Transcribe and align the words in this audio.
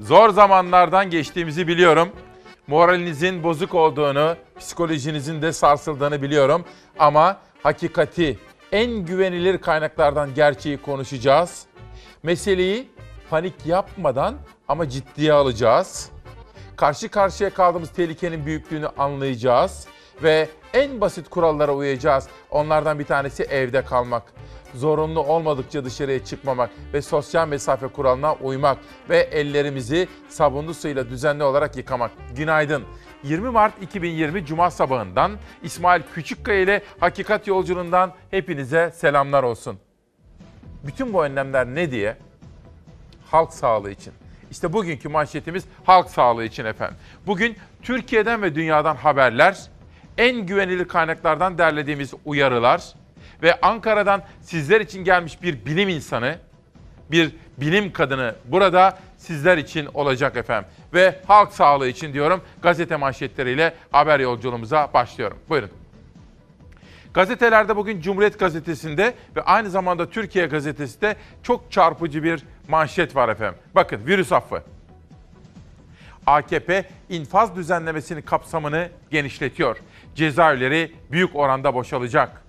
Zor 0.00 0.30
zamanlardan 0.30 1.10
geçtiğimizi 1.10 1.68
biliyorum. 1.68 2.08
Moralinizin 2.66 3.42
bozuk 3.42 3.74
olduğunu, 3.74 4.36
psikolojinizin 4.58 5.42
de 5.42 5.52
sarsıldığını 5.52 6.22
biliyorum. 6.22 6.64
Ama 6.98 7.36
hakikati, 7.62 8.38
en 8.72 8.90
güvenilir 8.90 9.58
kaynaklardan 9.58 10.34
gerçeği 10.34 10.76
konuşacağız. 10.76 11.66
Meseleyi 12.22 12.90
panik 13.30 13.66
yapmadan 13.66 14.34
ama 14.68 14.88
ciddiye 14.88 15.32
alacağız. 15.32 16.10
Karşı 16.76 17.08
karşıya 17.08 17.50
kaldığımız 17.50 17.90
tehlikenin 17.90 18.46
büyüklüğünü 18.46 18.88
anlayacağız 18.98 19.86
ve 20.22 20.48
en 20.74 21.00
basit 21.00 21.30
kurallara 21.30 21.72
uyacağız. 21.72 22.28
Onlardan 22.50 22.98
bir 22.98 23.04
tanesi 23.04 23.42
evde 23.42 23.84
kalmak. 23.84 24.22
Zorunlu 24.74 25.20
olmadıkça 25.20 25.84
dışarıya 25.84 26.24
çıkmamak 26.24 26.70
ve 26.92 27.02
sosyal 27.02 27.48
mesafe 27.48 27.86
kuralına 27.86 28.34
uymak 28.34 28.78
ve 29.08 29.18
ellerimizi 29.18 30.08
sabunlu 30.28 30.74
suyla 30.74 31.10
düzenli 31.10 31.42
olarak 31.42 31.76
yıkamak. 31.76 32.10
Günaydın. 32.36 32.82
20 33.22 33.50
Mart 33.50 33.82
2020 33.82 34.46
Cuma 34.46 34.70
sabahından 34.70 35.32
İsmail 35.62 36.02
Küçükkaya 36.14 36.60
ile 36.60 36.82
Hakikat 37.00 37.46
Yolculuğundan 37.46 38.12
hepinize 38.30 38.90
selamlar 38.94 39.42
olsun. 39.42 39.78
Bütün 40.86 41.12
bu 41.12 41.24
önlemler 41.24 41.66
ne 41.66 41.90
diye? 41.90 42.16
Halk 43.30 43.52
sağlığı 43.52 43.90
için. 43.90 44.12
İşte 44.50 44.72
bugünkü 44.72 45.08
manşetimiz 45.08 45.64
halk 45.84 46.10
sağlığı 46.10 46.44
için 46.44 46.64
efendim. 46.64 46.96
Bugün 47.26 47.56
Türkiye'den 47.82 48.42
ve 48.42 48.54
dünyadan 48.54 48.96
haberler, 48.96 49.58
en 50.18 50.46
güvenilir 50.46 50.88
kaynaklardan 50.88 51.58
derlediğimiz 51.58 52.14
uyarılar 52.24 52.94
ve 53.42 53.60
Ankara'dan 53.60 54.22
sizler 54.40 54.80
için 54.80 55.04
gelmiş 55.04 55.42
bir 55.42 55.66
bilim 55.66 55.88
insanı, 55.88 56.38
bir 57.10 57.32
bilim 57.58 57.92
kadını 57.92 58.34
burada 58.44 58.98
sizler 59.18 59.58
için 59.58 59.88
olacak 59.94 60.36
efendim. 60.36 60.70
Ve 60.94 61.20
halk 61.26 61.52
sağlığı 61.52 61.88
için 61.88 62.12
diyorum 62.12 62.42
gazete 62.62 62.96
manşetleriyle 62.96 63.74
haber 63.92 64.20
yolculuğumuza 64.20 64.90
başlıyorum. 64.94 65.38
Buyurun. 65.48 65.70
Gazetelerde 67.14 67.76
bugün 67.76 68.00
Cumhuriyet 68.00 68.38
Gazetesi'nde 68.38 69.14
ve 69.36 69.42
aynı 69.42 69.70
zamanda 69.70 70.10
Türkiye 70.10 70.46
Gazetesi'nde 70.46 71.16
çok 71.42 71.72
çarpıcı 71.72 72.22
bir 72.22 72.42
manşet 72.68 73.16
var 73.16 73.28
efendim. 73.28 73.58
Bakın 73.74 74.06
virüs 74.06 74.32
affı. 74.32 74.62
AKP 76.26 76.84
infaz 77.08 77.56
düzenlemesinin 77.56 78.22
kapsamını 78.22 78.88
genişletiyor. 79.10 79.76
Cezaevleri 80.14 80.92
büyük 81.12 81.36
oranda 81.36 81.74
boşalacak. 81.74 82.41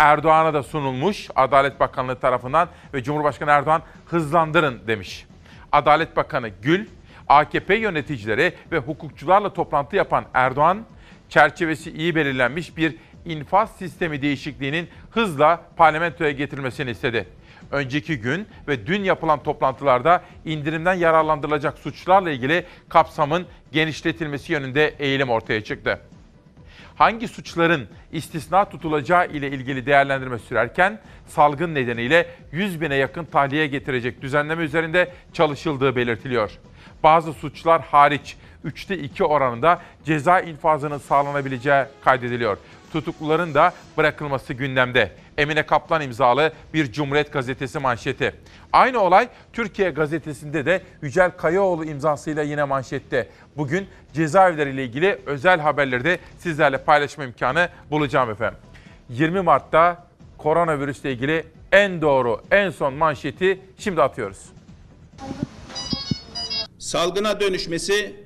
Erdoğan'a 0.00 0.54
da 0.54 0.62
sunulmuş 0.62 1.28
Adalet 1.34 1.80
Bakanlığı 1.80 2.18
tarafından 2.18 2.68
ve 2.94 3.02
Cumhurbaşkanı 3.02 3.50
Erdoğan 3.50 3.82
hızlandırın 4.06 4.80
demiş. 4.86 5.26
Adalet 5.72 6.16
Bakanı 6.16 6.48
Gül, 6.48 6.86
AKP 7.28 7.74
yöneticileri 7.74 8.52
ve 8.72 8.78
hukukçularla 8.78 9.52
toplantı 9.52 9.96
yapan 9.96 10.24
Erdoğan, 10.34 10.84
çerçevesi 11.28 11.90
iyi 11.90 12.14
belirlenmiş 12.14 12.76
bir 12.76 12.96
infaz 13.24 13.76
sistemi 13.76 14.22
değişikliğinin 14.22 14.88
hızla 15.10 15.62
parlamentoya 15.76 16.30
getirilmesini 16.30 16.90
istedi. 16.90 17.28
Önceki 17.70 18.20
gün 18.20 18.46
ve 18.68 18.86
dün 18.86 19.04
yapılan 19.04 19.42
toplantılarda 19.42 20.22
indirimden 20.44 20.94
yararlandırılacak 20.94 21.78
suçlarla 21.78 22.30
ilgili 22.30 22.66
kapsamın 22.88 23.46
genişletilmesi 23.72 24.52
yönünde 24.52 24.94
eğilim 24.98 25.30
ortaya 25.30 25.64
çıktı. 25.64 26.00
Hangi 27.00 27.28
suçların 27.28 27.88
istisna 28.12 28.64
tutulacağı 28.64 29.26
ile 29.26 29.50
ilgili 29.50 29.86
değerlendirme 29.86 30.38
sürerken 30.38 30.98
salgın 31.26 31.74
nedeniyle 31.74 32.26
100 32.52 32.80
bine 32.80 32.94
yakın 32.94 33.24
tahliye 33.24 33.66
getirecek 33.66 34.22
düzenleme 34.22 34.64
üzerinde 34.64 35.12
çalışıldığı 35.32 35.96
belirtiliyor. 35.96 36.50
Bazı 37.02 37.32
suçlar 37.32 37.82
hariç 37.82 38.36
3'te 38.64 38.98
2 38.98 39.24
oranında 39.24 39.82
ceza 40.04 40.40
infazının 40.40 40.98
sağlanabileceği 40.98 41.84
kaydediliyor 42.04 42.58
tutukluların 42.92 43.54
da 43.54 43.72
bırakılması 43.96 44.52
gündemde. 44.52 45.12
Emine 45.38 45.66
Kaplan 45.66 46.02
imzalı 46.02 46.52
bir 46.74 46.92
Cumhuriyet 46.92 47.32
Gazetesi 47.32 47.78
manşeti. 47.78 48.34
Aynı 48.72 49.00
olay 49.00 49.28
Türkiye 49.52 49.90
Gazetesi'nde 49.90 50.66
de 50.66 50.82
Yücel 51.02 51.30
Kayaoğlu 51.30 51.84
imzasıyla 51.84 52.42
yine 52.42 52.64
manşette. 52.64 53.28
Bugün 53.56 53.86
cezaevleriyle 54.12 54.84
ilgili 54.84 55.18
özel 55.26 55.60
haberleri 55.60 56.04
de 56.04 56.18
sizlerle 56.38 56.78
paylaşma 56.78 57.24
imkanı 57.24 57.68
bulacağım 57.90 58.30
efendim. 58.30 58.58
20 59.08 59.40
Mart'ta 59.40 60.06
koronavirüsle 60.38 61.12
ilgili 61.12 61.44
en 61.72 62.02
doğru, 62.02 62.40
en 62.50 62.70
son 62.70 62.94
manşeti 62.94 63.60
şimdi 63.78 64.02
atıyoruz. 64.02 64.38
Salgına 66.78 67.40
dönüşmesi 67.40 68.16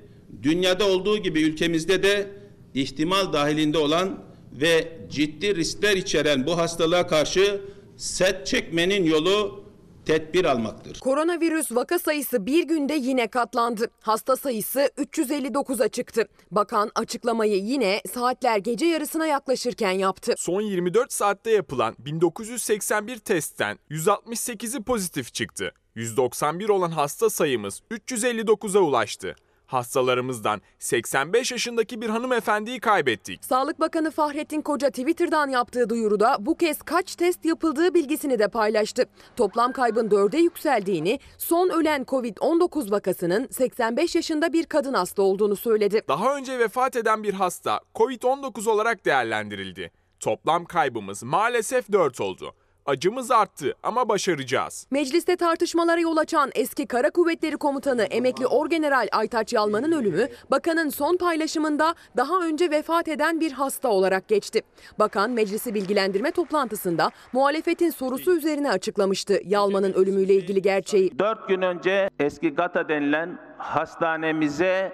dünyada 0.42 0.86
olduğu 0.86 1.18
gibi 1.18 1.42
ülkemizde 1.42 2.02
de 2.02 2.30
ihtimal 2.74 3.32
dahilinde 3.32 3.78
olan 3.78 4.18
ve 4.54 4.98
ciddi 5.10 5.56
riskler 5.56 5.96
içeren 5.96 6.46
bu 6.46 6.58
hastalığa 6.58 7.06
karşı 7.06 7.60
set 7.96 8.46
çekmenin 8.46 9.04
yolu 9.04 9.64
tedbir 10.06 10.44
almaktır. 10.44 11.00
Koronavirüs 11.00 11.72
vaka 11.72 11.98
sayısı 11.98 12.46
bir 12.46 12.64
günde 12.64 12.94
yine 12.94 13.28
katlandı. 13.28 13.90
Hasta 14.00 14.36
sayısı 14.36 14.90
359'a 14.98 15.88
çıktı. 15.88 16.28
Bakan 16.50 16.90
açıklamayı 16.94 17.56
yine 17.56 18.00
saatler 18.14 18.58
gece 18.58 18.86
yarısına 18.86 19.26
yaklaşırken 19.26 19.90
yaptı. 19.90 20.34
Son 20.36 20.60
24 20.60 21.12
saatte 21.12 21.50
yapılan 21.50 21.94
1981 21.98 23.18
testten 23.18 23.78
168'i 23.90 24.82
pozitif 24.82 25.34
çıktı. 25.34 25.72
191 25.94 26.68
olan 26.68 26.90
hasta 26.90 27.30
sayımız 27.30 27.82
359'a 27.90 28.80
ulaştı. 28.80 29.36
Hastalarımızdan 29.74 30.60
85 30.78 31.52
yaşındaki 31.52 32.00
bir 32.00 32.08
hanımefendiyi 32.08 32.80
kaybettik. 32.80 33.44
Sağlık 33.44 33.80
Bakanı 33.80 34.10
Fahrettin 34.10 34.60
Koca 34.62 34.90
Twitter'dan 34.90 35.48
yaptığı 35.48 35.90
duyuruda 35.90 36.36
bu 36.40 36.56
kez 36.56 36.82
kaç 36.82 37.16
test 37.16 37.44
yapıldığı 37.44 37.94
bilgisini 37.94 38.38
de 38.38 38.48
paylaştı. 38.48 39.04
Toplam 39.36 39.72
kaybın 39.72 40.10
dörde 40.10 40.38
yükseldiğini, 40.38 41.18
son 41.38 41.68
ölen 41.68 42.02
Covid-19 42.02 42.90
vakasının 42.90 43.48
85 43.50 44.14
yaşında 44.14 44.52
bir 44.52 44.64
kadın 44.66 44.94
hasta 44.94 45.22
olduğunu 45.22 45.56
söyledi. 45.56 46.02
Daha 46.08 46.36
önce 46.36 46.58
vefat 46.58 46.96
eden 46.96 47.22
bir 47.22 47.34
hasta 47.34 47.80
Covid-19 47.94 48.70
olarak 48.70 49.04
değerlendirildi. 49.04 49.90
Toplam 50.20 50.64
kaybımız 50.64 51.22
maalesef 51.22 51.92
4 51.92 52.20
oldu. 52.20 52.54
Acımız 52.86 53.30
arttı 53.30 53.74
ama 53.82 54.08
başaracağız. 54.08 54.86
Mecliste 54.90 55.36
tartışmalara 55.36 56.00
yol 56.00 56.16
açan 56.16 56.50
eski 56.54 56.86
Kara 56.86 57.10
Kuvvetleri 57.10 57.56
Komutanı 57.56 58.02
emekli 58.02 58.46
Orgeneral 58.46 59.08
Aytaç 59.12 59.52
Yalman'ın 59.52 59.92
ölümü 59.92 60.28
bakanın 60.50 60.88
son 60.88 61.16
paylaşımında 61.16 61.94
daha 62.16 62.40
önce 62.40 62.70
vefat 62.70 63.08
eden 63.08 63.40
bir 63.40 63.52
hasta 63.52 63.88
olarak 63.88 64.28
geçti. 64.28 64.62
Bakan 64.98 65.30
meclisi 65.30 65.74
bilgilendirme 65.74 66.30
toplantısında 66.30 67.10
muhalefetin 67.32 67.90
sorusu 67.90 68.36
üzerine 68.36 68.70
açıklamıştı 68.70 69.40
Yalman'ın 69.44 69.92
ölümüyle 69.92 70.34
ilgili 70.34 70.62
gerçeği. 70.62 71.18
Dört 71.18 71.48
gün 71.48 71.62
önce 71.62 72.10
eski 72.18 72.54
GATA 72.54 72.88
denilen 72.88 73.38
hastanemize 73.58 74.92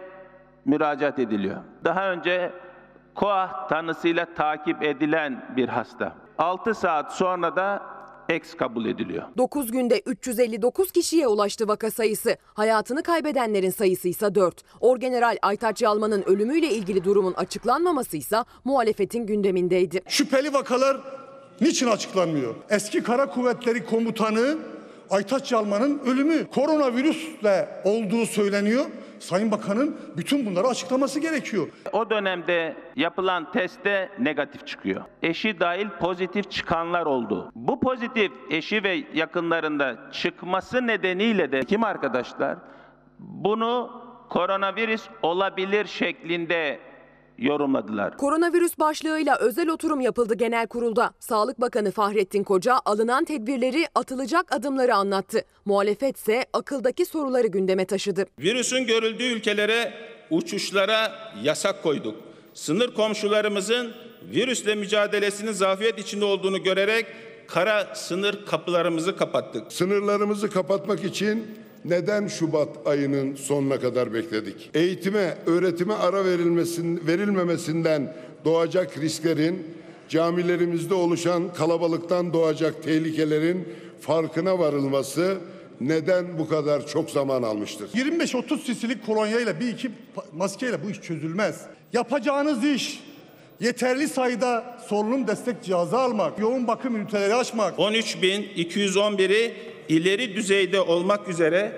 müracaat 0.64 1.18
ediliyor. 1.18 1.56
Daha 1.84 2.10
önce 2.10 2.52
KOAH 3.20 3.68
tanısıyla 3.68 4.26
takip 4.34 4.82
edilen 4.82 5.54
bir 5.56 5.68
hasta. 5.68 6.16
6 6.38 6.74
saat 6.74 7.12
sonra 7.12 7.56
da 7.56 7.82
eks 8.28 8.54
kabul 8.54 8.84
ediliyor. 8.86 9.22
9 9.38 9.72
günde 9.72 10.02
359 10.06 10.92
kişiye 10.92 11.26
ulaştı 11.28 11.68
vaka 11.68 11.90
sayısı. 11.90 12.36
Hayatını 12.54 13.02
kaybedenlerin 13.02 13.70
sayısı 13.70 14.08
ise 14.08 14.34
4. 14.34 14.62
Orgeneral 14.80 15.36
Aytaç 15.42 15.82
Yalman'ın 15.82 16.22
ölümüyle 16.22 16.70
ilgili 16.70 17.04
durumun 17.04 17.32
açıklanmaması 17.32 18.16
ise 18.16 18.36
muhalefetin 18.64 19.26
gündemindeydi. 19.26 20.00
Şüpheli 20.08 20.52
vakalar 20.52 20.96
niçin 21.60 21.86
açıklanmıyor? 21.86 22.54
Eski 22.70 23.02
Kara 23.02 23.26
Kuvvetleri 23.26 23.86
Komutanı 23.86 24.58
Aytaç 25.10 25.52
Yalman'ın 25.52 25.98
ölümü 25.98 26.46
koronavirüsle 26.50 27.82
olduğu 27.84 28.26
söyleniyor. 28.26 28.84
Sayın 29.20 29.50
Bakan'ın 29.50 29.96
bütün 30.16 30.46
bunları 30.46 30.66
açıklaması 30.66 31.20
gerekiyor. 31.20 31.68
O 31.92 32.10
dönemde 32.10 32.76
yapılan 32.96 33.52
testte 33.52 34.08
negatif 34.18 34.66
çıkıyor. 34.66 35.04
Eşi 35.22 35.60
dahil 35.60 35.88
pozitif 36.00 36.50
çıkanlar 36.50 37.06
oldu. 37.06 37.50
Bu 37.54 37.80
pozitif 37.80 38.32
eşi 38.50 38.84
ve 38.84 39.04
yakınlarında 39.14 39.96
çıkması 40.12 40.86
nedeniyle 40.86 41.52
de 41.52 41.64
kim 41.64 41.84
arkadaşlar 41.84 42.58
bunu 43.18 44.02
koronavirüs 44.28 45.08
olabilir 45.22 45.86
şeklinde 45.86 46.80
yorumladılar. 47.40 48.16
Koronavirüs 48.16 48.78
başlığıyla 48.78 49.36
özel 49.36 49.68
oturum 49.68 50.00
yapıldı 50.00 50.34
genel 50.34 50.66
kurulda. 50.66 51.10
Sağlık 51.20 51.60
Bakanı 51.60 51.90
Fahrettin 51.90 52.44
Koca 52.44 52.80
alınan 52.84 53.24
tedbirleri, 53.24 53.86
atılacak 53.94 54.52
adımları 54.54 54.94
anlattı. 54.94 55.44
Muhalefet 55.64 56.16
ise 56.16 56.46
akıldaki 56.52 57.06
soruları 57.06 57.46
gündeme 57.46 57.84
taşıdı. 57.84 58.26
Virüsün 58.38 58.86
görüldüğü 58.86 59.24
ülkelere 59.24 59.92
uçuşlara 60.30 61.12
yasak 61.42 61.82
koyduk. 61.82 62.16
Sınır 62.54 62.94
komşularımızın 62.94 63.92
virüsle 64.32 64.74
mücadelesinin 64.74 65.52
zafiyet 65.52 65.98
içinde 65.98 66.24
olduğunu 66.24 66.62
görerek 66.62 67.06
kara 67.46 67.94
sınır 67.94 68.46
kapılarımızı 68.46 69.16
kapattık. 69.16 69.72
Sınırlarımızı 69.72 70.50
kapatmak 70.50 71.04
için 71.04 71.58
Neden 71.84 72.26
Şubat 72.26 72.68
ayının 72.86 73.34
sonuna 73.34 73.80
kadar 73.80 74.14
bekledik? 74.14 74.70
Eğitime, 74.74 75.34
öğretime 75.46 75.94
ara 75.94 76.24
verilmesin, 76.24 77.06
verilmemesinden 77.06 78.16
doğacak 78.44 78.98
risklerin, 78.98 79.66
camilerimizde 80.08 80.94
oluşan 80.94 81.54
kalabalıktan 81.54 82.32
doğacak 82.32 82.82
tehlikelerin 82.82 83.68
farkına 84.00 84.58
varılması 84.58 85.38
neden 85.80 86.38
bu 86.38 86.48
kadar 86.48 86.86
çok 86.86 87.10
zaman 87.10 87.42
almıştır? 87.42 87.88
25-30 87.88 88.80
cc'lik 88.80 89.06
kolonyayla 89.06 89.60
bir 89.60 89.68
iki 89.68 89.90
maskeyle 90.32 90.84
bu 90.84 90.90
iş 90.90 91.00
çözülmez. 91.00 91.60
Yapacağınız 91.92 92.64
iş 92.64 93.02
yeterli 93.60 94.08
sayıda 94.08 94.78
solunum 94.88 95.26
destek 95.26 95.62
cihazı 95.62 95.98
almak, 95.98 96.38
yoğun 96.38 96.66
bakım 96.66 96.96
üniteleri 96.96 97.34
açmak, 97.34 97.78
13.211'i 97.78 99.69
ileri 99.90 100.36
düzeyde 100.36 100.80
olmak 100.80 101.28
üzere 101.28 101.72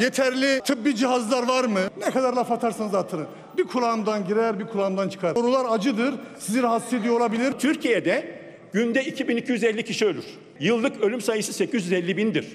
Yeterli 0.00 0.60
tıbbi 0.60 0.96
cihazlar 0.96 1.48
var 1.48 1.64
mı? 1.64 1.80
Ne 1.98 2.10
kadar 2.10 2.32
laf 2.32 2.52
atarsanız 2.52 2.94
atın. 2.94 3.26
Bir 3.58 3.64
kulağımdan 3.64 4.26
girer, 4.26 4.60
bir 4.60 4.66
kulağımdan 4.66 5.08
çıkar. 5.08 5.34
Sorular 5.34 5.66
acıdır, 5.70 6.14
sizi 6.38 6.62
rahatsız 6.62 6.94
ediyor 6.94 7.20
olabilir. 7.20 7.52
Türkiye'de 7.52 8.40
günde 8.72 9.04
2250 9.04 9.84
kişi 9.84 10.06
ölür. 10.06 10.24
Yıllık 10.60 11.02
ölüm 11.02 11.20
sayısı 11.20 11.52
850 11.52 12.16
bindir. 12.16 12.46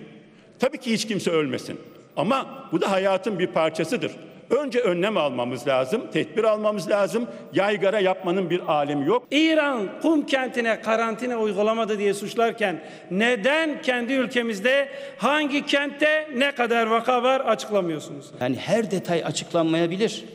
Tabii 0.60 0.78
ki 0.78 0.94
hiç 0.94 1.08
kimse 1.08 1.32
ölmesin. 1.32 1.80
Ama 2.22 2.68
bu 2.72 2.82
da 2.82 2.92
hayatın 2.92 3.40
bir 3.40 3.48
parçasıdır. 3.48 4.12
Önce 4.50 4.80
önlem 4.80 5.18
almamız 5.18 5.68
lazım, 5.68 6.02
tedbir 6.14 6.44
almamız 6.44 6.90
lazım. 6.90 7.28
Yaygara 7.54 8.00
yapmanın 8.00 8.50
bir 8.50 8.60
alemi 8.72 9.08
yok. 9.08 9.24
İran 9.32 9.90
Kum 10.02 10.26
kentine 10.26 10.82
karantina 10.82 11.38
uygulamadı 11.38 12.00
diye 12.00 12.14
suçlarken 12.14 12.82
neden 13.12 13.82
kendi 13.82 14.14
ülkemizde 14.14 14.90
hangi 15.18 15.66
kentte 15.66 16.28
ne 16.36 16.52
kadar 16.52 16.88
vaka 16.88 17.24
var 17.24 17.40
açıklamıyorsunuz? 17.40 18.26
Yani 18.42 18.56
her 18.56 18.92
detay 18.92 19.24
açıklanmayabilir. 19.26 20.26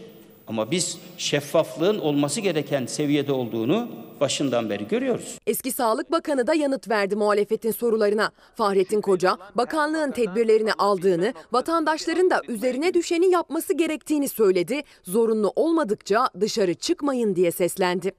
Ama 0.48 0.70
biz 0.70 0.98
şeffaflığın 1.18 1.98
olması 1.98 2.40
gereken 2.40 2.86
seviyede 2.86 3.32
olduğunu 3.32 3.88
başından 4.20 4.70
beri 4.70 4.88
görüyoruz. 4.88 5.38
Eski 5.46 5.72
Sağlık 5.72 6.12
Bakanı 6.12 6.46
da 6.46 6.54
yanıt 6.54 6.88
verdi 6.88 7.16
muhalefetin 7.16 7.70
sorularına. 7.70 8.30
Fahrettin 8.54 9.00
Koca, 9.00 9.36
bakanlığın 9.54 10.10
tedbirlerini 10.10 10.72
aldığını, 10.72 11.34
vatandaşların 11.52 12.30
da 12.30 12.42
üzerine 12.48 12.94
düşeni 12.94 13.30
yapması 13.30 13.74
gerektiğini 13.74 14.28
söyledi. 14.28 14.82
Zorunlu 15.02 15.52
olmadıkça 15.56 16.28
dışarı 16.40 16.74
çıkmayın 16.74 17.36
diye 17.36 17.50
seslendi. 17.50 18.12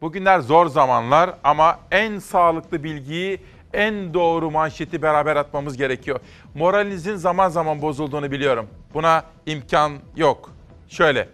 Bugünler 0.00 0.40
zor 0.40 0.66
zamanlar 0.66 1.38
ama 1.44 1.80
en 1.90 2.18
sağlıklı 2.18 2.84
bilgiyi, 2.84 3.40
en 3.72 4.14
doğru 4.14 4.50
manşeti 4.50 5.02
beraber 5.02 5.36
atmamız 5.36 5.76
gerekiyor. 5.76 6.20
Moralinizin 6.54 7.16
zaman 7.16 7.48
zaman 7.48 7.82
bozulduğunu 7.82 8.30
biliyorum. 8.30 8.68
Buna 8.94 9.24
imkan 9.46 9.92
yok. 10.16 10.50
Şöyle. 10.88 11.28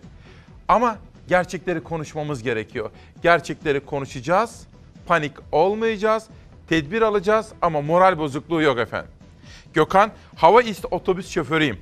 Ama 0.69 0.97
gerçekleri 1.29 1.83
konuşmamız 1.83 2.43
gerekiyor. 2.43 2.91
Gerçekleri 3.22 3.80
konuşacağız. 3.80 4.66
Panik 5.06 5.32
olmayacağız. 5.52 6.24
Tedbir 6.69 7.02
alacağız 7.02 7.48
ama 7.62 7.80
moral 7.80 8.19
bozukluğu 8.19 8.62
yok 8.62 8.78
efendim. 8.78 9.10
Gökhan, 9.74 10.10
hava 10.36 10.62
ist 10.62 10.84
otobüs 10.90 11.30
şoförüyüm. 11.30 11.78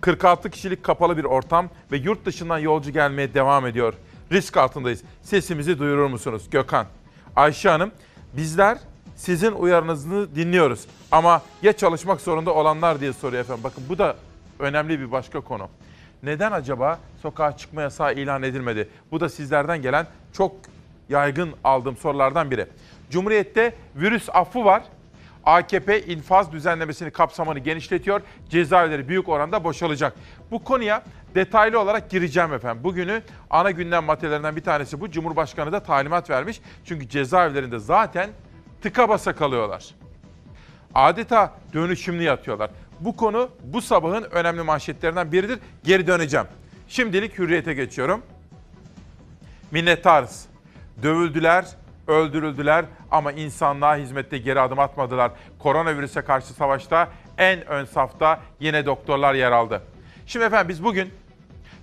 46 0.00 0.50
kişilik 0.50 0.84
kapalı 0.84 1.16
bir 1.16 1.24
ortam 1.24 1.68
ve 1.92 1.96
yurt 1.96 2.26
dışından 2.26 2.58
yolcu 2.58 2.90
gelmeye 2.90 3.34
devam 3.34 3.66
ediyor. 3.66 3.94
Risk 4.32 4.56
altındayız. 4.56 5.02
Sesimizi 5.22 5.78
duyurur 5.78 6.06
musunuz 6.06 6.50
Gökhan? 6.50 6.86
Ayşe 7.36 7.68
Hanım, 7.68 7.90
bizler 8.36 8.78
sizin 9.16 9.52
uyarınızı 9.52 10.28
dinliyoruz. 10.34 10.80
Ama 11.12 11.42
ya 11.62 11.72
çalışmak 11.72 12.20
zorunda 12.20 12.54
olanlar 12.54 13.00
diye 13.00 13.12
soruyor 13.12 13.42
efendim. 13.42 13.64
Bakın 13.64 13.84
bu 13.88 13.98
da 13.98 14.16
önemli 14.58 15.00
bir 15.00 15.12
başka 15.12 15.40
konu. 15.40 15.68
Neden 16.26 16.52
acaba 16.52 16.98
sokağa 17.22 17.56
çıkma 17.56 17.82
yasağı 17.82 18.14
ilan 18.14 18.42
edilmedi? 18.42 18.88
Bu 19.10 19.20
da 19.20 19.28
sizlerden 19.28 19.82
gelen 19.82 20.06
çok 20.32 20.56
yaygın 21.08 21.54
aldığım 21.64 21.96
sorulardan 21.96 22.50
biri. 22.50 22.66
Cumhuriyet'te 23.10 23.74
virüs 23.96 24.28
affı 24.32 24.64
var. 24.64 24.82
AKP 25.44 26.02
infaz 26.02 26.52
düzenlemesini 26.52 27.10
kapsamını 27.10 27.58
genişletiyor. 27.58 28.20
Cezaevleri 28.48 29.08
büyük 29.08 29.28
oranda 29.28 29.64
boşalacak. 29.64 30.12
Bu 30.50 30.64
konuya 30.64 31.02
detaylı 31.34 31.80
olarak 31.80 32.10
gireceğim 32.10 32.52
efendim. 32.52 32.84
Bugünü 32.84 33.22
ana 33.50 33.70
gündem 33.70 34.04
maddelerinden 34.04 34.56
bir 34.56 34.64
tanesi 34.64 35.00
bu. 35.00 35.10
Cumhurbaşkanı 35.10 35.72
da 35.72 35.80
talimat 35.80 36.30
vermiş. 36.30 36.60
Çünkü 36.84 37.08
cezaevlerinde 37.08 37.78
zaten 37.78 38.30
tıka 38.82 39.08
basa 39.08 39.32
kalıyorlar. 39.32 39.94
Adeta 40.94 41.54
dönüşümlü 41.72 42.22
yatıyorlar. 42.22 42.70
Bu 43.00 43.16
konu 43.16 43.50
bu 43.64 43.82
sabahın 43.82 44.22
önemli 44.22 44.62
manşetlerinden 44.62 45.32
biridir. 45.32 45.58
Geri 45.84 46.06
döneceğim. 46.06 46.46
Şimdilik 46.88 47.38
hürriyete 47.38 47.74
geçiyorum. 47.74 48.22
Minnettarız. 49.70 50.46
Dövüldüler, 51.02 51.66
öldürüldüler 52.06 52.84
ama 53.10 53.32
insanlığa 53.32 53.96
hizmette 53.96 54.38
geri 54.38 54.60
adım 54.60 54.78
atmadılar. 54.78 55.32
Koronavirüse 55.58 56.22
karşı 56.22 56.46
savaşta 56.46 57.08
en 57.38 57.66
ön 57.66 57.84
safta 57.84 58.40
yine 58.60 58.86
doktorlar 58.86 59.34
yer 59.34 59.52
aldı. 59.52 59.82
Şimdi 60.26 60.44
efendim 60.44 60.68
biz 60.68 60.84
bugün 60.84 61.10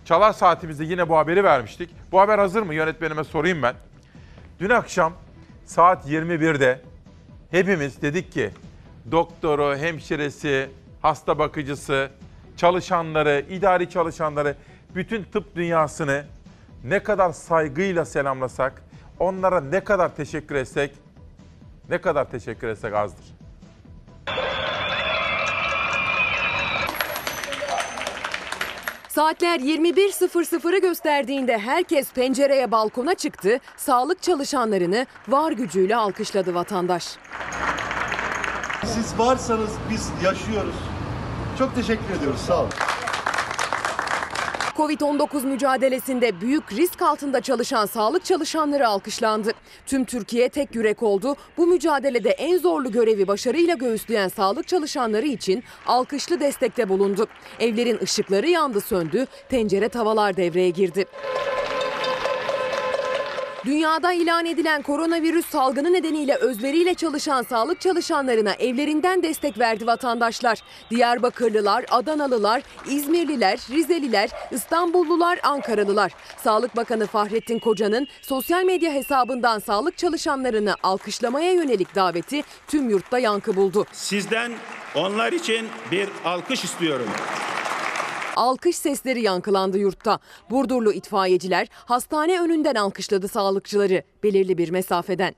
Çalar 0.05 0.33
Saatimizde 0.33 0.85
yine 0.85 1.09
bu 1.09 1.17
haberi 1.17 1.43
vermiştik. 1.43 1.89
Bu 2.11 2.19
haber 2.19 2.39
hazır 2.39 2.61
mı? 2.61 2.75
Yönetmenime 2.75 3.23
sorayım 3.23 3.61
ben. 3.61 3.75
Dün 4.59 4.69
akşam 4.69 5.13
saat 5.65 6.09
21'de 6.09 6.81
hepimiz 7.51 8.01
dedik 8.01 8.31
ki 8.31 8.49
doktoru, 9.11 9.75
hemşiresi, 9.77 10.69
hasta 11.03 11.39
bakıcısı, 11.39 12.09
çalışanları, 12.57 13.45
idari 13.49 13.89
çalışanları, 13.89 14.55
bütün 14.95 15.23
tıp 15.23 15.55
dünyasını 15.55 16.25
ne 16.83 17.03
kadar 17.03 17.31
saygıyla 17.31 18.05
selamlasak, 18.05 18.83
onlara 19.19 19.61
ne 19.61 19.83
kadar 19.83 20.15
teşekkür 20.15 20.55
etsek, 20.55 20.91
ne 21.89 22.01
kadar 22.01 22.31
teşekkür 22.31 22.67
etsek 22.67 22.93
azdır. 22.93 23.25
Saatler 29.07 29.59
21.00'ı 29.59 30.79
gösterdiğinde 30.79 31.57
herkes 31.57 32.13
pencereye 32.13 32.71
balkona 32.71 33.15
çıktı, 33.15 33.59
sağlık 33.77 34.21
çalışanlarını 34.21 35.05
var 35.27 35.51
gücüyle 35.51 35.95
alkışladı 35.95 36.53
vatandaş. 36.53 37.17
Siz 38.85 39.19
varsanız 39.19 39.71
biz 39.89 40.11
yaşıyoruz. 40.23 40.92
Çok 41.57 41.75
teşekkür 41.75 42.13
ediyoruz. 42.19 42.39
Sağ 42.39 42.59
olun. 42.61 42.69
Covid-19 44.77 45.45
mücadelesinde 45.45 46.41
büyük 46.41 46.73
risk 46.73 47.01
altında 47.01 47.41
çalışan 47.41 47.85
sağlık 47.85 48.25
çalışanları 48.25 48.87
alkışlandı. 48.87 49.51
Tüm 49.85 50.05
Türkiye 50.05 50.49
tek 50.49 50.75
yürek 50.75 51.03
oldu. 51.03 51.35
Bu 51.57 51.67
mücadelede 51.67 52.29
en 52.29 52.57
zorlu 52.57 52.91
görevi 52.91 53.27
başarıyla 53.27 53.75
göğüsleyen 53.75 54.27
sağlık 54.27 54.67
çalışanları 54.67 55.25
için 55.25 55.63
alkışlı 55.85 56.39
destekte 56.39 56.89
bulundu. 56.89 57.27
Evlerin 57.59 57.99
ışıkları 58.03 58.49
yandı 58.49 58.81
söndü, 58.81 59.25
tencere 59.49 59.89
tavalar 59.89 60.37
devreye 60.37 60.69
girdi. 60.69 61.05
Dünyada 63.65 64.13
ilan 64.13 64.45
edilen 64.45 64.81
koronavirüs 64.81 65.45
salgını 65.45 65.93
nedeniyle 65.93 66.35
özveriyle 66.35 66.93
çalışan 66.93 67.43
sağlık 67.43 67.81
çalışanlarına 67.81 68.53
evlerinden 68.53 69.23
destek 69.23 69.59
verdi 69.59 69.87
vatandaşlar. 69.87 70.59
Diyarbakırlılar, 70.91 71.85
Adanalılar, 71.89 72.63
İzmirliler, 72.89 73.59
Rizeliler, 73.69 74.29
İstanbullular, 74.51 75.39
Ankaralılar. 75.43 76.11
Sağlık 76.43 76.75
Bakanı 76.75 77.07
Fahrettin 77.07 77.59
Koca'nın 77.59 78.07
sosyal 78.21 78.63
medya 78.63 78.93
hesabından 78.93 79.59
sağlık 79.59 79.97
çalışanlarını 79.97 80.75
alkışlamaya 80.83 81.51
yönelik 81.51 81.95
daveti 81.95 82.43
tüm 82.67 82.89
yurtta 82.89 83.19
yankı 83.19 83.55
buldu. 83.55 83.85
Sizden 83.91 84.51
onlar 84.95 85.33
için 85.33 85.67
bir 85.91 86.09
alkış 86.25 86.63
istiyorum. 86.63 87.07
Alkış 88.35 88.75
sesleri 88.75 89.21
yankılandı 89.21 89.77
yurtta. 89.77 90.19
Burdurlu 90.49 90.93
itfaiyeciler 90.93 91.67
hastane 91.73 92.41
önünden 92.41 92.75
alkışladı 92.75 93.27
sağlıkçıları 93.27 94.03
belirli 94.23 94.57
bir 94.57 94.69
mesafeden. 94.69 95.33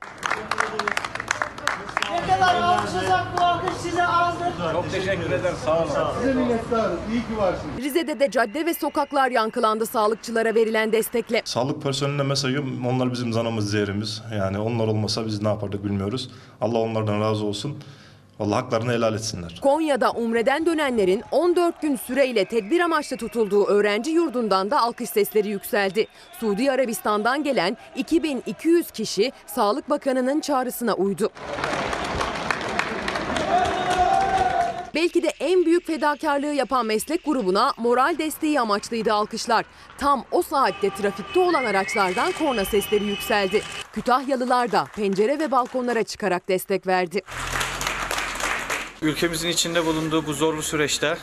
Ne 2.12 2.34
kadar 2.34 2.54
alkışlasak 2.62 3.24
bu 3.38 3.42
alkış 3.44 3.76
size 3.76 4.06
azdır. 4.06 4.46
Çok 4.72 4.90
teşekkür 4.92 5.26
ederim. 5.26 5.56
Sağ 5.64 5.78
olun. 5.82 5.90
Size 6.20 6.34
minnettarız. 6.34 6.98
İyi 7.12 7.20
ki 7.20 7.36
varsınız. 7.36 7.78
Rize'de 7.78 8.20
de 8.20 8.30
cadde 8.30 8.66
ve 8.66 8.74
sokaklar 8.74 9.30
yankılandı 9.30 9.86
sağlıkçılara 9.86 10.54
verilen 10.54 10.92
destekle. 10.92 11.42
Sağlık 11.44 11.82
personeline 11.82 12.22
mesajım 12.22 12.86
onlar 12.86 13.12
bizim 13.12 13.32
zanımız, 13.32 13.72
değerimiz. 13.74 14.22
Yani 14.38 14.58
onlar 14.58 14.86
olmasa 14.86 15.26
biz 15.26 15.42
ne 15.42 15.48
yapardık 15.48 15.84
bilmiyoruz. 15.84 16.30
Allah 16.60 16.78
onlardan 16.78 17.20
razı 17.20 17.44
olsun. 17.44 17.78
Allah 18.40 18.56
haklarını 18.56 18.92
helal 18.92 19.14
etsinler. 19.14 19.58
Konya'da 19.62 20.10
Umre'den 20.10 20.66
dönenlerin 20.66 21.22
14 21.30 21.82
gün 21.82 21.96
süreyle 21.96 22.44
tedbir 22.44 22.80
amaçlı 22.80 23.16
tutulduğu 23.16 23.64
öğrenci 23.66 24.10
yurdundan 24.10 24.70
da 24.70 24.80
alkış 24.80 25.10
sesleri 25.10 25.48
yükseldi. 25.48 26.06
Suudi 26.40 26.70
Arabistan'dan 26.70 27.44
gelen 27.44 27.76
2200 27.96 28.90
kişi 28.90 29.32
Sağlık 29.46 29.90
Bakanı'nın 29.90 30.40
çağrısına 30.40 30.94
uydu. 30.94 31.30
Belki 34.94 35.22
de 35.22 35.28
en 35.40 35.64
büyük 35.64 35.86
fedakarlığı 35.86 36.52
yapan 36.54 36.86
meslek 36.86 37.24
grubuna 37.24 37.72
moral 37.76 38.18
desteği 38.18 38.60
amaçlıydı 38.60 39.12
alkışlar. 39.12 39.64
Tam 39.98 40.24
o 40.30 40.42
saatte 40.42 40.90
trafikte 40.90 41.40
olan 41.40 41.64
araçlardan 41.64 42.32
korna 42.32 42.64
sesleri 42.64 43.04
yükseldi. 43.04 43.62
Kütahyalılar 43.92 44.72
da 44.72 44.84
pencere 44.96 45.38
ve 45.38 45.50
balkonlara 45.50 46.02
çıkarak 46.02 46.48
destek 46.48 46.86
verdi. 46.86 47.22
Ülkemizin 49.02 49.48
içinde 49.48 49.86
bulunduğu 49.86 50.26
bu 50.26 50.32
zorlu 50.32 50.62
süreçte 50.62 51.16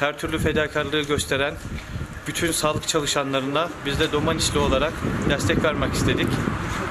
her 0.00 0.18
türlü 0.18 0.38
fedakarlığı 0.38 1.02
gösteren 1.02 1.54
bütün 2.26 2.52
sağlık 2.52 2.88
çalışanlarına 2.88 3.68
biz 3.86 4.00
de 4.00 4.12
Domaniçli 4.12 4.58
olarak 4.58 4.92
destek 5.30 5.64
vermek 5.64 5.94
istedik. 5.94 6.28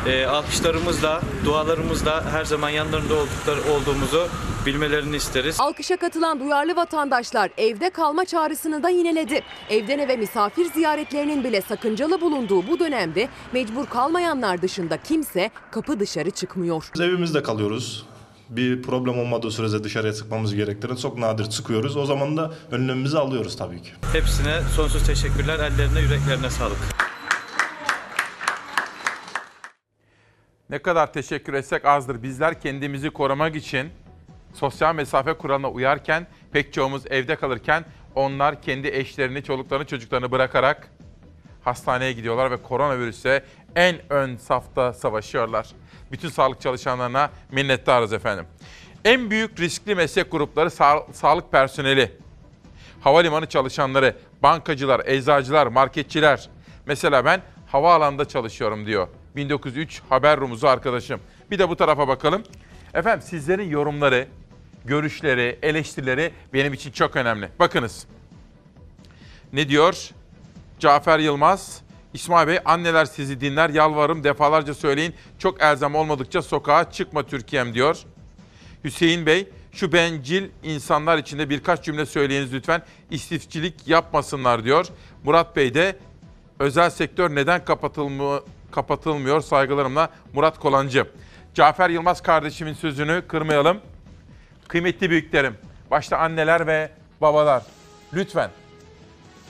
E, 0.08 0.26
alkışlarımızla, 0.26 1.22
dualarımızla 1.46 2.32
her 2.32 2.46
zaman 2.46 2.70
yanlarında 2.70 3.14
oldukları 3.14 3.62
olduğumuzu 3.74 4.28
bilmelerini 4.66 5.16
isteriz. 5.16 5.60
Alkışa 5.60 5.98
katılan 5.98 6.40
duyarlı 6.40 6.76
vatandaşlar 6.76 7.52
evde 7.58 7.90
kalma 7.90 8.26
çağrısını 8.26 8.84
da 8.84 8.90
yineledi. 8.90 9.42
Evden 9.70 10.00
eve 10.00 10.16
misafir 10.16 10.66
ziyaretlerinin 10.66 11.44
bile 11.44 11.62
sakıncalı 11.62 12.22
bulunduğu 12.22 12.68
bu 12.68 12.80
dönemde 12.80 13.30
mecbur 13.54 13.86
kalmayanlar 13.86 14.62
dışında 14.62 14.98
kimse 15.04 15.52
kapı 15.72 16.00
dışarı 16.00 16.32
çıkmıyor. 16.32 16.90
Biz 16.94 17.02
evimizde 17.02 17.44
kalıyoruz. 17.44 18.06
Bir 18.56 18.82
problem 18.82 19.20
olmadığı 19.20 19.52
sürece 19.52 19.84
dışarıya 19.84 20.14
çıkmamız 20.14 20.56
gerektiğinde 20.56 20.98
çok 21.00 21.18
nadir 21.18 21.46
çıkıyoruz. 21.46 21.98
O 21.98 22.06
zaman 22.06 22.38
da 22.38 22.52
önlemimizi 22.72 23.20
alıyoruz 23.20 23.58
tabii 23.58 23.82
ki. 23.82 23.90
Hepsine 24.14 24.62
sonsuz 24.76 25.08
teşekkürler. 25.08 25.60
Ellerine, 25.60 26.00
yüreklerine 26.00 26.50
sağlık. 26.50 26.78
Ne 30.70 30.80
kadar 30.80 31.14
teşekkür 31.14 31.54
etsek 31.54 31.86
azdır. 31.86 32.24
Bizler 32.24 32.62
kendimizi 32.62 33.10
korumak 33.10 33.56
için 33.56 33.90
sosyal 34.54 34.96
mesafe 34.96 35.34
kuralına 35.34 35.70
uyarken 35.70 36.28
pek 36.52 36.74
çoğumuz 36.74 37.04
evde 37.10 37.36
kalırken 37.36 37.86
onlar 38.16 38.62
kendi 38.62 38.88
eşlerini, 38.88 39.44
çoluklarını, 39.44 39.86
çocuklarını 39.86 40.32
bırakarak 40.32 40.90
hastaneye 41.64 42.14
gidiyorlar 42.14 42.52
ve 42.52 42.62
koronavirüse 42.62 43.44
en 43.76 43.96
ön 44.10 44.38
safta 44.38 44.94
savaşıyorlar. 44.94 45.68
Bütün 46.12 46.30
sağlık 46.30 46.62
çalışanlarına 46.62 47.30
minnettarız 47.52 48.14
efendim. 48.14 48.46
En 49.06 49.30
büyük 49.30 49.60
riskli 49.60 49.96
meslek 49.96 50.32
grupları 50.32 50.72
sağ- 50.72 51.08
sağlık 51.14 51.52
personeli, 51.52 52.12
havalimanı 53.02 53.46
çalışanları, 53.46 54.16
bankacılar, 54.44 55.02
eczacılar, 55.06 55.68
marketçiler. 55.68 56.50
Mesela 56.86 57.26
ben 57.26 57.42
havaalanında 57.68 58.26
çalışıyorum 58.28 58.86
diyor. 58.86 59.08
1903 59.36 60.02
haber 60.10 60.40
rumuzu 60.40 60.68
arkadaşım. 60.68 61.20
Bir 61.52 61.60
de 61.60 61.70
bu 61.70 61.76
tarafa 61.76 62.08
bakalım. 62.08 62.44
Efendim 62.94 63.28
sizlerin 63.30 63.70
yorumları, 63.70 64.28
görüşleri, 64.86 65.60
eleştirileri 65.62 66.32
benim 66.54 66.74
için 66.74 66.92
çok 66.92 67.16
önemli. 67.16 67.50
Bakınız. 67.60 68.06
Ne 69.54 69.70
diyor? 69.70 70.10
Cafer 70.80 71.20
Yılmaz, 71.20 71.82
İsmail 72.14 72.48
Bey 72.48 72.60
anneler 72.66 73.06
sizi 73.06 73.42
dinler 73.42 73.70
yalvarırım 73.70 74.24
defalarca 74.24 74.74
söyleyin. 74.74 75.16
Çok 75.40 75.62
elzem 75.62 75.96
olmadıkça 75.96 76.42
sokağa 76.42 76.92
çıkma 76.92 77.24
Türkiye'm 77.24 77.74
diyor. 77.74 77.98
Hüseyin 78.84 79.26
Bey, 79.26 79.50
şu 79.72 79.94
bencil 79.94 80.50
insanlar 80.64 81.18
içinde 81.18 81.50
birkaç 81.50 81.84
cümle 81.84 82.06
söyleyiniz 82.06 82.54
lütfen. 82.54 82.82
İstifçilik 83.12 83.88
yapmasınlar 83.88 84.64
diyor. 84.64 84.88
Murat 85.24 85.56
Bey 85.56 85.74
de 85.74 85.98
özel 86.60 86.90
sektör 86.90 87.36
neden 87.36 87.66
kapatılmıyor, 87.66 88.42
kapatılmıyor 88.72 89.42
saygılarımla 89.42 90.10
Murat 90.34 90.60
Kolancı. 90.60 91.08
Cafer 91.54 91.90
Yılmaz 91.90 92.22
kardeşimin 92.22 92.74
sözünü 92.74 93.24
kırmayalım. 93.28 93.78
Kıymetli 94.68 95.10
büyüklerim, 95.10 95.58
başta 95.92 96.18
anneler 96.18 96.68
ve 96.68 96.92
babalar 97.22 97.64
lütfen 98.14 98.50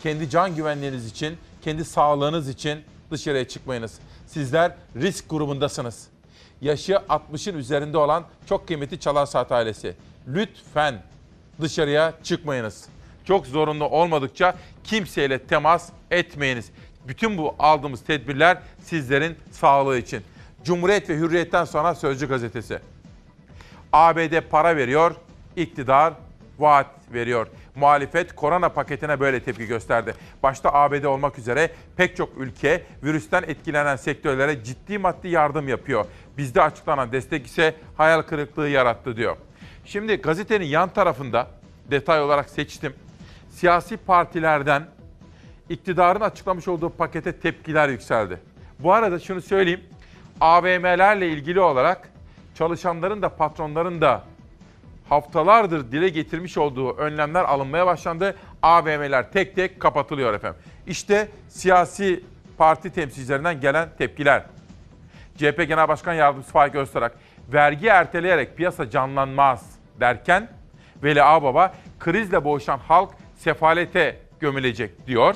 kendi 0.03 0.29
can 0.29 0.55
güvenliğiniz 0.55 1.05
için, 1.05 1.37
kendi 1.63 1.85
sağlığınız 1.85 2.49
için 2.49 2.79
dışarıya 3.11 3.47
çıkmayınız. 3.47 3.99
Sizler 4.27 4.71
risk 4.95 5.29
grubundasınız. 5.29 6.07
Yaşı 6.61 6.93
60'ın 6.93 7.57
üzerinde 7.57 7.97
olan 7.97 8.23
çok 8.45 8.67
kıymetli 8.67 8.99
Çalar 8.99 9.25
Saat 9.25 9.51
ailesi. 9.51 9.95
Lütfen 10.27 11.03
dışarıya 11.61 12.13
çıkmayınız. 12.23 12.85
Çok 13.25 13.47
zorunlu 13.47 13.85
olmadıkça 13.85 14.55
kimseyle 14.83 15.39
temas 15.39 15.89
etmeyiniz. 16.11 16.71
Bütün 17.07 17.37
bu 17.37 17.55
aldığımız 17.59 18.03
tedbirler 18.03 18.57
sizlerin 18.83 19.35
sağlığı 19.51 19.97
için. 19.97 20.23
Cumhuriyet 20.63 21.09
ve 21.09 21.15
Hürriyet'ten 21.17 21.65
sonra 21.65 21.95
Sözcü 21.95 22.27
gazetesi. 22.27 22.79
ABD 23.93 24.41
para 24.49 24.75
veriyor, 24.75 25.15
iktidar 25.55 26.13
vaat 26.59 26.87
veriyor. 27.13 27.47
Muhalefet 27.75 28.35
korona 28.35 28.69
paketine 28.69 29.19
böyle 29.19 29.43
tepki 29.43 29.65
gösterdi. 29.65 30.13
Başta 30.43 30.73
ABD 30.73 31.03
olmak 31.03 31.39
üzere 31.39 31.69
pek 31.97 32.15
çok 32.15 32.29
ülke 32.37 32.83
virüsten 33.03 33.43
etkilenen 33.47 33.95
sektörlere 33.95 34.63
ciddi 34.63 34.97
maddi 34.97 35.27
yardım 35.27 35.67
yapıyor. 35.67 36.05
Bizde 36.37 36.61
açıklanan 36.61 37.11
destek 37.11 37.45
ise 37.45 37.75
hayal 37.97 38.21
kırıklığı 38.21 38.69
yarattı 38.69 39.17
diyor. 39.17 39.37
Şimdi 39.85 40.15
gazetenin 40.15 40.65
yan 40.65 40.89
tarafında 40.89 41.47
detay 41.91 42.21
olarak 42.21 42.49
seçtim. 42.49 42.93
Siyasi 43.49 43.97
partilerden 43.97 44.85
iktidarın 45.69 46.21
açıklamış 46.21 46.67
olduğu 46.67 46.89
pakete 46.89 47.39
tepkiler 47.39 47.89
yükseldi. 47.89 48.39
Bu 48.79 48.93
arada 48.93 49.19
şunu 49.19 49.41
söyleyeyim. 49.41 49.83
AVM'lerle 50.41 51.29
ilgili 51.29 51.59
olarak 51.59 52.09
çalışanların 52.55 53.21
da 53.21 53.29
patronların 53.29 54.01
da 54.01 54.23
haftalardır 55.13 55.91
dile 55.91 56.09
getirmiş 56.09 56.57
olduğu 56.57 56.97
önlemler 56.97 57.43
alınmaya 57.43 57.85
başlandı. 57.85 58.35
AVM'ler 58.61 59.31
tek 59.31 59.55
tek 59.55 59.79
kapatılıyor 59.79 60.33
efendim. 60.33 60.61
İşte 60.87 61.27
siyasi 61.49 62.23
parti 62.57 62.89
temsilcilerinden 62.93 63.61
gelen 63.61 63.89
tepkiler. 63.97 64.43
CHP 65.37 65.67
Genel 65.67 65.87
Başkan 65.87 66.13
Yardımcısı 66.13 66.53
Faik 66.53 66.75
Öztürk, 66.75 67.11
vergi 67.53 67.87
erteleyerek 67.87 68.57
piyasa 68.57 68.89
canlanmaz 68.89 69.79
derken 69.99 70.49
Veli 71.03 71.23
Ağbaba, 71.23 71.73
krizle 71.99 72.43
boğuşan 72.43 72.77
halk 72.77 73.09
sefalete 73.37 74.19
gömülecek 74.39 75.07
diyor. 75.07 75.35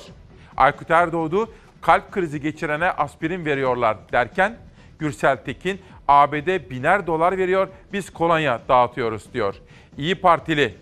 Aykut 0.57 0.91
Erdoğdu, 0.91 1.49
kalp 1.81 2.11
krizi 2.11 2.41
geçirene 2.41 2.91
aspirin 2.91 3.45
veriyorlar 3.45 3.97
derken 4.11 4.57
Gürsel 4.99 5.37
Tekin, 5.37 5.81
ABD 6.07 6.69
biner 6.69 7.07
dolar 7.07 7.37
veriyor, 7.37 7.67
biz 7.93 8.09
kolonya 8.09 8.61
dağıtıyoruz 8.69 9.33
diyor. 9.33 9.55
İyi 9.97 10.15
Partili, 10.15 10.75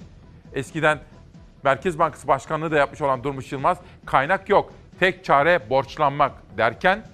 eskiden 0.53 0.99
Merkez 1.63 1.99
Bankası 1.99 2.27
Başkanlığı 2.27 2.71
da 2.71 2.77
yapmış 2.77 3.01
olan 3.01 3.23
Durmuş 3.23 3.51
Yılmaz, 3.51 3.77
kaynak 4.05 4.49
yok, 4.49 4.73
tek 4.99 5.25
çare 5.25 5.69
borçlanmak 5.69 6.31
derken 6.57 7.05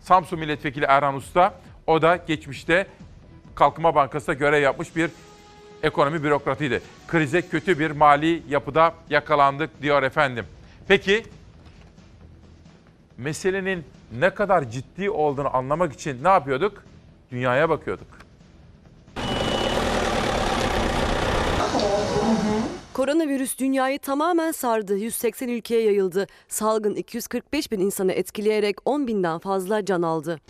Samsun 0.00 0.38
Milletvekili 0.38 0.84
Erhan 0.84 1.14
Usta, 1.14 1.54
o 1.86 2.02
da 2.02 2.16
geçmişte 2.16 2.86
Kalkınma 3.54 3.94
Bankası'da 3.94 4.32
görev 4.32 4.62
yapmış 4.62 4.96
bir 4.96 5.10
ekonomi 5.82 6.22
bürokratıydı. 6.22 6.80
Krize 7.06 7.42
kötü 7.42 7.78
bir 7.78 7.90
mali 7.90 8.42
yapıda 8.48 8.94
yakalandık 9.10 9.82
diyor 9.82 10.02
efendim. 10.02 10.46
Peki 10.88 11.24
meselenin 13.18 13.84
ne 14.18 14.30
kadar 14.30 14.70
ciddi 14.70 15.10
olduğunu 15.10 15.56
anlamak 15.56 15.92
için 15.92 16.24
ne 16.24 16.28
yapıyorduk? 16.28 16.84
Dünyaya 17.30 17.68
bakıyorduk. 17.68 18.06
Koronavirüs 22.92 23.58
dünyayı 23.58 23.98
tamamen 23.98 24.52
sardı. 24.52 24.96
180 24.96 25.48
ülkeye 25.48 25.82
yayıldı. 25.82 26.26
Salgın 26.48 26.94
245 26.94 27.72
bin 27.72 27.80
insanı 27.80 28.12
etkileyerek 28.12 28.76
10 28.84 29.06
binden 29.06 29.38
fazla 29.38 29.84
can 29.84 30.02
aldı. 30.02 30.40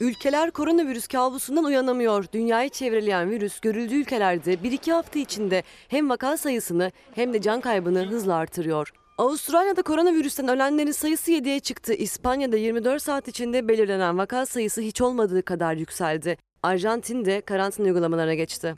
Ülkeler 0.00 0.50
koronavirüs 0.50 1.06
kabusundan 1.06 1.64
uyanamıyor. 1.64 2.24
Dünyayı 2.32 2.70
çevreleyen 2.70 3.30
virüs 3.30 3.60
görüldüğü 3.60 3.94
ülkelerde 3.94 4.54
1-2 4.54 4.92
hafta 4.92 5.18
içinde 5.18 5.62
hem 5.88 6.10
vaka 6.10 6.36
sayısını 6.36 6.92
hem 7.14 7.32
de 7.32 7.40
can 7.42 7.60
kaybını 7.60 8.06
hızla 8.06 8.34
artırıyor. 8.34 8.92
Avustralya'da 9.22 9.82
koronavirüsten 9.82 10.48
ölenlerin 10.48 10.92
sayısı 10.92 11.32
7'ye 11.32 11.60
çıktı. 11.60 11.94
İspanya'da 11.94 12.56
24 12.56 13.02
saat 13.02 13.28
içinde 13.28 13.68
belirlenen 13.68 14.18
vaka 14.18 14.46
sayısı 14.46 14.80
hiç 14.80 15.00
olmadığı 15.00 15.42
kadar 15.42 15.74
yükseldi. 15.74 16.36
Arjantin 16.62 17.24
de 17.24 17.40
karantina 17.40 17.86
uygulamalarına 17.86 18.34
geçti. 18.34 18.74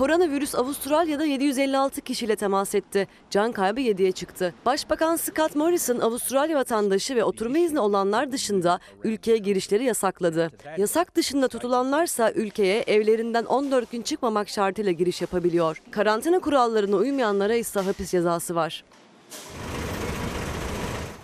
Koronavirüs 0.00 0.54
Avustralya'da 0.54 1.24
756 1.24 2.00
kişiyle 2.00 2.36
temas 2.36 2.74
etti. 2.74 3.08
Can 3.30 3.52
kaybı 3.52 3.80
7'ye 3.80 4.12
çıktı. 4.12 4.54
Başbakan 4.66 5.16
Scott 5.16 5.56
Morrison 5.56 5.98
Avustralya 5.98 6.56
vatandaşı 6.56 7.16
ve 7.16 7.24
oturma 7.24 7.58
izni 7.58 7.80
olanlar 7.80 8.32
dışında 8.32 8.80
ülkeye 9.04 9.36
girişleri 9.36 9.84
yasakladı. 9.84 10.50
Yasak 10.78 11.14
dışında 11.16 11.48
tutulanlarsa 11.48 12.32
ülkeye 12.32 12.84
evlerinden 12.86 13.44
14 13.44 13.90
gün 13.90 14.02
çıkmamak 14.02 14.48
şartıyla 14.48 14.92
giriş 14.92 15.20
yapabiliyor. 15.20 15.82
Karantina 15.90 16.38
kurallarına 16.38 16.96
uymayanlara 16.96 17.54
ise 17.54 17.80
hapis 17.80 18.10
cezası 18.10 18.54
var. 18.54 18.84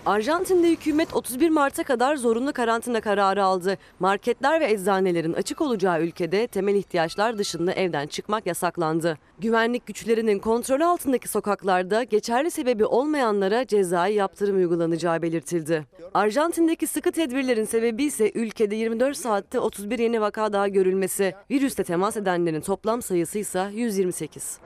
Arjantin'de 0.07 0.71
hükümet 0.71 1.13
31 1.13 1.49
Mart'a 1.49 1.83
kadar 1.83 2.15
zorunlu 2.15 2.53
karantina 2.53 3.01
kararı 3.01 3.43
aldı. 3.43 3.77
Marketler 3.99 4.61
ve 4.61 4.71
eczanelerin 4.71 5.33
açık 5.33 5.61
olacağı 5.61 6.01
ülkede 6.01 6.47
temel 6.47 6.75
ihtiyaçlar 6.75 7.37
dışında 7.37 7.73
evden 7.73 8.07
çıkmak 8.07 8.45
yasaklandı. 8.45 9.17
Güvenlik 9.39 9.85
güçlerinin 9.85 10.39
kontrolü 10.39 10.85
altındaki 10.85 11.27
sokaklarda 11.27 12.03
geçerli 12.03 12.51
sebebi 12.51 12.85
olmayanlara 12.85 13.67
cezai 13.67 14.13
yaptırım 14.13 14.55
uygulanacağı 14.55 15.21
belirtildi. 15.21 15.85
Arjantin'deki 16.13 16.87
sıkı 16.87 17.11
tedbirlerin 17.11 17.65
sebebi 17.65 18.03
ise 18.03 18.31
ülkede 18.35 18.75
24 18.75 19.17
saatte 19.17 19.59
31 19.59 19.99
yeni 19.99 20.21
vaka 20.21 20.53
daha 20.53 20.67
görülmesi. 20.67 21.33
Virüste 21.51 21.83
temas 21.83 22.17
edenlerin 22.17 22.61
toplam 22.61 23.01
sayısı 23.01 23.39
ise 23.39 23.69
128. 23.73 24.59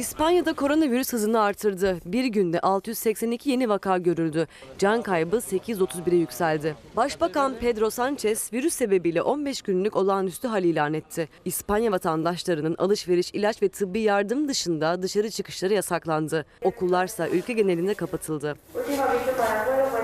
İspanya'da 0.00 0.52
koronavirüs 0.52 1.12
hızını 1.12 1.40
artırdı. 1.40 1.98
Bir 2.04 2.24
günde 2.24 2.60
682 2.60 3.50
yeni 3.50 3.68
vaka 3.68 3.98
görüldü. 3.98 4.46
Can 4.78 5.02
kaybı 5.02 5.36
831'e 5.36 6.16
yükseldi. 6.16 6.76
Başbakan 6.96 7.54
Pedro 7.60 7.90
Sanchez 7.90 8.52
virüs 8.52 8.74
sebebiyle 8.74 9.22
15 9.22 9.62
günlük 9.62 9.96
olağanüstü 9.96 10.48
hal 10.48 10.64
ilan 10.64 10.94
etti. 10.94 11.28
İspanya 11.44 11.92
vatandaşlarının 11.92 12.74
alışveriş, 12.78 13.30
ilaç 13.34 13.62
ve 13.62 13.68
tıbbi 13.68 14.00
yardım 14.00 14.48
dışında 14.48 15.02
dışarı 15.02 15.30
çıkışları 15.30 15.74
yasaklandı. 15.74 16.46
Okullarsa 16.64 17.28
ülke 17.28 17.52
genelinde 17.52 17.94
kapatıldı. 17.94 18.56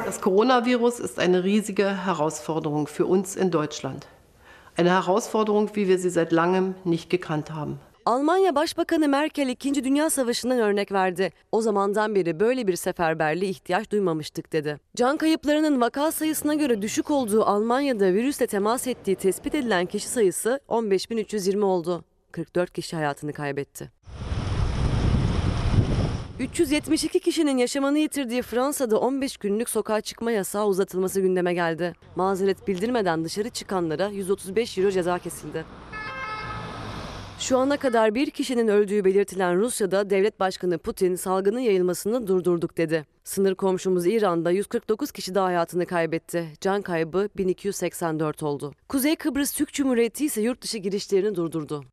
Das 0.06 0.20
Coronavirus 0.20 1.00
ist 1.00 1.18
eine 1.18 1.42
riesige 1.42 1.94
Herausforderung 1.94 2.88
für 2.88 3.04
uns 3.04 3.36
in 3.36 3.52
Deutschland. 3.52 4.02
Eine 4.78 4.90
Herausforderung, 4.90 5.68
wie 5.68 5.86
wir 5.86 5.98
sie 5.98 6.10
seit 6.10 6.32
langem 6.32 6.74
nicht 6.84 7.10
gekannt 7.10 7.50
haben. 7.50 7.78
Almanya 8.06 8.54
Başbakanı 8.54 9.08
Merkel 9.08 9.48
2. 9.48 9.84
Dünya 9.84 10.10
Savaşı'ndan 10.10 10.58
örnek 10.58 10.92
verdi. 10.92 11.32
O 11.52 11.60
zamandan 11.60 12.14
beri 12.14 12.40
böyle 12.40 12.66
bir 12.66 12.76
seferberliğe 12.76 13.50
ihtiyaç 13.50 13.90
duymamıştık 13.90 14.52
dedi. 14.52 14.78
Can 14.96 15.16
kayıplarının 15.16 15.80
vaka 15.80 16.12
sayısına 16.12 16.54
göre 16.54 16.82
düşük 16.82 17.10
olduğu 17.10 17.44
Almanya'da 17.44 18.12
virüsle 18.12 18.46
temas 18.46 18.86
ettiği 18.86 19.16
tespit 19.16 19.54
edilen 19.54 19.86
kişi 19.86 20.08
sayısı 20.08 20.60
15.320 20.68 21.64
oldu. 21.64 22.04
44 22.32 22.72
kişi 22.72 22.96
hayatını 22.96 23.32
kaybetti. 23.32 23.90
372 26.40 27.20
kişinin 27.20 27.56
yaşamını 27.56 27.98
yitirdiği 27.98 28.42
Fransa'da 28.42 29.00
15 29.00 29.36
günlük 29.36 29.68
sokağa 29.68 30.00
çıkma 30.00 30.32
yasağı 30.32 30.66
uzatılması 30.66 31.20
gündeme 31.20 31.54
geldi. 31.54 31.92
Mazeret 32.16 32.68
bildirmeden 32.68 33.24
dışarı 33.24 33.50
çıkanlara 33.50 34.08
135 34.08 34.78
euro 34.78 34.90
ceza 34.90 35.18
kesildi. 35.18 35.64
Şu 37.38 37.58
ana 37.58 37.76
kadar 37.76 38.14
bir 38.14 38.30
kişinin 38.30 38.68
öldüğü 38.68 39.04
belirtilen 39.04 39.56
Rusya'da 39.60 40.10
devlet 40.10 40.40
başkanı 40.40 40.78
Putin 40.78 41.14
salgının 41.14 41.60
yayılmasını 41.60 42.26
durdurduk 42.26 42.76
dedi. 42.76 43.04
Sınır 43.24 43.54
komşumuz 43.54 44.06
İran'da 44.06 44.50
149 44.50 45.12
kişi 45.12 45.34
daha 45.34 45.46
hayatını 45.46 45.86
kaybetti. 45.86 46.46
Can 46.60 46.82
kaybı 46.82 47.28
1284 47.36 48.42
oldu. 48.42 48.72
Kuzey 48.88 49.16
Kıbrıs 49.16 49.52
Türk 49.52 49.72
Cumhuriyeti 49.72 50.24
ise 50.24 50.40
yurt 50.40 50.62
dışı 50.62 50.78
girişlerini 50.78 51.34
durdurdu. 51.34 51.84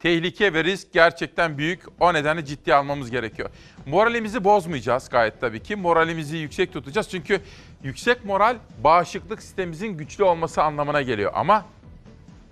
Tehlike 0.00 0.54
ve 0.54 0.64
risk 0.64 0.92
gerçekten 0.92 1.58
büyük. 1.58 1.80
O 2.00 2.14
nedenle 2.14 2.44
ciddiye 2.44 2.76
almamız 2.76 3.10
gerekiyor. 3.10 3.50
Moralimizi 3.86 4.44
bozmayacağız 4.44 5.08
gayet 5.08 5.40
tabii 5.40 5.62
ki. 5.62 5.76
Moralimizi 5.76 6.36
yüksek 6.36 6.72
tutacağız. 6.72 7.08
Çünkü 7.08 7.40
yüksek 7.82 8.24
moral 8.24 8.56
bağışıklık 8.84 9.42
sistemimizin 9.42 9.88
güçlü 9.88 10.24
olması 10.24 10.62
anlamına 10.62 11.02
geliyor. 11.02 11.32
Ama 11.34 11.66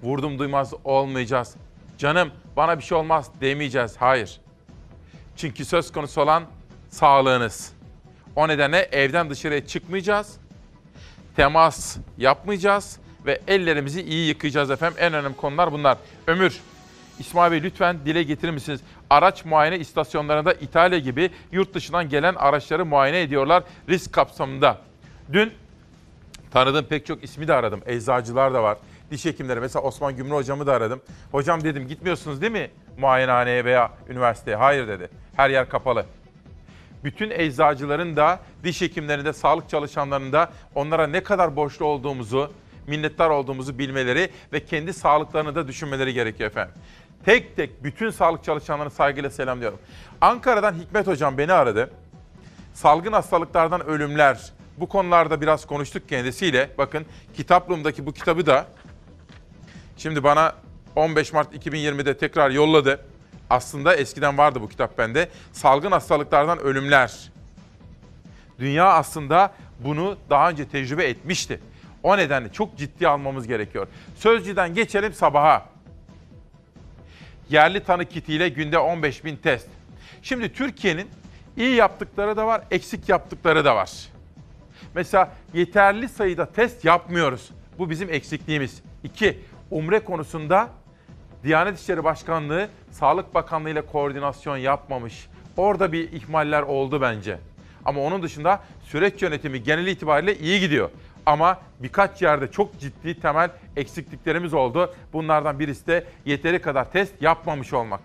vurdum 0.03 0.39
duymaz 0.39 0.75
olmayacağız. 0.85 1.55
Canım 1.99 2.31
bana 2.57 2.79
bir 2.79 2.85
şey 2.85 2.99
olmaz 2.99 3.31
demeyeceğiz. 3.41 3.97
Hayır. 3.99 4.41
Çünkü 5.37 5.65
söz 5.65 5.93
konusu 5.93 6.21
olan 6.21 6.45
sağlığınız. 6.91 7.73
O 8.37 8.49
nedenle 8.49 8.79
evden 8.79 9.31
dışarıya 9.31 9.67
çıkmayacağız. 9.67 10.37
Temas 11.37 11.97
yapmayacağız 12.19 12.99
ve 13.27 13.41
ellerimizi 13.49 14.03
iyi 14.03 14.29
yıkayacağız 14.29 14.71
efendim. 14.71 14.99
En 15.01 15.15
önemli 15.15 15.37
konular 15.37 15.73
bunlar. 15.73 15.99
Ömür, 16.27 16.61
İsmail 17.19 17.53
Bey 17.53 17.63
lütfen 17.63 17.99
dile 18.05 18.23
getirir 18.23 18.53
misiniz? 18.53 18.81
Araç 19.11 19.45
muayene 19.45 19.79
istasyonlarında 19.79 20.53
İtalya 20.53 20.99
gibi 20.99 21.31
yurt 21.53 21.75
dışından 21.75 22.09
gelen 22.09 22.35
araçları 22.35 22.87
muayene 22.87 23.21
ediyorlar 23.21 23.63
risk 23.89 24.13
kapsamında. 24.13 24.79
Dün 25.33 25.53
tanıdığım 26.51 26.85
pek 26.85 27.07
çok 27.07 27.25
ismi 27.25 27.49
de 27.49 27.55
aradım. 27.55 27.83
Eczacılar 27.87 28.55
da 28.55 28.63
var. 28.63 28.79
Diş 29.13 29.25
hekimleri 29.25 29.61
mesela 29.61 29.83
Osman 29.83 30.17
Gümrü 30.17 30.35
hocamı 30.35 30.67
da 30.67 30.73
aradım. 30.73 31.03
Hocam 31.33 31.65
dedim 31.65 31.89
gitmiyorsunuz 31.89 32.41
değil 32.41 32.53
mi 32.53 32.71
muayenehaneye 32.99 33.65
veya 33.65 33.91
üniversiteye? 34.09 34.57
Hayır 34.57 34.89
dedi. 34.89 35.09
Her 35.37 35.51
yer 35.51 35.69
kapalı. 35.69 36.07
Bütün 37.05 37.31
eczacıların 37.31 38.17
da, 38.17 38.41
diş 38.65 38.81
hekimlerinin 38.81 39.25
de, 39.25 39.33
sağlık 39.33 39.69
çalışanlarının 39.69 40.33
da 40.33 40.51
onlara 40.75 41.07
ne 41.07 41.23
kadar 41.23 41.57
borçlu 41.57 41.87
olduğumuzu, 41.87 42.53
minnettar 42.87 43.31
olduğumuzu 43.31 43.79
bilmeleri 43.79 44.31
ve 44.53 44.65
kendi 44.65 44.93
sağlıklarını 44.93 45.55
da 45.55 45.69
düşünmeleri 45.69 46.15
gerekiyor 46.15 46.51
efendim. 46.51 46.75
Tek 47.25 47.57
tek 47.57 47.85
bütün 47.85 48.11
sağlık 48.11 48.45
çalışanlarını 48.45 48.91
saygıyla 48.91 49.31
selamlıyorum. 49.31 49.79
Ankara'dan 50.21 50.75
Hikmet 50.75 51.07
Hocam 51.07 51.39
beni 51.39 51.53
aradı. 51.53 51.91
Salgın 52.75 53.13
hastalıklardan 53.13 53.87
ölümler, 53.87 54.53
bu 54.77 54.89
konularda 54.89 55.41
biraz 55.41 55.67
konuştuk 55.67 56.09
kendisiyle. 56.09 56.71
Bakın 56.79 57.07
kitaplığımdaki 57.37 58.07
bu 58.07 58.13
kitabı 58.13 58.47
da 58.47 58.67
şimdi 60.03 60.25
bana 60.25 60.55
15 60.97 61.33
Mart 61.33 61.55
2020'de 61.55 62.19
tekrar 62.19 62.51
yolladı. 62.51 63.05
Aslında 63.51 63.97
eskiden 63.97 64.39
vardı 64.39 64.61
bu 64.61 64.69
kitap 64.69 64.99
bende. 64.99 65.29
Salgın 65.53 65.93
hastalıklardan 65.93 66.59
ölümler. 66.59 67.31
Dünya 68.59 68.87
aslında 68.93 69.53
bunu 69.81 70.17
daha 70.31 70.51
önce 70.51 70.69
tecrübe 70.69 71.05
etmişti. 71.05 71.61
O 72.03 72.17
nedenle 72.17 72.53
çok 72.53 72.79
ciddi 72.79 73.09
almamız 73.09 73.47
gerekiyor. 73.47 73.87
Sözcüden 74.17 74.75
geçelim 74.75 75.13
sabaha. 75.13 75.67
Yerli 77.51 77.85
tanı 77.85 78.05
kitiyle 78.05 78.49
günde 78.49 78.79
15 78.79 79.25
bin 79.25 79.37
test. 79.37 79.69
Şimdi 80.23 80.53
Türkiye'nin 80.53 81.09
iyi 81.57 81.75
yaptıkları 81.75 82.37
da 82.37 82.47
var, 82.47 82.63
eksik 82.71 83.09
yaptıkları 83.09 83.65
da 83.65 83.77
var. 83.77 83.91
Mesela 84.95 85.33
yeterli 85.55 86.09
sayıda 86.09 86.53
test 86.53 86.85
yapmıyoruz. 86.85 87.51
Bu 87.79 87.91
bizim 87.91 88.13
eksikliğimiz. 88.13 88.83
İki, 89.05 89.39
umre 89.73 90.01
konusunda 90.01 90.69
Diyanet 91.45 91.79
İşleri 91.79 92.05
Başkanlığı 92.05 92.69
Sağlık 92.91 93.35
Bakanlığı 93.35 93.71
ile 93.71 93.87
koordinasyon 93.87 94.57
yapmamış. 94.57 95.29
Orada 95.57 95.93
bir 95.93 96.13
ihmaller 96.13 96.63
oldu 96.63 97.01
bence. 97.01 97.39
Ama 97.85 98.01
onun 98.01 98.23
dışında 98.23 98.61
süreç 98.83 99.23
yönetimi 99.23 99.63
genel 99.63 99.87
itibariyle 99.87 100.39
iyi 100.39 100.61
gidiyor. 100.61 100.91
Ama 101.27 101.61
birkaç 101.81 102.23
yerde 102.23 102.51
çok 102.51 102.81
ciddi 102.81 103.21
temel 103.21 103.51
eksikliklerimiz 103.77 104.55
oldu. 104.55 104.95
Bunlardan 105.13 105.59
birisi 105.59 105.87
de 105.87 106.05
yeteri 106.25 106.63
kadar 106.63 106.93
test 106.93 107.23
yapmamış 107.23 107.73
olmak. 107.73 108.01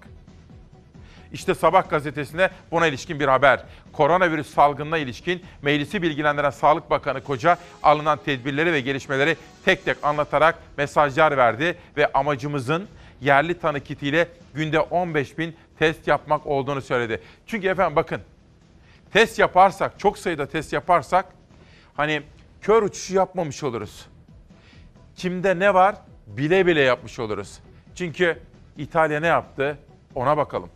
İşte 1.34 1.56
Sabah 1.56 1.90
gazetesinde 1.90 2.50
buna 2.72 2.88
ilişkin 2.88 3.20
bir 3.20 3.28
haber. 3.28 3.64
Koronavirüs 3.94 4.54
salgınına 4.54 4.98
ilişkin 4.98 5.44
meclisi 5.62 6.02
bilgilendiren 6.02 6.50
Sağlık 6.50 6.90
Bakanı 6.90 7.24
Koca 7.24 7.58
alınan 7.84 8.20
tedbirleri 8.26 8.74
ve 8.74 8.82
gelişmeleri 8.82 9.38
tek 9.66 9.86
tek 9.86 9.98
anlatarak 10.04 10.56
mesajlar 10.78 11.38
verdi 11.38 11.78
ve 11.98 12.12
amacımızın 12.14 12.88
yerli 13.22 13.60
tanı 13.60 13.80
kitiyle 13.80 14.28
günde 14.54 14.80
15 14.80 15.38
bin 15.38 15.56
test 15.80 16.08
yapmak 16.08 16.48
olduğunu 16.48 16.82
söyledi. 16.82 17.22
Çünkü 17.48 17.68
efendim 17.68 17.96
bakın 17.96 18.22
test 19.14 19.40
yaparsak, 19.40 20.00
çok 20.00 20.18
sayıda 20.18 20.46
test 20.46 20.74
yaparsak 20.74 21.26
hani 21.98 22.22
kör 22.62 22.84
uçuşu 22.84 23.16
yapmamış 23.16 23.64
oluruz. 23.64 24.06
Kimde 25.16 25.60
ne 25.60 25.74
var 25.74 25.96
bile 26.28 26.66
bile 26.66 26.82
yapmış 26.82 27.20
oluruz. 27.20 27.60
Çünkü 27.96 28.40
İtalya 28.78 29.20
ne 29.20 29.28
yaptı 29.28 29.78
ona 30.16 30.38
bakalım. 30.38 30.70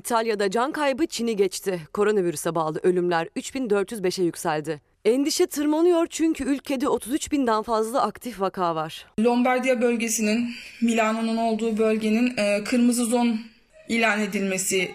İtalya'da 0.00 0.50
can 0.50 0.72
kaybı 0.72 1.06
Çin'i 1.06 1.36
geçti. 1.36 1.80
Koronavirüse 1.92 2.54
bağlı 2.54 2.80
ölümler 2.82 3.26
3405'e 3.26 4.24
yükseldi. 4.24 4.80
Endişe 5.04 5.46
tırmanıyor 5.46 6.06
çünkü 6.06 6.44
ülkede 6.44 6.88
33 6.88 7.32
binden 7.32 7.62
fazla 7.62 8.02
aktif 8.02 8.40
vaka 8.40 8.74
var. 8.74 9.06
Lombardiya 9.24 9.82
bölgesinin, 9.82 10.50
Milano'nun 10.82 11.36
olduğu 11.36 11.78
bölgenin 11.78 12.36
e, 12.36 12.64
kırmızı 12.64 13.04
zon 13.04 13.40
ilan 13.88 14.20
edilmesi 14.20 14.90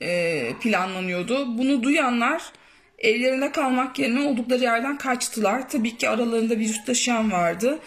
e, 0.00 0.52
planlanıyordu. 0.60 1.58
Bunu 1.58 1.82
duyanlar 1.82 2.52
Evlerine 3.00 3.52
kalmak 3.52 3.98
yerine 3.98 4.28
oldukları 4.28 4.62
yerden 4.62 4.98
kaçtılar. 4.98 5.68
Tabii 5.68 5.96
ki 5.96 6.08
aralarında 6.08 6.56
virüs 6.56 6.84
taşıyan 6.84 7.32
vardı. 7.32 7.78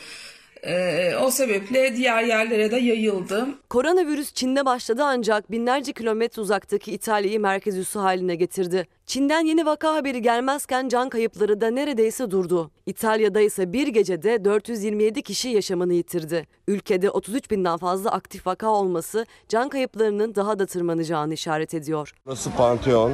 Ee, 0.68 1.16
o 1.16 1.32
sebeple 1.32 1.96
diğer 1.96 2.24
yerlere 2.24 2.72
de 2.72 2.78
yayıldı. 2.78 3.48
Koronavirüs 3.70 4.34
Çin'de 4.34 4.66
başladı 4.66 5.02
ancak 5.06 5.52
binlerce 5.52 5.94
kilometre 5.94 6.42
uzaktaki 6.42 6.92
İtalya'yı 6.92 7.40
merkez 7.40 7.78
üssü 7.78 8.00
haline 8.00 8.36
getirdi. 8.36 8.88
Çin'den 9.06 9.46
yeni 9.46 9.66
vaka 9.66 9.96
haberi 9.96 10.22
gelmezken 10.22 10.88
can 10.90 11.10
kayıpları 11.10 11.62
da 11.62 11.72
neredeyse 11.72 12.32
durdu. 12.32 12.72
İtalya'da 12.86 13.42
ise 13.42 13.74
bir 13.74 13.88
gecede 13.88 14.46
427 14.46 15.22
kişi 15.22 15.50
yaşamını 15.50 15.94
yitirdi. 15.94 16.48
Ülkede 16.68 17.10
33 17.10 17.52
binden 17.52 17.78
fazla 17.78 18.12
aktif 18.12 18.48
vaka 18.48 18.68
olması 18.68 19.26
can 19.50 19.70
kayıplarının 19.70 20.36
daha 20.36 20.60
da 20.60 20.66
tırmanacağını 20.66 21.34
işaret 21.34 21.74
ediyor. 21.74 22.14
Burası 22.26 22.52
Pantheon, 22.52 23.14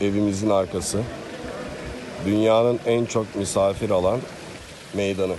evimizin 0.00 0.50
arkası. 0.50 1.02
Dünyanın 2.26 2.78
en 2.86 3.04
çok 3.04 3.36
misafir 3.36 3.90
alan 3.90 4.20
meydanı. 4.94 5.34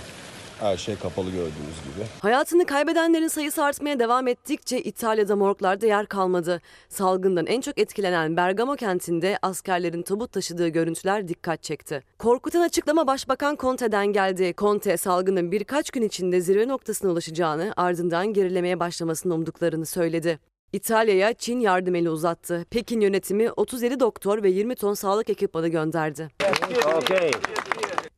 Her 0.62 0.76
şey 0.76 0.96
kapalı 0.96 1.30
gördüğünüz 1.30 1.52
gibi. 1.84 2.06
Hayatını 2.20 2.66
kaybedenlerin 2.66 3.28
sayısı 3.28 3.64
artmaya 3.64 3.98
devam 3.98 4.28
ettikçe 4.28 4.82
İtalya'da 4.82 5.36
morglarda 5.36 5.86
yer 5.86 6.06
kalmadı. 6.06 6.60
Salgından 6.88 7.46
en 7.46 7.60
çok 7.60 7.78
etkilenen 7.78 8.36
Bergamo 8.36 8.76
kentinde 8.76 9.38
askerlerin 9.42 10.02
tabut 10.02 10.32
taşıdığı 10.32 10.68
görüntüler 10.68 11.28
dikkat 11.28 11.62
çekti. 11.62 12.02
Korkutan 12.18 12.60
açıklama 12.60 13.06
Başbakan 13.06 13.56
Conte'den 13.60 14.06
geldi. 14.06 14.54
Conte 14.58 14.96
salgının 14.96 15.52
birkaç 15.52 15.90
gün 15.90 16.02
içinde 16.02 16.40
zirve 16.40 16.68
noktasına 16.68 17.10
ulaşacağını 17.10 17.72
ardından 17.76 18.32
gerilemeye 18.32 18.80
başlamasını 18.80 19.34
umduklarını 19.34 19.86
söyledi. 19.86 20.38
İtalya'ya 20.72 21.34
Çin 21.34 21.60
yardım 21.60 21.94
eli 21.94 22.10
uzattı. 22.10 22.66
Pekin 22.70 23.00
yönetimi 23.00 23.52
37 23.52 24.00
doktor 24.00 24.42
ve 24.42 24.50
20 24.50 24.74
ton 24.74 24.94
sağlık 24.94 25.30
ekipmanı 25.30 25.68
gönderdi. 25.68 26.28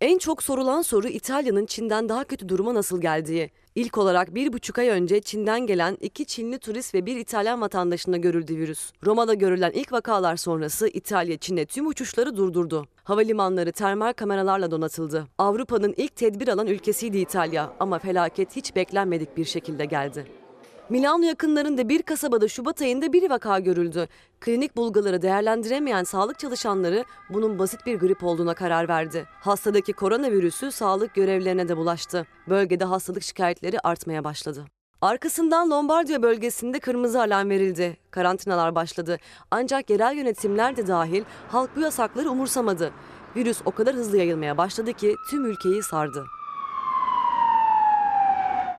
En 0.05 0.19
çok 0.19 0.43
sorulan 0.43 0.83
soru 0.83 1.09
İtalya'nın 1.09 1.67
Çin'den 1.67 2.09
daha 2.09 2.25
kötü 2.25 2.49
duruma 2.49 2.75
nasıl 2.75 3.01
geldiği. 3.01 3.51
İlk 3.75 3.99
olarak 3.99 4.35
bir 4.35 4.53
buçuk 4.53 4.79
ay 4.79 4.89
önce 4.89 5.21
Çin'den 5.21 5.67
gelen 5.67 5.99
iki 6.01 6.25
Çinli 6.25 6.59
turist 6.59 6.95
ve 6.95 7.07
bir 7.07 7.17
İtalyan 7.17 7.61
vatandaşında 7.61 8.17
görüldü 8.17 8.57
virüs. 8.57 8.93
Roma'da 9.05 9.35
görülen 9.35 9.71
ilk 9.71 9.93
vakalar 9.93 10.37
sonrası 10.37 10.89
İtalya 10.89 11.37
Çin'e 11.37 11.67
tüm 11.67 11.87
uçuşları 11.87 12.37
durdurdu. 12.37 12.87
Havalimanları 13.05 13.73
termal 13.73 14.13
kameralarla 14.13 14.71
donatıldı. 14.71 15.27
Avrupa'nın 15.39 15.95
ilk 15.97 16.17
tedbir 16.17 16.49
alan 16.49 16.67
ülkesiydi 16.67 17.19
İtalya 17.19 17.73
ama 17.81 17.99
felaket 17.99 18.57
hiç 18.57 18.77
beklenmedik 18.77 19.37
bir 19.37 19.45
şekilde 19.45 19.85
geldi. 19.85 20.44
Milano 20.89 21.25
yakınlarında 21.25 21.89
bir 21.89 22.03
kasabada 22.03 22.49
Şubat 22.49 22.83
ayında 22.83 23.13
bir 23.13 23.31
vaka 23.31 23.59
görüldü. 23.59 24.09
Klinik 24.41 24.77
bulguları 24.77 25.23
değerlendiremeyen 25.23 26.05
sağlık 26.05 26.39
çalışanları 26.39 27.05
bunun 27.31 27.59
basit 27.59 27.87
bir 27.87 27.99
grip 27.99 28.25
olduğuna 28.25 28.55
karar 28.55 28.89
verdi. 28.89 29.27
Hastadaki 29.41 29.93
koronavirüsü 29.93 30.73
sağlık 30.73 31.15
görevlilerine 31.15 31.69
de 31.69 31.77
bulaştı. 31.77 32.27
Bölgede 32.49 32.85
hastalık 32.85 33.23
şikayetleri 33.23 33.81
artmaya 33.81 34.25
başladı. 34.25 34.65
Arkasından 35.01 35.71
Lombardiya 35.71 36.23
bölgesinde 36.23 36.79
kırmızı 36.81 37.21
alarm 37.21 37.51
verildi. 37.51 37.97
Karantinalar 38.11 38.75
başladı. 38.75 39.19
Ancak 39.51 39.91
yerel 39.91 40.17
yönetimler 40.17 40.77
de 40.77 40.87
dahil 40.87 41.25
halk 41.49 41.77
bu 41.77 41.81
yasakları 41.81 42.31
umursamadı. 42.31 42.91
Virüs 43.37 43.61
o 43.65 43.71
kadar 43.71 43.95
hızlı 43.95 44.17
yayılmaya 44.17 44.59
başladı 44.59 44.93
ki 44.93 45.15
tüm 45.31 45.45
ülkeyi 45.45 45.83
sardı. 45.83 46.25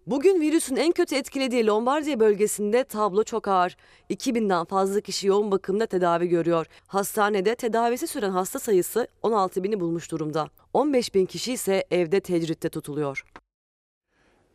Bugün 0.07 0.41
virüsün 0.41 0.75
en 0.75 0.91
kötü 0.91 1.15
etkilediği 1.15 1.67
Lombardiya 1.67 2.19
bölgesinde 2.19 2.83
tablo 2.83 3.23
çok 3.23 3.47
ağır. 3.47 3.77
2000'den 4.09 4.65
fazla 4.65 5.01
kişi 5.01 5.27
yoğun 5.27 5.51
bakımda 5.51 5.85
tedavi 5.85 6.27
görüyor. 6.27 6.65
Hastanede 6.87 7.55
tedavisi 7.55 8.07
süren 8.07 8.29
hasta 8.29 8.59
sayısı 8.59 9.07
16 9.21 9.63
bini 9.63 9.79
bulmuş 9.79 10.11
durumda. 10.11 10.47
15 10.73 11.15
bin 11.15 11.25
kişi 11.25 11.53
ise 11.53 11.85
evde 11.91 12.19
tecritte 12.19 12.69
tutuluyor. 12.69 13.25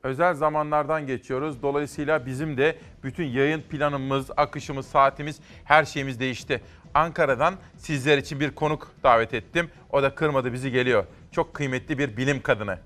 Özel 0.03 0.35
zamanlardan 0.35 1.07
geçiyoruz. 1.07 1.63
Dolayısıyla 1.63 2.27
bizim 2.27 2.57
de 2.57 2.79
bütün 3.05 3.25
yayın 3.25 3.63
planımız, 3.63 4.31
akışımız, 4.37 4.87
saatimiz, 4.87 5.41
her 5.65 5.85
şeyimiz 5.85 6.21
değişti. 6.21 6.61
Ankara'dan 6.95 7.55
sizler 7.77 8.19
için 8.19 8.41
bir 8.41 8.55
konuk 8.55 8.93
davet 9.03 9.35
ettim. 9.35 9.71
O 9.93 10.03
da 10.03 10.15
kırmadı 10.15 10.53
bizi 10.53 10.71
geliyor. 10.71 11.05
Çok 11.33 11.55
kıymetli 11.55 11.99
bir 11.99 12.17
bilim 12.17 12.43
kadını 12.43 12.79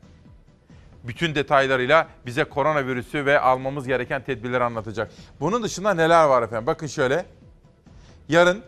bütün 1.04 1.34
detaylarıyla 1.34 2.08
bize 2.26 2.44
koronavirüsü 2.44 3.26
ve 3.26 3.40
almamız 3.40 3.86
gereken 3.86 4.22
tedbirleri 4.22 4.64
anlatacak. 4.64 5.10
Bunun 5.40 5.62
dışında 5.62 5.94
neler 5.94 6.24
var 6.24 6.42
efendim? 6.42 6.66
Bakın 6.66 6.86
şöyle. 6.86 7.26
Yarın 8.28 8.64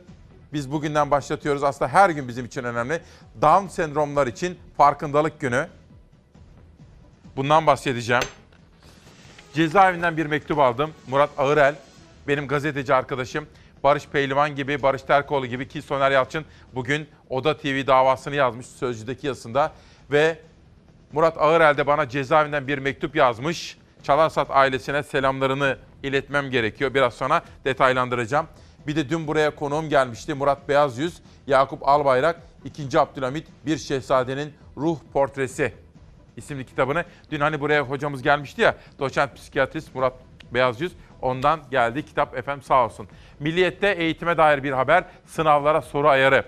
biz 0.53 0.73
bugünden 0.73 1.11
başlatıyoruz. 1.11 1.63
Aslında 1.63 1.93
her 1.93 2.11
gün 2.11 2.29
bizim 2.29 2.45
için 2.45 2.65
önemli. 2.65 3.01
Down 3.43 3.67
sendromlar 3.67 4.27
için 4.27 4.59
farkındalık 4.77 5.41
günü. 5.41 5.69
Bundan 7.37 7.67
bahsedeceğim. 7.67 8.23
Cezaevinden 9.55 10.17
bir 10.17 10.27
mektup 10.27 10.59
aldım. 10.59 10.91
Murat 11.09 11.31
Ağırel, 11.39 11.75
benim 12.29 12.49
gazeteci 12.49 12.95
arkadaşım. 12.95 13.47
Barış 13.85 14.07
Pehlivan 14.09 14.55
gibi, 14.55 14.83
Barış 14.83 15.03
Terkoğlu 15.03 15.47
gibi 15.47 15.69
ki 15.69 15.83
Soner 15.83 16.11
Yalçın 16.11 16.45
bugün 16.75 17.09
Oda 17.29 17.57
TV 17.57 17.87
davasını 17.87 18.35
yazmış 18.35 18.67
Sözcü'deki 18.67 19.27
yazısında. 19.27 19.73
Ve 20.11 20.39
Murat 21.13 21.39
Ağırel 21.39 21.77
de 21.77 21.87
bana 21.87 22.09
cezaevinden 22.09 22.69
bir 22.69 22.79
mektup 22.79 23.17
yazmış. 23.17 23.79
Çalarsat 24.03 24.51
ailesine 24.51 25.03
selamlarını 25.03 25.79
iletmem 26.03 26.51
gerekiyor. 26.51 26.95
Biraz 26.95 27.15
sonra 27.15 27.43
detaylandıracağım. 27.65 28.47
Bir 28.87 28.97
de 28.97 29.11
dün 29.11 29.27
buraya 29.27 29.55
konuğum 29.55 29.89
gelmişti 29.89 30.35
Murat 30.35 30.69
Beyazyüz, 30.69 31.23
Yakup 31.47 31.89
Albayrak, 31.89 32.43
2. 32.65 33.01
Abdülhamit 33.01 33.47
Bir 33.67 33.79
Şehzadenin 33.79 34.53
Ruh 34.77 34.99
Portresi 35.13 35.73
isimli 36.37 36.67
kitabını. 36.67 37.05
Dün 37.31 37.41
hani 37.41 37.61
buraya 37.61 37.83
hocamız 37.83 38.23
gelmişti 38.23 38.63
ya, 38.63 38.75
doçent 38.99 39.37
psikiyatrist 39.37 39.95
Murat 39.95 40.15
Beyazyüz. 40.55 40.93
Ondan 41.23 41.61
geldi 41.71 42.05
kitap 42.05 42.37
efendim 42.37 42.63
sağ 42.63 42.85
olsun. 42.85 43.09
Milliyet'te 43.41 43.89
eğitime 43.89 44.37
dair 44.37 44.63
bir 44.63 44.73
haber, 44.73 45.05
sınavlara 45.27 45.83
soru 45.83 46.09
ayarı. 46.09 46.45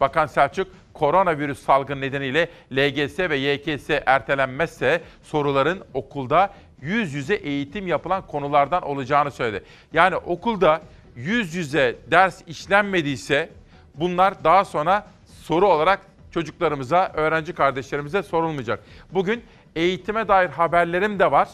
Bakan 0.00 0.26
Selçuk, 0.26 0.68
koronavirüs 0.98 1.62
salgını 1.62 2.00
nedeniyle 2.00 2.48
LGS 2.72 3.18
ve 3.18 3.36
YKS 3.36 3.90
ertelenmezse 4.06 5.00
soruların 5.22 5.84
okulda 5.94 6.54
yüz 6.82 7.14
yüze 7.14 7.34
eğitim 7.34 7.86
yapılan 7.86 8.26
konulardan 8.26 8.82
olacağını 8.82 9.30
söyledi. 9.30 9.64
Yani 9.92 10.16
okulda 10.16 10.80
yüz 11.16 11.54
yüze 11.54 11.96
ders 12.10 12.42
işlenmediyse 12.46 13.50
bunlar 13.94 14.44
daha 14.44 14.64
sonra 14.64 15.06
soru 15.42 15.66
olarak 15.66 16.00
çocuklarımıza, 16.30 17.12
öğrenci 17.14 17.52
kardeşlerimize 17.52 18.22
sorulmayacak. 18.22 18.84
Bugün 19.12 19.44
eğitime 19.76 20.28
dair 20.28 20.48
haberlerim 20.48 21.18
de 21.18 21.30
var. 21.30 21.48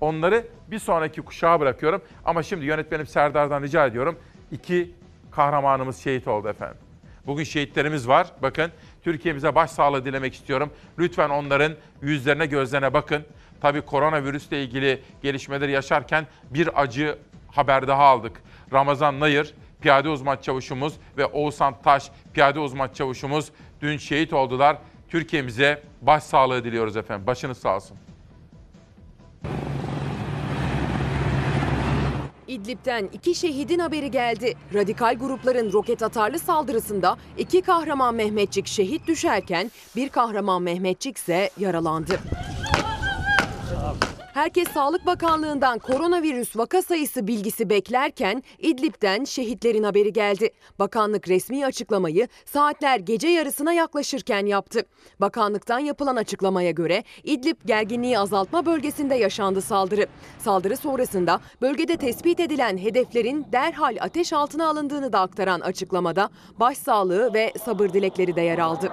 Onları 0.00 0.46
bir 0.70 0.78
sonraki 0.78 1.22
kuşağa 1.22 1.60
bırakıyorum. 1.60 2.02
Ama 2.24 2.42
şimdi 2.42 2.64
yönetmenim 2.64 3.06
Serdar'dan 3.06 3.62
rica 3.62 3.86
ediyorum. 3.86 4.18
İki 4.52 4.90
kahramanımız 5.30 5.98
şehit 5.98 6.28
oldu 6.28 6.48
efendim. 6.48 6.83
Bugün 7.26 7.44
şehitlerimiz 7.44 8.08
var. 8.08 8.26
Bakın 8.42 8.70
Türkiye'mize 9.02 9.54
başsağlığı 9.54 10.04
dilemek 10.04 10.34
istiyorum. 10.34 10.70
Lütfen 10.98 11.30
onların 11.30 11.72
yüzlerine 12.02 12.46
gözlerine 12.46 12.92
bakın. 12.92 13.24
Tabii 13.60 13.80
koronavirüsle 13.80 14.62
ilgili 14.62 15.02
gelişmeleri 15.22 15.72
yaşarken 15.72 16.26
bir 16.50 16.82
acı 16.82 17.18
haber 17.50 17.88
daha 17.88 18.04
aldık. 18.04 18.42
Ramazan 18.72 19.20
Nayır, 19.20 19.54
piyade 19.80 20.08
uzman 20.08 20.36
çavuşumuz 20.36 20.94
ve 21.16 21.26
Oğuzhan 21.26 21.82
Taş, 21.82 22.10
piyade 22.34 22.60
uzman 22.60 22.88
çavuşumuz 22.88 23.50
dün 23.80 23.96
şehit 23.96 24.32
oldular. 24.32 24.76
Türkiye'mize 25.08 25.82
başsağlığı 26.02 26.64
diliyoruz 26.64 26.96
efendim. 26.96 27.26
Başınız 27.26 27.58
sağ 27.58 27.76
olsun. 27.76 27.96
İdlib'den 32.48 33.08
iki 33.12 33.34
şehidin 33.34 33.78
haberi 33.78 34.10
geldi. 34.10 34.54
Radikal 34.74 35.14
grupların 35.14 35.72
roket 35.72 36.02
atarlı 36.02 36.38
saldırısında 36.38 37.16
iki 37.38 37.62
kahraman 37.62 38.14
Mehmetçik 38.14 38.66
şehit 38.66 39.06
düşerken 39.06 39.70
bir 39.96 40.08
kahraman 40.08 40.62
Mehmetçik 40.62 41.16
ise 41.16 41.50
yaralandı. 41.58 42.20
Herkes 44.34 44.68
Sağlık 44.68 45.06
Bakanlığı'ndan 45.06 45.78
koronavirüs 45.78 46.56
vaka 46.56 46.82
sayısı 46.82 47.26
bilgisi 47.26 47.70
beklerken 47.70 48.42
İdlib'den 48.58 49.24
şehitlerin 49.24 49.82
haberi 49.82 50.12
geldi. 50.12 50.50
Bakanlık 50.78 51.28
resmi 51.28 51.66
açıklamayı 51.66 52.28
saatler 52.44 52.98
gece 52.98 53.28
yarısına 53.28 53.72
yaklaşırken 53.72 54.46
yaptı. 54.46 54.82
Bakanlıktan 55.20 55.78
yapılan 55.78 56.16
açıklamaya 56.16 56.70
göre 56.70 57.04
İdlib 57.24 57.56
gerginliği 57.64 58.18
azaltma 58.18 58.66
bölgesinde 58.66 59.14
yaşandı 59.14 59.62
saldırı. 59.62 60.06
Saldırı 60.38 60.76
sonrasında 60.76 61.40
bölgede 61.62 61.96
tespit 61.96 62.40
edilen 62.40 62.78
hedeflerin 62.78 63.46
derhal 63.52 63.96
ateş 64.00 64.32
altına 64.32 64.68
alındığını 64.68 65.12
da 65.12 65.20
aktaran 65.20 65.60
açıklamada 65.60 66.30
başsağlığı 66.60 67.34
ve 67.34 67.52
sabır 67.64 67.88
dilekleri 67.88 68.36
de 68.36 68.40
yer 68.40 68.58
aldı. 68.58 68.92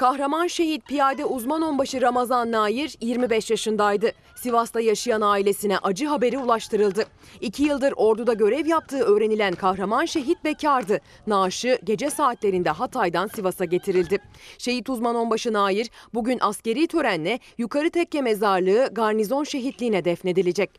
Kahraman 0.00 0.46
şehit 0.46 0.86
piyade 0.86 1.24
uzman 1.24 1.62
onbaşı 1.62 2.00
Ramazan 2.00 2.52
Nair 2.52 2.96
25 3.00 3.50
yaşındaydı. 3.50 4.12
Sivas'ta 4.36 4.80
yaşayan 4.80 5.20
ailesine 5.20 5.78
acı 5.78 6.06
haberi 6.06 6.38
ulaştırıldı. 6.38 7.04
İki 7.40 7.62
yıldır 7.62 7.92
orduda 7.96 8.32
görev 8.32 8.66
yaptığı 8.66 9.02
öğrenilen 9.02 9.54
kahraman 9.54 10.04
şehit 10.04 10.44
bekardı. 10.44 11.00
Naaşı 11.26 11.78
gece 11.84 12.10
saatlerinde 12.10 12.70
Hatay'dan 12.70 13.26
Sivas'a 13.26 13.64
getirildi. 13.64 14.18
Şehit 14.58 14.90
uzman 14.90 15.14
onbaşı 15.16 15.52
Nair 15.52 15.90
bugün 16.14 16.38
askeri 16.40 16.86
törenle 16.86 17.38
Yukarı 17.58 17.90
Tekke 17.90 18.22
Mezarlığı 18.22 18.88
Garnizon 18.92 19.44
Şehitliğine 19.44 20.04
defnedilecek. 20.04 20.70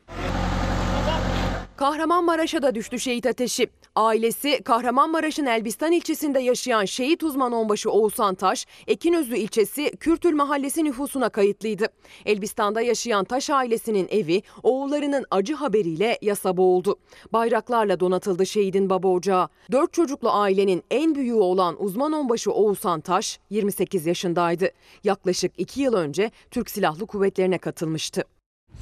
Kahramanmaraş'a 1.77 2.61
da 2.61 2.75
düştü 2.75 2.99
şehit 2.99 3.25
ateşi. 3.25 3.67
Ailesi 3.95 4.63
Kahramanmaraş'ın 4.63 5.45
Elbistan 5.45 5.91
ilçesinde 5.91 6.39
yaşayan 6.39 6.85
şehit 6.85 7.23
uzman 7.23 7.51
onbaşı 7.51 7.91
Oğuzhan 7.91 8.35
Taş, 8.35 8.65
Ekinözlü 8.87 9.37
ilçesi 9.37 9.91
Kürtül 9.91 10.33
Mahallesi 10.33 10.83
nüfusuna 10.83 11.29
kayıtlıydı. 11.29 11.87
Elbistan'da 12.25 12.81
yaşayan 12.81 13.23
Taş 13.25 13.49
ailesinin 13.49 14.07
evi 14.11 14.41
oğullarının 14.63 15.25
acı 15.31 15.53
haberiyle 15.53 16.17
yasa 16.21 16.57
boğuldu. 16.57 16.95
Bayraklarla 17.33 17.99
donatıldı 17.99 18.45
şehidin 18.45 18.89
baba 18.89 19.07
ocağı. 19.07 19.49
Dört 19.71 19.93
çocuklu 19.93 20.31
ailenin 20.31 20.83
en 20.91 21.15
büyüğü 21.15 21.33
olan 21.33 21.83
uzman 21.83 22.13
onbaşı 22.13 22.51
Oğuzhan 22.51 23.01
Taş 23.01 23.39
28 23.49 24.05
yaşındaydı. 24.05 24.69
Yaklaşık 25.03 25.51
iki 25.57 25.81
yıl 25.81 25.93
önce 25.93 26.31
Türk 26.51 26.69
Silahlı 26.69 27.05
Kuvvetlerine 27.05 27.57
katılmıştı. 27.57 28.23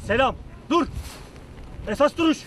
Selam. 0.07 0.35
Dur. 0.69 0.87
Esas 1.87 2.17
duruş. 2.17 2.37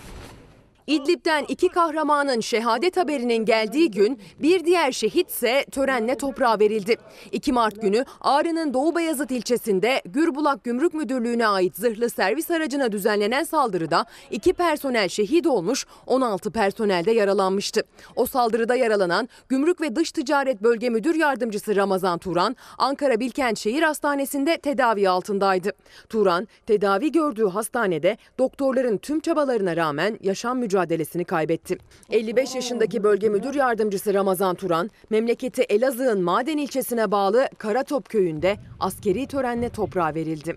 İdlib'den 0.87 1.45
iki 1.47 1.69
kahramanın 1.69 2.39
şehadet 2.39 2.97
haberinin 2.97 3.45
geldiği 3.45 3.91
gün 3.91 4.19
bir 4.39 4.65
diğer 4.65 4.91
şehitse 4.91 5.65
törenle 5.71 6.17
toprağa 6.17 6.59
verildi. 6.59 6.95
2 7.31 7.53
Mart 7.53 7.81
günü 7.81 8.05
Ağrı'nın 8.21 8.73
Doğu 8.73 8.95
Beyazıt 8.95 9.31
ilçesinde 9.31 10.01
Gürbulak 10.05 10.63
Gümrük 10.63 10.93
Müdürlüğü'ne 10.93 11.47
ait 11.47 11.75
zırhlı 11.75 12.09
servis 12.09 12.51
aracına 12.51 12.91
düzenlenen 12.91 13.43
saldırıda 13.43 14.05
iki 14.31 14.53
personel 14.53 15.09
şehit 15.09 15.47
olmuş, 15.47 15.85
16 16.07 16.51
personel 16.51 17.05
de 17.05 17.11
yaralanmıştı. 17.11 17.83
O 18.15 18.25
saldırıda 18.25 18.75
yaralanan 18.75 19.29
Gümrük 19.49 19.81
ve 19.81 19.95
Dış 19.95 20.11
Ticaret 20.11 20.63
Bölge 20.63 20.89
Müdür 20.89 21.15
Yardımcısı 21.15 21.75
Ramazan 21.75 22.17
Turan, 22.17 22.55
Ankara 22.77 23.19
Bilkent 23.19 23.59
Şehir 23.59 23.83
Hastanesi'nde 23.83 24.57
tedavi 24.57 25.09
altındaydı. 25.09 25.71
Turan, 26.09 26.47
tedavi 26.65 27.11
gördüğü 27.11 27.47
hastanede 27.47 28.17
doktorların 28.39 28.97
tüm 28.97 29.19
çabalarına 29.19 29.75
rağmen 29.75 30.19
yaşam 30.21 30.57
mücadelesini 30.73 31.25
kaybetti. 31.25 31.77
55 32.11 32.55
yaşındaki 32.55 33.03
bölge 33.03 33.29
müdür 33.29 33.55
yardımcısı 33.55 34.13
Ramazan 34.13 34.55
Turan, 34.55 34.89
memleketi 35.09 35.61
Elazığ'ın 35.61 36.21
Maden 36.21 36.57
ilçesine 36.57 37.11
bağlı 37.11 37.49
Karatop 37.57 38.09
köyünde 38.09 38.57
askeri 38.79 39.27
törenle 39.27 39.69
toprağa 39.69 40.15
verildi. 40.15 40.55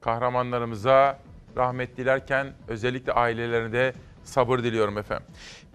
Kahramanlarımıza 0.00 1.18
rahmet 1.56 1.96
dilerken 1.96 2.52
özellikle 2.68 3.12
ailelerine 3.12 3.72
de 3.72 3.92
sabır 4.24 4.58
diliyorum 4.58 4.98
efendim. 4.98 5.26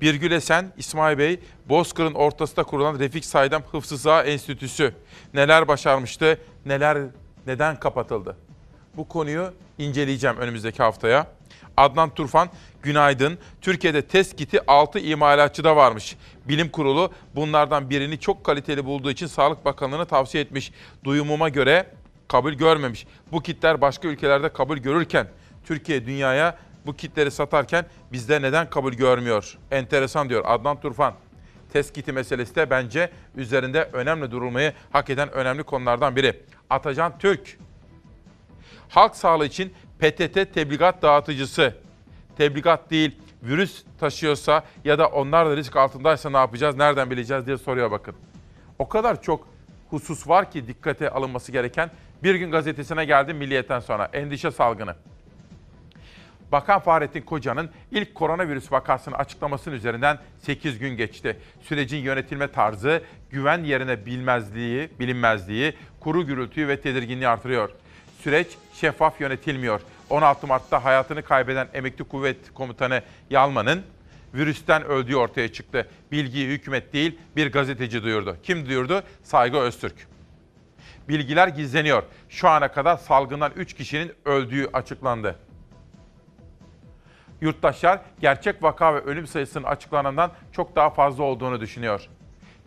Birgül 0.02 0.32
Esen, 0.32 0.74
İsmail 0.78 1.18
Bey, 1.18 1.40
Bozkır'ın 1.70 2.14
ortasında 2.14 2.64
kurulan 2.64 3.00
Refik 3.00 3.26
Saydam 3.26 3.62
Hıfzı 3.72 4.10
Enstitüsü 4.10 4.94
neler 5.34 5.68
başarmıştı, 5.68 6.38
neler 6.66 6.98
neden 7.48 7.80
kapatıldı? 7.80 8.38
Bu 8.98 9.08
konuyu 9.08 9.54
inceleyeceğim 9.78 10.38
önümüzdeki 10.38 10.84
haftaya. 10.84 11.37
Adnan 11.78 12.10
Turfan, 12.10 12.50
günaydın. 12.82 13.38
Türkiye'de 13.62 14.02
test 14.02 14.36
kiti 14.36 14.72
6 14.72 15.00
imalatçıda 15.00 15.76
varmış. 15.76 16.16
Bilim 16.46 16.70
kurulu 16.70 17.12
bunlardan 17.36 17.90
birini 17.90 18.20
çok 18.20 18.44
kaliteli 18.44 18.86
bulduğu 18.86 19.12
için 19.12 19.28
Sağlık 19.28 19.66
Bakanlığı'na 19.66 20.06
tavsiye 20.06 20.44
etmiş. 20.44 20.72
Duyumuma 21.04 21.50
göre 21.50 21.88
kabul 22.28 22.54
görmemiş. 22.54 23.08
Bu 23.32 23.42
kitler 23.42 23.82
başka 23.82 24.08
ülkelerde 24.08 24.50
kabul 24.50 24.78
görürken 24.78 25.28
Türkiye 25.66 26.06
dünyaya 26.06 26.58
bu 26.86 26.96
kitleri 26.96 27.32
satarken 27.32 27.86
bizde 28.12 28.42
neden 28.42 28.70
kabul 28.70 28.94
görmüyor? 28.94 29.58
Enteresan 29.72 30.30
diyor 30.30 30.44
Adnan 30.48 30.82
Turfan. 30.82 31.14
Test 31.74 31.94
kiti 31.94 32.12
meselesi 32.12 32.56
de 32.56 32.70
bence 32.70 33.12
üzerinde 33.36 33.90
önemli 33.94 34.32
durulmayı 34.32 34.74
hak 34.92 35.10
eden 35.10 35.32
önemli 35.32 35.64
konulardan 35.64 36.16
biri. 36.16 36.44
Atacan 36.70 37.18
Türk, 37.20 37.58
halk 38.90 39.16
sağlığı 39.16 39.46
için 39.46 39.74
PTT 40.00 40.54
tebligat 40.54 41.02
dağıtıcısı. 41.02 41.74
Tebligat 42.38 42.92
değil, 42.92 43.16
virüs 43.44 43.84
taşıyorsa 44.00 44.64
ya 44.86 45.00
da 45.00 45.08
onlar 45.08 45.50
da 45.50 45.58
risk 45.58 45.76
altındaysa 45.76 46.30
ne 46.30 46.38
yapacağız, 46.38 46.76
nereden 46.76 47.12
bileceğiz 47.12 47.46
diye 47.48 47.58
soruyor 47.58 47.92
bakın. 47.92 48.16
O 48.80 48.90
kadar 48.90 49.22
çok 49.22 49.48
husus 49.90 50.28
var 50.28 50.52
ki 50.52 50.68
dikkate 50.68 51.10
alınması 51.10 51.52
gereken. 51.52 51.92
Bir 52.24 52.36
gün 52.36 52.52
gazetesine 52.52 53.06
geldi 53.06 53.34
Milliyet'ten 53.34 53.80
sonra 53.80 54.10
endişe 54.14 54.52
salgını. 54.52 54.96
Bakan 56.52 56.80
Fahrettin 56.80 57.22
Koca'nın 57.22 57.70
ilk 57.92 58.16
koronavirüs 58.16 58.72
vakasını 58.72 59.16
açıklamasının 59.16 59.76
üzerinden 59.76 60.20
8 60.40 60.80
gün 60.80 60.98
geçti. 60.98 61.38
Sürecin 61.62 61.98
yönetilme 61.98 62.48
tarzı 62.48 63.02
güven 63.30 63.64
yerine 63.64 64.06
bilmezliği, 64.06 64.90
bilinmezliği, 65.00 65.74
kuru 66.00 66.26
gürültüyü 66.26 66.68
ve 66.68 66.82
tedirginliği 66.82 67.28
artırıyor. 67.28 67.70
Süreç 68.24 68.48
şeffaf 68.74 69.22
yönetilmiyor. 69.22 69.82
16 70.10 70.48
Mart'ta 70.48 70.86
hayatını 70.86 71.24
kaybeden 71.24 71.68
emekli 71.74 72.04
kuvvet 72.04 72.54
komutanı 72.54 73.02
Yalman'ın 73.30 73.84
virüsten 74.34 74.84
öldüğü 74.84 75.16
ortaya 75.16 75.54
çıktı. 75.54 75.88
Bilgiyi 76.12 76.48
hükümet 76.48 76.94
değil 76.94 77.20
bir 77.36 77.52
gazeteci 77.52 78.04
duyurdu. 78.04 78.38
Kim 78.44 78.66
duyurdu? 78.66 79.04
Saygı 79.24 79.58
Öztürk. 79.58 80.08
Bilgiler 81.10 81.48
gizleniyor. 81.48 82.04
Şu 82.30 82.50
ana 82.50 82.72
kadar 82.72 82.98
salgından 82.98 83.52
3 83.56 83.74
kişinin 83.74 84.12
öldüğü 84.26 84.70
açıklandı. 84.74 85.36
Yurttaşlar 87.42 88.02
gerçek 88.20 88.64
vaka 88.64 88.96
ve 88.96 89.00
ölüm 89.00 89.28
sayısının 89.28 89.64
açıklanandan 89.64 90.32
çok 90.52 90.76
daha 90.76 90.90
fazla 90.90 91.24
olduğunu 91.24 91.62
düşünüyor. 91.62 92.10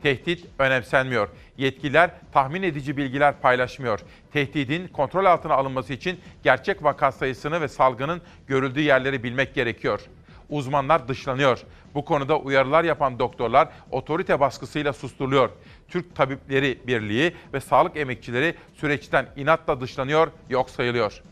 Tehdit 0.03 0.47
önemsenmiyor. 0.59 1.29
Yetkililer 1.57 2.11
tahmin 2.33 2.63
edici 2.63 2.97
bilgiler 2.97 3.41
paylaşmıyor. 3.41 4.01
Tehdidin 4.33 4.89
kontrol 4.89 5.25
altına 5.25 5.55
alınması 5.55 5.93
için 5.93 6.21
gerçek 6.45 6.85
vaka 6.85 7.13
sayısını 7.13 7.61
ve 7.61 7.69
salgının 7.69 8.23
görüldüğü 8.47 8.81
yerleri 8.81 9.23
bilmek 9.23 9.55
gerekiyor. 9.55 10.01
Uzmanlar 10.49 11.09
dışlanıyor. 11.09 11.61
Bu 11.95 12.05
konuda 12.05 12.39
uyarılar 12.39 12.85
yapan 12.85 13.19
doktorlar 13.19 13.69
otorite 13.91 14.41
baskısıyla 14.41 14.93
susturuluyor. 14.93 15.51
Türk 15.89 16.17
Tabipleri 16.17 16.79
Birliği 16.87 17.35
ve 17.55 17.61
sağlık 17.61 17.97
emekçileri 17.97 18.55
süreçten 18.75 19.27
inatla 19.37 19.81
dışlanıyor, 19.81 20.29
yok 20.51 20.71
sayılıyor. 20.71 21.23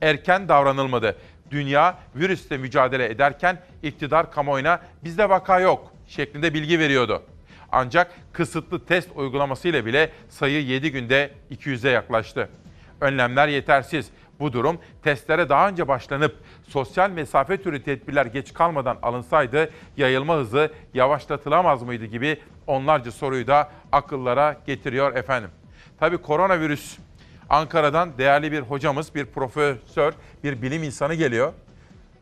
Erken 0.00 0.48
davranılmadı. 0.48 1.16
Dünya 1.50 1.98
virüsle 2.16 2.58
mücadele 2.58 3.06
ederken 3.06 3.62
iktidar 3.82 4.32
kamuoyuna 4.32 4.80
bizde 5.04 5.28
vaka 5.28 5.60
yok 5.60 5.92
şeklinde 6.08 6.54
bilgi 6.54 6.78
veriyordu. 6.78 7.22
Ancak 7.74 8.10
kısıtlı 8.32 8.84
test 8.84 9.08
uygulamasıyla 9.14 9.86
bile 9.86 10.10
sayı 10.28 10.64
7 10.64 10.92
günde 10.92 11.30
200'e 11.50 11.90
yaklaştı. 11.90 12.48
Önlemler 13.00 13.48
yetersiz. 13.48 14.10
Bu 14.40 14.52
durum 14.52 14.78
testlere 15.02 15.48
daha 15.48 15.68
önce 15.68 15.88
başlanıp 15.88 16.36
sosyal 16.68 17.10
mesafe 17.10 17.62
türü 17.62 17.82
tedbirler 17.82 18.26
geç 18.26 18.54
kalmadan 18.54 18.98
alınsaydı 19.02 19.70
yayılma 19.96 20.36
hızı 20.36 20.72
yavaşlatılamaz 20.94 21.82
mıydı 21.82 22.04
gibi 22.04 22.40
onlarca 22.66 23.12
soruyu 23.12 23.46
da 23.46 23.70
akıllara 23.92 24.56
getiriyor 24.66 25.16
efendim. 25.16 25.50
Tabii 26.00 26.18
koronavirüs 26.18 26.98
Ankara'dan 27.50 28.18
değerli 28.18 28.52
bir 28.52 28.60
hocamız, 28.60 29.14
bir 29.14 29.26
profesör, 29.26 30.12
bir 30.44 30.62
bilim 30.62 30.82
insanı 30.82 31.14
geliyor. 31.14 31.52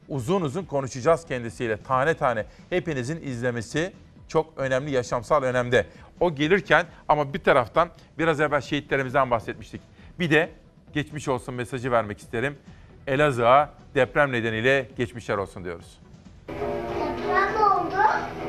Uzun 0.09 0.41
uzun 0.41 0.65
konuşacağız 0.65 1.27
kendisiyle. 1.27 1.77
Tane 1.77 2.15
tane 2.15 2.45
hepinizin 2.71 3.23
izlemesi 3.23 3.93
çok 4.33 4.53
önemli, 4.57 4.91
yaşamsal 4.91 5.43
önemde. 5.43 5.87
O 6.21 6.35
gelirken 6.35 6.87
ama 7.09 7.35
bir 7.35 7.39
taraftan 7.39 7.89
biraz 8.19 8.41
evvel 8.41 8.61
şehitlerimizden 8.61 9.31
bahsetmiştik. 9.31 9.81
Bir 10.19 10.31
de 10.31 10.51
geçmiş 10.93 11.29
olsun 11.29 11.55
mesajı 11.55 11.91
vermek 11.91 12.19
isterim. 12.19 12.59
Elazığ'a 13.07 13.71
deprem 13.95 14.33
nedeniyle 14.33 14.89
geçmişler 14.97 15.37
olsun 15.37 15.65
diyoruz. 15.65 15.99
Deprem 16.49 17.63
oldu. 17.63 17.97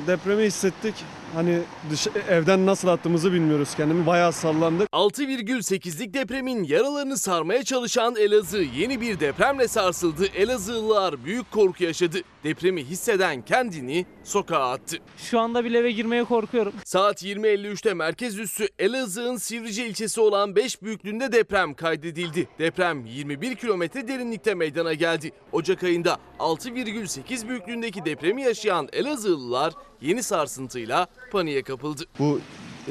Depremi 0.08 0.44
hissettik. 0.44 0.96
Hani 1.34 1.60
dış, 1.90 2.08
evden 2.30 2.66
nasıl 2.66 2.88
attığımızı 2.88 3.34
bilmiyoruz 3.34 3.76
kendimi. 3.76 4.06
Bayağı 4.06 4.32
sallandık. 4.34 4.90
6,8'lik 4.90 6.14
depremin 6.14 6.64
yaralarını 6.64 7.18
sarmaya 7.18 7.64
çalışan 7.64 8.16
Elazığ 8.16 8.64
yeni 8.76 9.02
bir 9.02 9.20
depremle 9.20 9.68
sarsıldı. 9.68 10.26
Elazığlılar 10.26 11.26
büyük 11.26 11.52
korku 11.52 11.84
yaşadı. 11.84 12.18
Depremi 12.44 12.84
hisseden 12.84 13.42
kendini 13.42 14.06
sokağa 14.24 14.72
attı. 14.72 14.98
Şu 15.18 15.40
anda 15.40 15.66
bile 15.66 15.78
eve 15.78 15.92
girmeye 15.92 16.24
korkuyorum. 16.24 16.74
Saat 16.86 17.24
20.53'te 17.24 17.94
merkez 17.94 18.40
üssü 18.40 18.68
Elazığ'ın 18.80 19.38
Sivrice 19.38 19.88
ilçesi 19.88 20.22
olan 20.22 20.56
5 20.56 20.82
büyüklüğünde 20.82 21.32
deprem 21.32 21.74
kaydedildi. 21.74 22.48
Deprem 22.60 23.06
21 23.06 23.56
kilometre 23.56 24.08
derinlikte 24.08 24.56
meydana 24.56 24.94
geldi. 24.94 25.32
Ocak 25.52 25.84
ayında 25.84 26.18
6,8 26.40 27.48
büyüklüğündeki 27.48 28.06
depremi 28.06 28.42
yaşayan 28.42 28.90
Elazığlılar 28.94 29.74
yeni 30.02 30.24
sarsıntıyla 30.24 31.08
paniğe 31.32 31.64
kapıldı. 31.64 32.04
Bu 32.20 32.40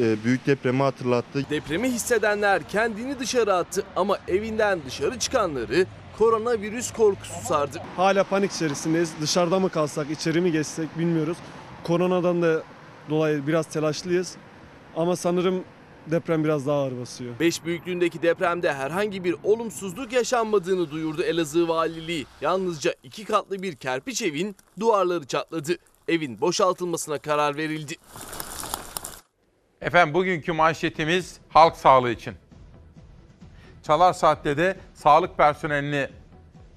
e, 0.01 0.25
büyük 0.25 0.47
depremi 0.47 0.83
hatırlattı. 0.83 1.47
Depremi 1.51 1.90
hissedenler 1.90 2.68
kendini 2.68 3.18
dışarı 3.18 3.55
attı 3.55 3.85
ama 3.97 4.18
evinden 4.29 4.81
dışarı 4.87 5.18
çıkanları 5.18 5.87
koronavirüs 6.22 6.92
korkusu 6.92 7.44
sardı. 7.44 7.82
Hala 7.96 8.24
panik 8.24 8.52
içerisindeyiz. 8.52 9.12
Dışarıda 9.20 9.58
mı 9.58 9.70
kalsak, 9.70 10.11
içeri 10.11 10.40
mi 10.40 10.52
geçsek 10.52 10.98
bilmiyoruz. 10.98 11.37
Koronadan 11.85 12.42
da 12.42 12.62
dolayı 13.11 13.46
biraz 13.46 13.66
telaşlıyız. 13.66 14.37
Ama 14.96 15.16
sanırım 15.16 15.64
deprem 16.06 16.44
biraz 16.44 16.66
daha 16.66 16.76
ağır 16.76 17.00
basıyor. 17.00 17.35
5 17.40 17.64
büyüklüğündeki 17.64 18.22
depremde 18.22 18.72
herhangi 18.72 19.24
bir 19.24 19.37
olumsuzluk 19.44 20.12
yaşanmadığını 20.12 20.90
duyurdu 20.90 21.22
Elazığ 21.22 21.68
Valiliği. 21.68 22.26
Yalnızca 22.40 22.94
iki 23.02 23.24
katlı 23.24 23.62
bir 23.62 23.76
kerpiç 23.76 24.22
evin 24.22 24.56
duvarları 24.80 25.26
çatladı. 25.26 25.76
Evin 26.08 26.40
boşaltılmasına 26.40 27.18
karar 27.18 27.56
verildi. 27.56 27.94
Efendim 29.80 30.14
bugünkü 30.14 30.52
manşetimiz 30.52 31.37
halk 31.48 31.76
sağlığı 31.76 32.11
için. 32.11 32.35
Çalar 33.83 34.12
Saat'te 34.12 34.57
de 34.57 34.77
sağlık 34.95 35.37
personelini 35.37 36.09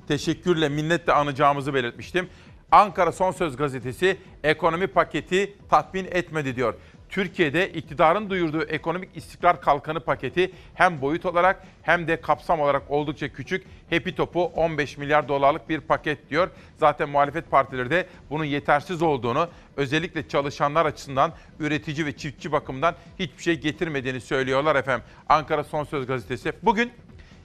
teşekkürle, 0.07 0.69
minnetle 0.69 1.13
anacağımızı 1.13 1.73
belirtmiştim. 1.73 2.29
Ankara 2.71 3.11
Son 3.11 3.31
Söz 3.31 3.57
gazetesi 3.57 4.17
ekonomi 4.43 4.87
paketi 4.87 5.57
tatmin 5.69 6.05
etmedi 6.11 6.55
diyor. 6.55 6.73
Türkiye'de 7.15 7.69
iktidarın 7.69 8.29
duyurduğu 8.29 8.63
ekonomik 8.63 9.17
istikrar 9.17 9.61
kalkanı 9.61 9.99
paketi 9.99 10.51
hem 10.73 11.01
boyut 11.01 11.25
olarak 11.25 11.63
hem 11.81 12.07
de 12.07 12.21
kapsam 12.21 12.59
olarak 12.59 12.91
oldukça 12.91 13.33
küçük. 13.33 13.65
Hepi 13.89 14.15
topu 14.15 14.43
15 14.43 14.97
milyar 14.97 15.27
dolarlık 15.27 15.69
bir 15.69 15.79
paket 15.79 16.29
diyor. 16.29 16.49
Zaten 16.77 17.09
muhalefet 17.09 17.51
partileri 17.51 17.89
de 17.89 18.07
bunun 18.29 18.43
yetersiz 18.43 19.01
olduğunu, 19.01 19.49
özellikle 19.77 20.27
çalışanlar 20.27 20.85
açısından 20.85 21.33
üretici 21.59 22.05
ve 22.05 22.17
çiftçi 22.17 22.51
bakımından 22.51 22.95
hiçbir 23.19 23.43
şey 23.43 23.59
getirmediğini 23.59 24.21
söylüyorlar 24.21 24.75
efendim. 24.75 25.05
Ankara 25.29 25.63
Son 25.63 25.83
Söz 25.83 26.07
gazetesi. 26.07 26.53
Bugün 26.63 26.91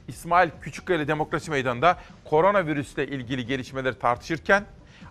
İsmail 0.08 0.50
Küçükkaya 0.62 1.08
Demokrasi 1.08 1.50
Meydanı'nda 1.50 1.98
koronavirüsle 2.24 3.06
ilgili 3.06 3.46
gelişmeleri 3.46 3.98
tartışırken 3.98 4.64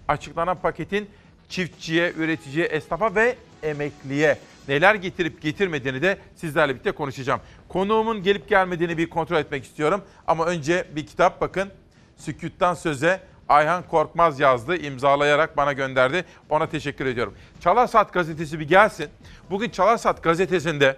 açıklanan 0.08 0.58
paketin 0.62 1.10
çiftçiye, 1.50 2.14
üreticiye, 2.18 2.66
esnafa 2.66 3.16
ve 3.16 3.36
emekliye 3.64 4.38
neler 4.68 4.96
getirip 4.96 5.42
getirmediğini 5.42 6.02
de 6.02 6.18
sizlerle 6.36 6.74
birlikte 6.74 6.92
konuşacağım. 6.92 7.42
Konuğumun 7.70 8.24
gelip 8.24 8.50
gelmediğini 8.50 8.98
bir 8.98 9.10
kontrol 9.10 9.38
etmek 9.38 9.64
istiyorum. 9.64 10.02
Ama 10.28 10.46
önce 10.46 10.88
bir 10.96 11.08
kitap 11.08 11.42
bakın. 11.42 11.70
Süküttan 12.18 12.74
Söze 12.74 13.22
Ayhan 13.50 13.84
Korkmaz 13.84 14.40
yazdı, 14.40 14.78
imzalayarak 14.78 15.58
bana 15.58 15.74
gönderdi. 15.74 16.26
Ona 16.50 16.70
teşekkür 16.70 17.06
ediyorum. 17.06 17.34
Çalar 17.60 17.88
Saat 17.88 18.14
gazetesi 18.14 18.60
bir 18.60 18.68
gelsin. 18.68 19.10
Bugün 19.50 19.70
Çalar 19.70 19.98
Saat 19.98 20.24
gazetesinde 20.24 20.98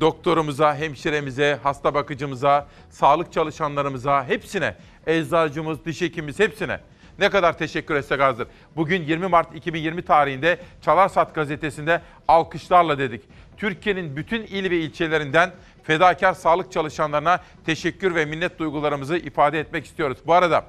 doktorumuza, 0.00 0.76
hemşiremize, 0.76 1.58
hasta 1.62 1.94
bakıcımıza, 1.94 2.66
sağlık 2.90 3.32
çalışanlarımıza, 3.32 4.24
hepsine, 4.24 4.76
eczacımız, 5.06 5.84
diş 5.84 6.00
hekimimiz 6.00 6.38
hepsine 6.38 6.80
ne 7.18 7.30
kadar 7.30 7.58
teşekkür 7.58 7.94
etsek 7.94 8.20
azdır. 8.20 8.48
Bugün 8.76 9.02
20 9.02 9.26
Mart 9.26 9.54
2020 9.54 10.02
tarihinde 10.02 10.58
Çalarsat 10.82 11.34
gazetesinde 11.34 12.02
alkışlarla 12.28 12.98
dedik. 12.98 13.22
Türkiye'nin 13.56 14.16
bütün 14.16 14.42
il 14.42 14.70
ve 14.70 14.78
ilçelerinden 14.78 15.52
fedakar 15.82 16.34
sağlık 16.34 16.72
çalışanlarına 16.72 17.40
teşekkür 17.66 18.14
ve 18.14 18.24
minnet 18.24 18.58
duygularımızı 18.58 19.16
ifade 19.16 19.60
etmek 19.60 19.84
istiyoruz. 19.84 20.18
Bu 20.26 20.34
arada 20.34 20.64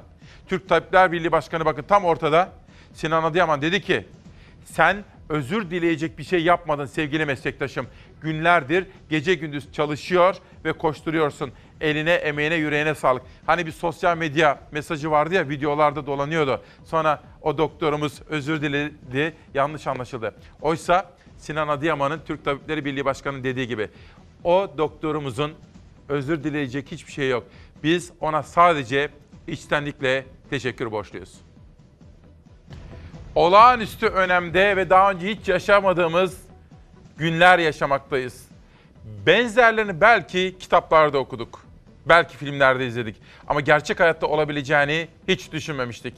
Türk 0.48 0.70
Tabipler 0.70 1.12
Birliği 1.12 1.32
Başkanı 1.32 1.66
bakın 1.66 1.84
tam 1.84 2.06
ortada 2.06 2.50
Sinan 2.94 3.24
Adıyaman 3.24 3.62
dedi 3.62 3.82
ki 3.82 4.06
sen 4.66 5.04
özür 5.30 5.70
dileyecek 5.70 6.18
bir 6.18 6.24
şey 6.24 6.44
yapmadın 6.44 6.86
sevgili 6.86 7.26
meslektaşım. 7.26 7.88
Günlerdir 8.22 8.88
gece 9.10 9.34
gündüz 9.34 9.72
çalışıyor 9.72 10.36
ve 10.66 10.74
koşturuyorsun. 10.74 11.52
Eline, 11.82 12.12
emeğine, 12.14 12.56
yüreğine 12.56 12.96
sağlık. 12.96 13.24
Hani 13.46 13.66
bir 13.66 13.72
sosyal 13.72 14.18
medya 14.18 14.60
mesajı 14.72 15.12
vardı 15.12 15.34
ya 15.34 15.50
videolarda 15.50 16.06
dolanıyordu. 16.06 16.62
Sonra 16.86 17.24
o 17.42 17.58
doktorumuz 17.58 18.22
özür 18.30 18.62
diledi, 18.62 19.34
yanlış 19.54 19.88
anlaşıldı. 19.88 20.36
Oysa 20.62 21.12
Sinan 21.38 21.68
Adıyaman'ın 21.68 22.22
Türk 22.28 22.46
Tabipleri 22.46 22.86
Birliği 22.86 23.06
Başkanı'nın 23.06 23.44
dediği 23.44 23.68
gibi 23.68 23.90
o 24.44 24.68
doktorumuzun 24.78 25.54
özür 26.10 26.44
dileyecek 26.44 26.92
hiçbir 26.92 27.12
şey 27.12 27.30
yok. 27.30 27.44
Biz 27.84 28.12
ona 28.22 28.44
sadece 28.44 29.10
içtenlikle 29.48 30.26
teşekkür 30.50 30.92
borçluyuz 30.92 31.48
olağanüstü 33.38 34.08
önemde 34.08 34.78
ve 34.78 34.90
daha 34.90 35.12
önce 35.12 35.28
hiç 35.28 35.48
yaşamadığımız 35.48 36.42
günler 37.18 37.60
yaşamaktayız. 37.60 38.48
Benzerlerini 39.26 40.02
belki 40.02 40.56
kitaplarda 40.60 41.18
okuduk. 41.18 41.67
Belki 42.10 42.38
filmlerde 42.38 42.88
izledik. 42.88 43.16
Ama 43.48 43.62
gerçek 43.62 44.00
hayatta 44.00 44.28
olabileceğini 44.28 45.08
hiç 45.28 45.52
düşünmemiştik. 45.52 46.14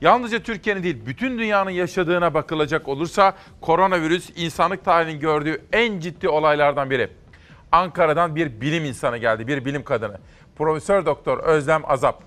Yalnızca 0.00 0.42
Türkiye'nin 0.42 0.82
değil, 0.82 1.06
bütün 1.06 1.38
dünyanın 1.38 1.70
yaşadığına 1.70 2.34
bakılacak 2.34 2.88
olursa 2.88 3.34
koronavirüs 3.60 4.30
insanlık 4.36 4.84
tarihinin 4.84 5.20
gördüğü 5.20 5.62
en 5.72 6.00
ciddi 6.00 6.28
olaylardan 6.28 6.90
biri. 6.90 7.10
Ankara'dan 7.72 8.36
bir 8.36 8.60
bilim 8.60 8.84
insanı 8.84 9.16
geldi, 9.18 9.46
bir 9.46 9.64
bilim 9.64 9.84
kadını. 9.84 10.18
Profesör 10.56 11.06
Doktor 11.06 11.38
Özlem 11.38 11.82
Azap. 11.90 12.22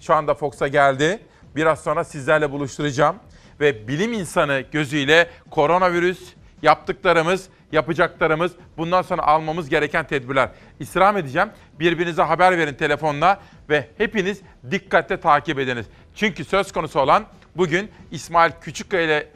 Şu 0.00 0.14
anda 0.14 0.34
Fox'a 0.34 0.68
geldi. 0.68 1.18
Biraz 1.56 1.82
sonra 1.82 2.04
sizlerle 2.04 2.52
buluşturacağım 2.52 3.16
ve 3.60 3.88
bilim 3.88 4.12
insanı 4.12 4.64
gözüyle 4.72 5.30
koronavirüs 5.50 6.35
yaptıklarımız, 6.62 7.48
yapacaklarımız, 7.72 8.52
bundan 8.76 9.02
sonra 9.02 9.22
almamız 9.22 9.68
gereken 9.68 10.06
tedbirler. 10.06 10.48
İstirham 10.80 11.16
edeceğim. 11.16 11.48
Birbirinize 11.80 12.22
haber 12.22 12.58
verin 12.58 12.74
telefonla 12.74 13.40
ve 13.68 13.88
hepiniz 13.98 14.40
dikkatle 14.70 15.20
takip 15.20 15.58
ediniz. 15.58 15.86
Çünkü 16.14 16.44
söz 16.44 16.72
konusu 16.72 17.00
olan 17.00 17.24
bugün 17.56 17.90
İsmail 18.10 18.52
Küçükkaya 18.60 19.02
ile 19.02 19.28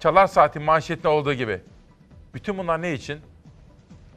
Çalar 0.00 0.26
Saat'in 0.26 0.62
manşetinde 0.62 1.08
olduğu 1.08 1.34
gibi. 1.34 1.60
Bütün 2.34 2.58
bunlar 2.58 2.82
ne 2.82 2.92
için? 2.92 3.20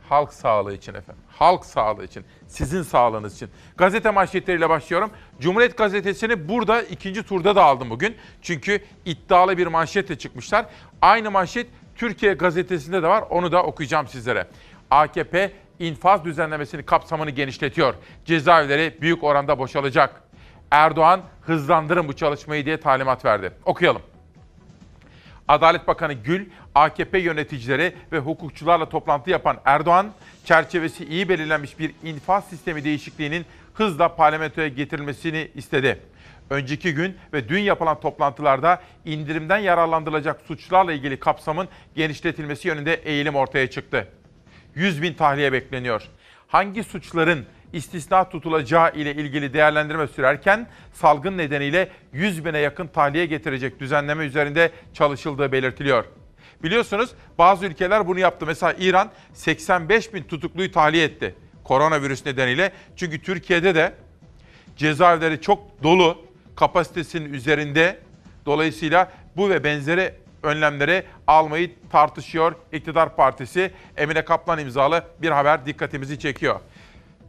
Halk 0.09 0.33
sağlığı 0.33 0.73
için 0.73 0.93
efendim. 0.93 1.23
Halk 1.29 1.65
sağlığı 1.65 2.03
için. 2.03 2.25
Sizin 2.47 2.81
sağlığınız 2.81 3.35
için. 3.35 3.49
Gazete 3.77 4.11
manşetleriyle 4.11 4.69
başlıyorum. 4.69 5.11
Cumhuriyet 5.39 5.77
Gazetesi'ni 5.77 6.49
burada 6.49 6.81
ikinci 6.81 7.23
turda 7.23 7.55
da 7.55 7.63
aldım 7.63 7.89
bugün. 7.89 8.15
Çünkü 8.41 8.81
iddialı 9.05 9.57
bir 9.57 9.67
manşetle 9.67 10.17
çıkmışlar. 10.17 10.65
Aynı 11.01 11.31
manşet 11.31 11.67
Türkiye 11.97 12.33
Gazetesi'nde 12.33 13.03
de 13.03 13.07
var. 13.07 13.23
Onu 13.29 13.51
da 13.51 13.63
okuyacağım 13.63 14.07
sizlere. 14.07 14.47
AKP 14.91 15.51
infaz 15.79 16.25
düzenlemesini 16.25 16.83
kapsamını 16.83 17.29
genişletiyor. 17.29 17.93
Cezaevleri 18.25 18.97
büyük 19.01 19.23
oranda 19.23 19.59
boşalacak. 19.59 20.21
Erdoğan 20.71 21.21
hızlandırın 21.41 22.07
bu 22.07 22.13
çalışmayı 22.13 22.65
diye 22.65 22.79
talimat 22.79 23.25
verdi. 23.25 23.51
Okuyalım. 23.65 24.01
Adalet 25.47 25.87
Bakanı 25.87 26.13
Gül, 26.13 26.45
AKP 26.75 27.19
yöneticileri 27.19 27.95
ve 28.11 28.19
hukukçularla 28.19 28.89
toplantı 28.89 29.29
yapan 29.29 29.57
Erdoğan, 29.65 30.11
çerçevesi 30.45 31.05
iyi 31.05 31.29
belirlenmiş 31.29 31.79
bir 31.79 31.91
infaz 32.03 32.45
sistemi 32.47 32.83
değişikliğinin 32.83 33.45
hızla 33.73 34.15
parlamentoya 34.15 34.67
getirilmesini 34.67 35.51
istedi. 35.55 36.01
Önceki 36.49 36.93
gün 36.93 37.17
ve 37.33 37.49
dün 37.49 37.59
yapılan 37.59 37.99
toplantılarda 37.99 38.81
indirimden 39.05 39.57
yararlandırılacak 39.57 40.41
suçlarla 40.41 40.93
ilgili 40.93 41.19
kapsamın 41.19 41.67
genişletilmesi 41.95 42.67
yönünde 42.67 42.93
eğilim 42.93 43.35
ortaya 43.35 43.69
çıktı. 43.69 44.07
100 44.75 45.01
bin 45.01 45.13
tahliye 45.13 45.53
bekleniyor. 45.53 46.03
Hangi 46.47 46.83
suçların 46.83 47.45
istisna 47.73 48.29
tutulacağı 48.29 48.95
ile 48.95 49.11
ilgili 49.15 49.53
değerlendirme 49.53 50.07
sürerken 50.07 50.67
salgın 50.93 51.37
nedeniyle 51.37 51.89
100 52.13 52.45
bine 52.45 52.59
yakın 52.59 52.87
tahliye 52.87 53.25
getirecek 53.25 53.79
düzenleme 53.79 54.25
üzerinde 54.25 54.71
çalışıldığı 54.93 55.51
belirtiliyor. 55.51 56.05
Biliyorsunuz 56.63 57.09
bazı 57.37 57.65
ülkeler 57.65 58.07
bunu 58.07 58.19
yaptı. 58.19 58.45
Mesela 58.45 58.73
İran 58.79 59.11
85 59.33 60.13
bin 60.13 60.23
tutukluyu 60.23 60.71
tahliye 60.71 61.03
etti 61.03 61.35
koronavirüs 61.63 62.25
nedeniyle. 62.25 62.71
Çünkü 62.95 63.21
Türkiye'de 63.21 63.75
de 63.75 63.93
cezaevleri 64.77 65.41
çok 65.41 65.83
dolu, 65.83 66.26
kapasitesinin 66.57 67.33
üzerinde. 67.33 67.99
Dolayısıyla 68.45 69.11
bu 69.37 69.49
ve 69.49 69.63
benzeri 69.63 70.13
önlemleri 70.43 71.03
almayı 71.27 71.71
tartışıyor 71.91 72.55
iktidar 72.71 73.15
partisi. 73.15 73.71
Emine 73.97 74.25
Kaplan 74.25 74.59
imzalı 74.59 75.03
bir 75.21 75.31
haber 75.31 75.65
dikkatimizi 75.65 76.19
çekiyor. 76.19 76.59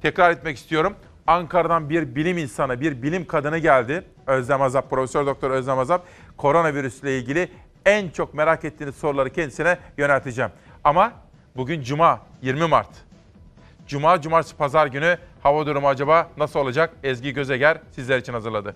Tekrar 0.02 0.30
etmek 0.30 0.56
istiyorum. 0.56 0.94
Ankara'dan 1.26 1.90
bir 1.90 2.14
bilim 2.14 2.38
insanı, 2.38 2.80
bir 2.80 3.02
bilim 3.02 3.26
kadını 3.26 3.58
geldi. 3.58 4.04
Özlem 4.26 4.62
Azap, 4.62 4.90
Profesör 4.90 5.26
Doktor 5.26 5.50
Özlem 5.50 5.78
Azap. 5.78 6.06
Koronavirüsle 6.36 7.18
ilgili 7.18 7.48
en 7.86 8.08
çok 8.08 8.34
merak 8.34 8.64
ettiğiniz 8.64 8.96
soruları 8.96 9.30
kendisine 9.30 9.78
yönelteceğim. 9.98 10.50
Ama 10.84 11.12
bugün 11.56 11.82
Cuma, 11.82 12.20
20 12.42 12.66
Mart. 12.66 12.90
Cuma, 13.86 14.20
Cumartesi, 14.20 14.56
Pazar 14.56 14.86
günü 14.86 15.18
hava 15.42 15.66
durumu 15.66 15.88
acaba 15.88 16.28
nasıl 16.36 16.60
olacak? 16.60 16.94
Ezgi 17.02 17.34
Gözeger 17.34 17.78
sizler 17.90 18.18
için 18.18 18.32
hazırladı. 18.32 18.74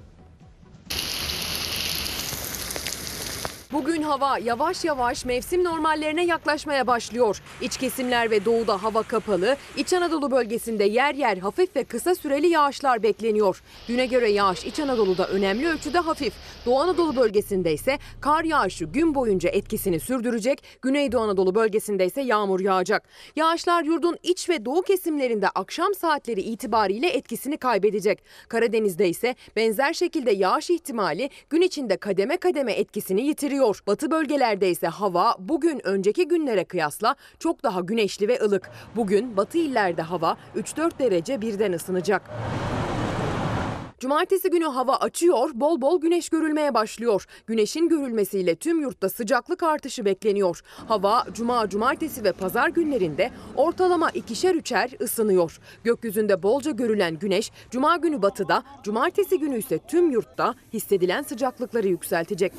Bugün 4.03 4.11
hava 4.11 4.39
yavaş 4.39 4.85
yavaş 4.85 5.25
mevsim 5.25 5.65
normallerine 5.65 6.25
yaklaşmaya 6.25 6.87
başlıyor. 6.87 7.43
İç 7.61 7.77
kesimler 7.77 8.31
ve 8.31 8.45
doğuda 8.45 8.83
hava 8.83 9.03
kapalı. 9.03 9.57
İç 9.77 9.93
Anadolu 9.93 10.31
bölgesinde 10.31 10.85
yer 10.85 11.15
yer 11.15 11.37
hafif 11.37 11.77
ve 11.77 11.85
kısa 11.85 12.15
süreli 12.15 12.49
yağışlar 12.49 13.03
bekleniyor. 13.03 13.63
Güne 13.89 14.07
göre 14.07 14.31
yağış 14.31 14.65
İç 14.65 14.81
Anadolu'da 14.81 15.29
önemli 15.29 15.69
ölçüde 15.69 15.99
hafif. 15.99 16.33
Doğu 16.67 16.81
Anadolu 16.81 17.17
bölgesinde 17.17 17.73
ise 17.73 17.99
kar 18.21 18.45
yağışı 18.45 18.85
gün 18.85 19.15
boyunca 19.15 19.51
etkisini 19.51 20.01
sürdürecek. 20.01 20.63
Güneydoğu 20.83 21.21
Anadolu 21.21 21.55
bölgesinde 21.55 22.07
ise 22.07 22.21
yağmur 22.21 22.61
yağacak. 22.61 23.09
Yağışlar 23.37 23.83
yurdun 23.85 24.17
iç 24.23 24.49
ve 24.49 24.65
doğu 24.65 24.83
kesimlerinde 24.83 25.49
akşam 25.49 25.95
saatleri 25.95 26.41
itibariyle 26.41 27.09
etkisini 27.09 27.57
kaybedecek. 27.57 28.23
Karadeniz'de 28.49 29.09
ise 29.09 29.35
benzer 29.57 29.93
şekilde 29.93 30.31
yağış 30.31 30.71
ihtimali 30.71 31.31
gün 31.51 31.61
içinde 31.61 31.97
kademe 31.97 32.37
kademe 32.37 32.73
etkisini 32.73 33.23
yitiriyor. 33.23 33.83
Batı 33.93 34.11
bölgelerde 34.11 34.71
ise 34.71 34.87
hava 34.87 35.37
bugün 35.39 35.87
önceki 35.87 36.29
günlere 36.29 36.65
kıyasla 36.65 37.17
çok 37.39 37.63
daha 37.63 37.81
güneşli 37.81 38.29
ve 38.29 38.41
ılık. 38.43 38.71
Bugün 38.97 39.37
batı 39.37 39.59
illerde 39.59 40.03
hava 40.03 40.37
3-4 40.57 40.99
derece 40.99 41.41
birden 41.41 41.73
ısınacak. 41.73 42.31
Cumartesi 44.01 44.51
günü 44.51 44.65
hava 44.65 44.97
açıyor, 44.97 45.51
bol 45.55 45.81
bol 45.81 46.01
güneş 46.01 46.29
görülmeye 46.29 46.75
başlıyor. 46.75 47.27
Güneşin 47.47 47.89
görülmesiyle 47.89 48.55
tüm 48.55 48.81
yurtta 48.81 49.09
sıcaklık 49.09 49.63
artışı 49.63 50.05
bekleniyor. 50.05 50.61
Hava 50.89 51.25
cuma, 51.33 51.69
cumartesi 51.69 52.25
ve 52.25 52.33
pazar 52.33 52.69
günlerinde 52.69 53.31
ortalama 53.57 54.11
ikişer 54.11 54.55
üçer 54.55 54.91
ısınıyor. 55.01 55.59
Gökyüzünde 55.85 56.43
bolca 56.43 56.71
görülen 56.71 57.19
güneş 57.19 57.53
cuma 57.71 57.97
günü 57.97 58.23
batıda, 58.23 58.63
cumartesi 58.83 59.39
günü 59.39 59.59
ise 59.59 59.79
tüm 59.79 60.11
yurtta 60.11 60.55
hissedilen 60.73 61.23
sıcaklıkları 61.23 61.89
yükseltecek. 61.89 62.53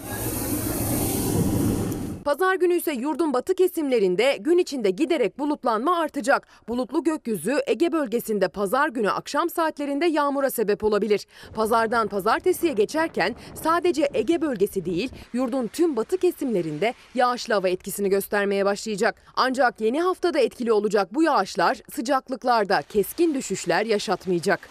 Pazar 2.25 2.55
günü 2.55 2.73
ise 2.73 2.93
yurdun 2.93 3.33
batı 3.33 3.55
kesimlerinde 3.55 4.37
gün 4.39 4.57
içinde 4.57 4.89
giderek 4.89 5.39
bulutlanma 5.39 5.99
artacak. 5.99 6.47
Bulutlu 6.67 7.03
gökyüzü 7.03 7.57
Ege 7.67 7.91
bölgesinde 7.91 8.47
pazar 8.47 8.89
günü 8.89 9.09
akşam 9.09 9.49
saatlerinde 9.49 10.05
yağmura 10.05 10.49
sebep 10.49 10.83
olabilir. 10.83 11.27
Pazardan 11.55 12.07
pazartesiye 12.07 12.73
geçerken 12.73 13.35
sadece 13.53 14.09
Ege 14.13 14.41
bölgesi 14.41 14.85
değil 14.85 15.11
yurdun 15.33 15.67
tüm 15.67 15.95
batı 15.95 16.17
kesimlerinde 16.17 16.93
yağışlı 17.15 17.53
hava 17.53 17.69
etkisini 17.69 18.09
göstermeye 18.09 18.65
başlayacak. 18.65 19.15
Ancak 19.35 19.81
yeni 19.81 20.01
haftada 20.01 20.39
etkili 20.39 20.73
olacak 20.73 21.15
bu 21.15 21.23
yağışlar 21.23 21.81
sıcaklıklarda 21.91 22.81
keskin 22.81 23.33
düşüşler 23.33 23.85
yaşatmayacak. 23.85 24.69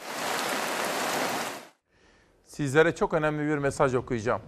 Sizlere 2.46 2.94
çok 2.94 3.14
önemli 3.14 3.48
bir 3.48 3.58
mesaj 3.58 3.94
okuyacağım. 3.94 4.42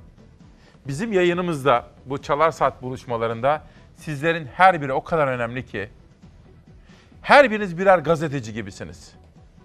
Bizim 0.87 1.13
yayınımızda 1.13 1.87
bu 2.07 2.23
Çalar 2.23 2.51
Saat 2.51 2.83
buluşmalarında 2.83 3.63
sizlerin 3.95 4.47
her 4.47 4.83
biri 4.83 4.93
o 4.93 5.05
kadar 5.05 5.27
önemli 5.27 5.67
ki 5.67 5.89
her 7.23 7.51
biriniz 7.51 7.79
birer 7.79 7.99
gazeteci 7.99 8.53
gibisiniz. 8.53 9.13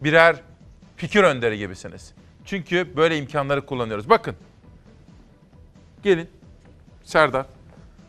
Birer 0.01 0.35
fikir 0.95 1.23
önderi 1.23 1.57
gibisiniz. 1.57 2.13
Çünkü 2.45 2.95
böyle 2.95 3.17
imkanları 3.17 3.65
kullanıyoruz. 3.65 4.09
Bakın. 4.09 4.35
Gelin. 6.03 6.29
Serdar. 7.03 7.45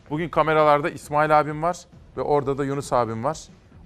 Bugün 0.09 0.29
kameralarda 0.29 0.89
İsmail 0.89 1.39
abim 1.39 1.63
var 1.63 1.77
ve 2.17 2.21
orada 2.21 2.57
da 2.57 2.65
Yunus 2.65 2.93
abim 2.93 3.23
var. 3.23 3.39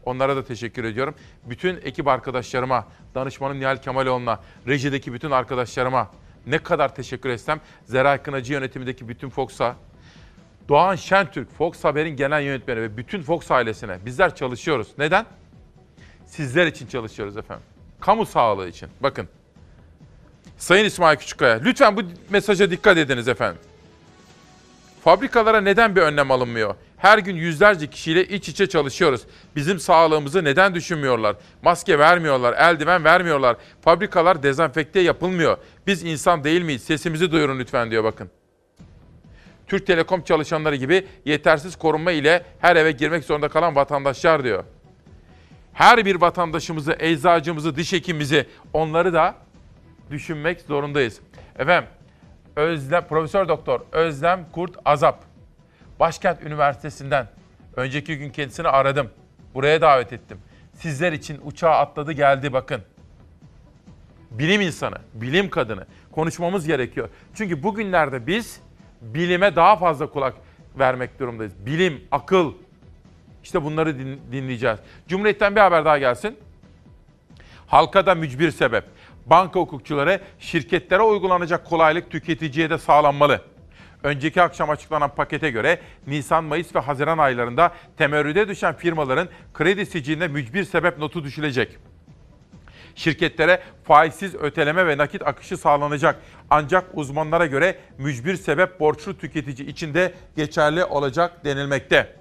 Onlara 0.05 0.35
da 0.35 0.43
teşekkür 0.43 0.83
ediyorum. 0.83 1.15
Bütün 1.45 1.75
ekip 1.75 2.07
arkadaşlarıma, 2.07 2.87
danışmanım 3.15 3.59
Nihal 3.59 3.77
Kemaloğlu'na, 3.77 4.39
rejideki 4.67 5.13
bütün 5.13 5.31
arkadaşlarıma, 5.31 6.11
ne 6.47 6.57
kadar 6.57 6.95
teşekkür 6.95 7.29
etsem 7.29 7.59
Zeray 7.85 8.23
Kınacı 8.23 8.53
yönetimindeki 8.53 9.07
bütün 9.07 9.29
Fox'a, 9.29 9.75
Doğan 10.69 10.95
Şentürk, 10.95 11.51
Fox 11.51 11.83
Haber'in 11.83 12.15
genel 12.15 12.41
yönetmeni 12.41 12.81
ve 12.81 12.97
bütün 12.97 13.21
Fox 13.21 13.51
ailesine 13.51 14.05
bizler 14.05 14.35
çalışıyoruz. 14.35 14.87
Neden? 14.97 15.25
Sizler 16.25 16.67
için 16.67 16.87
çalışıyoruz 16.87 17.37
efendim. 17.37 17.65
Kamu 17.99 18.25
sağlığı 18.25 18.67
için. 18.67 18.89
Bakın. 18.99 19.29
Sayın 20.57 20.85
İsmail 20.85 21.17
Küçükkaya, 21.17 21.55
lütfen 21.55 21.97
bu 21.97 22.01
mesaja 22.29 22.71
dikkat 22.71 22.97
ediniz 22.97 23.27
efendim. 23.27 23.61
Fabrikalara 25.05 25.61
neden 25.61 25.95
bir 25.95 26.01
önlem 26.01 26.31
alınmıyor? 26.31 26.75
Her 26.97 27.17
gün 27.17 27.35
yüzlerce 27.35 27.87
kişiyle 27.87 28.27
iç 28.27 28.49
içe 28.49 28.67
çalışıyoruz. 28.67 29.21
Bizim 29.55 29.79
sağlığımızı 29.79 30.43
neden 30.43 30.75
düşünmüyorlar? 30.75 31.35
Maske 31.61 31.99
vermiyorlar, 31.99 32.53
eldiven 32.53 33.03
vermiyorlar. 33.03 33.57
Fabrikalar 33.81 34.43
dezenfekte 34.43 34.99
yapılmıyor. 34.99 35.57
Biz 35.87 36.03
insan 36.03 36.43
değil 36.43 36.61
miyiz? 36.61 36.83
Sesimizi 36.83 37.31
duyurun 37.31 37.59
lütfen 37.59 37.91
diyor 37.91 38.03
bakın. 38.03 38.29
Türk 39.67 39.87
Telekom 39.87 40.21
çalışanları 40.21 40.75
gibi 40.75 41.07
yetersiz 41.25 41.75
korunma 41.75 42.11
ile 42.11 42.43
her 42.59 42.75
eve 42.75 42.91
girmek 42.91 43.23
zorunda 43.23 43.47
kalan 43.47 43.75
vatandaşlar 43.75 44.43
diyor. 44.43 44.63
Her 45.73 46.05
bir 46.05 46.15
vatandaşımızı, 46.15 46.95
eczacımızı, 46.99 47.75
diş 47.75 47.93
hekimimizi 47.93 48.45
onları 48.73 49.13
da 49.13 49.35
düşünmek 50.11 50.61
zorundayız. 50.61 51.19
Efendim, 51.59 51.89
Özlem, 52.55 53.07
Profesör 53.07 53.47
Doktor 53.47 53.81
Özlem 53.91 54.45
Kurt 54.51 54.75
Azap, 54.85 55.23
Başkent 55.99 56.43
Üniversitesi'nden 56.43 57.27
önceki 57.75 58.17
gün 58.17 58.29
kendisini 58.29 58.67
aradım. 58.67 59.09
Buraya 59.53 59.81
davet 59.81 60.13
ettim. 60.13 60.37
Sizler 60.73 61.11
için 61.13 61.41
uçağa 61.43 61.71
atladı 61.71 62.11
geldi 62.11 62.53
bakın. 62.53 62.81
Bilim 64.31 64.61
insanı, 64.61 64.95
bilim 65.13 65.49
kadını 65.49 65.85
konuşmamız 66.11 66.67
gerekiyor. 66.67 67.09
Çünkü 67.33 67.63
bugünlerde 67.63 68.27
biz 68.27 68.59
bilime 69.01 69.55
daha 69.55 69.75
fazla 69.75 70.09
kulak 70.09 70.33
vermek 70.79 71.19
durumdayız. 71.19 71.53
Bilim, 71.65 72.03
akıl. 72.11 72.53
İşte 73.43 73.63
bunları 73.63 73.99
din- 73.99 74.21
dinleyeceğiz. 74.31 74.79
Cumhuriyet'ten 75.07 75.55
bir 75.55 75.61
haber 75.61 75.85
daha 75.85 75.97
gelsin. 75.97 76.37
Halkada 77.67 78.15
mücbir 78.15 78.51
sebep. 78.51 78.83
Banka 79.25 79.59
hukukçuları 79.59 80.21
şirketlere 80.39 81.01
uygulanacak 81.01 81.65
kolaylık 81.65 82.11
tüketiciye 82.11 82.69
de 82.69 82.77
sağlanmalı. 82.77 83.41
Önceki 84.03 84.41
akşam 84.41 84.69
açıklanan 84.69 85.15
pakete 85.15 85.49
göre 85.49 85.79
Nisan, 86.07 86.43
Mayıs 86.43 86.75
ve 86.75 86.79
Haziran 86.79 87.17
aylarında 87.17 87.73
temerrüde 87.97 88.47
düşen 88.47 88.75
firmaların 88.75 89.27
kredi 89.53 89.85
siciline 89.85 90.27
mücbir 90.27 90.63
sebep 90.63 90.97
notu 90.97 91.23
düşülecek. 91.23 91.77
Şirketlere 92.95 93.61
faizsiz 93.83 94.35
öteleme 94.35 94.87
ve 94.87 94.97
nakit 94.97 95.27
akışı 95.27 95.57
sağlanacak. 95.57 96.21
Ancak 96.49 96.85
uzmanlara 96.93 97.45
göre 97.45 97.75
mücbir 97.97 98.35
sebep 98.35 98.79
borçlu 98.79 99.17
tüketici 99.17 99.67
için 99.67 99.93
de 99.93 100.13
geçerli 100.35 100.85
olacak 100.85 101.45
denilmekte. 101.45 102.15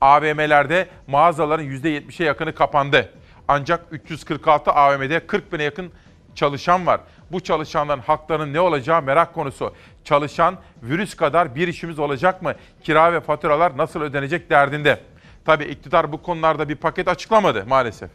AVM'lerde 0.00 0.88
mağazaların 1.06 1.64
%70'e 1.64 2.26
yakını 2.26 2.54
kapandı. 2.54 3.12
Ancak 3.48 3.86
346 3.90 4.70
AVM'de 4.70 5.26
40 5.26 5.52
bine 5.52 5.62
yakın 5.62 5.92
çalışan 6.34 6.86
var. 6.86 7.00
Bu 7.32 7.40
çalışanların 7.40 8.00
haklarının 8.00 8.52
ne 8.52 8.60
olacağı 8.60 9.02
merak 9.02 9.34
konusu. 9.34 9.74
Çalışan 10.04 10.56
virüs 10.82 11.14
kadar 11.16 11.54
bir 11.54 11.68
işimiz 11.68 11.98
olacak 11.98 12.42
mı? 12.42 12.54
Kira 12.82 13.12
ve 13.12 13.20
faturalar 13.20 13.76
nasıl 13.76 14.00
ödenecek 14.00 14.50
derdinde. 14.50 15.00
Tabii 15.44 15.64
iktidar 15.64 16.12
bu 16.12 16.22
konularda 16.22 16.68
bir 16.68 16.76
paket 16.76 17.08
açıklamadı 17.08 17.66
maalesef. 17.66 18.10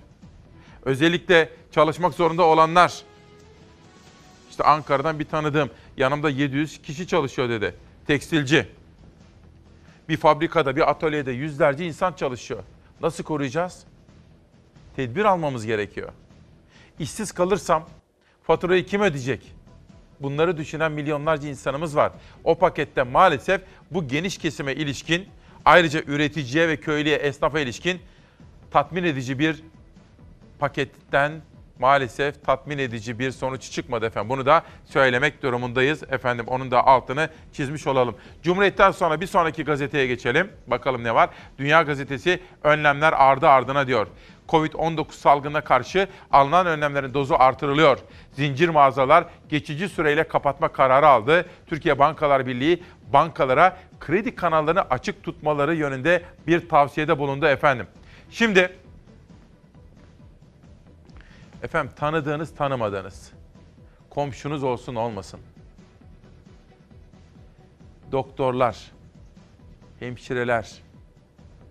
Özellikle 0.86 1.50
çalışmak 1.72 2.14
zorunda 2.14 2.44
olanlar. 2.44 3.02
İşte 4.50 4.64
Ankara'dan 4.64 5.20
bir 5.20 5.26
tanıdığım 5.26 5.70
yanımda 5.98 6.30
700 6.30 6.82
kişi 6.82 7.08
çalışıyor 7.08 7.50
dedi. 7.50 7.76
Tekstilci. 8.08 8.68
Bir 10.10 10.18
fabrikada, 10.18 10.76
bir 10.76 10.90
atölyede 10.90 11.32
yüzlerce 11.32 11.86
insan 11.86 12.14
çalışıyor. 12.14 12.64
Nasıl 13.02 13.24
koruyacağız? 13.24 13.84
Tedbir 14.96 15.26
almamız 15.26 15.66
gerekiyor. 15.66 16.10
İşsiz 17.00 17.32
kalırsam 17.32 17.86
faturayı 18.50 18.86
kim 18.86 19.02
ödeyecek? 19.02 19.56
Bunları 20.20 20.58
düşünen 20.58 20.92
milyonlarca 20.92 21.50
insanımız 21.50 21.96
var. 21.96 22.12
O 22.44 22.56
pakette 22.56 23.04
maalesef 23.04 23.62
bu 23.92 24.08
geniş 24.08 24.38
kesime 24.38 24.74
ilişkin, 24.74 25.28
ayrıca 25.66 26.02
üreticiye 26.02 26.68
ve 26.68 26.78
köylüye, 26.78 27.16
esnafa 27.16 27.60
ilişkin 27.60 28.00
tatmin 28.72 29.04
edici 29.04 29.40
bir 29.40 29.64
paketten 30.60 31.32
maalesef 31.80 32.46
tatmin 32.46 32.78
edici 32.78 33.20
bir 33.20 33.32
sonuç 33.32 33.72
çıkmadı 33.72 34.06
efendim. 34.06 34.30
Bunu 34.30 34.46
da 34.46 34.64
söylemek 34.86 35.44
durumundayız 35.44 36.04
efendim. 36.04 36.46
Onun 36.48 36.72
da 36.72 36.88
altını 36.88 37.30
çizmiş 37.54 37.88
olalım. 37.88 38.16
Cumhuriyet'ten 38.44 38.92
sonra 38.92 39.22
bir 39.22 39.28
sonraki 39.28 39.64
gazeteye 39.64 40.08
geçelim. 40.08 40.52
Bakalım 40.68 41.04
ne 41.04 41.16
var? 41.16 41.30
Dünya 41.58 41.82
Gazetesi 41.82 42.40
önlemler 42.64 43.14
ardı 43.14 43.48
ardına 43.48 43.88
diyor. 43.88 44.08
Covid-19 44.50 45.12
salgınına 45.12 45.62
karşı 45.62 46.08
alınan 46.32 46.66
önlemlerin 46.66 47.14
dozu 47.14 47.36
artırılıyor. 47.40 48.00
Zincir 48.32 48.70
mağazalar 48.70 49.26
geçici 49.50 49.90
süreyle 49.90 50.24
kapatma 50.24 50.68
kararı 50.68 51.08
aldı. 51.08 51.46
Türkiye 51.68 52.00
Bankalar 52.00 52.48
Birliği 52.48 52.84
bankalara 53.14 53.78
kredi 54.00 54.36
kanallarını 54.36 54.82
açık 54.82 55.24
tutmaları 55.24 55.76
yönünde 55.76 56.22
bir 56.48 56.70
tavsiyede 56.70 57.20
bulundu 57.20 57.46
efendim. 57.46 57.88
Şimdi 58.32 58.70
Efendim 61.64 61.92
tanıdığınız 61.96 62.56
tanımadığınız. 62.56 63.32
Komşunuz 64.10 64.64
olsun 64.64 64.96
olmasın. 64.96 65.40
Doktorlar, 68.12 68.92
hemşireler, 70.00 70.72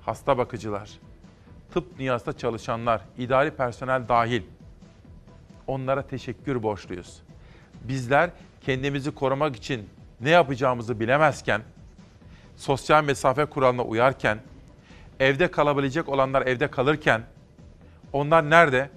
hasta 0.00 0.38
bakıcılar, 0.38 0.90
tıp 1.72 1.98
dünyasında 1.98 2.36
çalışanlar, 2.36 3.00
idari 3.18 3.50
personel 3.50 4.08
dahil 4.08 4.42
onlara 5.66 6.06
teşekkür 6.06 6.62
borçluyuz. 6.62 7.22
Bizler 7.82 8.30
kendimizi 8.60 9.14
korumak 9.14 9.56
için 9.56 9.88
ne 10.20 10.30
yapacağımızı 10.30 11.00
bilemezken, 11.00 11.62
sosyal 12.56 13.04
mesafe 13.04 13.44
kuralına 13.44 13.82
uyarken, 13.82 14.38
evde 15.20 15.50
kalabilecek 15.50 16.08
olanlar 16.08 16.46
evde 16.46 16.70
kalırken, 16.70 17.22
onlar 18.12 18.50
nerede? 18.50 18.90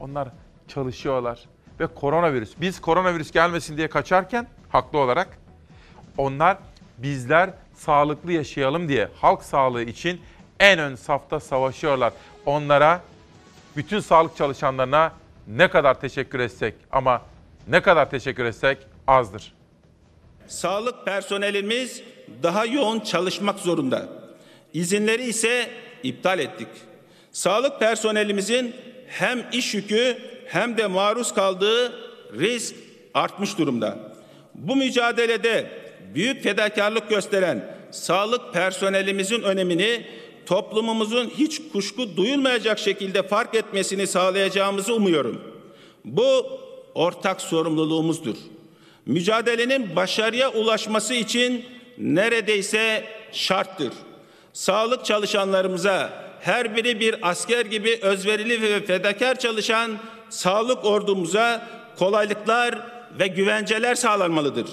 Onlar 0.00 0.28
çalışıyorlar. 0.68 1.40
Ve 1.80 1.86
koronavirüs, 1.86 2.50
biz 2.60 2.80
koronavirüs 2.80 3.30
gelmesin 3.30 3.76
diye 3.76 3.88
kaçarken, 3.88 4.46
haklı 4.68 4.98
olarak, 4.98 5.38
onlar 6.18 6.58
bizler 6.98 7.50
sağlıklı 7.74 8.32
yaşayalım 8.32 8.88
diye 8.88 9.08
halk 9.20 9.42
sağlığı 9.42 9.82
için 9.82 10.20
en 10.60 10.78
ön 10.78 10.94
safta 10.94 11.40
savaşıyorlar. 11.40 12.12
Onlara, 12.46 13.00
bütün 13.76 14.00
sağlık 14.00 14.36
çalışanlarına 14.36 15.12
ne 15.46 15.70
kadar 15.70 16.00
teşekkür 16.00 16.40
etsek 16.40 16.74
ama 16.92 17.22
ne 17.68 17.82
kadar 17.82 18.10
teşekkür 18.10 18.44
etsek 18.44 18.78
azdır. 19.06 19.54
Sağlık 20.46 21.04
personelimiz 21.04 22.02
daha 22.42 22.66
yoğun 22.66 23.00
çalışmak 23.00 23.58
zorunda. 23.58 24.08
İzinleri 24.72 25.24
ise 25.24 25.70
iptal 26.02 26.38
ettik. 26.38 26.68
Sağlık 27.32 27.80
personelimizin 27.80 28.74
hem 29.08 29.46
iş 29.52 29.74
yükü 29.74 30.18
hem 30.46 30.76
de 30.76 30.86
maruz 30.86 31.34
kaldığı 31.34 31.92
risk 32.38 32.74
artmış 33.14 33.58
durumda. 33.58 33.98
Bu 34.54 34.76
mücadelede 34.76 35.70
büyük 36.14 36.42
fedakarlık 36.42 37.08
gösteren 37.08 37.78
sağlık 37.90 38.52
personelimizin 38.52 39.42
önemini 39.42 40.06
toplumumuzun 40.46 41.30
hiç 41.38 41.60
kuşku 41.72 42.16
duyulmayacak 42.16 42.78
şekilde 42.78 43.22
fark 43.22 43.54
etmesini 43.54 44.06
sağlayacağımızı 44.06 44.94
umuyorum. 44.94 45.40
Bu 46.04 46.46
ortak 46.94 47.40
sorumluluğumuzdur. 47.40 48.36
Mücadelenin 49.06 49.96
başarıya 49.96 50.52
ulaşması 50.52 51.14
için 51.14 51.64
neredeyse 51.98 53.04
şarttır. 53.32 53.92
Sağlık 54.52 55.04
çalışanlarımıza 55.04 56.27
her 56.40 56.76
biri 56.76 57.00
bir 57.00 57.28
asker 57.30 57.66
gibi 57.66 57.98
özverili 58.02 58.62
ve 58.62 58.84
fedakar 58.86 59.38
çalışan 59.38 59.90
sağlık 60.30 60.84
ordumuza 60.84 61.68
kolaylıklar 61.98 62.78
ve 63.18 63.26
güvenceler 63.26 63.94
sağlanmalıdır. 63.94 64.66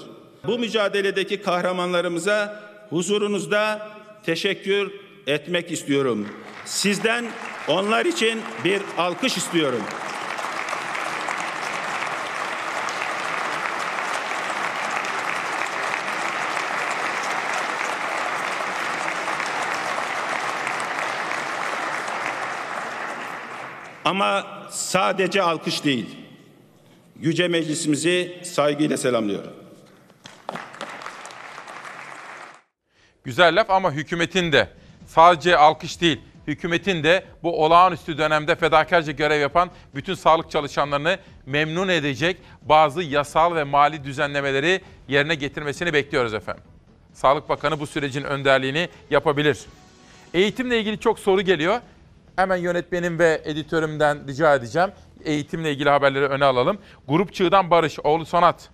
Bu 0.46 0.58
mücadeledeki 0.58 1.42
kahramanlarımıza 1.42 2.62
huzurunuzda 2.90 3.88
teşekkür 4.26 4.92
etmek 5.26 5.72
istiyorum. 5.72 6.28
Sizden 6.64 7.24
onlar 7.68 8.06
için 8.06 8.40
bir 8.64 8.82
alkış 8.98 9.36
istiyorum. 9.36 9.82
Ama 24.06 24.46
sadece 24.70 25.42
alkış 25.42 25.84
değil. 25.84 26.06
Yüce 27.20 27.48
Meclisimizi 27.48 28.40
saygıyla 28.44 28.96
selamlıyorum. 28.96 29.52
Güzel 33.24 33.60
laf 33.60 33.70
ama 33.70 33.92
hükümetin 33.92 34.52
de 34.52 34.68
sadece 35.06 35.56
alkış 35.56 36.00
değil, 36.00 36.20
hükümetin 36.46 37.02
de 37.02 37.24
bu 37.42 37.64
olağanüstü 37.64 38.18
dönemde 38.18 38.54
fedakarca 38.54 39.12
görev 39.12 39.40
yapan 39.40 39.70
bütün 39.94 40.14
sağlık 40.14 40.50
çalışanlarını 40.50 41.18
memnun 41.46 41.88
edecek 41.88 42.36
bazı 42.62 43.02
yasal 43.02 43.54
ve 43.54 43.64
mali 43.64 44.04
düzenlemeleri 44.04 44.80
yerine 45.08 45.34
getirmesini 45.34 45.92
bekliyoruz 45.92 46.34
efendim. 46.34 46.64
Sağlık 47.12 47.48
Bakanı 47.48 47.80
bu 47.80 47.86
sürecin 47.86 48.24
önderliğini 48.24 48.88
yapabilir. 49.10 49.58
Eğitimle 50.34 50.80
ilgili 50.80 50.98
çok 50.98 51.18
soru 51.18 51.42
geliyor. 51.42 51.80
Hemen 52.36 52.56
yönetmenim 52.56 53.18
ve 53.18 53.42
editörümden 53.44 54.28
rica 54.28 54.54
edeceğim. 54.54 54.90
Eğitimle 55.24 55.72
ilgili 55.72 55.90
haberleri 55.90 56.24
öne 56.24 56.44
alalım. 56.44 56.78
Grup 57.08 57.34
Çığ'dan 57.34 57.70
Barış, 57.70 57.98
oğlu 58.04 58.26
Sonat. 58.26 58.70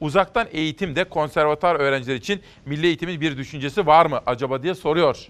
Uzaktan 0.00 0.46
eğitimde 0.50 1.04
konservatuar 1.04 1.74
öğrenciler 1.74 2.14
için 2.14 2.40
milli 2.66 2.86
eğitimin 2.86 3.20
bir 3.20 3.36
düşüncesi 3.36 3.86
var 3.86 4.06
mı 4.06 4.20
acaba 4.26 4.62
diye 4.62 4.74
soruyor. 4.74 5.28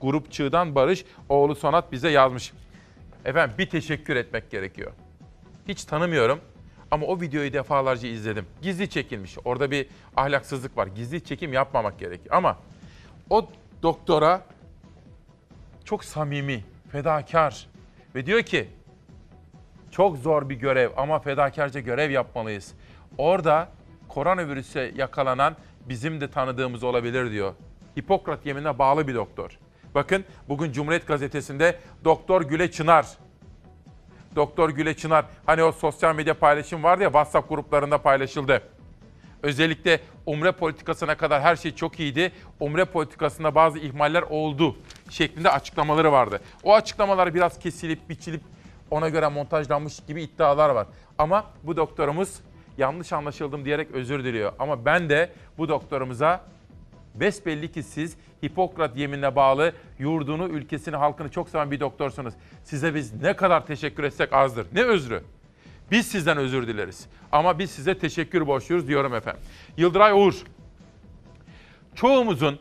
Grup 0.00 0.32
Çığ'dan 0.32 0.74
Barış, 0.74 1.04
oğlu 1.28 1.54
Sonat 1.54 1.92
bize 1.92 2.10
yazmış. 2.10 2.52
Efendim 3.24 3.54
bir 3.58 3.70
teşekkür 3.70 4.16
etmek 4.16 4.50
gerekiyor. 4.50 4.92
Hiç 5.68 5.84
tanımıyorum 5.84 6.40
ama 6.90 7.06
o 7.06 7.20
videoyu 7.20 7.52
defalarca 7.52 8.08
izledim. 8.08 8.46
Gizli 8.62 8.90
çekilmiş. 8.90 9.36
Orada 9.44 9.70
bir 9.70 9.86
ahlaksızlık 10.16 10.76
var. 10.76 10.86
Gizli 10.86 11.24
çekim 11.24 11.52
yapmamak 11.52 11.98
gerekiyor. 11.98 12.34
Ama 12.34 12.58
o 13.30 13.48
doktora 13.82 14.42
çok 15.86 16.04
samimi, 16.04 16.64
fedakar 16.92 17.66
ve 18.14 18.26
diyor 18.26 18.42
ki 18.42 18.68
çok 19.90 20.16
zor 20.16 20.48
bir 20.48 20.54
görev 20.54 20.90
ama 20.96 21.18
fedakarca 21.18 21.80
görev 21.80 22.10
yapmalıyız. 22.10 22.74
Orada 23.18 23.68
koronavirüse 24.08 24.92
yakalanan 24.96 25.56
bizim 25.88 26.20
de 26.20 26.30
tanıdığımız 26.30 26.84
olabilir 26.84 27.30
diyor. 27.30 27.54
Hipokrat 27.98 28.46
yeminine 28.46 28.78
bağlı 28.78 29.08
bir 29.08 29.14
doktor. 29.14 29.58
Bakın 29.94 30.24
bugün 30.48 30.72
Cumhuriyet 30.72 31.06
Gazetesi'nde 31.06 31.78
Doktor 32.04 32.42
Güle 32.42 32.70
Çınar. 32.70 33.06
Doktor 34.36 34.70
Güle 34.70 34.96
Çınar 34.96 35.24
hani 35.46 35.62
o 35.62 35.72
sosyal 35.72 36.14
medya 36.14 36.34
paylaşım 36.34 36.82
vardı 36.82 37.02
ya 37.02 37.08
WhatsApp 37.08 37.48
gruplarında 37.48 37.98
paylaşıldı. 37.98 38.62
Özellikle 39.42 40.00
umre 40.26 40.52
politikasına 40.52 41.16
kadar 41.16 41.42
her 41.42 41.56
şey 41.56 41.74
çok 41.74 42.00
iyiydi. 42.00 42.32
Umre 42.60 42.84
politikasında 42.84 43.54
bazı 43.54 43.78
ihmaller 43.78 44.22
oldu 44.22 44.76
şeklinde 45.10 45.50
açıklamaları 45.50 46.12
vardı. 46.12 46.40
O 46.62 46.74
açıklamalar 46.74 47.34
biraz 47.34 47.58
kesilip 47.58 48.08
biçilip 48.08 48.40
ona 48.90 49.08
göre 49.08 49.28
montajlanmış 49.28 50.00
gibi 50.06 50.22
iddialar 50.22 50.70
var. 50.70 50.86
Ama 51.18 51.44
bu 51.62 51.76
doktorumuz 51.76 52.40
yanlış 52.78 53.12
anlaşıldım 53.12 53.64
diyerek 53.64 53.90
özür 53.90 54.24
diliyor. 54.24 54.52
Ama 54.58 54.84
ben 54.84 55.08
de 55.08 55.32
bu 55.58 55.68
doktorumuza 55.68 56.40
besbelli 57.14 57.72
ki 57.72 57.82
siz 57.82 58.16
Hipokrat 58.44 58.96
yeminine 58.96 59.36
bağlı 59.36 59.72
yurdunu, 59.98 60.48
ülkesini, 60.48 60.96
halkını 60.96 61.28
çok 61.30 61.48
seven 61.48 61.70
bir 61.70 61.80
doktorsunuz. 61.80 62.34
Size 62.64 62.94
biz 62.94 63.22
ne 63.22 63.36
kadar 63.36 63.66
teşekkür 63.66 64.04
etsek 64.04 64.32
azdır. 64.32 64.66
Ne 64.72 64.82
özrü? 64.82 65.22
Biz 65.90 66.06
sizden 66.06 66.36
özür 66.36 66.66
dileriz. 66.66 67.06
Ama 67.32 67.58
biz 67.58 67.70
size 67.70 67.98
teşekkür 67.98 68.46
borçluyuz 68.46 68.88
diyorum 68.88 69.14
efendim. 69.14 69.42
Yıldıray 69.76 70.12
Uğur. 70.12 70.34
Çoğumuzun 71.94 72.58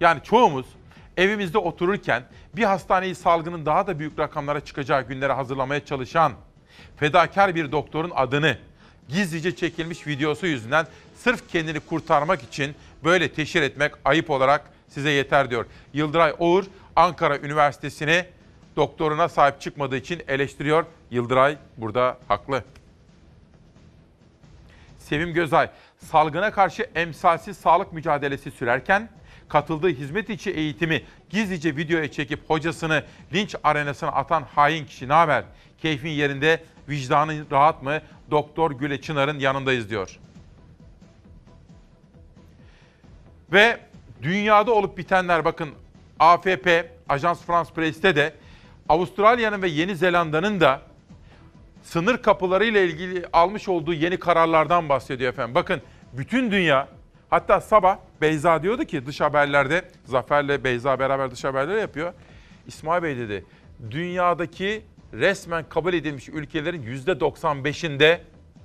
yani 0.00 0.20
çoğumuz 0.22 0.66
evimizde 1.16 1.58
otururken 1.58 2.22
bir 2.56 2.64
hastaneyi 2.64 3.14
salgının 3.14 3.66
daha 3.66 3.86
da 3.86 3.98
büyük 3.98 4.18
rakamlara 4.18 4.60
çıkacağı 4.60 5.02
günlere 5.02 5.32
hazırlamaya 5.32 5.84
çalışan 5.84 6.32
fedakar 6.96 7.54
bir 7.54 7.72
doktorun 7.72 8.12
adını 8.14 8.58
gizlice 9.08 9.56
çekilmiş 9.56 10.06
videosu 10.06 10.46
yüzünden 10.46 10.86
sırf 11.16 11.48
kendini 11.52 11.80
kurtarmak 11.80 12.42
için 12.42 12.74
böyle 13.04 13.32
teşhir 13.32 13.62
etmek 13.62 13.92
ayıp 14.04 14.30
olarak 14.30 14.70
size 14.88 15.10
yeter 15.10 15.50
diyor. 15.50 15.66
Yıldıray 15.92 16.34
Oğur 16.38 16.64
Ankara 16.96 17.38
Üniversitesi'ni 17.38 18.26
doktoruna 18.76 19.28
sahip 19.28 19.60
çıkmadığı 19.60 19.96
için 19.96 20.22
eleştiriyor. 20.28 20.86
Yıldıray 21.10 21.56
burada 21.76 22.18
haklı. 22.28 22.64
Sevim 24.98 25.34
Gözay, 25.34 25.70
salgına 25.98 26.50
karşı 26.50 26.86
emsalsiz 26.94 27.56
sağlık 27.56 27.92
mücadelesi 27.92 28.50
sürerken 28.50 29.08
katıldığı 29.48 29.88
hizmet 29.88 30.30
içi 30.30 30.50
eğitimi 30.50 31.02
gizlice 31.30 31.76
videoya 31.76 32.10
çekip 32.10 32.50
hocasını 32.50 33.04
linç 33.34 33.54
arenasına 33.64 34.10
atan 34.10 34.42
hain 34.54 34.86
kişi 34.86 35.08
ne 35.08 35.12
haber? 35.12 35.44
Keyfin 35.78 36.10
yerinde, 36.10 36.64
vicdanın 36.88 37.46
rahat 37.50 37.82
mı? 37.82 38.00
Doktor 38.30 38.70
Güle 38.70 39.00
Çınar'ın 39.00 39.38
yanındayız 39.38 39.90
diyor. 39.90 40.18
Ve 43.52 43.80
dünyada 44.22 44.72
olup 44.72 44.98
bitenler 44.98 45.44
bakın 45.44 45.70
AFP, 46.18 46.90
Ajans 47.08 47.42
France 47.42 47.74
Press'te 47.74 48.16
de 48.16 48.32
Avustralya'nın 48.88 49.62
ve 49.62 49.68
Yeni 49.68 49.96
Zelanda'nın 49.96 50.60
da 50.60 50.82
sınır 51.82 52.22
kapılarıyla 52.22 52.80
ilgili 52.80 53.24
almış 53.32 53.68
olduğu 53.68 53.94
yeni 53.94 54.16
kararlardan 54.18 54.88
bahsediyor 54.88 55.32
efendim. 55.32 55.54
Bakın 55.54 55.80
bütün 56.12 56.50
dünya 56.50 56.88
hatta 57.30 57.60
sabah 57.60 57.98
Beyza 58.20 58.62
diyordu 58.62 58.84
ki 58.84 59.06
dış 59.06 59.20
haberlerde 59.20 59.84
Zafer'le 60.04 60.64
Beyza 60.64 60.98
beraber 60.98 61.30
dış 61.30 61.44
haberleri 61.44 61.80
yapıyor. 61.80 62.12
İsmail 62.66 63.02
Bey 63.02 63.16
dedi 63.16 63.44
dünyadaki 63.90 64.82
resmen 65.12 65.64
kabul 65.68 65.94
edilmiş 65.94 66.28
ülkelerin 66.28 66.82
%95'inde 66.82 68.20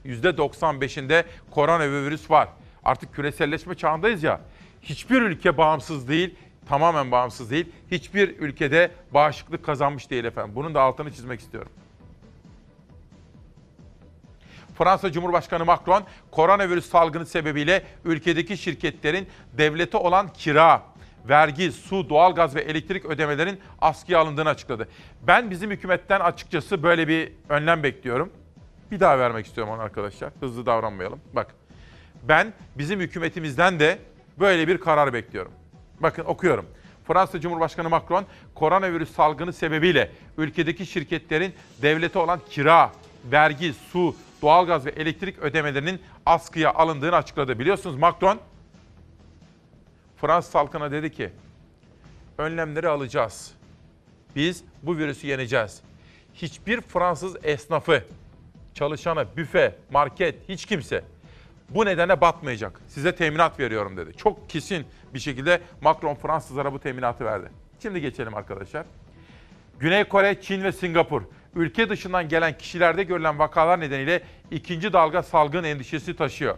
%95'inde 0.05 1.23
koronavirüs 1.51 2.31
var. 2.31 2.47
Artık 2.83 3.13
küreselleşme 3.13 3.75
çağındayız 3.75 4.23
ya. 4.23 4.41
Hiçbir 4.81 5.21
ülke 5.21 5.57
bağımsız 5.57 6.07
değil. 6.07 6.35
Tamamen 6.71 7.11
bağımsız 7.11 7.51
değil. 7.51 7.71
Hiçbir 7.91 8.39
ülkede 8.39 8.91
bağışıklık 9.13 9.65
kazanmış 9.65 10.09
değil 10.09 10.25
efendim. 10.25 10.55
Bunun 10.55 10.75
da 10.75 10.81
altını 10.81 11.11
çizmek 11.11 11.39
istiyorum. 11.39 11.71
Fransa 14.77 15.11
Cumhurbaşkanı 15.11 15.65
Macron, 15.65 16.03
koronavirüs 16.31 16.89
salgını 16.89 17.25
sebebiyle 17.25 17.83
ülkedeki 18.05 18.57
şirketlerin 18.57 19.27
devlete 19.57 19.97
olan 19.97 20.33
kira, 20.33 20.83
vergi, 21.29 21.71
su, 21.71 22.09
doğalgaz 22.09 22.55
ve 22.55 22.61
elektrik 22.61 23.05
ödemelerin 23.05 23.59
askıya 23.81 24.19
alındığını 24.19 24.49
açıkladı. 24.49 24.87
Ben 25.27 25.51
bizim 25.51 25.71
hükümetten 25.71 26.19
açıkçası 26.19 26.83
böyle 26.83 27.07
bir 27.07 27.31
önlem 27.49 27.83
bekliyorum. 27.83 28.31
Bir 28.91 28.99
daha 28.99 29.19
vermek 29.19 29.45
istiyorum 29.45 29.73
onu 29.73 29.81
arkadaşlar. 29.81 30.31
Hızlı 30.39 30.65
davranmayalım. 30.65 31.19
Bak 31.33 31.55
ben 32.23 32.53
bizim 32.77 32.99
hükümetimizden 32.99 33.79
de 33.79 33.99
böyle 34.39 34.67
bir 34.67 34.77
karar 34.77 35.13
bekliyorum. 35.13 35.51
Bakın 36.01 36.23
okuyorum. 36.25 36.65
Fransa 37.07 37.39
Cumhurbaşkanı 37.39 37.89
Macron, 37.89 38.25
koronavirüs 38.55 39.11
salgını 39.11 39.53
sebebiyle 39.53 40.11
ülkedeki 40.37 40.85
şirketlerin 40.85 41.53
devlete 41.81 42.19
olan 42.19 42.39
kira, 42.49 42.91
vergi, 43.31 43.73
su, 43.73 44.15
doğalgaz 44.41 44.85
ve 44.85 44.89
elektrik 44.89 45.39
ödemelerinin 45.39 46.01
askıya 46.25 46.73
alındığını 46.73 47.15
açıkladı. 47.15 47.59
Biliyorsunuz 47.59 47.95
Macron 47.95 48.39
Fransız 50.17 50.55
halkına 50.55 50.91
dedi 50.91 51.11
ki 51.11 51.29
önlemleri 52.37 52.87
alacağız. 52.87 53.51
Biz 54.35 54.63
bu 54.83 54.97
virüsü 54.97 55.27
yeneceğiz. 55.27 55.81
Hiçbir 56.33 56.81
Fransız 56.81 57.35
esnafı, 57.43 58.03
çalışanı, 58.73 59.25
büfe, 59.37 59.75
market 59.91 60.49
hiç 60.49 60.65
kimse 60.65 61.03
bu 61.75 61.85
nedene 61.85 62.21
batmayacak. 62.21 62.81
Size 62.87 63.15
teminat 63.15 63.59
veriyorum 63.59 63.97
dedi. 63.97 64.17
Çok 64.17 64.49
kesin 64.49 64.85
bir 65.13 65.19
şekilde 65.19 65.61
Macron 65.81 66.15
Fransızlara 66.15 66.73
bu 66.73 66.79
teminatı 66.79 67.25
verdi. 67.25 67.51
Şimdi 67.81 68.01
geçelim 68.01 68.35
arkadaşlar. 68.35 68.85
Güney 69.79 70.03
Kore, 70.03 70.41
Çin 70.41 70.63
ve 70.63 70.71
Singapur 70.71 71.21
ülke 71.55 71.89
dışından 71.89 72.29
gelen 72.29 72.57
kişilerde 72.57 73.03
görülen 73.03 73.39
vakalar 73.39 73.79
nedeniyle 73.79 74.21
ikinci 74.51 74.93
dalga 74.93 75.23
salgın 75.23 75.63
endişesi 75.63 76.15
taşıyor. 76.15 76.57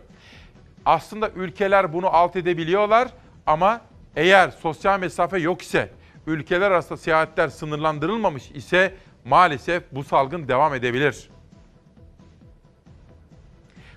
Aslında 0.86 1.30
ülkeler 1.30 1.94
bunu 1.94 2.08
alt 2.08 2.36
edebiliyorlar 2.36 3.08
ama 3.46 3.82
eğer 4.16 4.50
sosyal 4.50 5.00
mesafe 5.00 5.40
yok 5.40 5.62
ise, 5.62 5.90
ülkeler 6.28 6.72
arasında 6.72 6.98
seyahatler 6.98 7.48
sınırlandırılmamış 7.48 8.52
ise 8.52 8.94
maalesef 9.26 9.84
bu 9.92 10.04
salgın 10.04 10.48
devam 10.48 10.74
edebilir. 10.74 11.30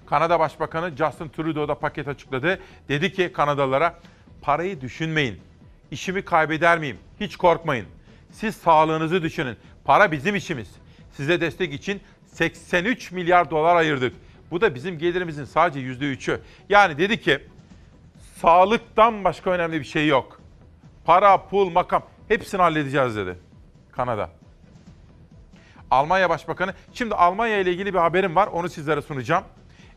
Kanada 0.07 0.41
Başbakanı 0.41 0.97
Justin 0.97 1.29
Trudeau 1.29 1.69
da 1.69 1.75
paket 1.79 2.09
açıkladı. 2.09 2.61
Dedi 2.89 3.13
ki 3.13 3.33
Kanadalılara 3.33 3.95
parayı 4.43 4.81
düşünmeyin. 4.81 5.41
İşimi 5.91 6.23
kaybeder 6.23 6.79
miyim? 6.79 6.99
Hiç 7.21 7.37
korkmayın. 7.37 7.87
Siz 8.31 8.57
sağlığınızı 8.57 9.23
düşünün. 9.23 9.57
Para 9.85 10.13
bizim 10.13 10.37
işimiz. 10.37 10.69
Size 11.13 11.41
destek 11.41 11.75
için 11.75 12.01
83 12.27 13.13
milyar 13.13 13.51
dolar 13.51 13.77
ayırdık. 13.77 14.15
Bu 14.51 14.61
da 14.61 14.75
bizim 14.75 14.99
gelirimizin 14.99 15.45
sadece 15.45 15.81
%3'ü. 15.81 16.41
Yani 16.69 16.99
dedi 16.99 17.21
ki 17.21 17.41
sağlıktan 18.41 19.25
başka 19.25 19.51
önemli 19.51 19.81
bir 19.81 19.85
şey 19.85 20.09
yok. 20.09 20.41
Para, 21.05 21.47
pul, 21.47 21.71
makam 21.71 22.03
hepsini 22.29 22.63
halledeceğiz 22.63 23.17
dedi. 23.17 23.39
Kanada. 23.93 24.31
Almanya 25.91 26.31
Başbakanı. 26.31 26.75
Şimdi 26.93 27.15
Almanya 27.15 27.59
ile 27.59 27.73
ilgili 27.73 27.95
bir 27.95 27.99
haberim 27.99 28.37
var. 28.37 28.47
Onu 28.47 28.69
sizlere 28.69 29.03
sunacağım. 29.03 29.45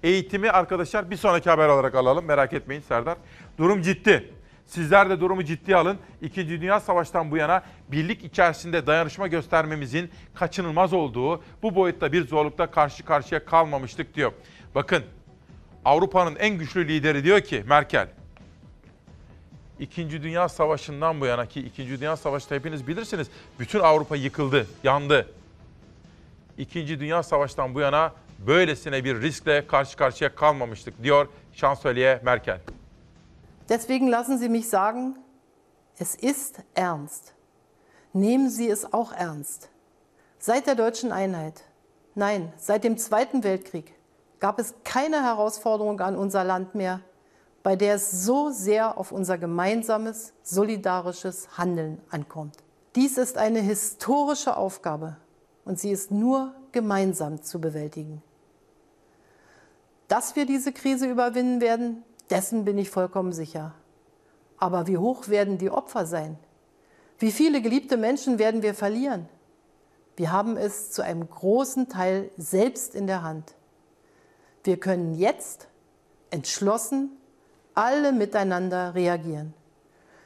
Eğitimi 0.03 0.51
arkadaşlar 0.51 1.11
bir 1.11 1.15
sonraki 1.15 1.49
haber 1.49 1.67
olarak 1.67 1.95
alalım. 1.95 2.25
Merak 2.25 2.53
etmeyin 2.53 2.81
Serdar. 2.81 3.17
Durum 3.57 3.81
ciddi. 3.81 4.33
Sizler 4.65 5.09
de 5.09 5.19
durumu 5.19 5.43
ciddiye 5.43 5.77
alın. 5.77 5.97
İkinci 6.21 6.61
Dünya 6.61 6.79
Savaşı'ndan 6.79 7.31
bu 7.31 7.37
yana 7.37 7.63
birlik 7.91 8.23
içerisinde 8.23 8.87
dayanışma 8.87 9.27
göstermemizin 9.27 10.09
kaçınılmaz 10.35 10.93
olduğu 10.93 11.43
bu 11.63 11.75
boyutta 11.75 12.11
bir 12.11 12.27
zorlukta 12.27 12.71
karşı 12.71 13.05
karşıya 13.05 13.45
kalmamıştık 13.45 14.15
diyor. 14.15 14.31
Bakın 14.75 15.03
Avrupa'nın 15.85 16.35
en 16.35 16.57
güçlü 16.57 16.87
lideri 16.87 17.23
diyor 17.23 17.41
ki 17.41 17.63
Merkel. 17.67 18.07
İkinci 19.79 20.23
Dünya 20.23 20.49
Savaşı'ndan 20.49 21.21
bu 21.21 21.25
yana 21.25 21.45
ki 21.45 21.59
İkinci 21.59 21.99
Dünya 21.99 22.17
Savaşı'nda 22.17 22.55
hepiniz 22.55 22.87
bilirsiniz. 22.87 23.27
Bütün 23.59 23.79
Avrupa 23.79 24.15
yıkıldı, 24.15 24.67
yandı. 24.83 25.27
İkinci 26.57 26.99
Dünya 26.99 27.23
Savaşı'ndan 27.23 27.75
bu 27.75 27.79
yana 27.79 28.13
böylesine 28.47 29.03
bir 29.03 29.21
riskle 29.21 29.67
karşı 29.67 29.97
karşıya 29.97 30.35
kalmamıştık 30.35 31.03
diyor 31.03 31.27
Şansölye 31.53 32.21
Merkel. 32.23 32.59
Deswegen 33.69 34.11
lassen 34.11 34.37
Sie 34.37 34.49
mich 34.49 34.65
sagen, 34.65 35.17
es 35.99 36.15
ist 36.15 36.59
ernst. 36.75 37.33
Nehmen 38.13 38.49
Sie 38.49 38.71
es 38.71 38.85
auch 38.93 39.13
ernst. 39.13 39.69
Seit 40.39 40.67
der 40.67 40.75
deutschen 40.75 41.11
Einheit, 41.11 41.63
nein, 42.15 42.51
seit 42.57 42.83
dem 42.83 42.97
Zweiten 42.97 43.43
Weltkrieg 43.43 43.93
gab 44.39 44.59
es 44.59 44.73
keine 44.83 45.21
Herausforderung 45.21 45.99
an 45.99 46.15
unser 46.15 46.43
Land 46.43 46.75
mehr, 46.75 47.01
bei 47.61 47.75
der 47.75 47.95
es 47.95 48.25
so 48.25 48.49
sehr 48.49 48.97
auf 48.97 49.11
unser 49.11 49.37
gemeinsames, 49.37 50.33
solidarisches 50.43 51.57
Handeln 51.57 52.01
ankommt. 52.09 52.55
Dies 52.95 53.17
ist 53.17 53.37
eine 53.37 53.59
historische 53.59 54.57
Aufgabe 54.57 55.17
und 55.65 55.79
sie 55.79 55.91
ist 55.91 56.09
nur 56.09 56.55
gemeinsam 56.71 57.43
zu 57.43 57.59
bewältigen. 57.61 58.23
Dass 60.09 60.35
wir 60.35 60.45
diese 60.45 60.73
Krise 60.73 61.07
überwinden 61.07 61.61
werden, 61.61 62.03
dessen 62.29 62.65
bin 62.65 62.77
ich 62.77 62.89
vollkommen 62.89 63.31
sicher. 63.31 63.73
Aber 64.57 64.87
wie 64.87 64.97
hoch 64.97 65.29
werden 65.29 65.57
die 65.57 65.69
Opfer 65.69 66.05
sein? 66.05 66.37
Wie 67.19 67.31
viele 67.31 67.61
geliebte 67.61 67.95
Menschen 67.95 68.39
werden 68.39 68.61
wir 68.63 68.73
verlieren? 68.73 69.29
Wir 70.17 70.31
haben 70.31 70.57
es 70.57 70.91
zu 70.91 71.03
einem 71.03 71.29
großen 71.29 71.89
Teil 71.89 72.31
selbst 72.37 72.95
in 72.95 73.07
der 73.07 73.21
Hand. 73.21 73.53
Wir 74.63 74.77
können 74.77 75.15
jetzt 75.15 75.67
entschlossen 76.31 77.11
alle 77.75 78.11
miteinander 78.11 78.95
reagieren. 78.95 79.53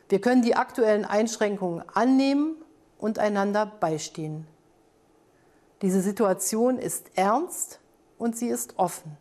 Wir 0.09 0.21
können 0.21 0.41
die 0.41 0.55
aktuellen 0.55 1.05
Einschränkungen 1.05 1.83
annehmen 1.93 2.55
und 2.97 3.19
einander 3.19 3.65
beistehen. 3.65 4.47
Diese 5.81 6.01
Situation 6.01 6.77
ist 6.77 7.11
ernst 7.15 7.79
und 8.17 8.37
sie 8.37 8.47
ist 8.47 8.79
offen. 8.79 9.17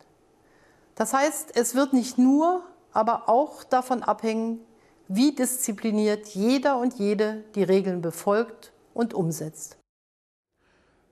Das 0.95 1.13
heißt, 1.13 1.55
es 1.55 1.75
wird 1.75 1.93
nicht 1.93 2.17
nur, 2.17 2.63
aber 2.93 3.27
auch 3.27 3.63
davon 3.63 4.03
abhängen, 4.03 4.59
wie 5.07 5.35
diszipliniert 5.35 6.27
jeder 6.35 6.77
und 6.77 6.93
jede 6.99 7.43
die 7.55 7.63
Regeln 7.63 8.01
befolgt 8.01 8.71
und 8.93 9.13
umsetzt. 9.13 9.77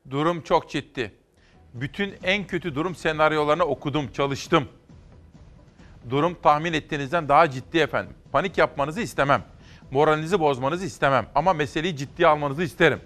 Durum 0.09 0.41
çok 0.41 0.69
ciddi. 0.69 1.11
Bütün 1.73 2.13
en 2.23 2.47
kötü 2.47 2.75
durum 2.75 2.95
senaryolarını 2.95 3.63
okudum, 3.63 4.11
çalıştım. 4.11 4.67
Durum 6.09 6.37
tahmin 6.43 6.73
ettiğinizden 6.73 7.29
daha 7.29 7.49
ciddi 7.49 7.77
efendim. 7.77 8.15
Panik 8.31 8.57
yapmanızı 8.57 9.01
istemem. 9.01 9.43
Moralinizi 9.91 10.39
bozmanızı 10.39 10.85
istemem 10.85 11.27
ama 11.35 11.53
meseleyi 11.53 11.97
ciddiye 11.97 12.27
almanızı 12.27 12.63
isterim. 12.63 13.01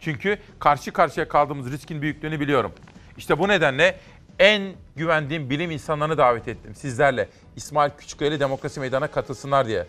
Çünkü 0.00 0.38
karşı 0.58 0.92
karşıya 0.92 1.28
kaldığımız 1.28 1.72
riskin 1.72 2.02
büyüklüğünü 2.02 2.40
biliyorum. 2.40 2.72
İşte 3.16 3.38
bu 3.38 3.48
nedenle 3.48 3.98
en 4.38 4.72
güvendiğim 4.96 5.50
bilim 5.50 5.70
insanlarını 5.70 6.18
davet 6.18 6.48
ettim 6.48 6.74
sizlerle. 6.74 7.28
İsmail 7.56 7.90
Küçükkaya 7.98 8.40
Demokrasi 8.40 8.80
Meydanı'na 8.80 9.10
katılsınlar 9.10 9.66
diye. 9.66 9.86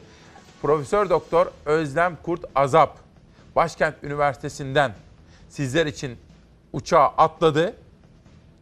Profesör 0.61 1.09
Doktor 1.09 1.47
Özlem 1.65 2.17
Kurt 2.23 2.45
Azap, 2.55 2.97
Başkent 3.55 3.95
Üniversitesi'nden 4.03 4.93
sizler 5.49 5.85
için 5.85 6.17
uçağa 6.73 7.07
atladı. 7.17 7.75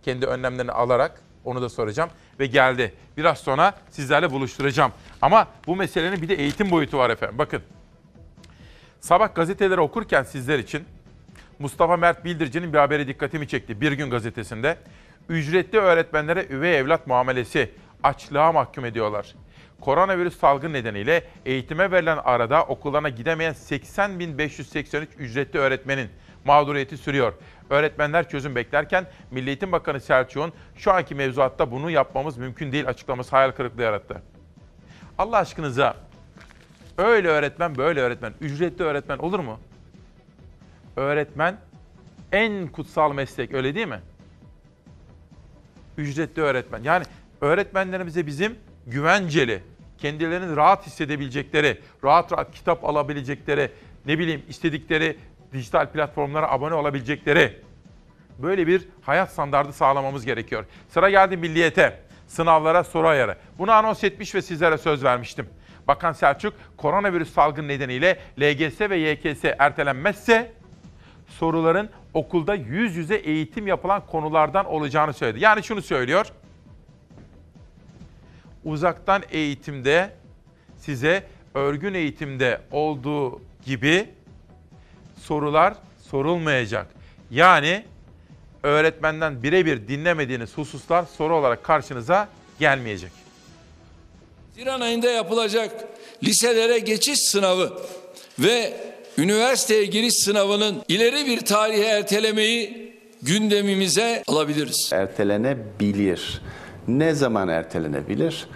Kendi 0.03 0.25
önlemlerini 0.25 0.71
alarak 0.71 1.21
onu 1.45 1.61
da 1.61 1.69
soracağım 1.69 2.09
ve 2.39 2.45
geldi. 2.45 2.93
Biraz 3.17 3.37
sonra 3.37 3.73
sizlerle 3.89 4.31
buluşturacağım. 4.31 4.91
Ama 5.21 5.47
bu 5.67 5.75
meselenin 5.75 6.21
bir 6.21 6.29
de 6.29 6.35
eğitim 6.35 6.71
boyutu 6.71 6.97
var 6.97 7.09
efendim. 7.09 7.37
Bakın. 7.37 7.61
Sabah 8.99 9.35
gazeteleri 9.35 9.81
okurken 9.81 10.23
sizler 10.23 10.59
için 10.59 10.85
Mustafa 11.59 11.97
Mert 11.97 12.25
Bildirici'nin 12.25 12.73
bir 12.73 12.77
haberi 12.77 13.07
dikkatimi 13.07 13.47
çekti. 13.47 13.81
Bir 13.81 13.91
gün 13.91 14.09
gazetesinde 14.09 14.77
ücretli 15.31 15.77
öğretmenlere 15.77 16.45
üvey 16.49 16.79
evlat 16.79 17.07
muamelesi 17.07 17.71
açlığa 18.03 18.51
mahkum 18.51 18.85
ediyorlar. 18.85 19.35
Koronavirüs 19.81 20.39
salgın 20.39 20.73
nedeniyle 20.73 21.23
eğitime 21.45 21.91
verilen 21.91 22.17
arada 22.17 22.63
okullarına 22.63 23.09
gidemeyen 23.09 23.53
80.583 23.53 25.07
ücretli 25.17 25.59
öğretmenin 25.59 26.09
mağduriyeti 26.45 26.97
sürüyor. 26.97 27.33
Öğretmenler 27.69 28.29
çözüm 28.29 28.55
beklerken 28.55 29.07
Milli 29.31 29.47
Eğitim 29.47 29.71
Bakanı 29.71 29.99
Selçuk'un 29.99 30.53
şu 30.75 30.91
anki 30.91 31.15
mevzuatta 31.15 31.71
bunu 31.71 31.89
yapmamız 31.89 32.37
mümkün 32.37 32.71
değil 32.71 32.87
açıklaması 32.87 33.35
hayal 33.35 33.51
kırıklığı 33.51 33.81
yarattı. 33.81 34.21
Allah 35.17 35.37
aşkınıza 35.37 35.95
öyle 36.97 37.27
öğretmen 37.27 37.75
böyle 37.75 37.99
öğretmen, 38.01 38.33
ücretli 38.41 38.83
öğretmen 38.83 39.17
olur 39.17 39.39
mu? 39.39 39.59
Öğretmen 40.95 41.57
en 42.31 42.67
kutsal 42.67 43.13
meslek 43.13 43.53
öyle 43.53 43.75
değil 43.75 43.87
mi? 43.87 43.99
Ücretli 45.97 46.41
öğretmen. 46.41 46.83
Yani 46.83 47.05
öğretmenlerimize 47.41 48.27
bizim 48.27 48.55
güvenceli, 48.87 49.63
kendilerini 49.97 50.55
rahat 50.55 50.85
hissedebilecekleri, 50.85 51.79
rahat 52.03 52.31
rahat 52.31 52.51
kitap 52.51 52.85
alabilecekleri, 52.85 53.71
ne 54.05 54.19
bileyim 54.19 54.43
istedikleri 54.49 55.17
dijital 55.53 55.87
platformlara 55.91 56.51
abone 56.51 56.73
olabilecekleri 56.73 57.61
böyle 58.39 58.67
bir 58.67 58.87
hayat 59.01 59.31
standardı 59.31 59.73
sağlamamız 59.73 60.25
gerekiyor. 60.25 60.65
Sıra 60.89 61.09
geldi 61.09 61.37
milliyete, 61.37 61.99
sınavlara 62.27 62.83
soru 62.83 63.07
ayarı. 63.07 63.35
Bunu 63.57 63.71
anons 63.71 64.03
etmiş 64.03 64.35
ve 64.35 64.41
sizlere 64.41 64.77
söz 64.77 65.03
vermiştim. 65.03 65.49
Bakan 65.87 66.11
Selçuk, 66.11 66.53
koronavirüs 66.77 67.33
salgını 67.33 67.67
nedeniyle 67.67 68.19
LGS 68.39 68.81
ve 68.81 68.97
YKS 68.97 69.45
ertelenmezse 69.59 70.51
soruların 71.27 71.89
okulda 72.13 72.55
yüz 72.55 72.95
yüze 72.95 73.15
eğitim 73.15 73.67
yapılan 73.67 74.05
konulardan 74.05 74.65
olacağını 74.65 75.13
söyledi. 75.13 75.43
Yani 75.43 75.63
şunu 75.63 75.81
söylüyor. 75.81 76.31
Uzaktan 78.65 79.23
eğitimde 79.31 80.13
size 80.77 81.23
örgün 81.53 81.93
eğitimde 81.93 82.61
olduğu 82.71 83.41
gibi 83.65 84.09
sorular 85.21 85.73
sorulmayacak. 86.09 86.87
Yani 87.31 87.85
öğretmenden 88.63 89.43
birebir 89.43 89.87
dinlemediğiniz 89.87 90.57
hususlar 90.57 91.03
soru 91.03 91.35
olarak 91.35 91.63
karşınıza 91.63 92.29
gelmeyecek. 92.59 93.11
Haziran 94.49 94.81
ayında 94.81 95.09
yapılacak 95.09 95.87
liselere 96.23 96.79
geçiş 96.79 97.19
sınavı 97.19 97.81
ve 98.39 98.73
üniversiteye 99.21 99.85
giriş 99.85 100.13
sınavının 100.13 100.83
ileri 100.87 101.25
bir 101.25 101.39
tarihe 101.45 101.83
ertelemeyi 101.85 102.91
gündemimize 103.21 104.23
alabiliriz. 104.27 104.89
Ertelenebilir. 104.93 106.41
Ne 106.87 107.13
zaman 107.13 107.47
ertelenebilir? 107.47 108.47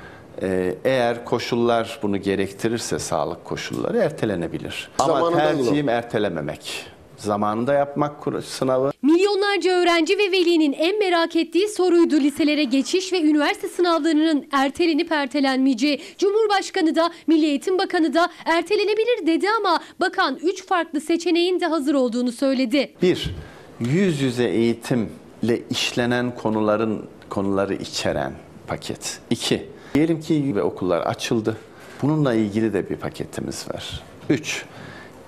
Ee, 0.41 0.75
eğer 0.85 1.25
koşullar 1.25 1.99
bunu 2.03 2.17
gerektirirse 2.17 2.99
sağlık 2.99 3.45
koşulları 3.45 3.97
ertelenebilir. 3.97 4.89
Ama 4.99 5.13
Zamanında 5.13 5.37
tercihim 5.39 5.89
ertelememek. 5.89 6.85
Zamanında 7.25 7.73
yapmak 7.73 8.43
sınavı. 8.45 8.91
Milyonlarca 9.01 9.71
öğrenci 9.71 10.17
ve 10.17 10.31
velinin 10.31 10.73
en 10.73 10.99
merak 10.99 11.35
ettiği 11.35 11.67
soruydu 11.67 12.15
liselere 12.15 12.63
geçiş 12.63 13.13
ve 13.13 13.21
üniversite 13.21 13.67
sınavlarının 13.67 14.47
ertelenip 14.51 15.11
ertelenmeyeceği. 15.11 16.01
Cumhurbaşkanı 16.17 16.95
da 16.95 17.11
Milli 17.27 17.45
Eğitim 17.45 17.77
Bakanı 17.77 18.13
da 18.13 18.29
ertelenebilir 18.45 19.27
dedi 19.27 19.47
ama 19.59 19.79
bakan 19.99 20.39
3 20.43 20.65
farklı 20.65 21.01
seçeneğin 21.01 21.59
de 21.59 21.65
hazır 21.65 21.93
olduğunu 21.93 22.31
söyledi. 22.31 22.93
Bir, 23.01 23.35
yüz 23.79 24.21
yüze 24.21 24.45
eğitimle 24.45 25.61
işlenen 25.69 26.35
konuların 26.35 27.05
konuları 27.29 27.73
içeren 27.73 28.33
paket. 28.67 29.19
İki, 29.29 29.65
diyelim 29.95 30.21
ki 30.21 30.55
ve 30.55 30.63
okullar 30.63 31.01
açıldı. 31.01 31.57
Bununla 32.01 32.33
ilgili 32.33 32.73
de 32.73 32.89
bir 32.89 32.95
paketimiz 32.95 33.65
var. 33.73 34.03
Üç, 34.29 34.65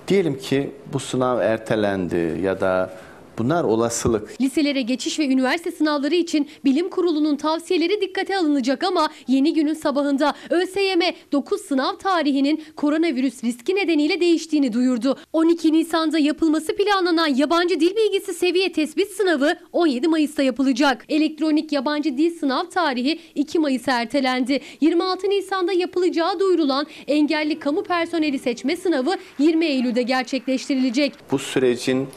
diyelim 0.08 0.38
ki 0.38 0.70
bu 0.92 1.00
sınav 1.00 1.40
ertelendi 1.40 2.40
ya 2.42 2.60
da 2.60 2.90
bunlar 3.38 3.64
olasılık. 3.64 4.40
Liselere 4.40 4.82
geçiş 4.82 5.18
ve 5.18 5.26
üniversite 5.26 5.70
sınavları 5.70 6.14
için 6.14 6.48
bilim 6.64 6.88
kurulunun 6.88 7.36
tavsiyeleri 7.36 8.00
dikkate 8.00 8.38
alınacak 8.38 8.84
ama 8.84 9.08
yeni 9.28 9.54
günün 9.54 9.74
sabahında 9.74 10.34
ÖSYM 10.50 11.00
9 11.32 11.60
sınav 11.60 11.96
tarihinin 11.96 12.64
koronavirüs 12.76 13.44
riski 13.44 13.74
nedeniyle 13.74 14.20
değiştiğini 14.20 14.72
duyurdu. 14.72 15.16
12 15.32 15.72
Nisan'da 15.72 16.18
yapılması 16.18 16.76
planlanan 16.76 17.26
yabancı 17.34 17.80
dil 17.80 17.96
bilgisi 17.96 18.34
seviye 18.34 18.72
tespit 18.72 19.10
sınavı 19.10 19.54
17 19.72 20.08
Mayıs'ta 20.08 20.42
yapılacak. 20.42 21.04
Elektronik 21.08 21.72
yabancı 21.72 22.18
dil 22.18 22.38
sınav 22.38 22.64
tarihi 22.64 23.18
2 23.34 23.58
Mayıs'a 23.58 23.92
ertelendi. 23.92 24.60
26 24.80 25.30
Nisan'da 25.30 25.72
yapılacağı 25.72 26.40
duyurulan 26.40 26.86
engelli 27.06 27.58
kamu 27.58 27.82
personeli 27.82 28.38
seçme 28.38 28.76
sınavı 28.76 29.16
20 29.38 29.66
Eylül'de 29.66 30.02
gerçekleştirilecek. 30.02 31.12
Bu 31.32 31.38
sürecin 31.38 32.08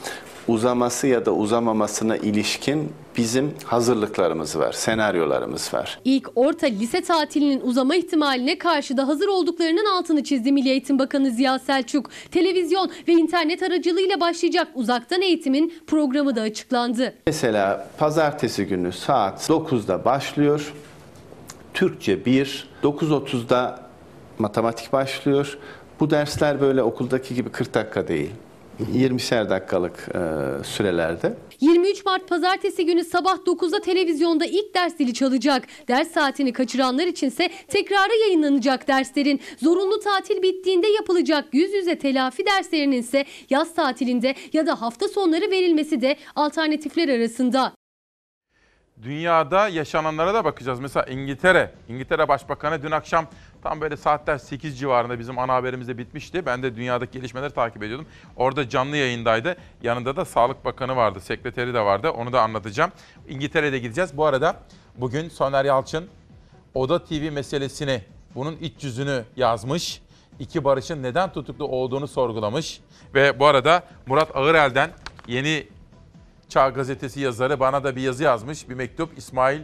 uzaması 0.47 1.07
ya 1.07 1.25
da 1.25 1.33
uzamamasına 1.33 2.17
ilişkin 2.17 2.93
bizim 3.17 3.53
hazırlıklarımız 3.65 4.59
var, 4.59 4.71
senaryolarımız 4.71 5.73
var. 5.73 5.99
İlk 6.05 6.29
orta 6.35 6.67
lise 6.67 7.01
tatilinin 7.01 7.61
uzama 7.61 7.95
ihtimaline 7.95 8.57
karşı 8.57 8.97
da 8.97 9.07
hazır 9.07 9.27
olduklarının 9.27 9.85
altını 9.97 10.23
çizdi 10.23 10.51
Milli 10.51 10.69
Eğitim 10.69 10.99
Bakanı 10.99 11.31
Ziya 11.31 11.59
Selçuk. 11.59 12.09
Televizyon 12.31 12.91
ve 13.07 13.13
internet 13.13 13.63
aracılığıyla 13.63 14.19
başlayacak 14.19 14.67
uzaktan 14.75 15.21
eğitimin 15.21 15.73
programı 15.87 16.35
da 16.35 16.41
açıklandı. 16.41 17.13
Mesela 17.27 17.87
pazartesi 17.97 18.65
günü 18.65 18.91
saat 18.91 19.49
9'da 19.49 20.05
başlıyor. 20.05 20.73
Türkçe 21.73 22.25
1, 22.25 22.67
9.30'da 22.83 23.79
matematik 24.39 24.93
başlıyor. 24.93 25.57
Bu 25.99 26.09
dersler 26.09 26.61
böyle 26.61 26.83
okuldaki 26.83 27.35
gibi 27.35 27.49
40 27.49 27.73
dakika 27.73 28.07
değil. 28.07 28.31
20'şer 28.81 29.49
dakikalık 29.49 30.09
e, 30.15 30.63
sürelerde. 30.63 31.33
23 31.61 32.05
Mart 32.05 32.29
pazartesi 32.29 32.85
günü 32.85 33.03
sabah 33.03 33.35
9'da 33.37 33.81
televizyonda 33.81 34.45
ilk 34.45 34.75
ders 34.75 34.99
dili 34.99 35.13
çalacak. 35.13 35.63
Ders 35.87 36.11
saatini 36.11 36.53
kaçıranlar 36.53 37.07
içinse 37.07 37.49
tekrarı 37.67 38.15
yayınlanacak 38.21 38.87
derslerin. 38.87 39.41
Zorunlu 39.57 39.99
tatil 39.99 40.41
bittiğinde 40.41 40.87
yapılacak 40.87 41.45
yüz 41.53 41.73
yüze 41.73 41.97
telafi 41.97 42.45
derslerinin 42.45 42.97
ise 42.97 43.25
yaz 43.49 43.73
tatilinde 43.75 44.35
ya 44.53 44.67
da 44.67 44.81
hafta 44.81 45.07
sonları 45.07 45.51
verilmesi 45.51 46.01
de 46.01 46.15
alternatifler 46.35 47.09
arasında. 47.09 47.73
Dünyada 49.03 49.67
yaşananlara 49.67 50.33
da 50.33 50.45
bakacağız. 50.45 50.79
Mesela 50.79 51.05
İngiltere, 51.05 51.73
İngiltere 51.89 52.27
Başbakanı 52.27 52.83
dün 52.83 52.91
akşam 52.91 53.27
tam 53.63 53.81
böyle 53.81 53.97
saatler 53.97 54.37
8 54.37 54.79
civarında 54.79 55.19
bizim 55.19 55.39
ana 55.39 55.53
haberimizde 55.53 55.97
bitmişti. 55.97 56.45
Ben 56.45 56.63
de 56.63 56.75
dünyadaki 56.75 57.11
gelişmeleri 57.11 57.53
takip 57.53 57.83
ediyordum. 57.83 58.07
Orada 58.35 58.69
canlı 58.69 58.97
yayındaydı. 58.97 59.55
Yanında 59.83 60.15
da 60.15 60.25
Sağlık 60.25 60.65
Bakanı 60.65 60.95
vardı, 60.95 61.19
sekreteri 61.21 61.73
de 61.73 61.79
vardı. 61.79 62.09
Onu 62.09 62.33
da 62.33 62.41
anlatacağım. 62.41 62.91
İngiltere'de 63.29 63.79
gideceğiz. 63.79 64.17
Bu 64.17 64.25
arada 64.25 64.59
bugün 64.97 65.29
Soner 65.29 65.65
Yalçın 65.65 66.07
Oda 66.73 67.03
TV 67.03 67.31
meselesini, 67.31 68.01
bunun 68.35 68.55
iç 68.55 68.83
yüzünü 68.83 69.23
yazmış. 69.35 70.01
İki 70.39 70.63
barışın 70.63 71.03
neden 71.03 71.33
tutuklu 71.33 71.65
olduğunu 71.65 72.07
sorgulamış. 72.07 72.81
Ve 73.13 73.39
bu 73.39 73.45
arada 73.45 73.83
Murat 74.05 74.35
Ağırel'den 74.35 74.91
yeni 75.27 75.67
Çağ 76.49 76.69
Gazetesi 76.69 77.19
yazarı 77.19 77.59
bana 77.59 77.83
da 77.83 77.95
bir 77.95 78.01
yazı 78.01 78.23
yazmış. 78.23 78.69
Bir 78.69 78.75
mektup 78.75 79.17
İsmail 79.17 79.61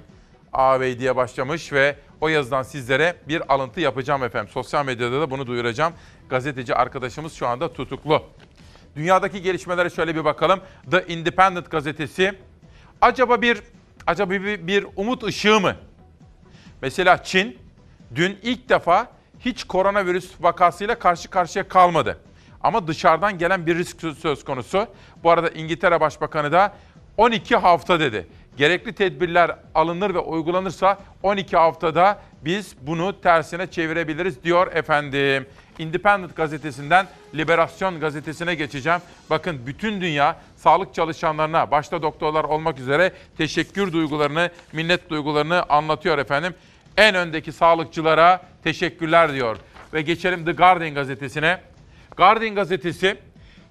Ağabey 0.54 1.00
diye 1.00 1.16
başlamış 1.16 1.74
ve 1.74 1.96
o 2.22 2.28
yazıdan 2.28 2.64
sizlere 2.64 3.16
bir 3.28 3.54
alıntı 3.54 3.82
yapacağım 3.82 4.24
efendim. 4.24 4.50
Sosyal 4.54 4.86
medyada 4.86 5.22
da 5.22 5.32
bunu 5.32 5.48
duyuracağım. 5.48 5.94
Gazeteci 6.30 6.76
arkadaşımız 6.76 7.34
şu 7.34 7.48
anda 7.48 7.74
tutuklu. 7.74 8.24
Dünyadaki 8.96 9.42
gelişmelere 9.42 9.90
şöyle 9.90 10.16
bir 10.16 10.26
bakalım. 10.26 10.60
The 10.92 11.06
Independent 11.08 11.72
gazetesi 11.72 12.34
acaba 13.02 13.42
bir 13.42 13.62
acaba 14.08 14.32
bir, 14.32 14.68
bir 14.68 14.86
umut 14.96 15.24
ışığı 15.24 15.60
mı? 15.60 15.76
Mesela 16.82 17.24
Çin 17.24 17.58
dün 18.16 18.40
ilk 18.44 18.70
defa 18.70 19.08
hiç 19.40 19.64
koronavirüs 19.64 20.32
vakasıyla 20.40 21.00
karşı 21.00 21.30
karşıya 21.30 21.68
kalmadı. 21.68 22.20
Ama 22.62 22.88
dışarıdan 22.88 23.38
gelen 23.38 23.66
bir 23.66 23.78
risk 23.78 24.02
söz 24.02 24.44
konusu. 24.44 24.88
Bu 25.24 25.32
arada 25.32 25.50
İngiltere 25.50 26.02
Başbakanı 26.02 26.52
da 26.52 26.74
12 27.18 27.56
hafta 27.56 28.00
dedi. 28.00 28.28
Gerekli 28.58 28.94
tedbirler 28.94 29.56
alınır 29.76 30.14
ve 30.14 30.20
uygulanırsa 30.20 31.00
12 31.24 31.58
haftada 31.58 32.20
biz 32.46 32.76
bunu 32.82 33.22
tersine 33.22 33.68
çevirebiliriz 33.68 34.44
diyor 34.44 34.76
efendim. 34.76 35.46
Independent 35.80 36.36
gazetesinden 36.36 37.08
Liberasyon 37.36 38.00
gazetesine 38.00 38.56
geçeceğim. 38.56 39.00
Bakın 39.30 39.60
bütün 39.66 40.02
dünya 40.02 40.36
sağlık 40.56 40.94
çalışanlarına 40.94 41.72
başta 41.72 42.02
doktorlar 42.02 42.44
olmak 42.44 42.80
üzere 42.80 43.12
teşekkür 43.38 43.94
duygularını, 43.94 44.50
minnet 44.74 45.10
duygularını 45.10 45.64
anlatıyor 45.70 46.18
efendim. 46.18 46.54
En 46.98 47.16
öndeki 47.16 47.52
sağlıkçılara 47.52 48.42
teşekkürler 48.64 49.34
diyor. 49.34 49.58
Ve 49.94 50.02
geçelim 50.02 50.46
The 50.46 50.52
Guardian 50.52 50.94
gazetesine. 50.94 51.60
Guardian 52.18 52.56
gazetesi 52.56 53.18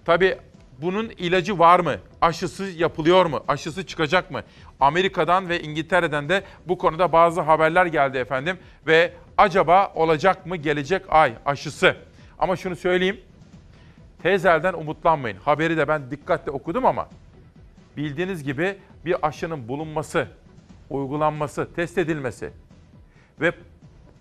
tabi 0.05 0.39
bunun 0.83 1.09
ilacı 1.09 1.59
var 1.59 1.81
mı? 1.81 1.97
Aşısı 2.21 2.65
yapılıyor 2.65 3.27
mu? 3.27 3.45
Aşısı 3.49 3.87
çıkacak 3.87 4.31
mı? 4.31 4.43
Amerika'dan 4.81 5.49
ve 5.49 5.61
İngiltere'den 5.61 6.29
de 6.29 6.45
bu 6.69 6.79
konuda 6.79 7.13
bazı 7.13 7.41
haberler 7.41 7.87
geldi 7.87 8.19
efendim. 8.19 8.59
Ve 8.87 9.13
acaba 9.39 9.93
olacak 9.95 10.47
mı 10.47 10.57
gelecek 10.57 11.03
ay 11.09 11.33
aşısı? 11.47 11.97
Ama 12.39 12.57
şunu 12.57 12.77
söyleyeyim. 12.77 13.21
Tezelden 14.23 14.73
umutlanmayın. 14.73 15.37
Haberi 15.37 15.77
de 15.77 15.89
ben 15.89 16.11
dikkatle 16.11 16.51
okudum 16.51 16.87
ama 16.87 17.09
bildiğiniz 17.97 18.45
gibi 18.45 18.77
bir 19.05 19.27
aşının 19.27 19.69
bulunması, 19.69 20.29
uygulanması, 20.91 21.69
test 21.77 21.99
edilmesi 21.99 22.51
ve 23.41 23.53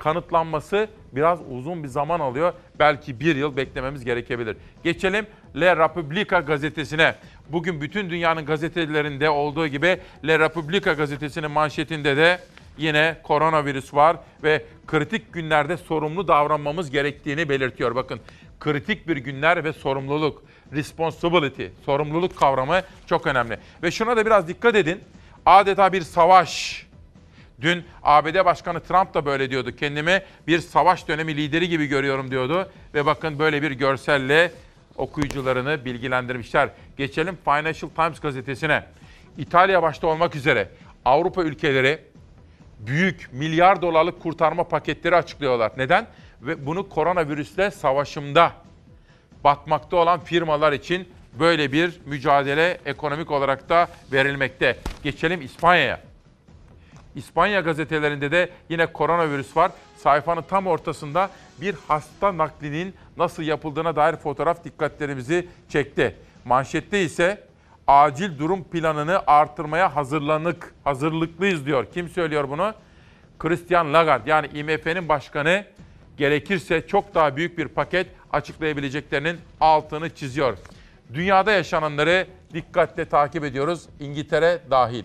kanıtlanması 0.06 0.88
biraz 1.12 1.40
uzun 1.52 1.84
bir 1.84 1.88
zaman 1.88 2.20
alıyor. 2.20 2.54
Belki 2.80 3.20
bir 3.20 3.36
yıl 3.36 3.58
beklememiz 3.58 4.06
gerekebilir. 4.06 4.58
Geçelim 4.84 5.28
Le 5.60 5.76
Repubblica 5.76 6.40
gazetesine. 6.40 7.16
Bugün 7.50 7.82
bütün 7.82 8.10
dünyanın 8.10 8.46
gazetelerinde 8.46 9.30
olduğu 9.30 9.68
gibi 9.68 10.00
Le 10.28 10.40
Repubblica 10.40 10.94
gazetesinin 10.94 11.52
manşetinde 11.52 12.18
de 12.18 12.40
yine 12.78 13.18
koronavirüs 13.24 13.94
var 13.94 14.18
ve 14.44 14.66
kritik 14.88 15.34
günlerde 15.34 15.78
sorumlu 15.78 16.28
davranmamız 16.28 16.92
gerektiğini 16.92 17.50
belirtiyor. 17.50 17.96
Bakın 17.96 18.20
kritik 18.60 19.08
bir 19.08 19.18
günler 19.18 19.64
ve 19.64 19.74
sorumluluk, 19.74 20.44
responsibility, 20.74 21.66
sorumluluk 21.86 22.38
kavramı 22.38 22.82
çok 23.06 23.28
önemli. 23.28 23.58
Ve 23.84 23.92
şuna 23.92 24.18
da 24.18 24.26
biraz 24.26 24.48
dikkat 24.48 24.76
edin. 24.76 25.00
Adeta 25.46 25.94
bir 25.94 26.02
savaş. 26.02 26.85
Dün 27.62 27.84
ABD 28.04 28.46
Başkanı 28.46 28.80
Trump 28.80 29.14
da 29.14 29.26
böyle 29.26 29.50
diyordu. 29.50 29.76
Kendimi 29.76 30.22
bir 30.48 30.60
savaş 30.60 31.08
dönemi 31.08 31.36
lideri 31.38 31.70
gibi 31.70 31.86
görüyorum 31.86 32.32
diyordu. 32.32 32.72
Ve 32.94 33.06
bakın 33.06 33.40
böyle 33.40 33.62
bir 33.62 33.72
görselle 33.72 34.52
okuyucularını 34.96 35.86
bilgilendirmişler. 35.86 36.70
Geçelim 36.98 37.38
Financial 37.46 37.90
Times 37.90 38.20
gazetesine. 38.20 38.84
İtalya 39.38 39.84
başta 39.84 40.08
olmak 40.08 40.36
üzere 40.36 40.70
Avrupa 41.06 41.44
ülkeleri 41.44 42.00
büyük 42.80 43.30
milyar 43.34 43.82
dolarlık 43.82 44.22
kurtarma 44.22 44.64
paketleri 44.64 45.16
açıklıyorlar. 45.16 45.72
Neden? 45.78 46.08
Ve 46.42 46.66
bunu 46.66 46.90
koronavirüsle 46.90 47.72
savaşımda 47.72 48.52
batmakta 49.44 49.98
olan 49.98 50.20
firmalar 50.20 50.74
için 50.74 51.10
böyle 51.40 51.72
bir 51.72 52.00
mücadele 52.06 52.78
ekonomik 52.86 53.32
olarak 53.32 53.70
da 53.70 53.88
verilmekte. 54.12 54.78
Geçelim 55.04 55.42
İspanya'ya. 55.42 56.15
İspanya 57.16 57.62
gazetelerinde 57.62 58.32
de 58.32 58.50
yine 58.70 58.86
koronavirüs 58.86 59.58
var. 59.58 59.72
Sayfanın 59.98 60.42
tam 60.42 60.68
ortasında 60.68 61.30
bir 61.62 61.76
hasta 61.88 62.38
naklinin 62.38 62.94
nasıl 63.18 63.44
yapıldığına 63.44 63.96
dair 63.96 64.16
fotoğraf 64.16 64.64
dikkatlerimizi 64.64 65.48
çekti. 65.70 66.16
Manşette 66.46 67.02
ise 67.02 67.44
acil 67.88 68.40
durum 68.40 68.64
planını 68.64 69.22
artırmaya 69.28 69.96
hazırlanık, 69.96 70.74
hazırlıklıyız 70.84 71.66
diyor. 71.66 71.86
Kim 71.94 72.10
söylüyor 72.10 72.50
bunu? 72.50 72.74
Christian 73.40 73.94
Lagarde 73.94 74.30
yani 74.30 74.48
IMF'nin 74.48 75.10
başkanı 75.10 75.66
gerekirse 76.18 76.88
çok 76.88 77.16
daha 77.16 77.36
büyük 77.36 77.58
bir 77.58 77.68
paket 77.68 78.08
açıklayabileceklerinin 78.32 79.38
altını 79.62 80.10
çiziyor. 80.10 80.58
Dünyada 81.14 81.52
yaşananları 81.52 82.28
dikkatle 82.54 83.06
takip 83.06 83.44
ediyoruz. 83.44 83.86
İngiltere 84.00 84.60
dahil. 84.72 85.04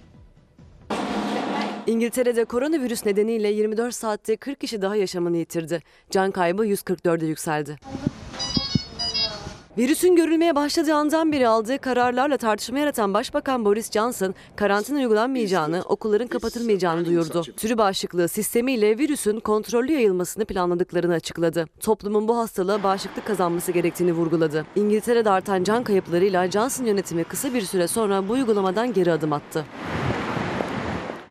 İngiltere'de 1.86 2.44
koronavirüs 2.44 3.06
nedeniyle 3.06 3.48
24 3.48 3.94
saatte 3.94 4.36
40 4.36 4.60
kişi 4.60 4.82
daha 4.82 4.96
yaşamını 4.96 5.36
yitirdi. 5.36 5.82
Can 6.10 6.30
kaybı 6.30 6.66
144'e 6.66 7.26
yükseldi. 7.26 7.76
Virüsün 9.78 10.16
görülmeye 10.16 10.54
başladığı 10.54 10.94
andan 10.94 11.32
beri 11.32 11.48
aldığı 11.48 11.78
kararlarla 11.78 12.36
tartışma 12.36 12.78
yaratan 12.78 13.14
Başbakan 13.14 13.64
Boris 13.64 13.90
Johnson, 13.90 14.34
karantina 14.56 14.98
uygulanmayacağını, 14.98 15.82
okulların 15.82 16.26
kapatılmayacağını 16.26 17.04
duyurdu. 17.04 17.42
Sürü 17.56 17.78
bağışıklığı 17.78 18.28
sistemiyle 18.28 18.98
virüsün 18.98 19.40
kontrollü 19.40 19.92
yayılmasını 19.92 20.44
planladıklarını 20.44 21.14
açıkladı. 21.14 21.66
Toplumun 21.80 22.28
bu 22.28 22.38
hastalığa 22.38 22.82
bağışıklık 22.82 23.26
kazanması 23.26 23.72
gerektiğini 23.72 24.12
vurguladı. 24.12 24.66
İngiltere'de 24.76 25.30
artan 25.30 25.64
can 25.64 25.84
kayıplarıyla 25.84 26.50
Johnson 26.50 26.84
yönetimi 26.84 27.24
kısa 27.24 27.54
bir 27.54 27.62
süre 27.62 27.88
sonra 27.88 28.28
bu 28.28 28.32
uygulamadan 28.32 28.92
geri 28.92 29.12
adım 29.12 29.32
attı. 29.32 29.64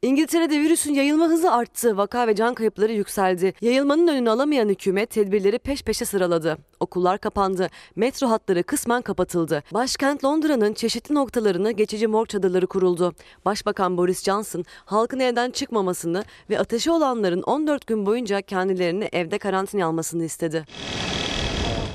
İngiltere'de 0.02 0.60
virüsün 0.60 0.94
yayılma 0.94 1.26
hızı 1.26 1.52
arttı. 1.52 1.98
Vaka 1.98 2.28
ve 2.28 2.36
can 2.36 2.54
kayıpları 2.54 2.92
yükseldi. 2.92 3.54
Yayılmanın 3.62 4.08
önünü 4.08 4.30
alamayan 4.30 4.70
hükümet 4.70 5.10
tedbirleri 5.10 5.60
peş 5.60 5.84
peşe 5.84 6.06
sıraladı. 6.06 6.58
Okullar 6.80 7.18
kapandı. 7.18 7.70
Metro 7.96 8.30
hatları 8.30 8.64
kısmen 8.64 9.02
kapatıldı. 9.02 9.64
Başkent 9.74 10.24
Londra'nın 10.24 10.74
çeşitli 10.74 11.16
noktalarına 11.16 11.72
geçici 11.72 12.08
morg 12.08 12.30
çadırları 12.30 12.68
kuruldu. 12.68 13.14
Başbakan 13.46 13.98
Boris 13.98 14.24
Johnson 14.24 14.66
halkın 14.86 15.20
evden 15.20 15.52
çıkmamasını 15.52 16.24
ve 16.50 16.60
ateşi 16.60 16.92
olanların 16.92 17.42
14 17.42 17.88
gün 17.88 18.06
boyunca 18.06 18.42
kendilerini 18.42 19.10
evde 19.12 19.38
karantina 19.38 19.86
almasını 19.86 20.24
istedi. 20.24 20.66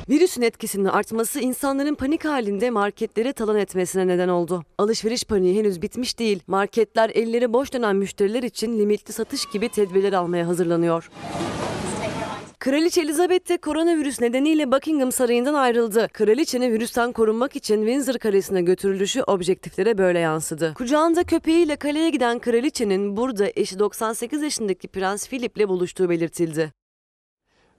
Virüsün 0.09 0.43
etkisinin 0.43 0.85
artması 0.85 1.41
insanların 1.41 1.95
panik 1.95 2.25
halinde 2.25 2.71
marketleri 2.71 3.33
talan 3.33 3.57
etmesine 3.57 4.07
neden 4.07 4.29
oldu. 4.29 4.65
Alışveriş 4.79 5.25
paniği 5.25 5.59
henüz 5.59 5.83
bitmiş 5.83 6.19
değil. 6.19 6.41
Marketler 6.47 7.11
elleri 7.11 7.53
boş 7.53 7.73
dönen 7.73 7.97
müşteriler 7.97 8.43
için 8.43 8.79
limitli 8.79 9.13
satış 9.13 9.47
gibi 9.47 9.69
tedbirler 9.69 10.13
almaya 10.13 10.47
hazırlanıyor. 10.47 11.11
Kraliçe 12.59 13.01
Elizabeth 13.01 13.49
de 13.49 13.57
koronavirüs 13.57 14.21
nedeniyle 14.21 14.73
Buckingham 14.73 15.13
Sarayı'ndan 15.13 15.55
ayrıldı. 15.55 16.09
Kraliçenin 16.13 16.73
virüsten 16.73 17.13
korunmak 17.13 17.57
için 17.57 17.77
Windsor 17.77 18.19
Kalesi'ne 18.19 18.63
götürülüşü 18.63 19.23
objektiflere 19.23 19.99
böyle 19.99 20.19
yansıdı. 20.19 20.75
Kucağında 20.75 21.25
köpeğiyle 21.25 21.77
kaleye 21.77 22.11
giden 22.11 22.39
kraliçenin 22.39 23.17
burada 23.17 23.47
eşi 23.57 23.79
98 23.79 24.43
yaşındaki 24.43 24.89
Prens 24.89 25.29
Philip'le 25.29 25.69
buluştuğu 25.69 26.11
belirtildi. 26.11 26.84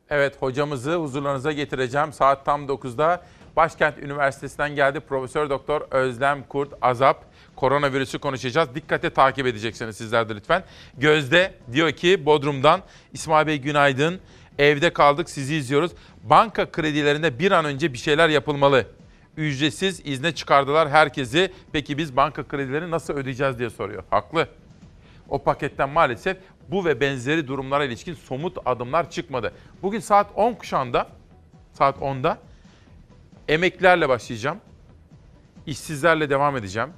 Evet 0.09 0.41
hocamızı 0.41 0.95
huzurlarınıza 0.95 1.51
getireceğim. 1.51 2.13
Saat 2.13 2.45
tam 2.45 2.65
9'da 2.65 3.23
Başkent 3.55 3.97
Üniversitesi'nden 3.97 4.75
geldi 4.75 4.99
Profesör 4.99 5.49
Doktor 5.49 5.81
Özlem 5.91 6.43
Kurt 6.43 6.73
Azap. 6.81 7.25
Koronavirüsü 7.55 8.19
konuşacağız. 8.19 8.75
Dikkate 8.75 9.09
takip 9.09 9.47
edeceksiniz 9.47 9.97
sizler 9.97 10.29
de 10.29 10.35
lütfen. 10.35 10.63
Gözde 10.97 11.53
diyor 11.71 11.91
ki 11.91 12.25
Bodrum'dan 12.25 12.81
İsmail 13.13 13.47
Bey 13.47 13.61
günaydın. 13.61 14.19
Evde 14.57 14.93
kaldık 14.93 15.29
sizi 15.29 15.55
izliyoruz. 15.55 15.91
Banka 16.23 16.71
kredilerinde 16.71 17.39
bir 17.39 17.51
an 17.51 17.65
önce 17.65 17.93
bir 17.93 17.97
şeyler 17.97 18.29
yapılmalı. 18.29 18.85
Ücretsiz 19.37 20.01
izne 20.05 20.35
çıkardılar 20.35 20.89
herkesi. 20.89 21.51
Peki 21.71 21.97
biz 21.97 22.15
banka 22.15 22.47
kredilerini 22.47 22.91
nasıl 22.91 23.13
ödeyeceğiz 23.13 23.59
diye 23.59 23.69
soruyor. 23.69 24.03
Haklı. 24.09 24.47
O 25.29 25.43
paketten 25.43 25.89
maalesef 25.89 26.37
bu 26.67 26.85
ve 26.85 26.99
benzeri 26.99 27.47
durumlara 27.47 27.85
ilişkin 27.85 28.13
somut 28.13 28.57
adımlar 28.65 29.09
çıkmadı. 29.09 29.53
Bugün 29.81 29.99
saat 29.99 30.27
10 30.35 30.53
kuşağında, 30.53 31.07
saat 31.73 31.97
10'da 31.97 32.37
emeklilerle 33.47 34.09
başlayacağım. 34.09 34.57
İşsizlerle 35.65 36.29
devam 36.29 36.57
edeceğim. 36.57 36.89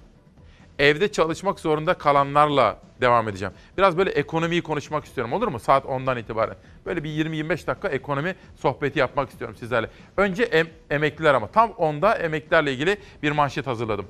Evde 0.80 1.12
çalışmak 1.12 1.60
zorunda 1.60 1.94
kalanlarla 1.94 2.78
devam 3.02 3.28
edeceğim. 3.30 3.54
Biraz 3.78 3.98
böyle 3.98 4.10
ekonomiyi 4.10 4.62
konuşmak 4.62 5.06
istiyorum 5.06 5.34
olur 5.34 5.48
mu? 5.48 5.60
Saat 5.60 5.86
10'dan 5.86 6.18
itibaren. 6.18 6.56
Böyle 6.86 7.04
bir 7.04 7.10
20-25 7.10 7.68
dakika 7.68 7.88
ekonomi 7.88 8.36
sohbeti 8.56 9.00
yapmak 9.00 9.30
istiyorum 9.30 9.56
sizlerle. 9.60 9.90
Önce 10.18 10.44
em- 10.44 10.70
emekliler 10.90 11.34
ama 11.34 11.48
tam 11.48 11.70
10'da 11.70 12.16
emeklilerle 12.16 12.74
ilgili 12.74 12.98
bir 13.24 13.32
manşet 13.32 13.68
hazırladım. 13.68 14.08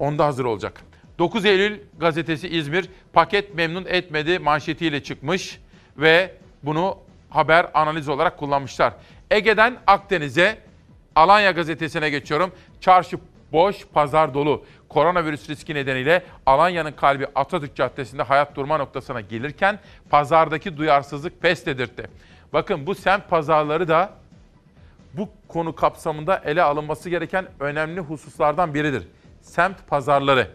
10'da 0.00 0.26
hazır 0.26 0.44
olacak. 0.44 0.82
9 1.18 1.44
Eylül 1.44 1.80
gazetesi 1.98 2.48
İzmir 2.48 2.88
paket 3.12 3.54
memnun 3.54 3.84
etmedi 3.88 4.38
manşetiyle 4.38 5.02
çıkmış 5.02 5.60
ve 5.96 6.34
bunu 6.62 6.98
haber 7.30 7.66
analiz 7.74 8.08
olarak 8.08 8.38
kullanmışlar. 8.38 8.92
Ege'den 9.30 9.76
Akdeniz'e 9.86 10.58
Alanya 11.14 11.50
gazetesine 11.50 12.10
geçiyorum. 12.10 12.52
Çarşı 12.80 13.18
boş, 13.52 13.86
pazar 13.86 14.34
dolu. 14.34 14.64
Koronavirüs 14.88 15.48
riski 15.50 15.74
nedeniyle 15.74 16.22
Alanya'nın 16.46 16.92
kalbi 16.92 17.26
Atatürk 17.34 17.76
Caddesi'nde 17.76 18.22
hayat 18.22 18.56
durma 18.56 18.78
noktasına 18.78 19.20
gelirken 19.20 19.78
pazardaki 20.10 20.76
duyarsızlık 20.76 21.42
pes 21.42 21.66
dedirtti. 21.66 22.10
Bakın 22.52 22.86
bu 22.86 22.94
semt 22.94 23.28
pazarları 23.28 23.88
da 23.88 24.10
bu 25.14 25.28
konu 25.48 25.74
kapsamında 25.74 26.42
ele 26.44 26.62
alınması 26.62 27.10
gereken 27.10 27.46
önemli 27.60 28.00
hususlardan 28.00 28.74
biridir. 28.74 29.08
Semt 29.40 29.86
pazarları. 29.88 30.50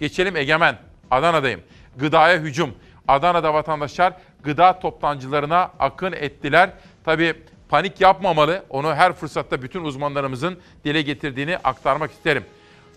Geçelim 0.00 0.36
Egemen. 0.36 0.78
Adana'dayım. 1.10 1.60
Gıdaya 1.96 2.38
hücum. 2.38 2.74
Adana'da 3.08 3.54
vatandaşlar 3.54 4.12
gıda 4.42 4.78
toptancılarına 4.78 5.70
akın 5.78 6.12
ettiler. 6.12 6.70
Tabii 7.04 7.34
panik 7.68 8.00
yapmamalı. 8.00 8.64
Onu 8.70 8.94
her 8.94 9.12
fırsatta 9.12 9.62
bütün 9.62 9.84
uzmanlarımızın 9.84 10.58
dile 10.84 11.02
getirdiğini 11.02 11.56
aktarmak 11.56 12.10
isterim. 12.10 12.44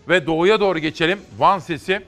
Ve 0.09 0.27
doğuya 0.27 0.59
doğru 0.59 0.79
geçelim. 0.79 1.19
Van 1.37 1.59
sesi. 1.59 2.05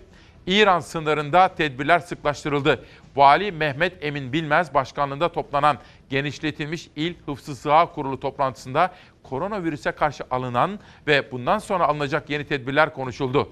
İran 0.48 0.80
sınırında 0.80 1.48
tedbirler 1.48 2.00
sıklaştırıldı. 2.00 2.86
Vali 3.16 3.52
Mehmet 3.52 3.94
Emin 4.02 4.34
Bilmez 4.34 4.74
başkanlığında 4.74 5.32
toplanan 5.32 5.78
genişletilmiş 6.10 6.90
İl 6.96 7.14
Hıfzı 7.26 7.56
Sığa 7.56 7.86
Kurulu 7.86 8.20
toplantısında 8.20 8.94
koronavirüse 9.24 9.92
karşı 9.92 10.24
alınan 10.32 10.80
ve 11.08 11.32
bundan 11.32 11.58
sonra 11.58 11.88
alınacak 11.88 12.30
yeni 12.30 12.46
tedbirler 12.46 12.94
konuşuldu. 12.94 13.50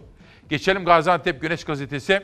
Geçelim 0.49 0.85
Gaziantep 0.85 1.41
Güneş 1.41 1.63
Gazetesi. 1.63 2.21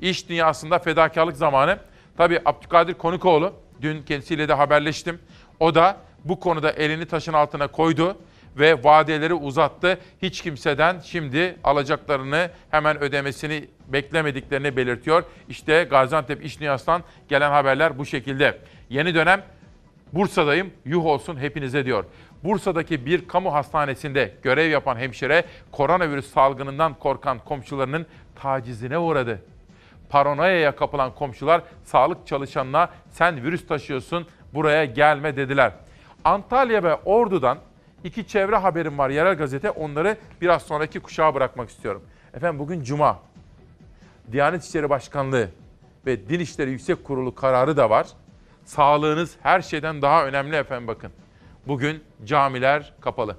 İş 0.00 0.28
dünyasında 0.28 0.78
fedakarlık 0.78 1.36
zamanı. 1.36 1.78
Tabii 2.16 2.40
Abdülkadir 2.44 2.94
Konikoğlu, 2.94 3.52
dün 3.82 4.02
kendisiyle 4.02 4.48
de 4.48 4.54
haberleştim. 4.54 5.18
O 5.60 5.74
da 5.74 5.96
bu 6.24 6.40
konuda 6.40 6.70
elini 6.70 7.06
taşın 7.06 7.32
altına 7.32 7.66
koydu 7.66 8.16
ve 8.58 8.84
vadeleri 8.84 9.34
uzattı. 9.34 9.98
Hiç 10.22 10.40
kimseden 10.42 11.00
şimdi 11.04 11.56
alacaklarını 11.64 12.50
hemen 12.70 13.02
ödemesini 13.02 13.68
beklemediklerini 13.88 14.76
belirtiyor. 14.76 15.24
İşte 15.48 15.84
Gaziantep 15.90 16.44
İş 16.44 16.60
Dünyası'ndan 16.60 17.02
gelen 17.28 17.50
haberler 17.50 17.98
bu 17.98 18.06
şekilde. 18.06 18.58
Yeni 18.90 19.14
dönem 19.14 19.42
Bursa'dayım, 20.12 20.70
yuh 20.84 21.04
olsun 21.06 21.36
hepinize 21.36 21.84
diyor. 21.84 22.04
Bursa'daki 22.44 23.06
bir 23.06 23.28
kamu 23.28 23.54
hastanesinde 23.54 24.34
görev 24.42 24.70
yapan 24.70 24.96
hemşire 24.96 25.44
koronavirüs 25.72 26.32
salgınından 26.32 26.94
korkan 26.94 27.38
komşularının 27.38 28.06
tacizine 28.34 28.98
uğradı. 28.98 29.42
Paranoyaya 30.08 30.76
kapılan 30.76 31.14
komşular 31.14 31.62
sağlık 31.84 32.26
çalışanına 32.26 32.88
sen 33.10 33.42
virüs 33.42 33.66
taşıyorsun 33.66 34.26
buraya 34.54 34.84
gelme 34.84 35.36
dediler. 35.36 35.72
Antalya 36.24 36.82
ve 36.82 36.94
Ordu'dan 36.94 37.58
iki 38.04 38.26
çevre 38.26 38.56
haberim 38.56 38.98
var 38.98 39.10
yerel 39.10 39.34
gazete. 39.34 39.70
Onları 39.70 40.16
biraz 40.40 40.62
sonraki 40.62 41.00
kuşağa 41.00 41.34
bırakmak 41.34 41.68
istiyorum. 41.68 42.02
Efendim 42.34 42.58
bugün 42.58 42.82
Cuma. 42.82 43.18
Diyanet 44.32 44.64
İşleri 44.64 44.90
Başkanlığı 44.90 45.48
ve 46.06 46.28
Din 46.28 46.40
İşleri 46.40 46.70
Yüksek 46.70 47.04
Kurulu 47.04 47.34
kararı 47.34 47.76
da 47.76 47.90
var. 47.90 48.06
Sağlığınız 48.64 49.36
her 49.42 49.60
şeyden 49.62 50.02
daha 50.02 50.26
önemli 50.26 50.56
efendim 50.56 50.88
bakın. 50.88 51.12
Bugün 51.66 52.04
camiler 52.24 52.92
kapalı. 53.00 53.36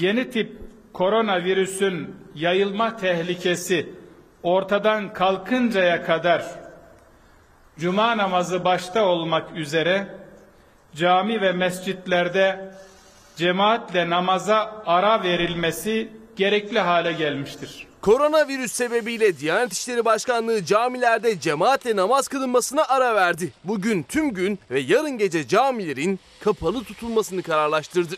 Yeni 0.00 0.30
tip 0.30 0.58
koronavirüsün 0.92 2.16
yayılma 2.34 2.96
tehlikesi 2.96 3.92
ortadan 4.42 5.12
kalkıncaya 5.12 6.02
kadar 6.02 6.44
cuma 7.78 8.16
namazı 8.16 8.64
başta 8.64 9.04
olmak 9.04 9.56
üzere 9.56 10.16
cami 10.94 11.40
ve 11.40 11.52
mescitlerde 11.52 12.74
cemaatle 13.36 14.10
namaza 14.10 14.82
ara 14.86 15.22
verilmesi 15.22 16.12
gerekli 16.36 16.78
hale 16.78 17.12
gelmiştir. 17.12 17.91
Koronavirüs 18.02 18.72
sebebiyle 18.72 19.38
Diyanet 19.38 19.72
İşleri 19.72 20.04
Başkanlığı 20.04 20.64
camilerde 20.64 21.40
cemaatle 21.40 21.96
namaz 21.96 22.28
kılınmasına 22.28 22.84
ara 22.84 23.14
verdi. 23.14 23.52
Bugün 23.64 24.02
tüm 24.02 24.34
gün 24.34 24.58
ve 24.70 24.80
yarın 24.80 25.18
gece 25.18 25.48
camilerin 25.48 26.20
kapalı 26.40 26.84
tutulmasını 26.84 27.42
kararlaştırdı. 27.42 28.14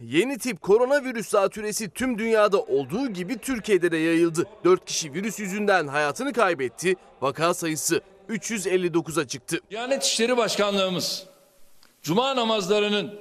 Yeni 0.00 0.38
tip 0.38 0.62
koronavirüs 0.62 1.28
zatürresi 1.28 1.90
tüm 1.90 2.18
dünyada 2.18 2.60
olduğu 2.60 3.08
gibi 3.08 3.38
Türkiye'de 3.38 3.92
de 3.92 3.96
yayıldı. 3.96 4.46
4 4.64 4.84
kişi 4.84 5.14
virüs 5.14 5.38
yüzünden 5.38 5.86
hayatını 5.86 6.32
kaybetti. 6.32 6.96
Vaka 7.20 7.54
sayısı 7.54 8.00
359'a 8.28 9.26
çıktı. 9.26 9.60
Diyanet 9.70 10.04
İşleri 10.04 10.36
Başkanlığımız 10.36 11.26
cuma 12.02 12.36
namazlarının 12.36 13.14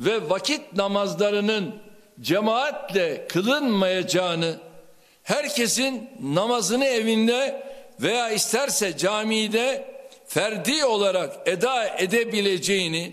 ve 0.00 0.30
vakit 0.30 0.76
namazlarının 0.76 1.91
cemaatle 2.22 3.26
kılınmayacağını, 3.28 4.56
herkesin 5.22 6.10
namazını 6.22 6.84
evinde 6.84 7.66
veya 8.00 8.30
isterse 8.30 8.96
camide 8.96 9.92
ferdi 10.26 10.84
olarak 10.84 11.48
eda 11.48 11.88
edebileceğini 11.88 13.12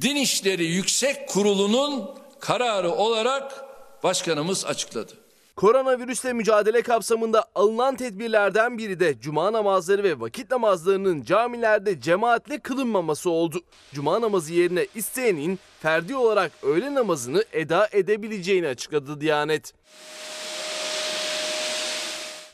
Din 0.00 0.16
İşleri 0.16 0.64
Yüksek 0.64 1.28
Kurulu'nun 1.28 2.18
kararı 2.40 2.90
olarak 2.90 3.64
başkanımız 4.02 4.66
açıkladı. 4.66 5.12
Koronavirüsle 5.58 6.32
mücadele 6.32 6.82
kapsamında 6.82 7.44
alınan 7.54 7.96
tedbirlerden 7.96 8.78
biri 8.78 9.00
de 9.00 9.20
cuma 9.20 9.52
namazları 9.52 10.02
ve 10.02 10.20
vakit 10.20 10.50
namazlarının 10.50 11.22
camilerde 11.22 12.00
cemaatle 12.00 12.58
kılınmaması 12.58 13.30
oldu. 13.30 13.60
Cuma 13.92 14.20
namazı 14.20 14.52
yerine 14.52 14.86
isteyenin 14.94 15.58
ferdi 15.80 16.16
olarak 16.16 16.52
öğle 16.62 16.94
namazını 16.94 17.44
eda 17.52 17.88
edebileceğini 17.92 18.68
açıkladı 18.68 19.20
Diyanet. 19.20 19.74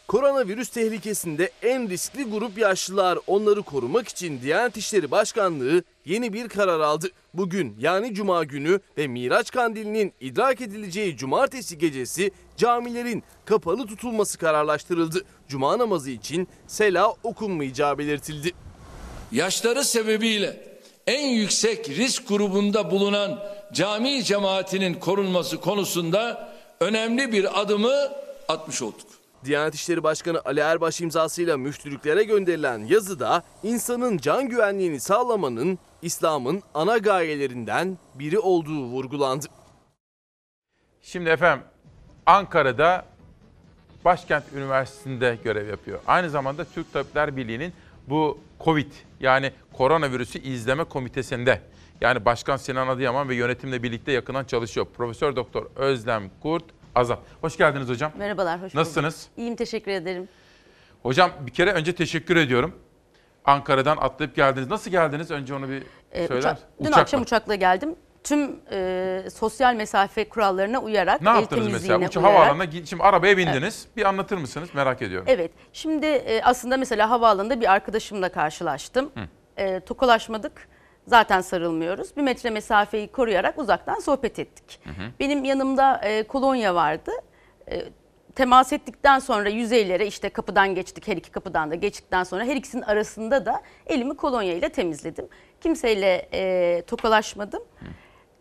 Koronavirüs 0.08 0.68
tehlikesinde 0.68 1.50
en 1.62 1.88
riskli 1.88 2.24
grup 2.24 2.58
yaşlılar. 2.58 3.18
Onları 3.26 3.62
korumak 3.62 4.08
için 4.08 4.40
Diyanet 4.42 4.76
İşleri 4.76 5.10
Başkanlığı 5.10 5.82
yeni 6.04 6.32
bir 6.32 6.48
karar 6.48 6.80
aldı. 6.80 7.10
Bugün 7.34 7.76
yani 7.78 8.14
cuma 8.14 8.44
günü 8.44 8.80
ve 8.98 9.06
Miraç 9.06 9.50
Kandili'nin 9.50 10.12
idrak 10.20 10.60
edileceği 10.60 11.16
cumartesi 11.16 11.78
gecesi 11.78 12.30
camilerin 12.56 13.22
kapalı 13.44 13.86
tutulması 13.86 14.38
kararlaştırıldı. 14.38 15.24
Cuma 15.48 15.78
namazı 15.78 16.10
için 16.10 16.48
sela 16.66 17.14
okunmayacağı 17.22 17.98
belirtildi. 17.98 18.52
Yaşları 19.32 19.84
sebebiyle 19.84 20.78
en 21.06 21.28
yüksek 21.28 21.88
risk 21.88 22.28
grubunda 22.28 22.90
bulunan 22.90 23.38
cami 23.72 24.24
cemaatinin 24.24 24.94
korunması 24.94 25.60
konusunda 25.60 26.52
önemli 26.80 27.32
bir 27.32 27.60
adımı 27.60 27.94
atmış 28.48 28.82
olduk. 28.82 29.06
Diyanet 29.44 29.74
İşleri 29.74 30.02
Başkanı 30.02 30.40
Ali 30.44 30.60
Erbaş 30.60 31.00
imzasıyla 31.00 31.56
müftülüklere 31.56 32.24
gönderilen 32.24 32.78
yazıda 32.78 33.42
insanın 33.62 34.18
can 34.18 34.48
güvenliğini 34.48 35.00
sağlamanın 35.00 35.78
İslam'ın 36.04 36.62
ana 36.74 36.98
gayelerinden 36.98 37.98
biri 38.14 38.38
olduğu 38.38 38.84
vurgulandı. 38.84 39.46
Şimdi 41.02 41.30
efendim 41.30 41.64
Ankara'da 42.26 43.04
Başkent 44.04 44.44
Üniversitesi'nde 44.54 45.38
görev 45.44 45.68
yapıyor. 45.68 46.00
Aynı 46.06 46.30
zamanda 46.30 46.64
Türk 46.64 46.92
Tabipler 46.92 47.36
Birliği'nin 47.36 47.72
bu 48.08 48.38
Covid 48.60 48.92
yani 49.20 49.52
koronavirüsü 49.72 50.38
izleme 50.38 50.84
komitesinde 50.84 51.60
yani 52.00 52.24
Başkan 52.24 52.56
Sinan 52.56 52.88
Adıyaman 52.88 53.28
ve 53.28 53.34
yönetimle 53.34 53.82
birlikte 53.82 54.12
yakından 54.12 54.44
çalışıyor. 54.44 54.86
Profesör 54.96 55.36
Doktor 55.36 55.66
Özlem 55.76 56.30
Kurt 56.42 56.64
Azap. 56.94 57.22
Hoş 57.40 57.56
geldiniz 57.56 57.88
hocam. 57.88 58.12
Merhabalar, 58.18 58.56
hoş 58.56 58.62
bulduk. 58.62 58.74
Nasılsınız? 58.74 59.28
İyiyim, 59.36 59.56
teşekkür 59.56 59.90
ederim. 59.90 60.28
Hocam 61.02 61.30
bir 61.46 61.52
kere 61.52 61.72
önce 61.72 61.94
teşekkür 61.94 62.36
ediyorum. 62.36 62.74
Ankara'dan 63.44 63.96
atlayıp 63.96 64.36
geldiniz. 64.36 64.70
Nasıl 64.70 64.90
geldiniz? 64.90 65.30
Önce 65.30 65.54
onu 65.54 65.68
bir 65.68 65.82
Ee, 66.12 66.26
söyler 66.28 66.40
uça-? 66.52 66.58
Dün 66.80 66.84
Uçakla. 66.84 67.00
akşam 67.02 67.22
uçakla 67.22 67.54
geldim. 67.54 67.96
Tüm 68.24 68.56
e, 68.72 69.22
sosyal 69.34 69.74
mesafe 69.74 70.28
kurallarına 70.28 70.78
uyarak, 70.78 71.22
Ne 71.22 71.28
yaptınız 71.28 71.72
mesela? 71.72 71.98
Uça 71.98 72.20
uyarak. 72.20 72.38
havaalanına 72.38 72.70
şimdi 72.84 73.02
arabaya 73.02 73.36
bindiniz. 73.36 73.86
Bir 73.96 74.04
anlatır 74.04 74.36
mısınız? 74.38 74.68
Merak 74.74 75.02
ediyorum. 75.02 75.26
Evet, 75.30 75.50
şimdi 75.72 76.06
e, 76.06 76.42
aslında 76.42 76.76
mesela 76.76 77.10
havaalanında 77.10 77.60
bir 77.60 77.72
arkadaşımla 77.72 78.28
karşılaştım. 78.28 79.12
E, 79.56 79.80
tokalaşmadık, 79.80 80.68
zaten 81.06 81.40
sarılmıyoruz. 81.40 82.16
Bir 82.16 82.22
metre 82.22 82.50
mesafeyi 82.50 83.08
koruyarak 83.12 83.58
uzaktan 83.58 84.00
sohbet 84.00 84.38
ettik. 84.38 84.80
Benim 85.20 85.44
yanımda 85.44 86.00
e, 86.04 86.22
kolonya 86.22 86.74
vardı. 86.74 87.10
E, 87.70 87.82
temas 88.34 88.72
ettikten 88.72 89.18
sonra 89.18 89.48
yüzeylere 89.48 90.06
işte 90.06 90.28
kapıdan 90.28 90.74
geçtik, 90.74 91.08
her 91.08 91.16
iki 91.16 91.30
kapıdan 91.30 91.70
da 91.70 91.74
geçtikten 91.74 92.24
sonra 92.24 92.44
her 92.44 92.56
ikisinin 92.56 92.82
arasında 92.82 93.46
da 93.46 93.62
elimi 93.86 94.16
kolonya 94.16 94.54
ile 94.54 94.68
temizledim. 94.68 95.28
Kimseyle 95.60 96.28
e, 96.32 96.82
tokalaşmadım. 96.86 97.62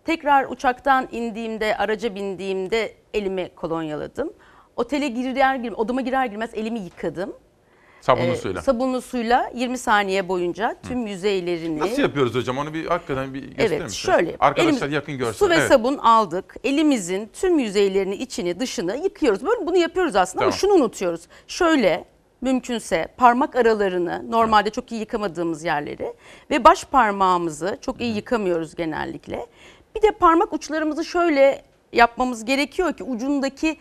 Tekrar 0.05 0.45
uçaktan 0.45 1.07
indiğimde, 1.11 1.77
araca 1.77 2.15
bindiğimde 2.15 2.93
elimi 3.13 3.49
kolonyaladım. 3.55 4.33
Otele 4.75 5.07
girer 5.07 5.55
girmez, 5.55 5.79
odama 5.79 6.01
girer 6.01 6.25
girmez 6.25 6.49
elimi 6.53 6.79
yıkadım. 6.79 7.35
Sabunlu 8.03 8.31
Ee, 8.31 8.35
suyla. 8.35 8.61
Sabunlu 8.61 9.01
suyla 9.01 9.51
20 9.55 9.77
saniye 9.77 10.27
boyunca 10.27 10.75
tüm 10.87 11.07
yüzeylerini... 11.07 11.79
Nasıl 11.79 12.01
yapıyoruz 12.01 12.35
hocam? 12.35 12.57
Onu 12.57 12.73
bir 12.73 12.85
hakikaten 12.85 13.33
bir 13.33 13.39
gösterir 13.43 13.59
Evet 13.59 13.81
misiniz? 13.81 13.95
şöyle. 13.95 14.35
Arkadaşlar 14.39 14.87
elimiz- 14.87 14.93
yakın 14.93 15.17
görsün. 15.17 15.33
Su 15.39 15.49
ve 15.49 15.55
Evet. 15.55 15.67
sabun 15.67 15.97
aldık. 15.97 16.55
Elimizin 16.63 17.29
tüm 17.33 17.59
yüzeylerini 17.59 18.15
içini 18.15 18.59
dışını 18.59 18.95
yıkıyoruz. 19.03 19.45
Böyle 19.45 19.67
bunu 19.67 19.77
yapıyoruz 19.77 20.15
aslında 20.15 20.43
ama 20.45 20.51
Tamam. 20.51 20.59
şunu 20.59 20.73
unutuyoruz. 20.73 21.21
Şöyle 21.47 22.05
mümkünse 22.41 23.07
parmak 23.17 23.55
aralarını 23.55 24.31
normalde 24.31 24.69
çok 24.69 24.91
iyi 24.91 24.99
yıkamadığımız 24.99 25.63
yerleri 25.63 26.13
ve 26.51 26.63
baş 26.63 26.83
parmağımızı 26.85 27.77
çok 27.81 28.01
iyi 28.01 28.15
yıkamıyoruz 28.15 28.75
genellikle. 28.75 29.45
Bir 29.95 30.01
de 30.01 30.11
parmak 30.11 30.53
uçlarımızı 30.53 31.05
şöyle 31.05 31.61
yapmamız 31.93 32.45
gerekiyor 32.45 32.93
ki 32.93 33.03
ucundaki 33.03 33.77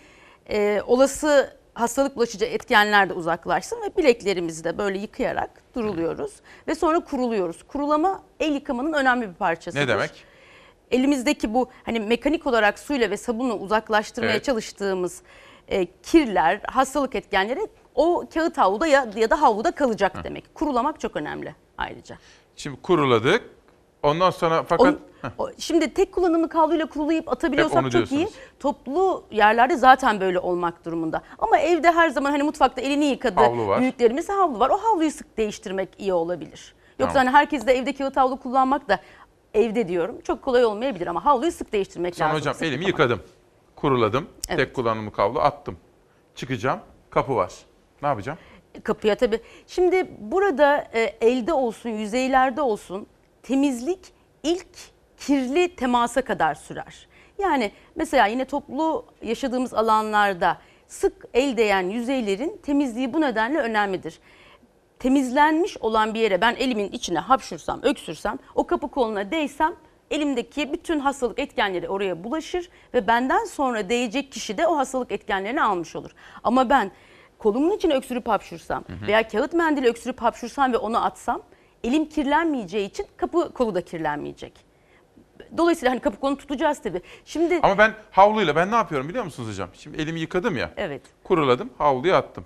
e, 0.50 0.80
olası 0.86 1.61
hastalık 1.74 2.16
bulaşıcı 2.16 2.44
etkenler 2.44 3.08
de 3.08 3.12
uzaklaşsın 3.12 3.80
ve 3.82 3.96
bileklerimizi 3.96 4.64
de 4.64 4.78
böyle 4.78 4.98
yıkayarak 4.98 5.50
duruluyoruz 5.74 6.32
ve 6.68 6.74
sonra 6.74 7.00
kuruluyoruz. 7.00 7.62
Kurulama 7.62 8.22
el 8.40 8.52
yıkamanın 8.54 8.92
önemli 8.92 9.28
bir 9.28 9.34
parçasıdır. 9.34 9.82
Ne 9.82 9.88
demek? 9.88 10.32
elimizdeki 10.90 11.54
bu 11.54 11.70
hani 11.84 12.00
mekanik 12.00 12.46
olarak 12.46 12.78
suyla 12.78 13.10
ve 13.10 13.16
sabunla 13.16 13.54
uzaklaştırmaya 13.54 14.32
Evet. 14.32 14.44
çalıştığımız 14.44 15.22
e, 15.68 15.86
kirler, 16.02 16.60
hastalık 16.66 17.14
etkenleri 17.14 17.60
o 17.94 18.24
kağıt 18.34 18.58
havluda 18.58 18.86
ya, 18.86 19.06
ya 19.16 19.30
da 19.30 19.42
havluda 19.42 19.70
kalacak 19.70 20.24
demek. 20.24 20.54
Kurulamak 20.54 21.00
çok 21.00 21.16
önemli 21.16 21.54
ayrıca. 21.78 22.18
Şimdi 22.56 22.82
kuruladık. 22.82 23.50
Ondan 24.02 24.30
sonra 24.30 24.62
fakat 24.62 24.94
O- 25.38 25.50
şimdi 25.58 25.94
tek 25.94 26.12
kullanımlı 26.12 26.48
havluyla 26.52 26.86
kurulayıp 26.86 27.28
atabiliyorsak 27.32 27.90
çok 27.92 28.12
iyi. 28.12 28.28
Toplu 28.60 29.24
yerlerde 29.30 29.76
zaten 29.76 30.20
böyle 30.20 30.38
olmak 30.38 30.84
durumunda. 30.84 31.22
Ama 31.38 31.58
evde 31.58 31.90
her 31.92 32.08
zaman 32.08 32.30
hani 32.30 32.42
mutfakta 32.42 32.80
elini 32.80 33.04
yıkadı 33.04 33.40
Havlu 33.40 33.66
var. 33.68 33.80
büyüklerimiz 33.80 34.28
havlu 34.28 34.58
var. 34.58 34.70
O 34.70 34.76
havluyu 34.78 35.10
sık 35.10 35.36
değiştirmek 35.38 35.88
iyi 35.98 36.12
olabilir. 36.12 36.74
Yoksa 36.98 37.14
Tamam. 37.14 37.26
hani 37.26 37.36
herkes 37.36 37.66
de 37.66 37.72
evde 37.78 37.92
kağıt 37.92 38.16
havlu 38.16 38.36
kullanmak 38.40 38.88
da 38.88 38.98
evde 39.54 39.88
diyorum 39.88 40.20
çok 40.20 40.42
kolay 40.42 40.64
olmayabilir 40.64 41.06
ama 41.06 41.24
havluyu 41.24 41.52
sık 41.52 41.72
değiştirmek 41.72 42.14
sonra 42.14 42.28
lazım. 42.28 42.40
hocam 42.40 42.54
Sık 42.54 42.62
elimi 42.62 42.84
yıkamak. 42.86 43.10
yıkadım. 43.10 43.26
Kuruladım. 43.76 44.26
Evet. 44.48 44.58
Tek 44.58 44.74
kullanımlı 44.74 45.12
kablo 45.12 45.40
attım. 45.40 45.76
Çıkacağım. 46.34 46.80
Kapı 47.10 47.36
var. 47.36 47.52
Ne 48.02 48.08
yapacağım? 48.08 48.38
kapıya 48.84 49.14
tabii. 49.14 49.40
Şimdi 49.66 50.10
burada 50.18 50.76
e, 50.94 51.00
elde 51.00 51.52
olsun, 51.52 51.90
yüzeylerde 51.90 52.62
olsun 52.62 53.06
temizlik 53.42 54.00
ilk 54.42 54.66
kirli 55.16 55.76
temasa 55.76 56.22
kadar 56.22 56.54
sürer. 56.54 57.08
Yani 57.38 57.72
mesela 57.96 58.26
yine 58.26 58.44
toplu 58.44 59.04
yaşadığımız 59.22 59.74
alanlarda 59.74 60.58
sık 60.88 61.24
el 61.34 61.56
değen 61.56 61.88
yüzeylerin 61.88 62.60
temizliği 62.62 63.12
bu 63.12 63.20
nedenle 63.20 63.58
önemlidir. 63.58 64.18
Temizlenmiş 64.98 65.76
olan 65.76 66.14
bir 66.14 66.20
yere 66.20 66.40
ben 66.40 66.54
elimin 66.54 66.88
içine 66.92 67.18
hapşursam, 67.18 67.80
öksürsem, 67.82 68.38
o 68.54 68.66
kapı 68.66 68.88
koluna 68.88 69.30
değsem 69.30 69.74
elimdeki 70.10 70.72
bütün 70.72 70.98
hastalık 70.98 71.38
etkenleri 71.38 71.88
oraya 71.88 72.24
bulaşır 72.24 72.68
ve 72.94 73.06
benden 73.06 73.44
sonra 73.44 73.88
değecek 73.88 74.32
kişi 74.32 74.58
de 74.58 74.66
o 74.66 74.76
hastalık 74.76 75.12
etkenlerini 75.12 75.62
almış 75.62 75.96
olur. 75.96 76.10
Ama 76.44 76.70
ben 76.70 76.90
kolumun 77.38 77.76
içine 77.76 77.94
öksürüp 77.94 78.28
hapşursam 78.28 78.84
hı. 78.86 79.06
veya 79.06 79.28
kağıt 79.28 79.52
mendili 79.52 79.88
öksürüp 79.88 80.22
hapşursam 80.22 80.72
ve 80.72 80.76
onu 80.76 81.04
atsam 81.04 81.42
elim 81.84 82.04
kirlenmeyeceği 82.08 82.88
için 82.88 83.06
kapı 83.16 83.52
kolu 83.52 83.74
da 83.74 83.80
kirlenmeyecek. 83.84 84.52
Dolayısıyla 85.56 85.92
hani 85.92 86.00
kapı 86.00 86.20
kolunu 86.20 86.36
tutacağız 86.38 86.82
tabii. 86.82 87.00
Şimdi 87.24 87.60
Ama 87.62 87.78
ben 87.78 87.94
havluyla 88.10 88.56
ben 88.56 88.70
ne 88.70 88.74
yapıyorum 88.74 89.08
biliyor 89.08 89.24
musunuz 89.24 89.48
hocam? 89.48 89.68
Şimdi 89.74 90.02
elimi 90.02 90.20
yıkadım 90.20 90.56
ya. 90.56 90.70
Evet. 90.76 91.02
Kuruladım, 91.24 91.70
havluya 91.78 92.16
attım. 92.16 92.44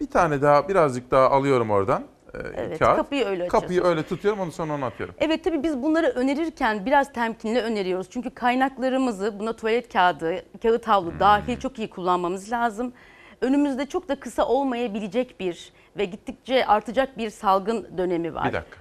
Bir 0.00 0.10
tane 0.10 0.42
daha 0.42 0.68
birazcık 0.68 1.10
daha 1.10 1.30
alıyorum 1.30 1.70
oradan. 1.70 2.02
e, 2.34 2.38
Evet, 2.56 2.78
kağıt. 2.78 2.96
kapıyı 2.96 3.24
öyle 3.24 3.48
Kapıyı 3.48 3.68
açıyorsunuz. 3.80 3.90
öyle 3.98 4.08
tutuyorum 4.08 4.40
ondan 4.40 4.50
sonra 4.50 4.72
onu 4.74 4.84
atıyorum. 4.84 5.14
Evet 5.18 5.44
tabii 5.44 5.62
biz 5.62 5.82
bunları 5.82 6.06
önerirken 6.06 6.86
biraz 6.86 7.12
temkinli 7.12 7.60
öneriyoruz. 7.60 8.06
Çünkü 8.10 8.30
kaynaklarımızı 8.30 9.38
buna 9.40 9.52
tuvalet 9.56 9.92
kağıdı, 9.92 10.44
kağıt 10.62 10.88
havlu 10.88 11.10
Hmm. 11.12 11.20
dahil 11.20 11.56
çok 11.58 11.78
iyi 11.78 11.90
kullanmamız 11.90 12.52
lazım. 12.52 12.92
Önümüzde 13.40 13.86
çok 13.86 14.08
da 14.08 14.20
kısa 14.20 14.46
olmayabilecek 14.46 15.40
bir 15.40 15.72
ve 15.96 16.04
gittikçe 16.04 16.66
artacak 16.66 17.18
bir 17.18 17.30
salgın 17.30 17.98
dönemi 17.98 18.34
var. 18.34 18.48
Bir 18.48 18.52
dakika. 18.52 18.78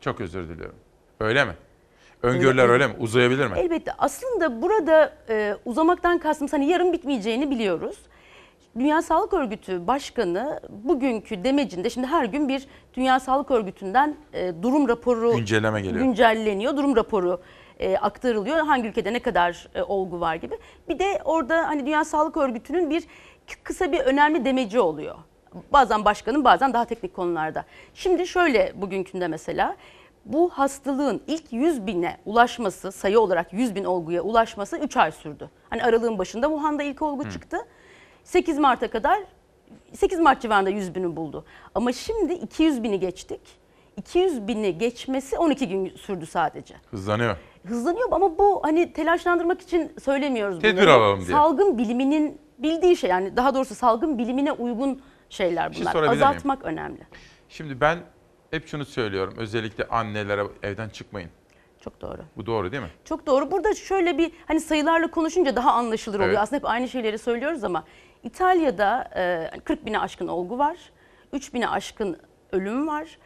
Çok 0.00 0.20
özür 0.20 0.48
diliyorum. 0.48 0.76
Öyle 1.20 1.44
mi? 1.44 1.52
Öngörüler 2.22 2.68
öyle 2.68 2.86
mi? 2.86 2.94
Uzayabilir 2.98 3.46
mi? 3.46 3.58
Elbette. 3.58 3.92
Aslında 3.98 4.62
burada 4.62 5.12
e, 5.28 5.56
uzamaktan 5.64 6.18
kastımız 6.18 6.52
hani 6.52 6.68
yarın 6.68 6.92
bitmeyeceğini 6.92 7.50
biliyoruz. 7.50 7.96
Dünya 8.78 9.02
Sağlık 9.02 9.34
Örgütü 9.34 9.86
Başkanı 9.86 10.60
bugünkü 10.68 11.44
demecinde 11.44 11.90
şimdi 11.90 12.06
her 12.06 12.24
gün 12.24 12.48
bir 12.48 12.66
Dünya 12.94 13.20
Sağlık 13.20 13.50
Örgütü'nden 13.50 14.16
e, 14.32 14.52
durum 14.62 14.88
raporu 14.88 15.36
Güncelleme 15.36 15.80
geliyor. 15.80 16.04
güncelleniyor. 16.04 16.76
Durum 16.76 16.96
raporu 16.96 17.40
e, 17.78 17.96
aktarılıyor. 17.96 18.56
Hangi 18.58 18.88
ülkede 18.88 19.12
ne 19.12 19.22
kadar 19.22 19.68
e, 19.74 19.82
olgu 19.82 20.20
var 20.20 20.34
gibi. 20.34 20.58
Bir 20.88 20.98
de 20.98 21.20
orada 21.24 21.68
hani 21.68 21.86
Dünya 21.86 22.04
Sağlık 22.04 22.36
Örgütü'nün 22.36 22.90
bir 22.90 23.04
kısa 23.62 23.92
bir 23.92 24.00
önemli 24.00 24.44
demeci 24.44 24.80
oluyor. 24.80 25.14
Bazen 25.72 26.04
başkanın 26.04 26.44
bazen 26.44 26.72
daha 26.72 26.84
teknik 26.84 27.14
konularda. 27.14 27.64
Şimdi 27.94 28.26
şöyle 28.26 28.72
bugünkünde 28.74 29.28
mesela 29.28 29.76
bu 30.24 30.50
hastalığın 30.50 31.22
ilk 31.26 31.52
100 31.52 31.86
bine 31.86 32.16
ulaşması 32.24 32.92
sayı 32.92 33.20
olarak 33.20 33.52
100 33.52 33.74
bin 33.74 33.84
olguya 33.84 34.22
ulaşması 34.22 34.78
3 34.78 34.96
ay 34.96 35.12
sürdü. 35.12 35.50
Hani 35.70 35.84
aralığın 35.84 36.18
başında 36.18 36.46
Wuhan'da 36.46 36.82
ilk 36.82 37.02
olgu 37.02 37.30
çıktı. 37.30 37.56
8 38.24 38.58
Mart'a 38.58 38.90
kadar 38.90 39.18
8 39.92 40.18
Mart 40.18 40.42
civarında 40.42 40.70
100 40.70 40.94
bini 40.94 41.16
buldu. 41.16 41.44
Ama 41.74 41.92
şimdi 41.92 42.32
200 42.32 42.82
bini 42.82 43.00
geçtik. 43.00 43.40
200 43.96 44.48
bini 44.48 44.78
geçmesi 44.78 45.38
12 45.38 45.68
gün 45.68 45.88
sürdü 45.96 46.26
sadece. 46.26 46.74
Hızlanıyor. 46.90 47.36
Hızlanıyor 47.66 48.08
ama 48.10 48.38
bu 48.38 48.60
hani 48.62 48.92
telaşlandırmak 48.92 49.60
için 49.60 49.92
söylemiyoruz 50.04 50.60
Tedbir 50.60 50.76
bunları. 50.82 50.92
alalım 50.92 51.20
diye. 51.20 51.30
Salgın 51.30 51.78
biliminin 51.78 52.38
bildiği 52.58 52.96
şey 52.96 53.10
yani 53.10 53.36
daha 53.36 53.54
doğrusu 53.54 53.74
salgın 53.74 54.18
bilimine 54.18 54.52
uygun 54.52 55.02
şeyler 55.34 55.72
şey 55.72 55.80
bunlar. 55.80 55.92
sorabilir 55.92 56.12
miyim? 56.12 56.22
Azaltmak 56.28 56.64
önemli. 56.64 57.00
Şimdi 57.48 57.80
ben 57.80 57.98
hep 58.50 58.68
şunu 58.68 58.84
söylüyorum. 58.84 59.34
Özellikle 59.38 59.88
annelere 59.88 60.42
evden 60.62 60.88
çıkmayın. 60.88 61.30
Çok 61.80 62.00
doğru. 62.00 62.22
Bu 62.36 62.46
doğru 62.46 62.72
değil 62.72 62.82
mi? 62.82 62.90
Çok 63.04 63.26
doğru. 63.26 63.50
Burada 63.50 63.74
şöyle 63.74 64.18
bir 64.18 64.32
hani 64.46 64.60
sayılarla 64.60 65.10
konuşunca 65.10 65.56
daha 65.56 65.72
anlaşılır 65.72 66.16
oluyor. 66.16 66.30
Evet. 66.30 66.38
Aslında 66.38 66.56
hep 66.56 66.66
aynı 66.66 66.88
şeyleri 66.88 67.18
söylüyoruz 67.18 67.64
ama 67.64 67.84
İtalya'da 68.22 69.10
e, 69.56 69.60
40 69.64 69.86
bine 69.86 69.98
aşkın 69.98 70.28
olgu 70.28 70.58
var. 70.58 70.76
3 71.32 71.54
bine 71.54 71.68
aşkın 71.68 72.18
ölüm 72.52 72.88
var. 72.88 73.18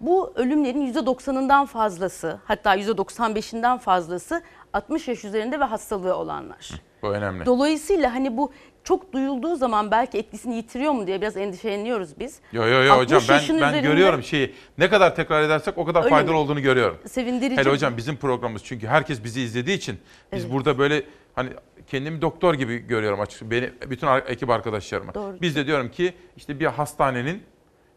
Bu 0.00 0.32
ölümlerin 0.36 0.92
%90'ından 0.92 1.66
fazlası 1.66 2.40
hatta 2.44 2.76
%95'inden 2.76 3.78
fazlası 3.78 4.42
60 4.72 5.08
yaş 5.08 5.24
üzerinde 5.24 5.60
ve 5.60 5.64
hastalığı 5.64 6.16
olanlar. 6.16 6.70
Bu 7.02 7.08
önemli. 7.08 7.46
Dolayısıyla 7.46 8.14
hani 8.14 8.36
bu 8.36 8.52
çok 8.86 9.12
duyulduğu 9.12 9.56
zaman 9.56 9.90
belki 9.90 10.18
etkisini 10.18 10.56
yitiriyor 10.56 10.92
mu 10.92 11.06
diye 11.06 11.20
biraz 11.20 11.36
endişeleniyoruz 11.36 12.18
biz. 12.18 12.40
Yo 12.52 12.66
yo 12.66 12.82
yo 12.82 12.92
60 12.92 13.04
hocam 13.04 13.22
ben 13.28 13.38
ben 13.48 13.54
üzerinde- 13.54 13.80
görüyorum 13.80 14.22
şeyi. 14.22 14.54
Ne 14.78 14.90
kadar 14.90 15.16
tekrar 15.16 15.42
edersek 15.42 15.78
o 15.78 15.84
kadar 15.84 16.00
Öyle 16.00 16.10
faydalı 16.10 16.32
mi? 16.32 16.36
olduğunu 16.38 16.62
görüyorum. 16.62 16.98
Sevindirici. 17.08 17.60
Hele 17.60 17.70
hocam 17.70 17.96
bizim 17.96 18.16
programımız 18.16 18.64
çünkü 18.64 18.86
herkes 18.86 19.24
bizi 19.24 19.40
izlediği 19.40 19.76
için 19.76 19.98
biz 20.32 20.42
Evet. 20.42 20.52
burada 20.52 20.78
böyle 20.78 21.02
hani 21.34 21.48
kendimi 21.86 22.22
doktor 22.22 22.54
gibi 22.54 22.78
görüyorum 22.78 23.20
açıkçası. 23.20 23.50
Beni 23.50 23.70
bütün 23.90 24.06
ekip 24.06 24.50
arkadaşlarımı. 24.50 25.14
Doğru. 25.14 25.36
Biz 25.42 25.56
de 25.56 25.66
diyorum 25.66 25.90
ki 25.90 26.14
işte 26.36 26.60
bir 26.60 26.66
hastanenin 26.66 27.42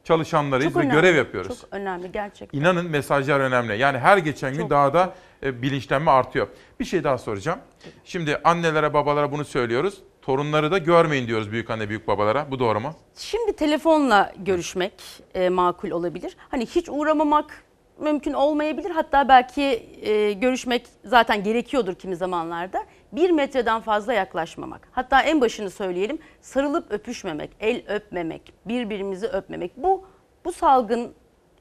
çalışanlarıyız 0.04 0.74
Çok 0.74 0.82
ve 0.82 0.86
önemli, 0.86 1.02
görev 1.02 1.16
yapıyoruz. 1.16 1.62
Çok 1.62 1.74
önemli 1.74 2.12
gerçekten. 2.12 2.60
İnanın 2.60 2.90
mesajlar 2.90 3.40
önemli. 3.40 3.78
Yani 3.78 3.98
her 3.98 4.18
geçen 4.18 4.54
gün 4.54 4.70
daha 4.70 4.94
da 4.94 5.14
e, 5.44 5.62
bilinçlenme 5.62 6.12
artıyor. 6.12 6.48
Bir 6.80 6.86
şey 6.86 7.04
daha 7.04 7.18
soracağım. 7.18 7.60
Şimdi 8.06 8.38
annelere, 8.44 8.94
babalara 8.94 9.32
bunu 9.32 9.46
söylüyoruz. 9.46 9.98
Torunları 10.30 10.72
da 10.72 10.78
görmeyin 10.78 11.28
diyoruz 11.28 11.52
büyük 11.52 11.70
anne, 11.70 11.90
büyük 11.90 12.08
babalara. 12.08 12.52
Bu 12.52 12.60
doğru 12.60 12.80
mu? 12.80 12.94
Şimdi 13.16 13.54
telefonla 13.54 14.32
görüşmek 14.38 14.94
e, 15.34 15.50
makul 15.50 15.90
olabilir. 15.92 16.38
Hani 16.50 16.66
hiç 16.66 16.90
uğramamak 16.90 17.64
mümkün 18.00 18.34
olmayabilir. 18.34 18.90
Hatta 18.92 19.30
belki 19.30 19.62
e, 20.02 20.34
görüşmek 20.34 20.86
zaten 21.06 21.44
gerekiyordur 21.44 21.96
kimi 21.96 22.16
zamanlarda. 22.16 22.84
Bir 23.12 23.30
metreden 23.30 23.82
fazla 23.82 24.14
yaklaşmamak. 24.14 24.88
Hatta 24.92 25.22
en 25.22 25.42
başını 25.42 25.70
söyleyelim. 25.70 26.20
Sarılıp 26.42 26.92
öpüşmemek, 26.92 27.50
el 27.60 27.82
öpmemek, 27.88 28.54
birbirimizi 28.66 29.28
öpmemek. 29.28 29.72
Bu 29.78 30.06
bu 30.46 30.52
salgın 30.52 31.14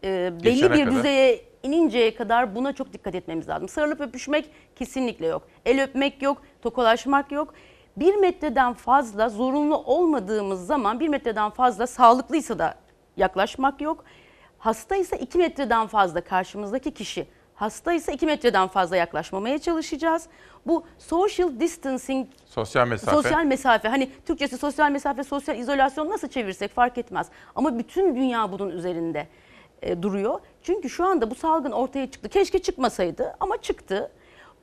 e, 0.04 0.32
belli 0.44 0.54
Geçene 0.54 0.72
bir 0.74 0.84
kadar. 0.84 0.96
düzeye 0.96 1.44
ininceye 1.62 2.14
kadar 2.14 2.54
buna 2.54 2.72
çok 2.72 2.92
dikkat 2.92 3.14
etmemiz 3.14 3.48
lazım. 3.48 3.68
Sarılıp 3.68 4.00
öpüşmek 4.00 4.50
kesinlikle 4.76 5.26
yok. 5.26 5.48
El 5.66 5.82
öpmek 5.82 6.22
yok, 6.22 6.42
tokalaşmak 6.62 7.32
yok. 7.32 7.54
Bir 8.00 8.14
metreden 8.14 8.72
fazla 8.72 9.28
zorunlu 9.28 9.76
olmadığımız 9.76 10.66
zaman 10.66 11.00
bir 11.00 11.08
metreden 11.08 11.50
fazla 11.50 11.86
sağlıklıysa 11.86 12.58
da 12.58 12.74
yaklaşmak 13.16 13.80
yok. 13.80 14.04
Hastaysa 14.58 15.16
2 15.16 15.38
metreden 15.38 15.86
fazla 15.86 16.20
karşımızdaki 16.20 16.94
kişi 16.94 17.26
hastaysa 17.54 18.12
2 18.12 18.26
metreden 18.26 18.68
fazla 18.68 18.96
yaklaşmamaya 18.96 19.58
çalışacağız. 19.58 20.26
Bu 20.66 20.84
social 20.98 21.60
distancing 21.60 22.26
Sosyal 22.46 22.88
mesafe. 22.88 23.16
Sosyal 23.16 23.44
mesafe. 23.44 23.88
Hani 23.88 24.10
Türkçesi 24.26 24.58
sosyal 24.58 24.90
mesafe, 24.90 25.24
sosyal 25.24 25.58
izolasyon 25.58 26.10
nasıl 26.10 26.28
çevirsek 26.28 26.74
fark 26.74 26.98
etmez. 26.98 27.28
Ama 27.54 27.78
bütün 27.78 28.16
dünya 28.16 28.52
bunun 28.52 28.70
üzerinde 28.70 29.26
e, 29.82 30.02
duruyor. 30.02 30.40
Çünkü 30.62 30.90
şu 30.90 31.04
anda 31.04 31.30
bu 31.30 31.34
salgın 31.34 31.72
ortaya 31.72 32.10
çıktı. 32.10 32.28
Keşke 32.28 32.58
çıkmasaydı 32.58 33.36
ama 33.40 33.56
çıktı. 33.56 34.10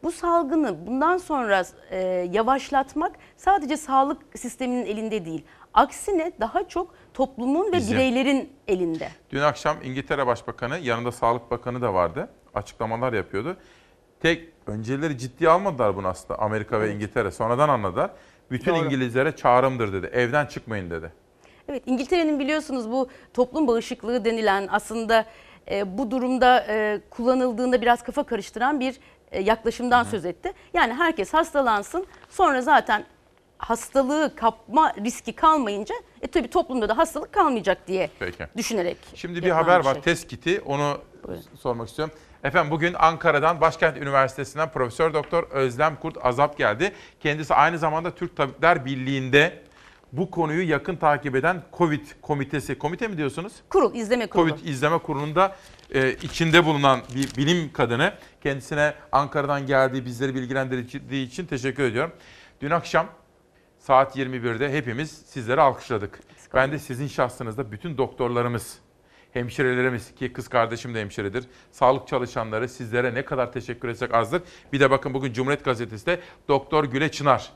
Bu 0.06 0.12
salgını 0.12 0.88
bundan 0.88 1.18
sonra 1.18 1.64
e, 1.92 1.98
yavaşlatmak 2.32 3.16
sadece 3.38 3.78
sağlık 3.78 4.22
sisteminin 4.36 4.86
elinde 4.86 5.26
değil. 5.26 5.46
Aksine 5.74 6.32
daha 6.40 6.68
çok 6.68 6.96
toplumun 7.14 7.72
ve 7.72 7.78
Bizim. 7.78 7.98
bireylerin 7.98 8.50
elinde. 8.68 9.10
Dün 9.32 9.42
akşam 9.42 9.78
İngiltere 9.84 10.28
Başbakanı, 10.28 10.78
yanında 10.78 11.12
Sağlık 11.12 11.52
Bakanı 11.52 11.82
da 11.82 11.94
vardı. 11.94 12.30
Açıklamalar 12.54 13.14
yapıyordu. 13.14 13.58
Tek 14.20 14.50
önceleri 14.68 15.18
ciddiye 15.18 15.50
almadılar 15.50 15.96
bunu 15.96 16.08
aslında 16.08 16.40
Amerika 16.40 16.82
ve 16.82 16.94
İngiltere. 16.94 17.32
Sonradan 17.32 17.70
anladılar. 17.70 18.12
Bütün 18.52 18.76
Doğru. 18.76 18.86
İngilizlere 18.86 19.36
çağrımdır 19.36 19.94
dedi. 19.94 20.06
Evden 20.06 20.46
çıkmayın 20.46 20.90
dedi. 20.90 21.12
Evet 21.70 21.84
İngiltere'nin 21.86 22.40
biliyorsunuz 22.40 22.92
bu 22.92 23.10
toplum 23.34 23.68
bağışıklığı 23.68 24.26
denilen 24.26 24.68
aslında 24.72 25.26
e, 25.72 25.98
bu 25.98 26.12
durumda 26.12 26.66
e, 26.70 27.02
kullanıldığında 27.10 27.82
biraz 27.82 28.04
kafa 28.04 28.24
karıştıran 28.24 28.80
bir 28.80 29.00
e, 29.32 29.42
yaklaşımdan 29.42 30.04
söz 30.04 30.26
etti. 30.26 30.54
Yani 30.74 30.94
herkes 30.94 31.34
hastalansın 31.34 32.06
sonra 32.30 32.62
zaten 32.62 33.06
hastalığı 33.58 34.36
kapma 34.36 34.94
riski 34.94 35.34
kalmayınca 35.34 35.96
e 36.22 36.28
tabii 36.28 36.50
toplumda 36.50 36.90
da 36.90 36.98
hastalık 36.98 37.34
kalmayacak 37.34 37.88
diye 37.88 38.10
Peki. 38.20 38.48
düşünerek. 38.58 38.98
Şimdi 39.16 39.44
bir 39.44 39.52
haber 39.52 39.86
var. 39.86 39.94
şey. 39.94 40.02
Test 40.02 40.28
kiti. 40.28 40.62
Onu 40.62 41.02
sormak 41.60 41.88
istiyorum. 41.88 42.16
Efendim 42.44 42.72
bugün 42.72 42.94
Ankara'dan 42.94 43.62
Başkent 43.62 43.98
Üniversitesi'nden 43.98 44.72
Profesör 44.72 45.14
Doktor 45.14 45.44
Özlem 45.44 45.96
Kurt 45.96 46.26
Azap 46.26 46.58
geldi. 46.58 46.94
Kendisi 47.20 47.54
aynı 47.54 47.78
zamanda 47.78 48.16
Türk 48.16 48.36
Tabipler 48.38 48.86
Birliği'nde 48.86 49.64
bu 50.18 50.32
konuyu 50.32 50.70
yakın 50.70 50.96
takip 50.96 51.36
eden 51.36 51.64
Covid 51.78 52.06
komitesi, 52.22 52.78
komite 52.78 53.08
mi 53.08 53.18
diyorsunuz? 53.18 53.54
Kurul, 53.70 53.96
izleme 53.96 54.28
kurulu. 54.28 54.50
Covid 54.50 54.68
izleme 54.68 54.98
kurulunda 54.98 55.56
e, 55.94 56.14
içinde 56.14 56.66
bulunan 56.66 57.00
bir 57.16 57.36
bilim 57.38 57.74
kadını. 57.74 58.14
Kendisine 58.42 58.94
Ankara'dan 59.12 59.66
geldiği, 59.66 60.06
bizleri 60.06 60.36
bilgilendirdiği 60.36 61.28
için 61.28 61.46
teşekkür 61.46 61.84
ediyorum. 61.84 62.12
Dün 62.62 62.72
akşam 62.72 63.08
saat 63.80 64.18
21'de 64.18 64.74
hepimiz 64.74 65.12
sizleri 65.12 65.62
alkışladık. 65.62 66.20
Ben 66.54 66.72
de 66.72 66.80
sizin 66.80 67.08
şahsınızda 67.08 67.72
bütün 67.72 67.98
doktorlarımız, 67.98 68.80
hemşirelerimiz 69.34 70.16
ki 70.16 70.34
kız 70.34 70.48
kardeşim 70.48 70.96
de 70.96 71.02
hemşiredir. 71.02 71.46
Sağlık 71.72 72.08
çalışanları 72.08 72.70
sizlere 72.70 73.14
ne 73.14 73.26
kadar 73.26 73.52
teşekkür 73.52 73.90
etsek 73.90 74.14
azdır. 74.14 74.42
Bir 74.74 74.80
de 74.80 74.92
bakın 74.92 75.14
bugün 75.14 75.34
Cumhuriyet 75.34 75.66
Gazetesi'nde 75.66 76.20
Doktor 76.48 76.84
Güle 76.84 77.12
Çınar. 77.12 77.52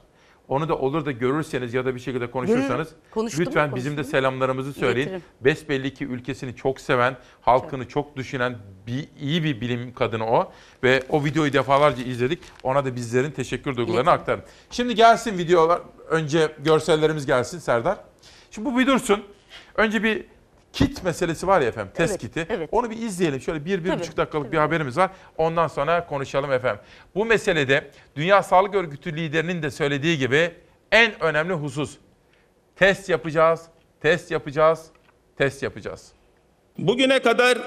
Onu 0.50 0.70
da 0.70 0.78
olur 0.78 1.06
da 1.06 1.12
görürseniz 1.12 1.74
ya 1.74 1.86
da 1.86 1.96
bir 1.96 2.00
şekilde 2.00 2.32
konuşursanız. 2.32 2.90
Konuştum, 3.12 3.46
lütfen 3.46 3.76
bizim 3.76 3.92
de 3.92 3.96
konuştum. 3.96 4.12
selamlarımızı 4.12 4.74
söyleyin. 4.74 5.08
İletirim. 5.08 5.24
Besbelli 5.42 5.94
ki 5.94 6.06
ülkesini 6.06 6.56
çok 6.56 6.80
seven, 6.80 7.18
halkını 7.42 7.88
çok 7.88 8.16
düşünen 8.16 8.58
bir 8.88 9.08
iyi 9.20 9.44
bir 9.44 9.62
bilim 9.62 9.94
kadını 9.94 10.26
o 10.26 10.52
ve 10.84 11.04
o 11.10 11.26
videoyu 11.26 11.54
defalarca 11.54 12.04
izledik. 12.04 12.40
Ona 12.64 12.86
da 12.86 12.96
bizlerin 12.96 13.32
teşekkür 13.32 13.76
duygularını 13.76 14.10
İletirim. 14.10 14.22
aktarın. 14.22 14.44
Şimdi 14.72 14.96
gelsin 14.96 15.38
videolar. 15.38 15.82
Önce 16.10 16.52
görsellerimiz 16.60 17.26
gelsin 17.26 17.60
Serdar. 17.60 17.98
Şimdi 18.52 18.74
bu 18.74 18.80
bir 18.80 18.88
dursun. 18.88 19.24
Önce 19.76 20.04
bir 20.04 20.26
kit 20.74 21.04
meselesi 21.04 21.48
var 21.48 21.62
ya 21.62 21.68
efendim, 21.68 21.92
test 21.96 22.12
Evet, 22.12 22.22
kiti. 22.22 22.48
evet. 22.50 22.70
Onu 22.72 22.90
bir 22.90 22.98
izleyelim. 22.98 23.42
Şöyle 23.42 23.66
bir, 23.66 23.84
bir 23.84 23.90
Tabii, 23.90 24.00
buçuk 24.00 24.18
dakikalık 24.18 24.52
bir 24.52 24.58
haberimiz 24.58 24.98
var. 24.98 25.10
Ondan 25.38 25.68
sonra 25.68 26.08
konuşalım 26.08 26.52
efendim. 26.52 26.82
Bu 27.16 27.26
meselede 27.26 27.92
Dünya 28.16 28.44
Sağlık 28.44 28.76
Örgütü 28.76 29.16
liderinin 29.16 29.64
de 29.64 29.72
söylediği 29.72 30.18
gibi 30.18 30.52
en 30.92 31.24
önemli 31.24 31.54
husus. 31.54 31.98
Test 32.76 33.10
yapacağız, 33.10 33.62
test 34.02 34.32
yapacağız, 34.32 34.86
test 35.38 35.64
yapacağız. 35.64 36.12
Bugüne 36.78 37.20
kadar 37.20 37.58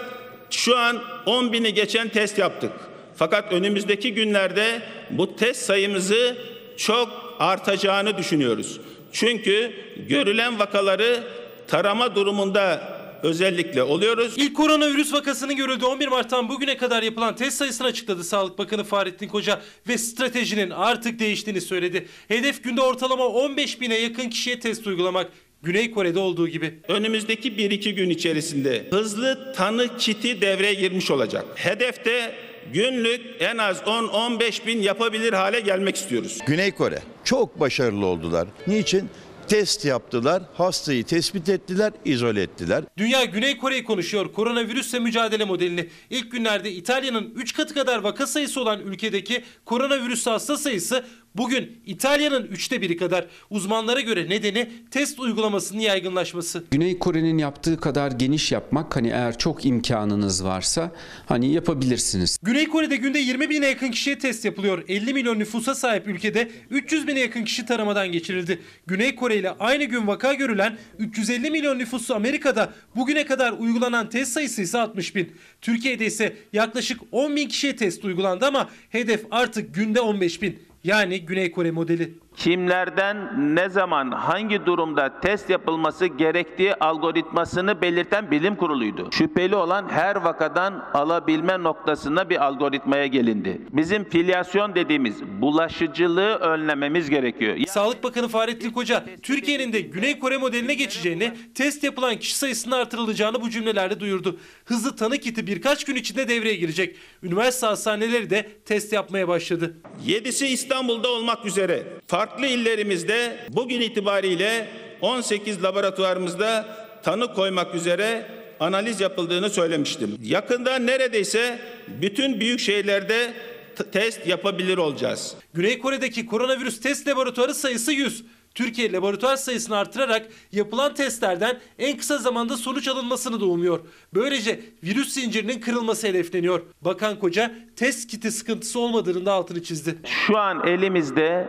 şu 0.50 0.78
an 0.78 1.02
10 1.26 1.52
bini 1.52 1.74
geçen 1.74 2.08
test 2.08 2.38
yaptık. 2.38 2.72
Fakat 3.16 3.52
önümüzdeki 3.52 4.14
günlerde 4.14 4.82
bu 5.10 5.36
test 5.36 5.62
sayımızı 5.62 6.36
çok 6.76 7.08
artacağını 7.38 8.16
düşünüyoruz. 8.18 8.80
Çünkü 9.12 9.72
görülen 10.08 10.58
vakaları 10.58 11.22
tarama 11.68 12.14
durumunda 12.14 12.91
özellikle 13.22 13.82
oluyoruz. 13.82 14.34
İlk 14.36 14.56
koronavirüs 14.56 15.12
vakasının 15.12 15.56
görüldüğü 15.56 15.84
11 15.84 16.08
Mart'tan 16.08 16.48
bugüne 16.48 16.76
kadar 16.76 17.02
yapılan 17.02 17.36
test 17.36 17.56
sayısını 17.56 17.86
açıkladı 17.86 18.24
Sağlık 18.24 18.58
Bakanı 18.58 18.84
Fahrettin 18.84 19.28
Koca 19.28 19.60
ve 19.88 19.98
stratejinin 19.98 20.70
artık 20.70 21.18
değiştiğini 21.18 21.60
söyledi. 21.60 22.06
Hedef 22.28 22.64
günde 22.64 22.80
ortalama 22.80 23.26
15 23.26 23.80
bine 23.80 23.98
yakın 23.98 24.28
kişiye 24.28 24.60
test 24.60 24.86
uygulamak. 24.86 25.32
Güney 25.62 25.90
Kore'de 25.90 26.18
olduğu 26.18 26.48
gibi. 26.48 26.78
Önümüzdeki 26.88 27.52
1-2 27.52 27.90
gün 27.90 28.10
içerisinde 28.10 28.86
hızlı 28.90 29.52
tanı 29.56 29.96
kiti 29.98 30.40
devreye 30.40 30.74
girmiş 30.74 31.10
olacak. 31.10 31.44
Hedefte 31.54 32.34
günlük 32.72 33.20
en 33.40 33.58
az 33.58 33.80
10-15 33.80 34.66
bin 34.66 34.82
yapabilir 34.82 35.32
hale 35.32 35.60
gelmek 35.60 35.96
istiyoruz. 35.96 36.38
Güney 36.46 36.72
Kore 36.72 36.98
çok 37.24 37.60
başarılı 37.60 38.06
oldular. 38.06 38.48
Niçin? 38.66 39.08
Test 39.48 39.84
yaptılar, 39.84 40.42
hastayı 40.54 41.04
tespit 41.04 41.48
ettiler, 41.48 41.92
izole 42.04 42.42
ettiler. 42.42 42.84
Dünya 42.96 43.24
Güney 43.24 43.58
Kore'yi 43.58 43.84
konuşuyor 43.84 44.32
koronavirüsle 44.32 44.98
mücadele 44.98 45.44
modelini. 45.44 45.88
İlk 46.10 46.32
günlerde 46.32 46.72
İtalya'nın 46.72 47.32
3 47.34 47.54
katı 47.54 47.74
kadar 47.74 47.98
vaka 47.98 48.26
sayısı 48.26 48.60
olan 48.60 48.80
ülkedeki 48.80 49.44
koronavirüs 49.64 50.26
hasta 50.26 50.56
sayısı 50.56 51.04
bugün 51.36 51.80
İtalya'nın 51.86 52.46
üçte 52.46 52.80
biri 52.80 52.96
kadar. 52.96 53.26
Uzmanlara 53.50 54.00
göre 54.00 54.28
nedeni 54.28 54.70
test 54.90 55.20
uygulamasının 55.20 55.80
yaygınlaşması. 55.80 56.64
Güney 56.70 56.98
Kore'nin 56.98 57.38
yaptığı 57.38 57.80
kadar 57.80 58.10
geniş 58.10 58.52
yapmak 58.52 58.96
hani 58.96 59.08
eğer 59.08 59.38
çok 59.38 59.66
imkanınız 59.66 60.44
varsa 60.44 60.92
hani 61.26 61.52
yapabilirsiniz. 61.52 62.38
Güney 62.42 62.68
Kore'de 62.68 62.96
günde 62.96 63.18
20 63.18 63.50
bine 63.50 63.66
yakın 63.66 63.90
kişiye 63.90 64.18
test 64.18 64.44
yapılıyor. 64.44 64.84
50 64.88 65.14
milyon 65.14 65.38
nüfusa 65.38 65.74
sahip 65.74 66.06
ülkede 66.06 66.50
300 66.70 67.06
bine 67.06 67.20
yakın 67.20 67.44
kişi 67.44 67.66
taramadan 67.66 68.12
geçirildi. 68.12 68.58
Güney 68.86 69.14
Kore 69.16 69.36
ile 69.36 69.50
aynı 69.50 69.84
gün 69.84 70.06
vaka 70.06 70.34
görülen 70.34 70.78
350 70.98 71.50
milyon 71.50 71.78
nüfuslu 71.78 72.14
Amerika'da 72.14 72.72
bugüne 72.96 73.26
kadar 73.26 73.52
uygulanan 73.52 74.10
test 74.10 74.32
sayısı 74.32 74.62
ise 74.62 74.78
60 74.78 75.14
bin. 75.14 75.32
Türkiye'de 75.60 76.06
ise 76.06 76.36
yaklaşık 76.52 77.00
10 77.12 77.36
bin 77.36 77.48
kişiye 77.48 77.76
test 77.76 78.04
uygulandı 78.04 78.46
ama 78.46 78.70
hedef 78.90 79.24
artık 79.30 79.74
günde 79.74 80.00
15 80.00 80.42
bin. 80.42 80.71
Yani 80.84 81.26
Güney 81.26 81.50
Kore 81.52 81.70
modeli. 81.70 82.18
Kimlerden 82.36 83.16
ne 83.56 83.68
zaman 83.68 84.10
hangi 84.10 84.66
durumda 84.66 85.20
test 85.20 85.50
yapılması 85.50 86.06
gerektiği 86.06 86.74
algoritmasını 86.74 87.82
belirten 87.82 88.30
bilim 88.30 88.56
kuruluydu. 88.56 89.08
Şüpheli 89.12 89.56
olan 89.56 89.88
her 89.88 90.16
vakadan 90.16 90.84
alabilme 90.94 91.62
noktasında 91.62 92.30
bir 92.30 92.44
algoritmaya 92.44 93.06
gelindi. 93.06 93.60
Bizim 93.72 94.04
filyasyon 94.04 94.74
dediğimiz 94.74 95.22
bulaşıcılığı 95.22 96.34
önlememiz 96.34 97.10
gerekiyor. 97.10 97.56
Sağlık 97.68 98.04
Bakanı 98.04 98.28
Fahrettin 98.28 98.70
Koca, 98.70 99.04
Türkiye'nin 99.22 99.72
de 99.72 99.80
Güney 99.80 100.18
Kore 100.18 100.36
modeline 100.36 100.74
geçeceğini, 100.74 101.32
test 101.54 101.84
yapılan 101.84 102.16
kişi 102.16 102.36
sayısının 102.36 102.76
artırılacağını 102.76 103.40
bu 103.40 103.50
cümlelerde 103.50 104.00
duyurdu. 104.00 104.36
Hızlı 104.64 104.96
tanı 104.96 105.18
kiti 105.18 105.46
birkaç 105.46 105.84
gün 105.84 105.96
içinde 105.96 106.28
devreye 106.28 106.56
girecek. 106.56 106.96
Üniversite 107.22 107.66
hastaneleri 107.66 108.30
de 108.30 108.48
test 108.64 108.92
yapmaya 108.92 109.28
başladı. 109.28 109.76
7'si 110.06 110.46
İstanbul'da 110.46 111.08
olmak 111.08 111.46
üzere 111.46 111.86
farklı 112.22 112.46
illerimizde 112.46 113.36
bugün 113.48 113.80
itibariyle 113.80 114.68
18 115.00 115.62
laboratuvarımızda 115.62 116.66
tanı 117.02 117.34
koymak 117.34 117.74
üzere 117.74 118.26
analiz 118.60 119.00
yapıldığını 119.00 119.50
söylemiştim. 119.50 120.18
Yakında 120.22 120.78
neredeyse 120.78 121.58
bütün 121.88 122.40
büyük 122.40 122.60
şehirlerde 122.60 123.32
t- 123.76 123.90
test 123.90 124.26
yapabilir 124.26 124.78
olacağız. 124.78 125.34
Güney 125.54 125.78
Kore'deki 125.78 126.26
koronavirüs 126.26 126.80
test 126.80 127.08
laboratuvarı 127.08 127.54
sayısı 127.54 127.92
100. 127.92 128.24
Türkiye 128.54 128.92
laboratuvar 128.92 129.36
sayısını 129.36 129.76
artırarak 129.76 130.26
yapılan 130.52 130.94
testlerden 130.94 131.60
en 131.78 131.96
kısa 131.96 132.18
zamanda 132.18 132.56
sonuç 132.56 132.88
alınmasını 132.88 133.40
da 133.40 133.44
umuyor. 133.44 133.80
Böylece 134.14 134.60
virüs 134.84 135.12
zincirinin 135.12 135.60
kırılması 135.60 136.06
hedefleniyor. 136.06 136.62
Bakan 136.82 137.18
Koca 137.18 137.54
test 137.76 138.10
kiti 138.10 138.30
sıkıntısı 138.30 138.80
olmadığını 138.80 139.26
da 139.26 139.32
altını 139.32 139.62
çizdi. 139.62 139.94
Şu 140.26 140.38
an 140.38 140.66
elimizde 140.66 141.48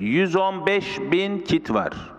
115 0.00 1.00
bin 1.00 1.38
kit 1.38 1.70
var 1.70 2.14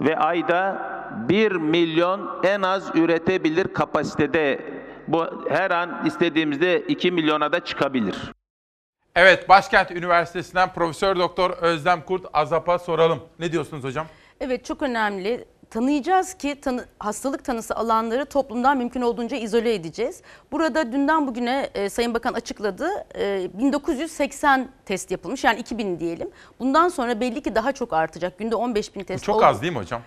ve 0.00 0.18
ayda 0.18 0.96
1 1.28 1.52
milyon 1.52 2.40
en 2.44 2.62
az 2.62 2.90
üretebilir 2.94 3.74
kapasitede. 3.74 4.60
Bu 5.08 5.48
her 5.48 5.70
an 5.70 6.06
istediğimizde 6.06 6.80
2 6.80 7.10
milyona 7.10 7.52
da 7.52 7.64
çıkabilir. 7.64 8.16
Evet, 9.14 9.48
Başkent 9.48 9.90
Üniversitesi'nden 9.90 10.72
Profesör 10.72 11.16
Doktor 11.16 11.50
Özlem 11.50 12.02
Kurt 12.02 12.26
Azap'a 12.32 12.78
soralım. 12.78 13.20
Ne 13.38 13.52
diyorsunuz 13.52 13.84
hocam? 13.84 14.06
Evet 14.40 14.64
çok 14.64 14.82
önemli. 14.82 15.44
Tanıyacağız 15.70 16.34
ki 16.34 16.60
tanı, 16.60 16.84
hastalık 16.98 17.44
tanısı 17.44 17.76
alanları 17.76 18.24
toplumdan 18.24 18.78
mümkün 18.78 19.00
olduğunca 19.00 19.36
izole 19.36 19.74
edeceğiz. 19.74 20.22
Burada 20.52 20.92
dünden 20.92 21.26
bugüne 21.26 21.70
e, 21.74 21.88
Sayın 21.88 22.14
Bakan 22.14 22.32
açıkladı. 22.32 22.88
E, 23.18 23.48
1980 23.58 24.68
test 24.84 25.10
yapılmış 25.10 25.44
yani 25.44 25.60
2000 25.60 26.00
diyelim. 26.00 26.30
Bundan 26.60 26.88
sonra 26.88 27.20
belli 27.20 27.42
ki 27.42 27.54
daha 27.54 27.72
çok 27.72 27.92
artacak. 27.92 28.38
Günde 28.38 28.54
15 28.56 28.94
bin 28.94 29.04
test. 29.04 29.24
Çok 29.24 29.36
oldu. 29.36 29.44
az 29.44 29.62
değil 29.62 29.72
mi 29.72 29.78
hocam? 29.78 30.02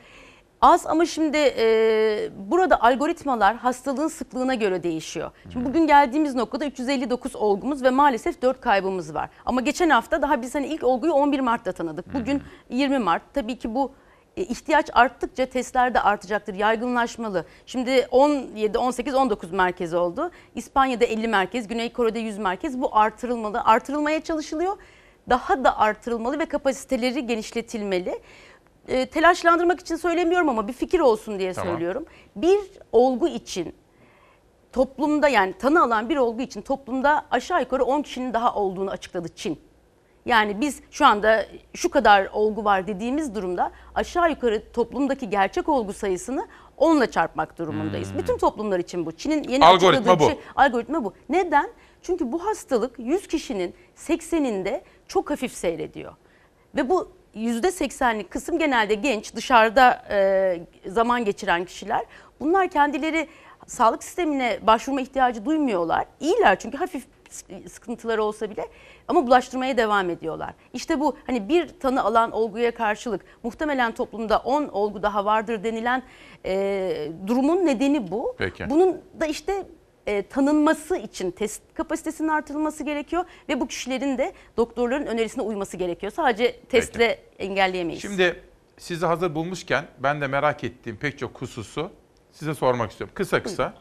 Az 0.62 0.88
ama 0.88 1.06
şimdi 1.06 1.38
e, 1.38 2.30
burada 2.38 2.82
algoritmalar 2.82 3.56
hastalığın 3.56 4.08
sıklığına 4.08 4.54
göre 4.56 4.84
değişiyor. 4.84 5.32
Şimdi 5.54 5.66
bugün 5.66 5.88
geldiğimiz 5.88 6.36
noktada 6.36 6.66
359 6.66 7.36
olgumuz 7.36 7.84
ve 7.84 7.90
maalesef 7.90 8.42
4 8.42 8.62
kaybımız 8.62 9.14
var. 9.14 9.30
Ama 9.46 9.62
geçen 9.62 9.90
hafta 9.90 10.22
daha 10.22 10.42
biz 10.42 10.56
hani 10.56 10.68
ilk 10.68 10.84
olguyu 10.84 11.14
11 11.14 11.40
Mart'ta 11.40 11.72
tanıdık. 11.72 12.14
Bugün 12.14 12.44
20 12.70 13.00
Mart. 13.00 13.22
Tabii 13.34 13.58
ki 13.58 13.76
bu 13.76 13.92
ihtiyaç 14.44 14.90
arttıkça 14.94 15.46
testler 15.46 15.94
de 15.94 16.02
artacaktır, 16.02 16.54
yaygınlaşmalı. 16.54 17.46
Şimdi 17.66 18.08
17, 18.12 18.78
18, 18.78 19.16
19 19.16 19.52
merkez 19.52 19.94
oldu. 19.94 20.32
İspanya'da 20.56 21.06
50 21.06 21.28
merkez, 21.28 21.68
Güney 21.68 21.94
Kore'de 21.94 22.20
100 22.20 22.38
merkez. 22.38 22.82
Bu 22.82 22.98
artırılmalı, 22.98 23.62
artırılmaya 23.62 24.22
çalışılıyor. 24.22 24.78
Daha 25.30 25.64
da 25.64 25.78
artırılmalı 25.78 26.40
ve 26.40 26.46
kapasiteleri 26.46 27.28
genişletilmeli 27.28 28.20
e, 28.88 29.06
telaşlandırmak 29.06 29.80
için 29.80 29.96
söylemiyorum 29.96 30.50
ama 30.50 30.68
bir 30.68 30.74
fikir 30.74 31.00
olsun 31.00 31.40
diye 31.40 31.54
Tamam. 31.54 31.74
söylüyorum. 31.74 32.06
Bir 32.36 32.60
olgu 32.92 33.28
için 33.28 33.76
toplumda 34.72 35.28
yani 35.28 35.54
tanı 35.54 35.84
alan 35.84 36.10
bir 36.10 36.18
olgu 36.18 36.42
için 36.42 36.62
toplumda 36.62 37.26
aşağı 37.32 37.62
yukarı 37.62 37.84
10 37.84 38.02
kişinin 38.02 38.34
daha 38.34 38.56
olduğunu 38.56 38.92
açıkladı 38.92 39.30
Çin. 39.36 39.60
Yani 40.30 40.62
biz 40.62 40.80
şu 40.92 41.06
anda 41.06 41.46
şu 41.74 41.90
kadar 41.90 42.26
olgu 42.34 42.66
var 42.66 42.88
dediğimiz 42.88 43.36
durumda 43.36 43.72
aşağı 43.96 44.30
yukarı 44.30 44.72
toplumdaki 44.72 45.30
gerçek 45.30 45.70
olgu 45.70 45.94
sayısını 45.94 46.48
10'la 46.78 47.12
çarpmak 47.12 47.58
durumundayız. 47.58 48.12
Hmm. 48.12 48.20
Bütün 48.20 48.38
toplumlar 48.38 48.80
için 48.80 49.06
bu. 49.06 49.12
Çin'in 49.12 49.44
yeni 49.44 49.66
Algoritma 49.66 50.20
bu. 50.20 50.26
şey 50.26 50.40
algoritma 50.56 51.04
bu. 51.04 51.14
Neden? 51.30 51.70
Çünkü 52.02 52.32
bu 52.32 52.46
hastalık 52.46 53.00
100 53.00 53.28
kişinin 53.28 53.74
80'inde 53.96 54.82
çok 55.08 55.30
hafif 55.30 55.54
seyrediyor. 55.54 56.14
Ve 56.76 56.90
bu 56.90 57.12
%80'lik 57.36 58.32
kısım 58.32 58.60
genelde 58.60 58.94
genç, 58.94 59.36
dışarıda 59.36 60.06
e, 60.10 60.60
zaman 60.86 61.26
geçiren 61.26 61.66
kişiler. 61.66 62.06
Bunlar 62.40 62.68
kendileri 62.68 63.28
sağlık 63.68 64.04
sistemine 64.04 64.60
başvurma 64.62 65.02
ihtiyacı 65.02 65.46
duymuyorlar. 65.46 66.06
İyiler 66.20 66.60
çünkü 66.60 66.78
hafif 66.78 67.06
sıkıntıları 67.70 68.24
olsa 68.24 68.50
bile 68.50 68.68
ama 69.08 69.28
bulaştırmaya 69.28 69.78
devam 69.78 70.10
ediyorlar. 70.10 70.54
İşte 70.74 71.00
bu 71.00 71.18
hani 71.28 71.50
bir 71.50 71.80
tanı 71.80 72.04
alan 72.04 72.32
olguya 72.32 72.74
karşılık 72.74 73.22
muhtemelen 73.44 73.94
toplumda 73.96 74.38
10 74.40 74.68
olgu 74.68 75.04
daha 75.04 75.26
vardır 75.26 75.64
denilen 75.64 76.04
e, 76.46 77.12
durumun 77.28 77.66
nedeni 77.66 78.12
bu. 78.12 78.36
Peki. 78.38 78.70
Bunun 78.70 79.02
da 79.20 79.26
işte 79.26 79.66
e, 80.08 80.28
tanınması 80.28 80.98
için 80.98 81.32
test 81.32 81.62
kapasitesinin 81.74 82.28
artırılması 82.28 82.84
gerekiyor 82.84 83.26
ve 83.50 83.60
bu 83.60 83.68
kişilerin 83.68 84.18
de 84.18 84.34
doktorların 84.58 85.06
önerisine 85.06 85.44
uyması 85.44 85.78
gerekiyor. 85.78 86.12
Sadece 86.12 86.60
testle 86.60 87.20
engelleyemeyiz. 87.40 88.02
Şimdi 88.02 88.44
sizi 88.78 89.06
hazır 89.06 89.36
bulmuşken 89.36 89.86
ben 90.00 90.22
de 90.22 90.28
merak 90.28 90.64
ettiğim 90.64 90.98
pek 90.98 91.20
çok 91.20 91.42
hususu 91.42 91.92
size 92.32 92.54
sormak 92.54 92.92
istiyorum. 92.92 93.14
Kısa 93.16 93.44
kısa. 93.44 93.74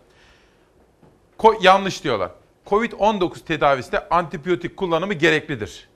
Ko- 1.38 1.58
yanlış 1.60 2.04
diyorlar. 2.04 2.30
Covid-19 2.70 3.44
tedavisinde 3.44 4.08
antibiyotik 4.08 4.76
kullanımı 4.76 5.14
gereklidir. 5.14 5.88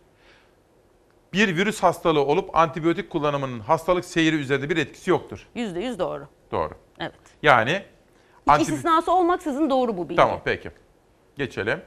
Bir 1.32 1.56
virüs 1.56 1.82
hastalığı 1.82 2.24
olup 2.24 2.56
antibiyotik 2.56 3.10
kullanımının 3.10 3.60
hastalık 3.60 4.04
seyri 4.04 4.36
üzerinde 4.36 4.70
bir 4.70 4.76
etkisi 4.76 5.10
yoktur. 5.10 5.48
Yüzde 5.54 5.80
yüz 5.80 5.98
doğru. 5.98 6.28
Doğru. 6.50 6.72
Evet. 7.00 7.12
Yani 7.42 7.70
Hiç 7.72 8.48
antibi- 8.48 8.62
istisnası 8.62 9.12
olmaksızın 9.12 9.70
doğru 9.70 9.96
bu 9.96 10.04
bilgi. 10.08 10.16
Tamam 10.16 10.40
peki. 10.44 10.70
Geçelim. 11.36 11.82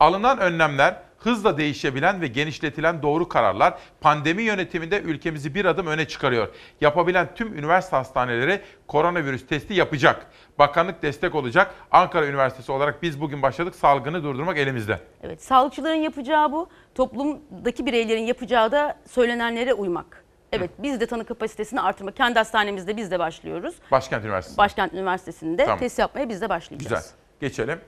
Alınan 0.00 0.38
önlemler 0.38 1.02
hızla 1.18 1.58
değişebilen 1.58 2.20
ve 2.20 2.26
genişletilen 2.26 3.02
doğru 3.02 3.28
kararlar 3.28 3.78
pandemi 4.00 4.42
yönetiminde 4.42 5.00
ülkemizi 5.00 5.54
bir 5.54 5.64
adım 5.64 5.86
öne 5.86 6.08
çıkarıyor. 6.08 6.48
Yapabilen 6.80 7.28
tüm 7.34 7.58
üniversite 7.58 7.96
hastaneleri 7.96 8.60
koronavirüs 8.86 9.46
testi 9.46 9.74
yapacak. 9.74 10.26
Bakanlık 10.58 11.02
destek 11.02 11.34
olacak. 11.34 11.74
Ankara 11.90 12.26
Üniversitesi 12.26 12.72
olarak 12.72 13.02
biz 13.02 13.20
bugün 13.20 13.42
başladık. 13.42 13.74
Salgını 13.74 14.22
durdurmak 14.24 14.58
elimizde. 14.58 15.00
Evet, 15.22 15.42
sağlıkçıların 15.42 15.94
yapacağı 15.94 16.52
bu, 16.52 16.68
toplumdaki 16.94 17.86
bireylerin 17.86 18.22
yapacağı 18.22 18.72
da 18.72 18.98
söylenenlere 19.10 19.74
uymak. 19.74 20.24
Evet, 20.52 20.70
biz 20.78 21.00
de 21.00 21.06
tanı 21.06 21.24
kapasitesini 21.24 21.80
artırmak. 21.80 22.16
Kendi 22.16 22.38
hastanemizde 22.38 22.96
biz 22.96 23.10
de 23.10 23.18
başlıyoruz. 23.18 23.74
Başkent 23.90 24.24
Üniversitesi. 24.24 24.58
Başkent 24.58 24.94
Üniversitesi'nde 24.94 25.64
Tamam. 25.64 25.78
test 25.78 25.98
yapmaya 25.98 26.28
biz 26.28 26.40
de 26.40 26.48
başlayacağız. 26.48 26.92
Güzel. 26.92 27.02
Geçelim. 27.40 27.80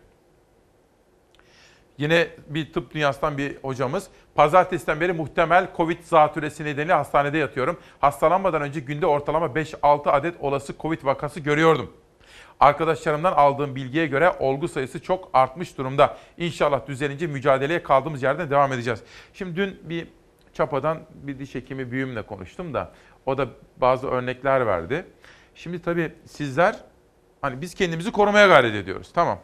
Yine 2.00 2.28
bir 2.48 2.72
tıp 2.72 2.94
dünyasından 2.94 3.38
bir 3.38 3.56
hocamız. 3.62 4.08
Pazartesiden 4.34 5.00
beri 5.00 5.12
muhtemel 5.12 5.68
Covid 5.76 6.02
zatürresi 6.02 6.64
nedeniyle 6.64 6.92
hastanede 6.92 7.38
yatıyorum. 7.38 7.78
Hastalanmadan 7.98 8.62
önce 8.62 8.80
günde 8.80 9.06
ortalama 9.06 9.46
5-6 9.46 10.10
adet 10.10 10.34
olası 10.40 10.74
Covid 10.80 11.04
vakası 11.04 11.40
görüyordum. 11.40 11.92
Arkadaşlarımdan 12.60 13.32
aldığım 13.32 13.76
bilgiye 13.76 14.06
göre 14.06 14.32
olgu 14.38 14.68
sayısı 14.68 15.02
çok 15.02 15.30
artmış 15.32 15.78
durumda. 15.78 16.16
İnşallah 16.38 16.86
düzelince 16.86 17.26
mücadeleye 17.26 17.82
kaldığımız 17.82 18.22
yerden 18.22 18.50
devam 18.50 18.72
edeceğiz. 18.72 19.02
Şimdi 19.32 19.56
dün 19.56 19.80
bir 19.82 20.08
çapadan 20.52 20.98
bir 21.14 21.38
diş 21.38 21.54
hekimi 21.54 21.90
büyüğümle 21.90 22.22
konuştum 22.22 22.74
da 22.74 22.92
o 23.26 23.38
da 23.38 23.48
bazı 23.76 24.08
örnekler 24.08 24.66
verdi. 24.66 25.06
Şimdi 25.54 25.82
tabii 25.82 26.12
sizler 26.26 26.76
hani 27.40 27.60
biz 27.60 27.74
kendimizi 27.74 28.12
korumaya 28.12 28.46
gayret 28.46 28.74
ediyoruz. 28.74 29.10
Tamam. 29.14 29.38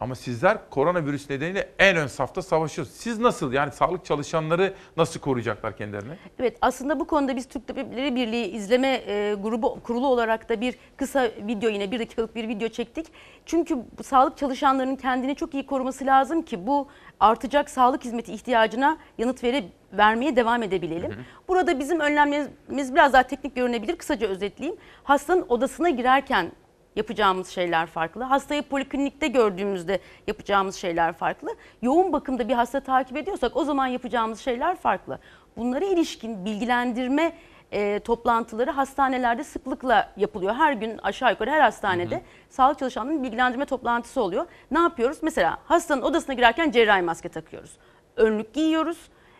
Ama 0.00 0.14
sizler 0.14 0.70
koronavirüs 0.70 1.30
nedeniyle 1.30 1.68
en 1.78 1.96
ön 1.96 2.06
safta 2.06 2.42
savaşıyorsunuz. 2.42 2.98
Siz 3.00 3.18
nasıl 3.18 3.52
yani 3.52 3.72
sağlık 3.72 4.04
çalışanları 4.04 4.74
nasıl 4.96 5.20
koruyacaklar 5.20 5.76
kendilerini? 5.76 6.12
Evet 6.38 6.58
aslında 6.60 7.00
bu 7.00 7.06
konuda 7.06 7.36
biz 7.36 7.48
Türk 7.48 7.68
Tabipleri 7.68 8.14
Birliği 8.16 8.46
izleme 8.46 9.02
e, 9.06 9.34
grubu 9.42 9.80
kurulu 9.80 10.06
olarak 10.06 10.48
da 10.48 10.60
bir 10.60 10.78
kısa 10.96 11.30
video 11.46 11.70
yine 11.70 11.90
bir 11.90 11.98
dakikalık 11.98 12.34
bir 12.34 12.48
video 12.48 12.68
çektik. 12.68 13.06
Çünkü 13.46 13.76
sağlık 14.02 14.36
çalışanlarının 14.36 14.96
kendini 14.96 15.34
çok 15.34 15.54
iyi 15.54 15.66
koruması 15.66 16.06
lazım 16.06 16.42
ki 16.42 16.66
bu 16.66 16.88
artacak 17.20 17.70
sağlık 17.70 18.04
hizmeti 18.04 18.32
ihtiyacına 18.32 18.98
yanıt 19.18 19.44
vere, 19.44 19.64
vermeye 19.92 20.36
devam 20.36 20.62
edebilelim. 20.62 21.14
Burada 21.48 21.78
bizim 21.78 22.00
önlemlerimiz 22.00 22.94
biraz 22.94 23.12
daha 23.12 23.22
teknik 23.22 23.56
görünebilir. 23.56 23.96
Kısaca 23.96 24.28
özetleyeyim. 24.28 24.78
Hastanın 25.04 25.44
odasına 25.48 25.90
girerken 25.90 26.52
yapacağımız 26.96 27.48
şeyler 27.48 27.86
farklı. 27.86 28.22
Hastayı 28.22 28.62
poliklinikte 28.62 29.28
gördüğümüzde 29.28 30.00
yapacağımız 30.26 30.74
şeyler 30.76 31.12
farklı. 31.12 31.56
Yoğun 31.82 32.12
bakımda 32.12 32.48
bir 32.48 32.54
hasta 32.54 32.80
takip 32.80 33.16
ediyorsak 33.16 33.56
o 33.56 33.64
zaman 33.64 33.86
yapacağımız 33.86 34.40
şeyler 34.40 34.76
farklı. 34.76 35.18
Bunlara 35.56 35.84
ilişkin 35.84 36.44
bilgilendirme 36.44 37.32
e, 37.72 37.98
toplantıları 37.98 38.70
hastanelerde 38.70 39.44
sıklıkla 39.44 40.12
yapılıyor. 40.16 40.54
Her 40.54 40.72
gün 40.72 40.98
aşağı 40.98 41.30
yukarı 41.30 41.50
her 41.50 41.60
hastanede 41.60 42.22
sağlık 42.50 42.78
çalışanlarının 42.78 43.22
bilgilendirme 43.22 43.64
toplantısı 43.64 44.20
oluyor. 44.20 44.46
Ne 44.70 44.78
yapıyoruz? 44.78 45.18
Mesela 45.22 45.58
hastanın 45.64 46.02
odasına 46.02 46.34
girerken 46.34 46.70
cerrahi 46.70 47.02
maske 47.02 47.28
takıyoruz. 47.28 47.76
Önlük 48.16 48.54
giyiyoruz, 48.54 48.98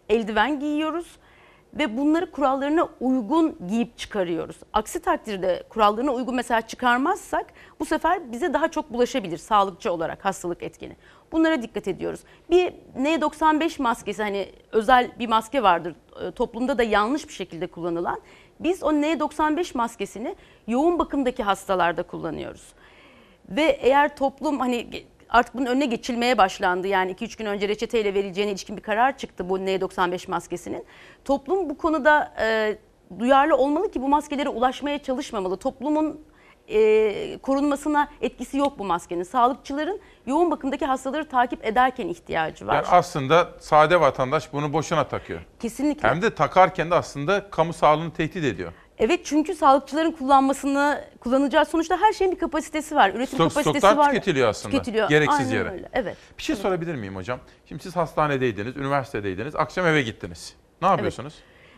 eldiven 0.09 0.61
giyiyoruz 0.61 1.19
ve 1.78 1.97
bunları 1.97 2.31
kurallarına 2.31 2.89
uygun 3.01 3.59
giyip 3.69 3.98
çıkarıyoruz. 3.98 4.57
Aksi 4.73 5.01
takdirde 5.01 5.62
kurallarına 5.69 6.12
uygun 6.12 6.35
mesela 6.35 6.61
çıkarmazsak 6.61 7.47
bu 7.81 7.85
sefer 7.85 8.32
bize 8.32 8.55
daha 8.55 8.69
çok 8.69 8.93
bulaşabilir 8.93 9.39
sağlıkçı 9.39 9.93
olarak 9.93 10.24
hastalık 10.24 10.62
etkeni. 10.62 10.97
Bunlara 11.32 11.62
dikkat 11.62 11.89
ediyoruz. 11.89 12.20
Bir 12.51 12.73
N95 12.98 13.82
maskesi 13.82 14.23
hani 14.23 14.48
özel 14.73 15.11
bir 15.19 15.28
maske 15.28 15.62
vardır 15.62 15.94
e, 16.20 16.31
toplumda 16.31 16.78
da 16.78 16.82
yanlış 16.82 17.28
bir 17.28 17.32
şekilde 17.32 17.66
kullanılan. 17.66 18.20
Biz 18.61 18.82
o 18.82 18.90
N95 18.90 19.77
maskesini 19.77 20.36
yoğun 20.66 20.98
bakımdaki 20.98 21.43
hastalarda 21.43 22.03
kullanıyoruz. 22.03 22.73
Ve 23.48 23.62
eğer 23.62 24.16
toplum 24.16 24.61
hani 24.61 25.07
artık 25.36 25.54
bunun 25.54 25.66
önüne 25.66 25.86
geçilmeye 25.86 26.38
başlandı. 26.38 26.86
Yani 26.86 27.12
2-3 27.12 27.38
gün 27.38 27.46
önce 27.46 27.68
reçeteyle 27.68 28.14
verileceğine 28.14 28.50
ilişkin 28.50 28.76
bir 28.76 28.82
karar 28.82 29.18
çıktı 29.18 29.48
bu 29.48 29.58
N95 29.58 30.30
maskesinin. 30.30 30.84
Toplum 31.24 31.70
bu 31.70 31.78
konuda 31.78 32.34
e, 32.40 32.78
duyarlı 33.18 33.56
olmalı 33.56 33.90
ki 33.90 34.02
bu 34.02 34.08
maskelere 34.08 34.48
ulaşmaya 34.48 35.02
çalışmamalı. 35.02 35.56
Toplumun 35.56 36.20
e, 36.68 37.38
korunmasına 37.42 38.08
etkisi 38.20 38.56
yok 38.56 38.78
bu 38.78 38.84
maskenin. 38.84 39.22
Sağlıkçıların 39.22 40.00
yoğun 40.26 40.50
bakımdaki 40.50 40.86
hastaları 40.86 41.28
takip 41.28 41.64
ederken 41.64 42.08
ihtiyacı 42.08 42.66
var. 42.66 42.74
Yani 42.74 42.86
aslında 42.90 43.48
sade 43.60 44.00
vatandaş 44.00 44.52
bunu 44.52 44.72
boşuna 44.72 45.08
takıyor. 45.08 45.40
Kesinlikle. 45.60 46.08
Hem 46.08 46.22
de 46.22 46.34
takarken 46.34 46.90
de 46.90 46.94
aslında 46.94 47.50
kamu 47.50 47.72
sağlığını 47.72 48.12
tehdit 48.12 48.44
ediyor. 48.44 48.72
Evet 48.98 49.20
çünkü 49.24 49.55
sağlıkçıların 49.55 50.12
kullanmasını 50.12 51.05
kullanacağı 51.20 51.66
sonuçta 51.66 52.01
her 52.01 52.12
şeyin 52.12 52.32
bir 52.32 52.39
kapasitesi 52.39 52.97
var. 52.97 53.10
Üretim 53.10 53.27
Stok, 53.27 53.39
kapasitesi 53.39 53.78
stoklar 53.78 53.97
var. 53.97 54.10
tüketiliyor 54.10 54.48
aslında. 54.48 54.73
Tüketiliyor. 54.73 55.09
Gereksiz 55.09 55.40
Aynen 55.47 55.59
yere. 55.59 55.70
Öyle. 55.70 55.89
Evet. 55.93 56.16
Bir 56.39 56.43
şey 56.43 56.56
sorabilir 56.56 56.94
miyim 56.94 57.16
hocam? 57.16 57.40
Şimdi 57.68 57.82
siz 57.82 57.97
hastanedeydiniz, 57.97 58.77
üniversitedeydiniz, 58.77 59.56
akşam 59.56 59.86
eve 59.86 60.02
gittiniz. 60.02 60.55
Ne 60.82 60.89
yapıyorsunuz? 60.89 61.35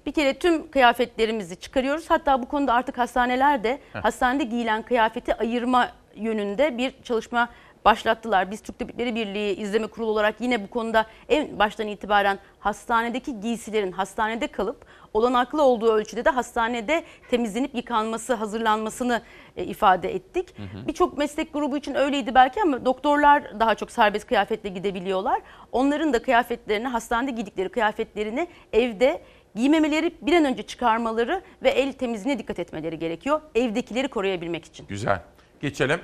Bir 0.06 0.12
kere 0.12 0.38
tüm 0.38 0.70
kıyafetlerimizi 0.70 1.56
çıkarıyoruz. 1.56 2.10
Hatta 2.10 2.42
bu 2.42 2.48
konuda 2.48 2.72
artık 2.74 2.98
hastaneler 2.98 3.64
de 3.64 3.78
Heh. 3.92 4.04
hastanede 4.04 4.44
giyilen 4.44 4.82
kıyafeti 4.82 5.34
ayırma 5.34 5.88
yönünde 6.14 6.78
bir 6.78 6.94
çalışma 7.02 7.48
başlattılar. 7.84 8.50
Biz 8.50 8.60
Türk 8.62 8.78
Tabipleri 8.78 9.14
Birliği 9.14 9.54
İzleme 9.56 9.86
Kurulu 9.86 10.10
olarak 10.10 10.34
yine 10.40 10.62
bu 10.62 10.70
konuda 10.70 11.06
en 11.28 11.58
baştan 11.58 11.86
itibaren 11.86 12.38
hastanedeki 12.58 13.40
giysilerin 13.40 13.92
hastanede 13.92 14.46
kalıp 14.46 14.84
olanaklı 15.14 15.62
olduğu 15.62 15.92
ölçüde 15.92 16.24
de 16.24 16.30
hastanede 16.30 17.04
temizlenip 17.30 17.74
yıkanması, 17.74 18.34
hazırlanmasını 18.34 19.22
e, 19.56 19.64
ifade 19.64 20.14
ettik. 20.14 20.54
Birçok 20.88 21.18
meslek 21.18 21.52
grubu 21.52 21.76
için 21.76 21.94
öyleydi 21.94 22.34
belki 22.34 22.62
ama 22.62 22.84
doktorlar 22.84 23.60
daha 23.60 23.74
çok 23.74 23.90
serbest 23.90 24.26
kıyafetle 24.26 24.68
gidebiliyorlar. 24.68 25.40
Onların 25.72 26.12
da 26.12 26.22
kıyafetlerini, 26.22 26.88
hastanede 26.88 27.30
giydikleri 27.30 27.68
kıyafetlerini 27.68 28.48
evde 28.72 29.22
giymemeleri, 29.54 30.12
bir 30.22 30.32
an 30.32 30.44
önce 30.44 30.62
çıkarmaları 30.62 31.42
ve 31.62 31.70
el 31.70 31.92
temizliğine 31.92 32.38
dikkat 32.38 32.58
etmeleri 32.58 32.98
gerekiyor. 32.98 33.40
Evdekileri 33.54 34.08
koruyabilmek 34.08 34.64
için. 34.64 34.86
Güzel. 34.86 35.20
Geçelim. 35.60 36.00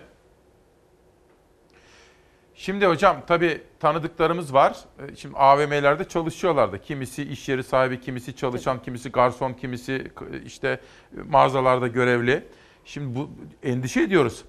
Şimdi 2.55 2.87
hocam 2.87 3.17
tabii 3.27 3.63
tanıdıklarımız 3.81 4.55
var. 4.55 4.77
Ee, 4.99 5.17
Şimdi 5.17 5.37
AVM'lerde 5.37 6.05
çalışıyorlardı. 6.05 6.83
Kimisi 6.83 7.23
iş 7.23 7.49
yeri 7.49 7.65
sahibi, 7.65 8.01
kimisi 8.01 8.37
çalışan, 8.37 8.83
kimisi 8.83 9.11
garson, 9.13 9.53
kimisi 9.53 10.11
k- 10.15 10.25
işte 10.47 10.81
mağazalarda 11.29 11.87
görevli. 11.89 12.45
Şimdi 12.85 13.19
bu 13.19 13.31
endişe 13.63 14.03
ediyoruz. 14.03 14.45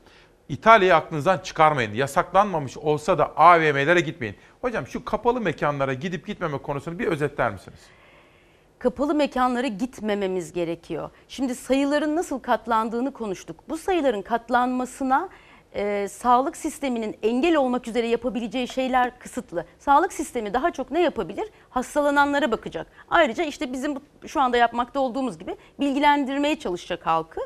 İtalya'yı 0.49 0.95
aklınızdan 0.95 1.37
çıkarmayın. 1.37 1.93
Yasaklanmamış 1.93 2.77
olsa 2.77 3.17
da 3.17 3.37
AVM'lere 3.37 3.99
gitmeyin. 3.99 4.35
Hocam 4.61 4.87
şu 4.87 5.05
kapalı 5.05 5.41
mekanlara 5.41 5.93
gidip 5.93 6.27
gitmeme 6.27 6.57
konusunu 6.57 6.99
bir 6.99 7.07
özetler 7.07 7.51
misiniz? 7.51 7.79
kapalı 8.79 9.15
mekanlara 9.15 9.67
gitmememiz 9.67 10.53
gerekiyor. 10.53 11.09
Şimdi 11.27 11.55
sayıların 11.55 12.15
nasıl 12.15 12.39
katlandığını 12.39 13.13
konuştuk. 13.13 13.55
Bu 13.69 13.77
sayıların 13.77 14.21
katlanmasına 14.21 15.29
e, 15.75 16.07
sağlık 16.07 16.57
sisteminin 16.57 17.17
engel 17.23 17.55
olmak 17.55 17.87
üzere 17.87 18.07
yapabileceği 18.07 18.67
şeyler 18.67 19.19
kısıtlı. 19.19 19.65
Sağlık 19.79 20.13
sistemi 20.13 20.53
daha 20.53 20.71
çok 20.71 20.91
ne 20.91 21.01
yapabilir? 21.01 21.49
Hastalananlara 21.69 22.51
bakacak. 22.51 22.87
Ayrıca 23.09 23.43
işte 23.43 23.73
bizim 23.73 23.95
şu 24.25 24.41
anda 24.41 24.57
yapmakta 24.57 24.99
olduğumuz 24.99 25.37
gibi 25.37 25.55
bilgilendirmeye 25.79 26.59
çalışacak 26.59 27.05
halkı. 27.05 27.41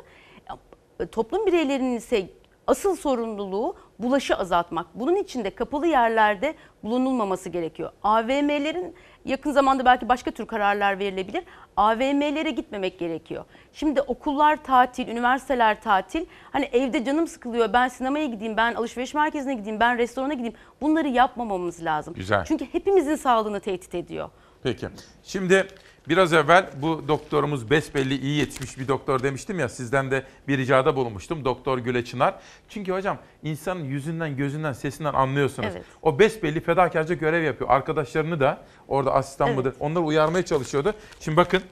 E, 1.00 1.06
Toplum 1.06 1.46
bireylerinin 1.46 1.98
ise 1.98 2.30
asıl 2.68 2.96
sorumluluğu 2.96 3.76
bulaşı 4.00 4.36
azaltmak. 4.36 4.88
Bunun 4.96 5.16
için 5.16 5.44
de 5.44 5.56
kapalı 5.56 5.88
yerlerde 5.88 6.56
bulunulmaması 6.84 7.50
gerekiyor. 7.50 7.92
AVM'lerin 8.04 8.96
yakın 9.26 9.52
zamanda 9.52 9.86
belki 9.86 10.10
başka 10.10 10.32
tür 10.32 10.46
kararlar 10.46 11.00
verilebilir. 11.00 11.44
AVM'lere 11.78 12.52
gitmemek 12.52 13.00
gerekiyor. 13.00 13.46
Şimdi 13.74 14.02
okullar 14.02 14.64
tatil, 14.64 15.08
üniversiteler 15.08 15.82
tatil. 15.82 16.26
Hani 16.52 16.66
evde 16.66 17.06
canım 17.06 17.28
sıkılıyor. 17.28 17.74
Ben 17.74 17.88
sinemaya 17.88 18.26
gideyim, 18.26 18.58
ben 18.58 18.74
alışveriş 18.74 19.14
merkezine 19.14 19.54
gideyim, 19.54 19.80
ben 19.80 19.98
restorana 19.98 20.34
gideyim. 20.34 20.56
Bunları 20.82 21.08
yapmamamız 21.08 21.84
lazım. 21.84 22.14
Güzel. 22.14 22.46
Çünkü 22.46 22.66
hepimizin 22.72 23.16
sağlığını 23.16 23.60
tehdit 23.60 23.96
ediyor. 23.96 24.30
Peki. 24.64 24.88
Şimdi 25.24 25.68
biraz 26.10 26.34
evvel 26.34 26.70
bu 26.76 27.08
doktorumuz 27.08 27.70
besbelli 27.70 28.18
iyi 28.22 28.38
yetişmiş 28.40 28.78
bir 28.78 28.88
doktor 28.88 29.24
demiştim 29.24 29.60
ya 29.60 29.70
sizden 29.70 30.12
de 30.12 30.24
bir 30.48 30.58
ricada 30.58 30.96
bulunmuştum. 30.96 31.46
Doktor 31.46 31.78
Güle 31.78 32.06
Çınar. 32.06 32.36
Çünkü 32.70 32.92
hocam 32.92 33.18
insanın 33.44 33.84
yüzünden, 33.84 34.38
gözünden, 34.38 34.74
sesinden 34.74 35.14
anlıyorsunuz. 35.14 35.70
Evet. 35.72 35.86
O 36.02 36.20
besbelli 36.20 36.60
fedakarca 36.62 37.16
görev 37.16 37.44
yapıyor. 37.44 37.70
Arkadaşlarını 37.70 38.40
da 38.40 38.62
orada 38.88 39.14
asistan 39.14 39.48
Evet. 39.48 39.58
mıdır 39.58 39.74
onları 39.80 40.04
uyarmaya 40.04 40.46
çalışıyordu. 40.46 40.94
Şimdi 41.20 41.38
bakın 41.38 41.64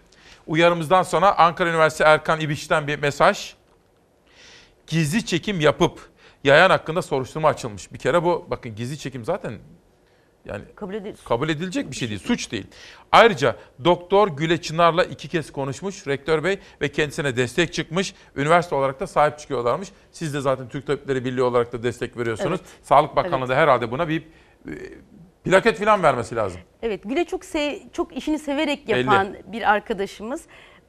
uyarımızdan 0.47 1.03
sonra 1.03 1.37
Ankara 1.37 1.69
Üniversitesi 1.69 2.09
Erkan 2.09 2.39
İbiç'ten 2.39 2.87
bir 2.87 2.99
mesaj. 2.99 3.55
Gizli 4.87 5.25
çekim 5.25 5.59
yapıp 5.59 6.09
yayan 6.43 6.69
hakkında 6.69 7.01
soruşturma 7.01 7.47
açılmış. 7.47 7.93
Bir 7.93 7.97
kere 7.97 8.23
bu 8.23 8.47
bakın 8.49 8.75
gizli 8.75 8.97
çekim 8.97 9.25
zaten 9.25 9.53
yani 10.47 10.63
Kabul 10.75 10.93
edilir. 10.93 11.15
kabul 11.25 11.49
edilecek 11.49 11.91
bir 11.91 11.95
şey 11.95 12.09
değil, 12.09 12.19
suç 12.19 12.51
değil. 12.51 12.67
Ayrıca 13.11 13.55
Doktor 13.83 14.27
Güle 14.27 14.61
Çınar'la 14.61 15.03
iki 15.03 15.27
kez 15.27 15.51
konuşmuş 15.51 16.07
rektör 16.07 16.43
bey 16.43 16.59
ve 16.81 16.91
kendisine 16.91 17.35
destek 17.37 17.73
çıkmış. 17.73 18.13
Üniversite 18.35 18.75
olarak 18.75 18.99
da 18.99 19.07
sahip 19.07 19.39
çıkıyorlarmış. 19.39 19.89
Siz 20.11 20.33
de 20.33 20.41
zaten 20.41 20.69
Türk 20.69 20.87
Tabipleri 20.87 21.25
Birliği 21.25 21.41
olarak 21.41 21.73
da 21.73 21.83
destek 21.83 22.17
veriyorsunuz. 22.17 22.59
Evet. 22.63 22.69
Sağlık 22.83 23.15
Bakanlığı 23.15 23.37
Evet. 23.37 23.49
da 23.49 23.55
herhalde 23.55 23.91
buna 23.91 24.07
bir 24.07 24.21
e, 24.21 24.71
plaket 25.43 25.79
falan 25.79 26.03
vermesi 26.03 26.35
lazım. 26.35 26.61
Evet, 26.81 27.03
Güle 27.03 27.25
çok 27.25 27.45
sev, 27.45 27.75
çok 27.93 28.17
işini 28.17 28.39
severek 28.39 28.89
yapan 28.89 29.35
bir 29.45 29.71
arkadaşımız. 29.71 30.41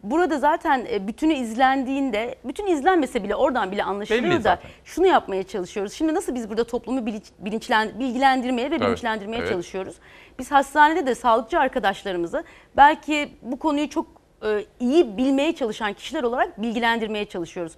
Burada 0.02 0.38
zaten 0.38 0.86
e, 0.90 1.06
bütünü 1.08 1.34
izlendiğinde, 1.34 2.34
bütün 2.44 2.66
izlenmese 2.66 3.24
bile 3.24 3.34
oradan 3.36 3.72
bile 3.72 3.84
anlaşılıyor 3.84 4.24
Belli 4.24 4.32
da 4.38 4.40
zaten. 4.40 4.70
şunu 4.84 5.06
yapmaya 5.06 5.42
çalışıyoruz. 5.42 5.92
Şimdi 5.92 6.14
nasıl 6.14 6.34
biz 6.34 6.50
burada 6.50 6.64
toplumu 6.64 7.00
bilinç- 7.00 7.30
bilinçlen, 7.38 7.98
bilgilendirmeye 7.98 8.70
ve 8.70 8.74
Evet, 8.74 8.86
bilinçlendirmeye 8.86 9.38
evet. 9.42 9.50
çalışıyoruz. 9.52 9.94
Biz 10.38 10.50
hastanede 10.50 11.06
de 11.06 11.14
sağlıkçı 11.14 11.58
arkadaşlarımızı 11.58 12.44
belki 12.76 13.28
bu 13.42 13.58
konuyu 13.58 13.88
çok 13.90 14.06
e, 14.46 14.64
iyi 14.80 15.16
bilmeye 15.16 15.54
çalışan 15.54 15.92
kişiler 15.92 16.22
olarak 16.22 16.62
bilgilendirmeye 16.62 17.24
çalışıyoruz. 17.24 17.72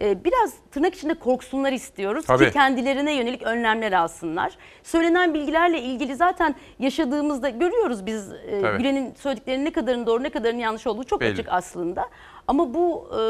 E, 0.00 0.24
biraz 0.24 0.54
tırnak 0.70 0.94
içinde 0.94 1.14
korksunlar 1.14 1.72
istiyoruz 1.72 2.26
Tabii. 2.26 2.46
ki 2.46 2.52
kendilerine 2.52 3.16
yönelik 3.16 3.42
önlemler 3.42 3.92
alsınlar. 3.92 4.52
Söylenen 4.82 5.34
bilgilerle 5.34 5.80
ilgili 5.82 6.16
zaten 6.16 6.54
yaşadığımızda 6.78 7.48
görüyoruz 7.48 8.06
biz 8.06 8.32
e. 8.32 8.60
Gülen'in 8.78 9.14
söylediklerinin 9.14 9.64
ne 9.64 9.72
kadarının 9.72 10.06
doğru 10.06 10.22
ne 10.22 10.30
kadarının 10.30 10.60
yanlış 10.60 10.86
olduğu 10.86 11.04
çok 11.04 11.20
Belli. 11.20 11.32
açık 11.32 11.46
aslında. 11.48 12.08
Ama 12.46 12.74
bu 12.74 13.10
e, 13.12 13.20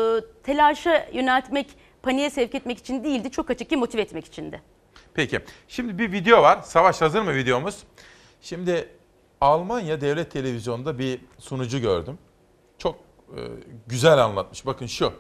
telaşa 0.43 1.07
yöneltmek, 1.13 1.67
paniğe 2.03 2.31
sevk 2.31 2.55
etmek 2.55 2.79
için 2.79 3.05
değildi. 3.05 3.31
Çok 3.31 3.51
açık 3.51 3.71
ki 3.71 3.77
motive 3.77 4.03
etmek 4.03 4.25
içindi. 4.25 4.63
Peki. 5.15 5.41
Şimdi 5.69 5.99
bir 5.99 6.13
video 6.13 6.43
var. 6.43 6.61
Savaş 6.63 7.01
hazır 7.01 7.23
mı 7.23 7.35
videomuz? 7.35 7.79
Şimdi 8.41 8.89
Almanya 9.41 10.01
Devlet 10.01 10.31
Televizyonu'nda 10.31 10.99
bir 10.99 11.21
sunucu 11.39 11.81
gördüm. 11.81 12.19
Çok 12.79 12.95
e, 13.37 13.41
güzel 13.87 14.25
anlatmış. 14.25 14.67
Bakın 14.67 14.87
şu. 14.87 15.13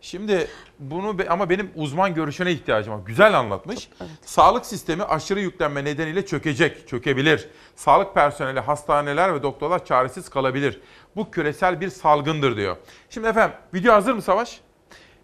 Şimdi 0.00 0.48
bunu 0.78 1.18
be- 1.18 1.28
ama 1.28 1.50
benim 1.50 1.70
uzman 1.74 2.14
görüşüne 2.14 2.52
ihtiyacım 2.52 2.94
var. 2.94 3.00
Güzel 3.06 3.38
anlatmış. 3.38 3.88
Sağlık 4.24 4.66
sistemi 4.66 5.02
aşırı 5.02 5.40
yüklenme 5.40 5.84
nedeniyle 5.84 6.26
çökecek, 6.26 6.88
çökebilir. 6.88 7.48
Sağlık 7.76 8.14
personeli, 8.14 8.60
hastaneler 8.60 9.34
ve 9.34 9.42
doktorlar 9.42 9.84
çaresiz 9.84 10.28
kalabilir. 10.28 10.80
Bu 11.16 11.30
küresel 11.30 11.80
bir 11.80 11.88
salgındır 11.88 12.56
diyor. 12.56 12.76
Şimdi 13.10 13.28
efendim 13.28 13.56
video 13.74 13.94
hazır 13.94 14.12
mı 14.14 14.22
Savaş? 14.22 14.60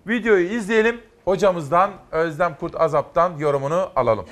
Videoyu 0.07 0.49
izleyelim. 0.57 1.01
Hocamızdan 1.25 1.91
Özlem 2.13 2.57
Kurt 2.57 2.81
Azap'tan 2.81 3.39
yorumunu 3.39 3.93
alalım. 3.97 4.27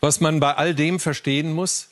Was 0.00 0.20
man 0.20 0.40
bei 0.40 0.52
all 0.52 0.76
dem 0.76 0.98
verstehen 1.06 1.46
muss, 1.46 1.88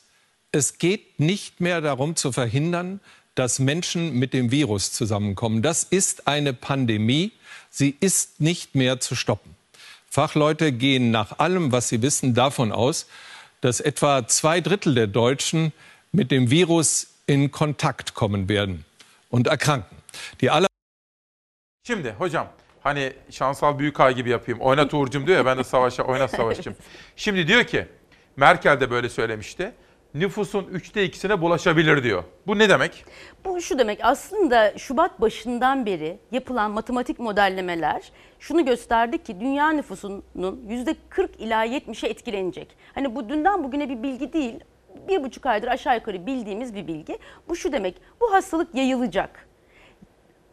es 0.53 0.77
geht 0.77 1.19
nicht 1.19 1.59
mehr 1.59 1.83
darum 1.83 2.15
zu 2.15 2.31
verhindern, 2.37 2.99
dass 3.39 3.57
Menschen 3.57 4.19
mit 4.19 4.33
dem 4.33 4.51
Virus 4.51 4.91
zusammenkommen. 4.91 5.61
Das 5.61 5.83
ist 5.83 6.27
eine 6.27 6.51
Pandemie. 6.51 7.31
Sie 7.69 7.95
ist 8.01 8.41
nicht 8.41 8.75
mehr 8.75 8.99
zu 8.99 9.15
stoppen. 9.15 9.55
Fachleute 10.09 10.73
gehen 10.73 11.11
nach 11.11 11.39
allem, 11.39 11.71
was 11.71 11.87
sie 11.87 12.01
wissen, 12.01 12.33
davon 12.33 12.73
aus, 12.73 13.07
dass 13.61 13.79
etwa 13.79 14.27
zwei 14.27 14.59
Drittel 14.59 14.93
der 14.93 15.07
Deutschen 15.07 15.71
mit 16.11 16.31
dem 16.31 16.51
Virus 16.51 17.07
in 17.27 17.49
Kontakt 17.49 18.13
kommen 18.13 18.49
werden 18.49 18.83
und 19.29 19.47
erkranken. 19.47 19.95
Die 20.41 20.51
aller 20.51 20.67
Şimdi 21.87 22.15
hocam 22.19 22.49
hani 22.81 23.13
şansal 23.31 23.79
büyük 23.79 23.99
ay 23.99 24.15
gibi 24.15 24.29
yapayım. 24.29 24.59
Oynat 24.61 24.93
Uğur'cum 24.93 25.27
diyor 25.27 25.37
ya 25.37 25.45
ben 25.45 25.57
de 25.57 25.63
savaşa 25.63 26.03
oynat 26.03 26.31
savaşçım. 26.31 26.75
Şimdi 27.15 27.47
diyor 27.47 27.63
ki 27.63 27.87
Merkel 28.35 28.79
de 28.79 28.91
böyle 28.91 29.09
söylemişti. 29.09 29.71
Nüfusun 30.13 30.67
üçte 30.71 31.03
ikisine 31.03 31.41
bulaşabilir 31.41 32.03
diyor. 32.03 32.23
Bu 32.47 32.59
ne 32.59 32.69
demek? 32.69 33.05
Bu 33.45 33.61
şu 33.61 33.79
demek 33.79 33.99
aslında 34.03 34.77
Şubat 34.77 35.21
başından 35.21 35.85
beri 35.85 36.19
yapılan 36.31 36.71
matematik 36.71 37.19
modellemeler 37.19 38.11
şunu 38.39 38.65
gösterdi 38.65 39.23
ki 39.23 39.39
dünya 39.39 39.71
nüfusunun 39.71 40.65
yüzde 40.67 40.95
40 41.09 41.41
ila 41.41 41.65
70'e 41.65 42.09
etkilenecek. 42.09 42.77
Hani 42.95 43.15
bu 43.15 43.29
dünden 43.29 43.63
bugüne 43.63 43.89
bir 43.89 44.03
bilgi 44.03 44.33
değil, 44.33 44.59
bir 45.07 45.23
buçuk 45.23 45.45
aydır 45.45 45.67
aşağı 45.67 45.95
yukarı 45.95 46.25
bildiğimiz 46.25 46.75
bir 46.75 46.87
bilgi. 46.87 47.17
Bu 47.49 47.55
şu 47.55 47.71
demek, 47.71 47.95
bu 48.21 48.33
hastalık 48.33 48.75
yayılacak. 48.75 49.47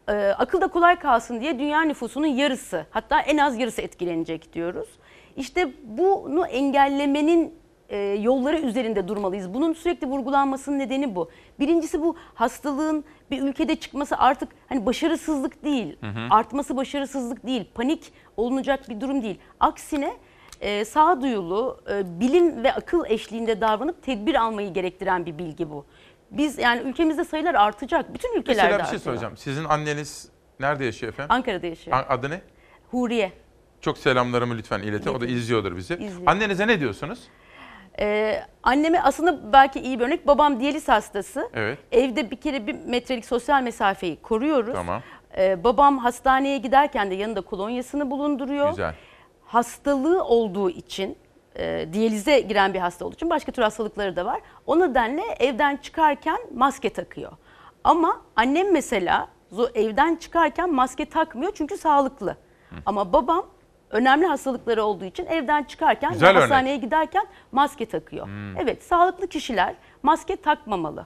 Ee, 0.09 0.13
akılda 0.37 0.67
kolay 0.67 0.99
kalsın 0.99 1.41
diye 1.41 1.59
dünya 1.59 1.81
nüfusunun 1.81 2.27
yarısı 2.27 2.85
hatta 2.89 3.21
en 3.21 3.37
az 3.37 3.59
yarısı 3.59 3.81
etkilenecek 3.81 4.53
diyoruz. 4.53 4.87
İşte 5.37 5.69
bunu 5.83 6.47
engellemenin 6.47 7.53
e, 7.89 7.97
yolları 7.97 8.59
üzerinde 8.59 9.07
durmalıyız. 9.07 9.53
Bunun 9.53 9.73
sürekli 9.73 10.07
vurgulanmasının 10.07 10.79
nedeni 10.79 11.15
bu. 11.15 11.29
Birincisi 11.59 12.01
bu 12.01 12.15
hastalığın 12.33 13.05
bir 13.31 13.41
ülkede 13.41 13.75
çıkması 13.75 14.17
artık 14.17 14.49
hani 14.69 14.85
başarısızlık 14.85 15.63
değil, 15.63 15.97
Hı 16.01 16.07
hı. 16.07 16.27
artması 16.29 16.77
başarısızlık 16.77 17.45
değil, 17.45 17.65
panik 17.75 18.11
olunacak 18.37 18.89
bir 18.89 19.01
durum 19.01 19.23
değil. 19.23 19.39
Aksine 19.59 20.13
e, 20.61 20.85
sağduyulu, 20.85 21.81
e, 21.91 22.19
bilim 22.19 22.63
ve 22.63 22.73
akıl 22.73 23.05
eşliğinde 23.05 23.61
davranıp 23.61 24.03
tedbir 24.03 24.35
almayı 24.35 24.73
gerektiren 24.73 25.25
bir 25.25 25.37
bilgi 25.37 25.69
bu. 25.69 25.85
Biz 26.31 26.57
yani 26.57 26.81
ülkemizde 26.81 27.23
sayılar 27.23 27.55
artacak. 27.55 28.13
Bütün 28.13 28.39
ülkelerde 28.39 28.61
Mesela 28.61 28.69
bir 28.69 28.83
şey 28.83 28.83
artıyor. 28.83 29.01
söyleyeceğim. 29.01 29.37
Sizin 29.37 29.63
anneniz 29.65 30.29
nerede 30.59 30.85
yaşıyor 30.85 31.13
efendim? 31.13 31.31
Ankara'da 31.35 31.67
yaşıyor. 31.67 32.05
Adı 32.09 32.29
ne? 32.29 32.41
Huriye. 32.91 33.31
Çok 33.81 33.97
selamlarımı 33.97 34.57
lütfen 34.57 34.79
iletin. 34.79 35.09
O 35.13 35.21
da 35.21 35.25
izliyordur 35.25 35.77
bizi. 35.77 35.93
İzliyor. 35.93 36.21
Annenize 36.25 36.67
ne 36.67 36.79
diyorsunuz? 36.79 37.19
Ee, 37.99 38.43
anneme 38.63 39.01
aslında 39.01 39.53
belki 39.53 39.79
iyi 39.79 39.99
bir 39.99 40.05
örnek. 40.05 40.27
Babam 40.27 40.59
diyaliz 40.59 40.87
hastası. 40.87 41.49
Evet. 41.53 41.79
Evde 41.91 42.31
bir 42.31 42.35
kere 42.35 42.67
bir 42.67 42.75
metrelik 42.85 43.25
sosyal 43.25 43.63
mesafeyi 43.63 44.21
koruyoruz. 44.21 44.73
Tamam. 44.73 45.01
Ee, 45.37 45.63
babam 45.63 45.97
hastaneye 45.97 46.57
giderken 46.57 47.11
de 47.11 47.15
yanında 47.15 47.41
kolonyasını 47.41 48.11
bulunduruyor. 48.11 48.69
Güzel. 48.69 48.93
Hastalığı 49.45 50.23
olduğu 50.23 50.69
için, 50.69 51.17
e, 51.55 51.87
diyalize 51.93 52.39
giren 52.39 52.73
bir 52.73 52.79
hasta 52.79 53.05
olduğu 53.05 53.15
için 53.15 53.29
başka 53.29 53.51
tür 53.51 53.61
hastalıkları 53.63 54.15
da 54.15 54.25
var. 54.25 54.41
O 54.65 54.79
nedenle 54.79 55.21
evden 55.39 55.77
çıkarken 55.77 56.37
maske 56.53 56.89
takıyor. 56.89 57.31
Ama 57.83 58.21
annem 58.35 58.73
mesela 58.73 59.27
evden 59.75 60.15
çıkarken 60.15 60.73
maske 60.73 61.05
takmıyor 61.05 61.51
çünkü 61.55 61.77
sağlıklı. 61.77 62.37
Ama 62.85 63.13
babam 63.13 63.45
önemli 63.91 64.25
hastalıkları 64.25 64.83
olduğu 64.83 65.05
için 65.05 65.25
evden 65.25 65.63
çıkarken 65.63 66.13
Güzel 66.13 66.27
ve 66.27 66.31
örnek. 66.31 66.41
hastaneye 66.41 66.77
giderken 66.77 67.25
maske 67.51 67.85
takıyor. 67.85 68.25
Hmm. 68.25 68.57
Evet, 68.57 68.83
sağlıklı 68.83 69.27
kişiler 69.27 69.75
maske 70.03 70.35
takmamalı. 70.35 71.05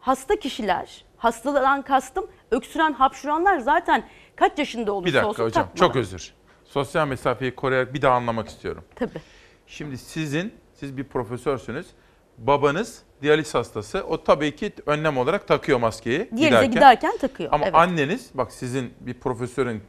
Hasta 0.00 0.36
kişiler, 0.36 1.04
hastalıdan 1.16 1.82
kastım 1.82 2.26
öksüren, 2.50 2.92
hapşuranlar 2.92 3.58
zaten 3.58 4.04
kaç 4.36 4.58
yaşında 4.58 4.92
olursa 4.92 5.06
Bir 5.08 5.14
dakika 5.14 5.28
olsun 5.28 5.44
hocam 5.44 5.64
takmalı. 5.64 5.78
çok 5.88 5.96
özür. 5.96 6.34
Sosyal 6.64 7.08
mesafeyi 7.08 7.54
koruyarak 7.54 7.94
bir 7.94 8.02
daha 8.02 8.14
anlamak 8.16 8.48
istiyorum. 8.48 8.84
Tabii. 8.94 9.20
Şimdi 9.66 9.98
sizin, 9.98 10.54
siz 10.74 10.96
bir 10.96 11.04
profesörsünüz. 11.04 11.86
Babanız 12.38 13.02
diyaliz 13.22 13.54
hastası. 13.54 14.02
O 14.08 14.24
tabii 14.24 14.56
ki 14.56 14.72
önlem 14.86 15.18
olarak 15.18 15.48
takıyor 15.48 15.78
maskeyi. 15.78 16.30
Diyalize 16.36 16.66
giderken 16.66 17.16
takıyor, 17.20 17.52
Ama 17.52 17.64
evet. 17.64 17.74
anneniz, 17.74 18.30
bak 18.34 18.52
sizin 18.52 18.94
bir 19.00 19.14
profesörün 19.14 19.82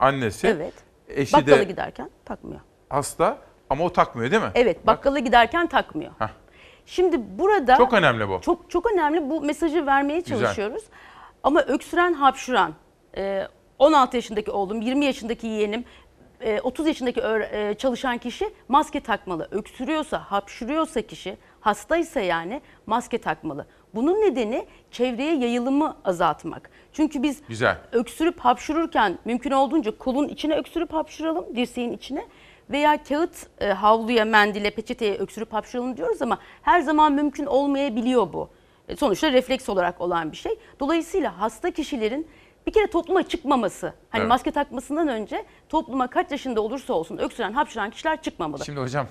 annesi. 0.00 0.46
Evet. 0.46 0.74
Eşi 1.08 1.32
Bakkala 1.32 1.58
de 1.58 1.64
giderken 1.64 2.10
takmıyor. 2.24 2.60
hasta 2.88 3.38
ama 3.70 3.84
o 3.84 3.92
takmıyor 3.92 4.30
değil 4.30 4.42
mi? 4.42 4.50
Evet, 4.54 4.86
bakkala 4.86 5.18
giderken 5.18 5.66
takmıyor. 5.66 6.12
Şimdi 6.86 7.38
burada 7.38 7.76
Çok 7.76 7.92
önemli 7.92 8.28
bu. 8.28 8.40
Çok 8.40 8.70
çok 8.70 8.92
önemli 8.92 9.30
bu 9.30 9.40
mesajı 9.40 9.86
vermeye 9.86 10.18
Güzel. 10.20 10.38
çalışıyoruz. 10.38 10.82
Ama 11.42 11.60
öksüren, 11.62 12.12
hapşuran, 12.12 12.74
e, 13.16 13.48
16 13.78 14.16
yaşındaki 14.16 14.50
oğlum, 14.50 14.80
20 14.80 15.04
yaşındaki 15.04 15.46
yeğenim, 15.46 15.84
e, 16.40 16.60
30 16.60 16.86
yaşındaki 16.86 17.20
öğre- 17.20 17.70
e, 17.70 17.74
çalışan 17.74 18.18
kişi 18.18 18.50
maske 18.68 19.00
takmalı. 19.00 19.48
Öksürüyorsa, 19.50 20.18
hapşırıyorsa 20.18 21.02
kişi, 21.02 21.36
hastaysa 21.60 22.20
yani 22.20 22.60
maske 22.86 23.18
takmalı. 23.18 23.66
Bunun 23.94 24.14
nedeni 24.20 24.66
çevreye 24.90 25.34
yayılımı 25.36 25.96
azaltmak. 26.04 26.70
Çünkü 26.92 27.22
biz 27.22 27.42
Güzel. 27.48 27.78
öksürüp 27.92 28.40
hapşırırken 28.40 29.18
mümkün 29.24 29.50
olduğunca 29.50 29.98
kolun 29.98 30.28
içine 30.28 30.54
öksürüp 30.54 30.92
hapşıralım, 30.92 31.56
dirseğin 31.56 31.92
içine. 31.92 32.24
Veya 32.70 33.02
kağıt 33.02 33.46
e, 33.60 33.66
havluya, 33.68 34.24
mendile, 34.24 34.70
peçeteye 34.70 35.14
öksürüp 35.18 35.52
hapşıralım 35.52 35.96
diyoruz 35.96 36.22
ama 36.22 36.38
her 36.62 36.80
zaman 36.80 37.12
mümkün 37.12 37.46
olmayabiliyor 37.46 38.32
bu. 38.32 38.50
E, 38.88 38.96
sonuçta 38.96 39.32
refleks 39.32 39.68
olarak 39.68 40.00
olan 40.00 40.32
bir 40.32 40.36
şey. 40.36 40.58
Dolayısıyla 40.80 41.40
hasta 41.40 41.70
kişilerin 41.70 42.26
bir 42.66 42.72
kere 42.72 42.86
topluma 42.86 43.22
çıkmaması, 43.22 43.92
hani 44.10 44.20
Evet. 44.20 44.28
maske 44.28 44.50
takmasından 44.50 45.08
önce 45.08 45.44
topluma 45.68 46.06
kaç 46.06 46.30
yaşında 46.30 46.60
olursa 46.60 46.92
olsun 46.94 47.16
öksüren, 47.18 47.52
hapşıran 47.52 47.90
kişiler 47.90 48.22
çıkmamalı. 48.22 48.64
Şimdi 48.64 48.80
hocam 48.80 49.06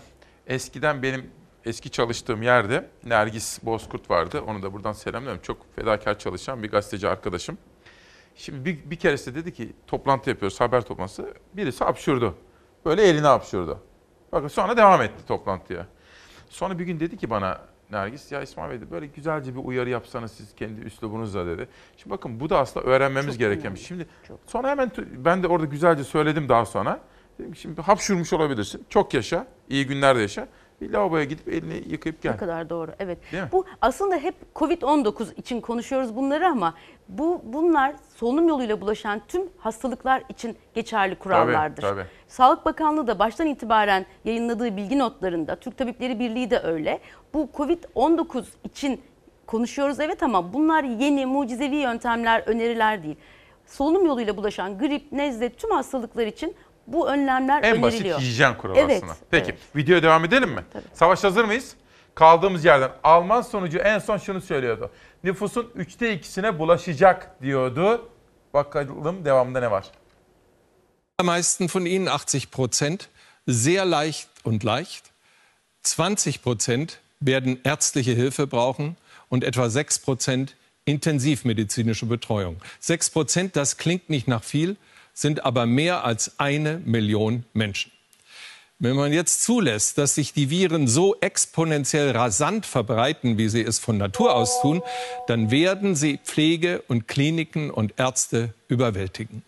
eskiden 0.47 1.03
benim 1.03 1.31
eski 1.68 1.89
çalıştığım 1.89 2.41
yerde 2.41 2.89
Nergis 3.03 3.64
Bozkurt 3.64 4.10
vardı. 4.10 4.41
Onu 4.48 4.64
da 4.64 4.73
buradan 4.73 4.94
selamlıyorum. 4.94 5.41
Çok 5.41 5.76
fedakar 5.76 6.19
çalışan 6.19 6.64
bir 6.64 6.72
gazeteci 6.72 7.10
arkadaşım. 7.10 7.57
Şimdi 8.35 8.65
bir, 8.65 8.91
bir 8.91 8.95
keresinde 8.95 9.35
dedi 9.35 9.53
ki 9.53 9.73
toplantı 9.88 10.30
yapıyoruz 10.30 10.60
haber 10.60 10.81
toplantısı. 10.81 11.34
Birisi 11.53 11.84
hapşurdu. 11.84 12.35
Böyle 12.85 13.03
eline 13.03 13.27
hapşurdu. 13.27 13.80
Bakın 14.31 14.48
sonra 14.48 14.77
devam 14.77 15.02
etti 15.02 15.26
toplantıya. 15.27 15.88
Sonra 16.49 16.80
bir 16.80 16.85
gün 16.85 16.99
dedi 16.99 17.18
ki 17.18 17.30
bana 17.30 17.61
Nergis 17.91 18.31
ya 18.31 18.41
İsmail 18.41 18.81
Bey 18.81 18.91
böyle 18.91 19.06
güzelce 19.06 19.56
bir 19.56 19.60
uyarı 19.64 19.89
yapsanız 19.89 20.31
siz 20.31 20.56
kendi 20.56 20.81
üslubunuzla 20.81 21.45
dedi. 21.45 21.68
Şimdi 21.98 22.10
bakın 22.10 22.39
bu 22.39 22.49
da 22.49 22.60
aslında 22.60 22.85
öğrenmemiz 22.85 23.34
Çok 23.34 23.39
gereken 23.39 23.73
bir 23.73 23.80
şey. 23.80 23.88
Şimdi 23.88 24.07
sonra 24.45 24.69
hemen 24.69 24.91
ben 25.11 25.44
de 25.44 25.48
orada 25.48 25.65
güzelce 25.65 26.03
söyledim 26.03 26.49
daha 26.49 26.65
sonra. 26.65 26.99
Dedim 27.39 27.53
ki 27.53 27.60
şimdi 27.60 27.81
hapşurmuş 27.81 28.34
olabilirsin. 28.34 28.85
Çok 28.89 29.14
yaşa. 29.14 29.48
iyi 29.69 29.88
günler 29.88 30.15
de 30.15 30.22
yaşa. 30.22 30.48
Bir 30.81 30.93
lavaboya 30.93 31.23
gidip 31.23 31.47
elini 31.47 31.83
yıkayıp 31.87 32.21
gel. 32.21 32.31
Ne 32.31 32.37
kadar 32.37 32.69
doğru. 32.69 32.91
Evet. 32.99 33.17
Bu 33.51 33.65
aslında 33.81 34.15
hep 34.15 34.35
Covid-19 34.55 35.35
için 35.35 35.61
konuşuyoruz 35.61 36.15
bunları 36.15 36.47
ama 36.47 36.73
bu 37.09 37.41
bunlar 37.43 37.95
solunum 38.15 38.47
yoluyla 38.47 38.81
bulaşan 38.81 39.21
tüm 39.27 39.41
hastalıklar 39.57 40.23
için 40.29 40.57
geçerli 40.73 41.15
kurallardır. 41.15 41.81
tabii. 41.81 42.05
Sağlık 42.27 42.65
Bakanlığı 42.65 43.07
da 43.07 43.19
baştan 43.19 43.47
itibaren 43.47 44.05
yayınladığı 44.25 44.77
bilgi 44.77 44.99
notlarında 44.99 45.55
Türk 45.55 45.77
Tabipleri 45.77 46.19
Birliği 46.19 46.49
de 46.49 46.59
öyle. 46.59 46.99
Bu 47.33 47.49
Covid-19 47.53 48.43
için 48.63 49.01
konuşuyoruz 49.47 49.99
evet 49.99 50.23
ama 50.23 50.53
bunlar 50.53 50.83
yeni 50.83 51.25
mucizevi 51.25 51.75
yöntemler, 51.75 52.43
öneriler 52.45 53.03
değil. 53.03 53.15
Solunum 53.65 54.05
yoluyla 54.05 54.37
bulaşan 54.37 54.77
grip, 54.77 55.11
nezle 55.11 55.49
tüm 55.49 55.71
hastalıklar 55.71 56.27
için 56.27 56.55
bu 56.88 57.09
önlemler 57.09 57.64
En 57.64 57.81
basit 57.81 57.99
öneriliyor. 57.99 58.19
hijyen 58.19 58.57
kuralı 58.57 58.77
evet, 58.80 58.97
aslında. 58.97 59.15
Peki 59.31 59.51
evet. 59.51 59.76
videoya 59.76 60.03
devam 60.03 60.26
edelim 60.26 60.49
mi? 60.49 60.64
Savaş 60.93 61.23
hazır 61.23 61.45
mıyız? 61.45 61.76
Kaldığımız 62.15 62.65
yerden 62.65 62.91
Alman 63.03 63.41
sonucu 63.41 63.77
en 63.77 63.99
son 63.99 64.18
şunu 64.18 64.41
söylüyordu. 64.41 64.91
Nüfusun 65.23 65.72
üçte 65.76 66.14
ikisine 66.14 66.59
bulaşacak 66.59 67.41
diyordu. 67.41 68.09
Bakalım 68.53 69.26
devamında 69.26 69.59
ne 69.59 69.72
var? 69.72 69.85
Meisten 71.23 71.68
von 71.76 71.85
ihnen, 71.85 72.18
80 72.18 72.51
Prozent, 72.51 73.09
sehr 73.47 73.85
leicht 73.85 74.27
und 74.43 74.65
leicht. 74.65 75.03
20 75.84 76.38
Prozent 76.43 76.99
werden 77.22 77.59
ärztliche 77.64 78.15
Hilfe 78.15 78.45
brauchen 78.45 78.97
und 79.30 79.43
etwa 79.43 79.69
6 79.69 80.01
Prozent 80.01 80.55
intensivmedizinische 80.85 82.05
Betreuung. 82.05 82.57
6 82.80 83.09
Prozent, 83.09 83.55
das 83.55 83.77
klingt 83.77 84.09
nicht 84.09 84.27
nach 84.27 84.43
viel, 84.43 84.76
sind 85.18 85.45
aber 85.45 85.65
mehr 85.65 86.03
als 86.03 86.39
eine 86.39 86.80
Million 86.85 87.44
Menschen. 87.53 87.91
Wenn 88.77 88.95
man 88.95 89.11
jetzt 89.11 89.41
zulässt, 89.41 89.98
dass 89.98 90.14
sich 90.14 90.31
die 90.31 90.52
Viren 90.52 90.88
so 90.88 91.15
exponentiell 91.22 92.11
rasant 92.11 92.68
verbreiten, 92.68 93.39
wie 93.39 93.49
sie 93.49 93.64
es 93.64 93.80
von 93.80 93.98
Natur 93.98 94.35
aus 94.35 94.61
tun, 94.61 94.84
dann 95.26 95.49
werden 95.49 95.95
sie 95.95 96.19
Pflege 96.23 96.84
und 96.88 97.07
Kliniken 97.07 97.72
und 97.72 97.95
Ärzte 97.98 98.53
überwältigen. 98.68 99.41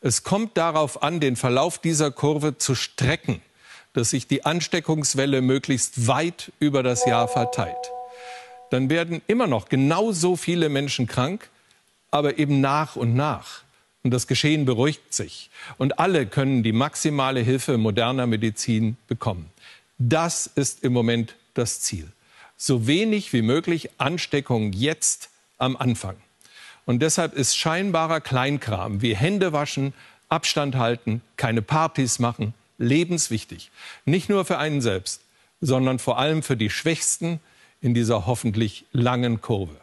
Es 0.00 0.22
kommt 0.22 0.56
darauf 0.56 1.02
an, 1.02 1.18
den 1.18 1.34
Verlauf 1.34 1.78
dieser 1.78 2.12
Kurve 2.12 2.58
zu 2.58 2.76
strecken, 2.76 3.42
dass 3.94 4.10
sich 4.10 4.28
die 4.28 4.44
Ansteckungswelle 4.44 5.42
möglichst 5.42 6.06
weit 6.06 6.52
über 6.60 6.84
das 6.84 7.04
Jahr 7.04 7.26
verteilt. 7.26 7.90
Dann 8.70 8.90
werden 8.90 9.22
immer 9.26 9.48
noch 9.48 9.68
genauso 9.68 10.36
viele 10.36 10.68
Menschen 10.68 11.08
krank, 11.08 11.48
aber 12.12 12.38
eben 12.38 12.60
nach 12.60 12.94
und 12.94 13.16
nach. 13.16 13.65
Und 14.06 14.12
das 14.12 14.28
Geschehen 14.28 14.66
beruhigt 14.66 15.12
sich. 15.12 15.50
Und 15.78 15.98
alle 15.98 16.26
können 16.26 16.62
die 16.62 16.70
maximale 16.70 17.40
Hilfe 17.40 17.76
moderner 17.76 18.28
Medizin 18.28 18.96
bekommen. 19.08 19.50
Das 19.98 20.46
ist 20.46 20.84
im 20.84 20.92
Moment 20.92 21.34
das 21.54 21.80
Ziel. 21.80 22.06
So 22.56 22.86
wenig 22.86 23.32
wie 23.32 23.42
möglich 23.42 23.90
Ansteckung 23.98 24.72
jetzt 24.72 25.28
am 25.58 25.76
Anfang. 25.76 26.14
Und 26.84 27.02
deshalb 27.02 27.34
ist 27.34 27.56
scheinbarer 27.56 28.20
Kleinkram 28.20 29.02
wie 29.02 29.16
Hände 29.16 29.52
waschen, 29.52 29.92
Abstand 30.28 30.76
halten, 30.76 31.20
keine 31.36 31.60
Partys 31.60 32.20
machen, 32.20 32.54
lebenswichtig. 32.78 33.72
Nicht 34.04 34.28
nur 34.28 34.44
für 34.44 34.58
einen 34.58 34.82
selbst, 34.82 35.22
sondern 35.60 35.98
vor 35.98 36.16
allem 36.20 36.44
für 36.44 36.56
die 36.56 36.70
Schwächsten 36.70 37.40
in 37.80 37.92
dieser 37.92 38.24
hoffentlich 38.26 38.84
langen 38.92 39.40
Kurve. 39.40 39.80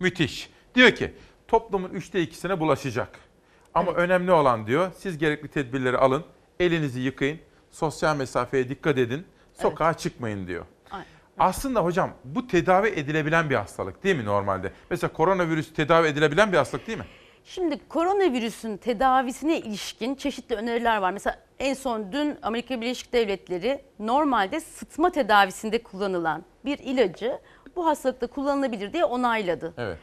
Müthiş. 0.00 0.48
Diyor 0.74 0.90
ki 0.90 1.12
toplumun 1.48 1.90
üçte 1.90 2.20
ikisine 2.20 2.60
bulaşacak. 2.60 3.27
Ama 3.74 3.92
önemli 3.92 4.32
olan 4.32 4.66
diyor 4.66 4.90
siz 4.98 5.18
gerekli 5.18 5.48
tedbirleri 5.48 5.98
alın, 5.98 6.24
elinizi 6.60 7.00
yıkayın, 7.00 7.38
sosyal 7.70 8.16
mesafeye 8.16 8.68
dikkat 8.68 8.98
edin, 8.98 9.26
sokağa 9.52 9.94
çıkmayın 9.94 10.46
diyor. 10.46 10.64
Aynen. 10.90 11.06
Aslında 11.38 11.84
hocam 11.84 12.10
bu 12.24 12.46
tedavi 12.46 12.88
edilebilen 12.88 13.50
bir 13.50 13.54
hastalık 13.54 14.04
değil 14.04 14.16
mi 14.16 14.24
normalde? 14.24 14.72
Mesela 14.90 15.12
koronavirüs 15.12 15.72
tedavi 15.72 16.08
edilebilen 16.08 16.52
bir 16.52 16.56
hastalık 16.56 16.86
değil 16.86 16.98
mi? 16.98 17.04
Şimdi 17.44 17.88
koronavirüsün 17.88 18.76
tedavisine 18.76 19.58
ilişkin 19.58 20.14
çeşitli 20.14 20.54
öneriler 20.54 20.96
var. 20.96 21.10
Mesela 21.10 21.38
en 21.58 21.74
son 21.74 22.12
dün 22.12 22.38
Amerika 22.42 22.80
Birleşik 22.80 23.12
Devletleri 23.12 23.80
normalde 23.98 24.60
sıtma 24.60 25.10
tedavisinde 25.10 25.82
kullanılan 25.82 26.44
bir 26.64 26.78
ilacı 26.78 27.38
bu 27.76 27.86
hastalıkta 27.86 28.26
kullanılabilir 28.26 28.92
diye 28.92 29.04
onayladı. 29.04 29.74
Evet. 29.78 29.98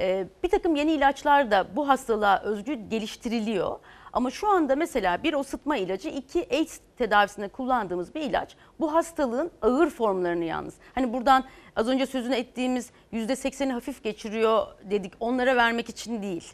Ee, 0.00 0.26
bir 0.42 0.48
takım 0.48 0.74
yeni 0.74 0.92
ilaçlar 0.92 1.50
da 1.50 1.66
bu 1.76 1.88
hastalığa 1.88 2.40
özgü 2.40 2.74
geliştiriliyor. 2.74 3.78
Ama 4.12 4.30
şu 4.30 4.48
anda 4.48 4.76
mesela 4.76 5.22
bir 5.22 5.34
o 5.34 5.42
sıtma 5.42 5.76
ilacı, 5.76 6.08
iki 6.08 6.48
AIDS 6.50 6.80
tedavisinde 6.98 7.48
kullandığımız 7.48 8.14
bir 8.14 8.20
ilaç 8.20 8.56
bu 8.80 8.94
hastalığın 8.94 9.50
ağır 9.62 9.90
formlarını 9.90 10.44
yalnız. 10.44 10.74
Hani 10.94 11.12
buradan 11.12 11.44
az 11.76 11.88
önce 11.88 12.06
sözünü 12.06 12.34
ettiğimiz 12.34 12.90
%80'i 13.12 13.72
hafif 13.72 14.02
geçiriyor 14.04 14.66
dedik 14.90 15.12
onlara 15.20 15.56
vermek 15.56 15.88
için 15.88 16.22
değil. 16.22 16.52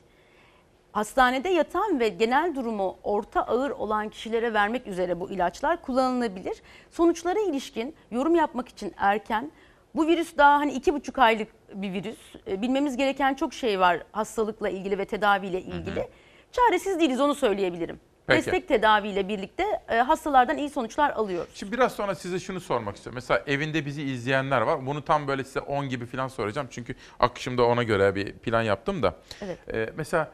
Hastanede 0.92 1.48
yatan 1.48 2.00
ve 2.00 2.08
genel 2.08 2.54
durumu 2.54 2.98
orta 3.02 3.42
ağır 3.42 3.70
olan 3.70 4.08
kişilere 4.08 4.54
vermek 4.54 4.86
üzere 4.86 5.20
bu 5.20 5.30
ilaçlar 5.30 5.82
kullanılabilir. 5.82 6.62
Sonuçlara 6.90 7.40
ilişkin 7.40 7.94
yorum 8.10 8.34
yapmak 8.34 8.68
için 8.68 8.94
erken. 8.96 9.50
Bu 9.98 10.06
virüs 10.06 10.36
daha 10.36 10.54
hani 10.58 10.72
iki 10.72 10.94
buçuk 10.94 11.18
aylık 11.18 11.48
bir 11.74 11.92
virüs. 11.92 12.16
E, 12.46 12.62
Bilmemiz 12.62 12.96
gereken 12.96 13.34
çok 13.34 13.54
şey 13.54 13.80
var 13.80 14.02
hastalıkla 14.12 14.68
ilgili 14.68 14.98
ve 14.98 15.04
tedaviyle 15.04 15.60
ilgili. 15.60 16.08
Çaresiz 16.52 17.00
değiliz 17.00 17.20
onu 17.20 17.34
söyleyebilirim. 17.34 18.00
Peki. 18.26 18.46
Destek 18.46 18.68
tedaviyle 18.68 19.28
birlikte 19.28 19.64
e, 19.88 19.96
hastalardan 19.96 20.56
iyi 20.58 20.70
sonuçlar 20.70 21.10
alıyoruz. 21.10 21.50
Şimdi 21.54 21.72
biraz 21.72 21.92
sonra 21.92 22.14
size 22.14 22.38
şunu 22.38 22.60
sormak 22.60 22.96
istiyorum. 22.96 23.14
Mesela 23.14 23.42
evinde 23.46 23.86
bizi 23.86 24.02
izleyenler 24.02 24.60
var. 24.60 24.86
Bunu 24.86 25.04
tam 25.04 25.28
böyle 25.28 25.44
size 25.44 25.60
10 25.60 25.88
gibi 25.88 26.06
falan 26.06 26.28
soracağım. 26.28 26.68
Çünkü 26.70 26.94
akışımda 27.20 27.64
ona 27.66 27.82
göre 27.82 28.14
bir 28.14 28.32
plan 28.32 28.62
yaptım 28.62 29.02
da. 29.02 29.14
Evet. 29.42 29.58
Ee, 29.72 29.92
mesela 29.96 30.32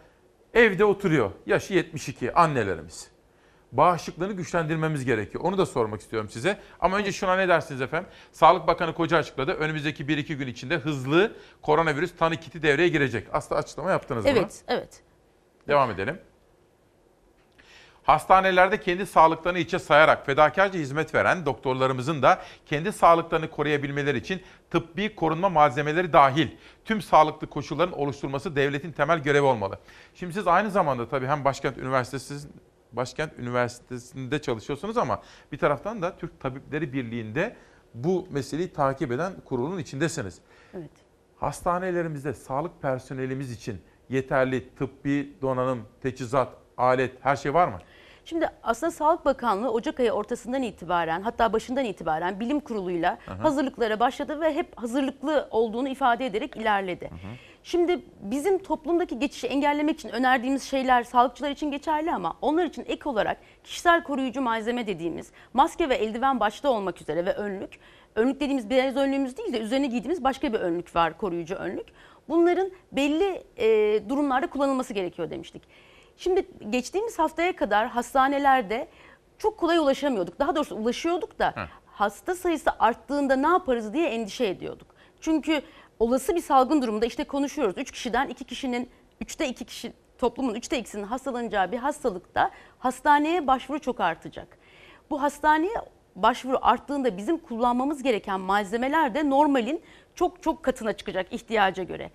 evde 0.55 0.85
oturuyor. 0.85 1.31
Yaşı 1.47 1.75
72 1.75 2.33
annelerimiz. 2.33 3.14
Bağışıklığını 3.77 4.33
güçlendirmemiz 4.33 5.05
gerekiyor. 5.05 5.45
Onu 5.45 5.59
da 5.59 5.67
sormak 5.67 6.01
istiyorum 6.01 6.29
size. 6.31 6.59
Ama 6.81 6.97
önce 6.97 7.13
şuna 7.13 7.37
ne 7.37 7.49
dersiniz 7.49 7.81
efendim? 7.81 8.11
Sağlık 8.33 8.67
Bakanı 8.67 8.95
Koca 8.95 9.17
açıkladı. 9.17 9.53
Önümüzdeki 9.53 10.05
1-2 10.05 10.35
gün 10.35 10.47
içinde 10.47 10.77
hızlı 10.77 11.33
koronavirüs 11.63 12.17
tanı 12.17 12.37
kiti 12.37 12.63
devreye 12.63 12.89
girecek. 12.89 13.29
Aslında 13.33 13.61
açıklama 13.61 13.91
yaptınız 13.91 14.25
bunu. 14.25 14.33
Evet, 14.33 14.65
evet. 14.69 15.03
Devam 15.69 15.91
edelim. 15.91 16.21
Hastanelerde 18.03 18.81
kendi 18.81 19.07
sağlıklarını 19.07 19.59
içe 19.59 19.79
sayarak 19.79 20.27
fedakarca 20.27 20.79
hizmet 20.79 21.15
veren 21.15 21.47
doktorlarımızın 21.47 22.23
da 22.23 22.43
kendi 22.67 22.93
sağlıklarını 22.93 23.51
koruyabilmeleri 23.51 24.19
için 24.19 24.43
tıbbi 24.71 25.15
korunma 25.15 25.49
malzemeleri 25.49 26.13
dahil 26.13 26.49
tüm 26.85 27.03
sağlıklı 27.03 27.47
koşulların 27.47 27.99
oluşturulması 27.99 28.57
devletin 28.57 28.93
temel 28.93 29.19
görevi 29.19 29.45
olmalı. 29.45 29.79
Şimdi 30.15 30.33
siz 30.33 30.47
aynı 30.47 30.71
zamanda 30.71 31.09
tabii 31.09 31.27
hem 31.27 31.45
Başkent 31.45 31.79
Üniversitesi 31.79 32.49
Başkent 32.97 33.39
Üniversitesi'nde 33.39 34.43
çalışıyorsunuz 34.43 34.99
ama 34.99 35.23
bir 35.53 35.59
taraftan 35.59 36.03
da 36.03 36.17
Türk 36.17 36.41
Tabipleri 36.41 36.93
Birliği'nde 36.93 37.57
bu 37.95 38.27
meseleyi 38.31 38.73
takip 38.73 39.13
eden 39.13 39.33
kurulun 39.45 39.79
içindesiniz. 39.79 40.39
Evet. 40.75 40.91
Hastanelerimizde 41.37 42.35
sağlık 42.35 42.83
personelimiz 42.83 43.53
için 43.53 43.81
yeterli 44.09 44.75
tıbbi 44.75 45.37
donanım, 45.43 45.83
teçhizat, 46.03 46.49
alet 46.77 47.13
her 47.21 47.37
şey 47.37 47.55
var 47.55 47.69
mı? 47.69 47.79
Şimdi 48.25 48.49
aslında 48.63 48.91
Sağlık 48.91 49.25
Bakanlığı 49.25 49.73
Ocak 49.73 50.01
ayı 50.01 50.13
ortasından 50.13 50.63
itibaren 50.63 51.23
hatta 51.23 51.53
başından 51.53 51.85
itibaren 51.85 52.41
bilim 52.41 52.61
kuruluyla 52.61 53.19
Aha. 53.29 53.45
hazırlıklara 53.45 54.01
başladı 54.01 54.41
ve 54.41 54.55
hep 54.55 54.79
hazırlıklı 54.79 55.49
olduğunu 55.51 55.89
ifade 55.89 56.27
ederek 56.27 56.57
ilerledi. 56.57 57.11
Şimdi 57.65 58.01
bizim 58.21 58.59
toplumdaki 58.59 59.19
geçişi 59.19 59.47
engellemek 59.47 59.99
için 59.99 60.09
önerdiğimiz 60.09 60.63
şeyler 60.63 61.03
sağlıkçılar 61.03 61.51
için 61.51 61.71
geçerli 61.71 62.13
ama 62.13 62.37
onlar 62.43 62.65
için 62.65 62.85
ek 62.89 63.09
olarak 63.09 63.39
kişisel 63.65 64.03
koruyucu 64.03 64.41
malzeme 64.41 64.87
dediğimiz 64.87 65.33
maske 65.55 65.89
ve 65.89 65.95
eldiven 65.95 66.41
başta 66.41 66.71
olmak 66.71 67.01
üzere 67.01 67.27
ve 67.27 67.33
önlük. 67.33 67.79
Önlük 68.15 68.41
dediğimiz 68.41 68.71
beyaz 68.71 68.97
önlüğümüz 68.97 69.37
değil 69.37 69.53
de 69.53 69.61
üzerine 69.61 69.87
giydiğimiz 69.87 70.25
başka 70.25 70.53
bir 70.53 70.59
önlük 70.59 70.97
var 70.97 71.19
koruyucu 71.19 71.55
önlük. 71.55 71.87
Bunların 72.29 72.71
belli 72.93 73.45
e, 73.57 74.01
durumlarda 74.09 74.47
kullanılması 74.47 74.95
gerekiyor 74.95 75.31
demiştik. 75.31 75.63
Şimdi 76.17 76.47
geçtiğimiz 76.71 77.19
haftaya 77.19 77.57
kadar 77.57 77.89
hastanelerde 77.89 78.89
çok 79.39 79.59
kolay 79.59 79.79
ulaşamıyorduk. 79.79 80.39
Daha 80.39 80.57
doğrusu 80.57 80.77
ulaşıyorduk 80.77 81.39
da 81.39 81.55
hasta 81.87 82.35
sayısı 82.35 82.71
arttığında 82.79 83.37
ne 83.37 83.47
yaparız 83.47 83.93
diye 83.93 84.09
endişe 84.09 84.47
ediyorduk. 84.47 84.95
Çünkü 85.21 85.63
olası 85.99 86.35
bir 86.35 86.41
salgın 86.41 86.83
durumunda 86.83 87.07
işte 87.07 87.25
konuşuyoruz. 87.25 87.79
3 87.79 87.91
kişiden 87.91 88.29
2 88.29 88.45
kişinin 88.45 88.91
3'te 89.23 89.49
2 89.49 89.65
kişi 89.65 89.93
toplumun 90.19 90.55
3'te 90.55 90.79
2'sinin 90.79 91.05
hastalanacağı 91.05 91.73
bir 91.73 91.79
hastalıkta 91.79 92.51
hastaneye 92.79 93.47
başvuru 93.47 93.79
çok 93.79 94.01
artacak. 94.01 94.59
Bu 95.11 95.23
hastaneye 95.23 95.75
başvuru 96.17 96.59
arttığında 96.63 97.17
bizim 97.17 97.39
kullanmamız 97.39 98.03
gereken 98.03 98.41
malzemeler 98.41 99.15
de 99.15 99.31
normalin 99.31 99.83
çok 100.15 100.43
çok 100.43 100.63
katına 100.63 100.93
çıkacak 100.93 101.33
ihtiyaca 101.33 101.83
göre. 101.83 102.11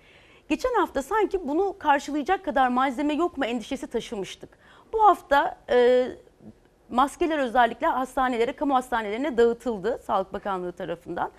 Geçen 0.48 0.74
hafta 0.74 1.02
sanki 1.02 1.48
bunu 1.48 1.76
karşılayacak 1.78 2.44
kadar 2.44 2.68
malzeme 2.68 3.14
yok 3.14 3.38
mu 3.38 3.44
endişesi 3.44 3.86
taşımıştık. 3.86 4.58
Bu 4.92 5.04
hafta 5.04 5.58
e, 5.70 6.08
maskeler 6.90 7.38
özellikle 7.38 7.86
hastanelere, 7.86 8.52
kamu 8.52 8.74
hastanelerine 8.74 9.36
dağıtıldı 9.36 10.00
Sağlık 10.06 10.32
Bakanlığı 10.32 10.72
tarafından. 10.72 11.30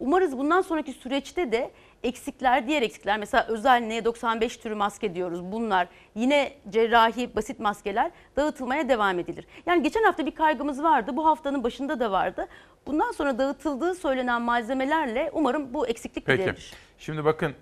Umarız 0.00 0.38
bundan 0.38 0.60
sonraki 0.60 0.92
süreçte 0.92 1.52
de 1.52 1.70
eksikler, 2.02 2.66
diğer 2.66 2.82
eksikler 2.82 3.18
mesela 3.18 3.46
özel 3.48 3.82
N95 3.82 4.60
türü 4.60 4.74
maske 4.74 5.14
diyoruz 5.14 5.52
bunlar 5.52 5.88
yine 6.14 6.52
cerrahi 6.68 7.36
basit 7.36 7.60
maskeler 7.60 8.10
dağıtılmaya 8.36 8.88
devam 8.88 9.18
edilir. 9.18 9.46
Yani 9.66 9.82
geçen 9.82 10.02
hafta 10.02 10.26
bir 10.26 10.34
kaygımız 10.34 10.82
vardı 10.82 11.16
bu 11.16 11.26
haftanın 11.26 11.64
başında 11.64 12.00
da 12.00 12.10
vardı. 12.12 12.48
Bundan 12.86 13.12
sonra 13.12 13.38
dağıtıldığı 13.38 13.94
söylenen 13.94 14.42
malzemelerle 14.42 15.30
umarım 15.32 15.74
bu 15.74 15.86
eksiklik 15.86 16.26
Peki. 16.26 16.38
giderilir. 16.42 16.72
Şimdi 16.98 17.24
bakın 17.24 17.54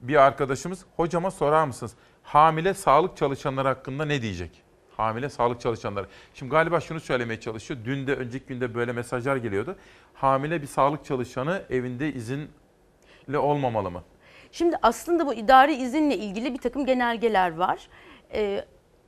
bir 0.00 0.16
arkadaşımız 0.16 0.84
hocama 0.96 1.30
sorar 1.30 1.64
mısınız? 1.64 1.94
Hamile 2.22 2.74
sağlık 2.74 3.16
çalışanları 3.16 3.68
hakkında 3.68 4.04
ne 4.04 4.22
diyecek? 4.22 4.62
Hamile 4.96 5.28
sağlık 5.28 5.60
çalışanları. 5.60 6.06
Şimdi 6.34 6.50
galiba 6.50 6.80
şunu 6.80 7.00
söylemeye 7.00 7.40
çalışıyor. 7.40 7.80
Dün 7.84 8.06
de 8.06 8.14
önceki 8.14 8.46
günde 8.46 8.74
böyle 8.74 8.92
mesajlar 8.92 9.36
geliyordu. 9.36 9.76
Hamile 10.14 10.62
bir 10.62 10.66
sağlık 10.66 11.04
çalışanı 11.04 11.62
evinde 11.70 12.12
izinle 12.12 12.46
olmamalı 13.38 13.90
mı? 13.90 14.02
Şimdi 14.52 14.76
aslında 14.82 15.26
bu 15.26 15.34
idari 15.34 15.74
izinle 15.74 16.16
ilgili 16.16 16.54
bir 16.54 16.58
takım 16.58 16.86
genelgeler 16.86 17.56
var. 17.56 17.88
Ee, 18.34 18.64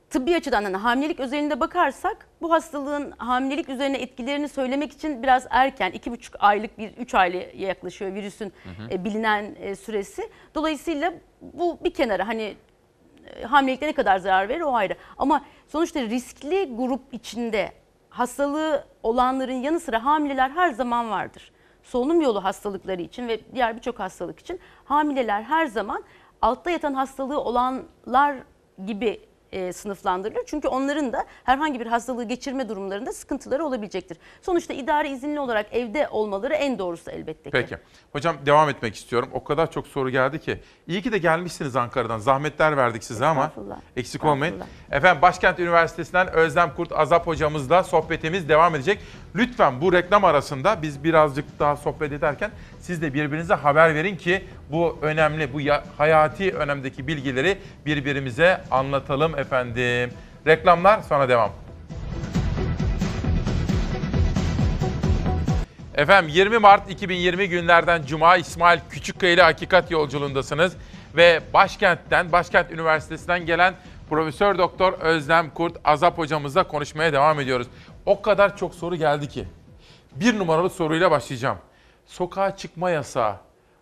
tıbbi 0.09 0.35
açıdan 0.35 0.61
yani 0.61 0.77
hamilelik 0.77 1.19
özelinde 1.19 1.59
bakarsak 1.59 2.27
bu 2.41 2.51
hastalığın 2.51 3.11
hamilelik 3.17 3.69
üzerine 3.69 3.97
etkilerini 3.97 4.49
söylemek 4.49 4.91
için 4.91 5.23
biraz 5.23 5.47
erken. 5.49 5.91
iki 5.91 6.11
buçuk 6.11 6.35
aylık 6.39 6.77
bir 6.77 6.89
üç 6.97 7.15
aylığa 7.15 7.43
yaklaşıyor 7.55 8.13
virüsün 8.13 8.53
Hı 8.63 8.83
hı. 8.83 8.89
e, 8.91 9.03
bilinen 9.03 9.55
e, 9.59 9.75
süresi. 9.75 10.29
Dolayısıyla 10.55 11.13
bu 11.41 11.79
bir 11.83 11.93
kenara 11.93 12.27
hani 12.27 12.55
e, 13.35 13.43
hamilelikte 13.43 13.87
ne 13.87 13.93
kadar 13.93 14.17
zarar 14.17 14.49
verir 14.49 14.61
o 14.61 14.73
ayrı. 14.73 14.95
Ama 15.17 15.45
sonuçta 15.67 16.01
riskli 16.01 16.75
grup 16.75 17.01
içinde 17.13 17.71
hastalığı 18.09 18.85
olanların 19.03 19.53
yanı 19.53 19.79
sıra 19.79 20.05
hamileler 20.05 20.49
her 20.49 20.71
zaman 20.71 21.09
vardır. 21.09 21.51
Solunum 21.83 22.21
yolu 22.21 22.43
hastalıkları 22.43 23.01
için 23.01 23.27
ve 23.27 23.39
diğer 23.55 23.75
birçok 23.75 23.99
hastalık 23.99 24.39
için 24.39 24.59
hamileler 24.85 25.41
her 25.43 25.65
zaman 25.65 26.03
altta 26.41 26.69
yatan 26.69 26.93
hastalığı 26.93 27.39
olanlar 27.39 28.37
gibi 28.85 29.21
e, 29.53 29.73
sınıflandırılır. 29.73 30.41
Çünkü 30.45 30.67
onların 30.67 31.13
da 31.13 31.25
herhangi 31.43 31.79
bir 31.79 31.87
hastalığı 31.87 32.23
geçirme 32.23 32.69
durumlarında 32.69 33.13
sıkıntıları 33.13 33.65
olabilecektir. 33.65 34.17
Sonuçta 34.41 34.73
idari 34.73 35.09
izinli 35.09 35.39
olarak 35.39 35.65
evde 35.71 36.07
olmaları 36.11 36.53
en 36.53 36.79
doğrusu 36.79 37.11
elbette 37.11 37.43
ki. 37.43 37.51
Peki. 37.51 37.77
Hocam 38.11 38.35
devam 38.45 38.69
etmek 38.69 38.95
istiyorum. 38.95 39.29
O 39.33 39.43
kadar 39.43 39.71
çok 39.71 39.87
soru 39.87 40.09
geldi 40.09 40.39
ki. 40.39 40.59
İyi 40.87 41.01
ki 41.01 41.11
de 41.11 41.17
gelmişsiniz 41.17 41.75
Ankara'dan. 41.75 42.19
Zahmetler 42.19 42.77
verdik 42.77 43.03
size 43.03 43.25
ama 43.25 43.51
eksik 43.95 44.25
olmayın. 44.25 44.55
Efendim 44.91 45.21
Başkent 45.21 45.59
Üniversitesi'nden 45.59 46.33
Özlem 46.33 46.75
Kurt 46.75 46.91
Azap 46.91 47.27
hocamızla 47.27 47.83
sohbetimiz 47.83 48.49
devam 48.49 48.75
edecek. 48.75 48.99
Lütfen 49.35 49.81
bu 49.81 49.93
reklam 49.93 50.23
arasında 50.23 50.81
biz 50.81 51.03
birazcık 51.03 51.59
daha 51.59 51.77
sohbet 51.77 52.11
ederken 52.11 52.51
siz 52.83 53.01
de 53.01 53.13
birbirinize 53.13 53.53
haber 53.53 53.95
verin 53.95 54.15
ki 54.15 54.43
bu 54.71 54.97
önemli, 55.01 55.53
bu 55.53 55.61
ya- 55.61 55.83
hayati 55.97 56.51
önemdeki 56.51 57.07
bilgileri 57.07 57.57
birbirimize 57.85 58.61
anlatalım 58.71 59.39
efendim. 59.39 60.11
Reklamlar 60.47 61.01
sonra 61.01 61.29
devam. 61.29 61.51
Efendim 65.95 66.31
20 66.33 66.57
Mart 66.57 66.91
2020 66.91 67.49
günlerden 67.49 68.05
Cuma 68.05 68.37
İsmail 68.37 68.79
Küçükkaya 68.89 69.33
ile 69.33 69.41
Hakikat 69.41 69.91
Yolculuğundasınız. 69.91 70.73
Ve 71.15 71.41
başkentten, 71.53 72.31
Başkent 72.31 72.71
Üniversitesi'nden 72.71 73.45
gelen 73.45 73.73
Profesör 74.09 74.57
Doktor 74.57 74.93
Özlem 74.93 75.49
Kurt 75.49 75.77
Azap 75.85 76.17
hocamızla 76.17 76.63
konuşmaya 76.63 77.13
devam 77.13 77.39
ediyoruz. 77.39 77.67
O 78.05 78.21
kadar 78.21 78.57
çok 78.57 78.75
soru 78.75 78.95
geldi 78.95 79.29
ki. 79.29 79.45
Bir 80.15 80.39
numaralı 80.39 80.69
soruyla 80.69 81.11
başlayacağım. 81.11 81.57
Sokağa 82.05 82.55
çıkma 82.57 82.89
yasağı 82.89 83.35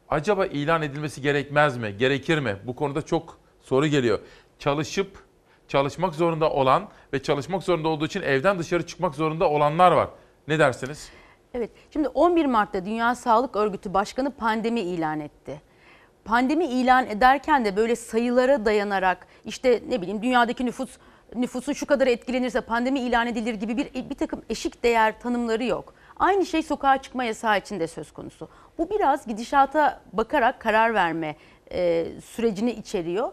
acaba 0.10 0.46
ilan 0.46 0.82
edilmesi 0.82 1.22
gerekmez 1.22 1.78
mi? 1.78 1.98
Gerekir 1.98 2.40
mi? 2.40 2.58
Bu 2.68 2.76
konuda 2.76 3.02
çok 3.02 3.38
soru 3.62 3.88
geliyor. 3.88 4.20
Çalışıp 4.60 5.24
çalışmak 5.68 6.16
zorunda 6.16 6.52
olan 6.52 6.90
ve 7.14 7.24
çalışmak 7.24 7.64
zorunda 7.64 7.88
olduğu 7.88 8.06
için 8.06 8.22
evden 8.22 8.60
dışarı 8.60 8.86
çıkmak 8.86 9.16
zorunda 9.16 9.50
olanlar 9.50 9.92
var. 9.92 10.10
Ne 10.48 10.60
dersiniz? 10.60 11.10
Evet, 11.54 11.72
şimdi 11.94 12.08
11 12.08 12.46
Mart'ta 12.46 12.86
Dünya 12.86 13.16
Sağlık 13.16 13.56
Örgütü 13.56 13.94
Başkanı 13.94 14.32
pandemi 14.32 14.80
ilan 14.80 15.20
etti. 15.20 15.62
Pandemi 16.26 16.66
ilan 16.66 17.06
ederken 17.08 17.66
de 17.66 17.76
böyle 17.76 17.96
sayılara 17.96 18.66
dayanarak 18.66 19.28
işte 19.46 19.84
ne 19.90 20.02
bileyim 20.02 20.22
dünyadaki 20.22 20.66
nüfus 20.66 20.90
nüfusun 21.36 21.74
şu 21.74 21.86
kadar 21.86 22.08
etkilenirse 22.08 22.62
pandemi 22.62 23.00
ilan 23.00 23.28
edilir 23.28 23.54
gibi 23.54 23.78
bir 23.78 24.10
bir 24.10 24.16
takım 24.16 24.42
eşik 24.50 24.84
değer 24.84 25.20
tanımları 25.20 25.64
yok. 25.64 25.94
Aynı 26.22 26.46
şey 26.46 26.64
sokağa 26.64 26.98
çıkma 27.02 27.24
yasağı 27.24 27.58
için 27.58 27.80
de 27.80 27.88
söz 27.88 28.12
konusu. 28.12 28.50
Bu 28.78 28.90
biraz 28.90 29.28
gidişata 29.28 30.02
bakarak 30.14 30.60
karar 30.60 30.94
verme 30.94 31.36
e, 31.72 32.06
sürecini 32.26 32.72
içeriyor. 32.72 33.32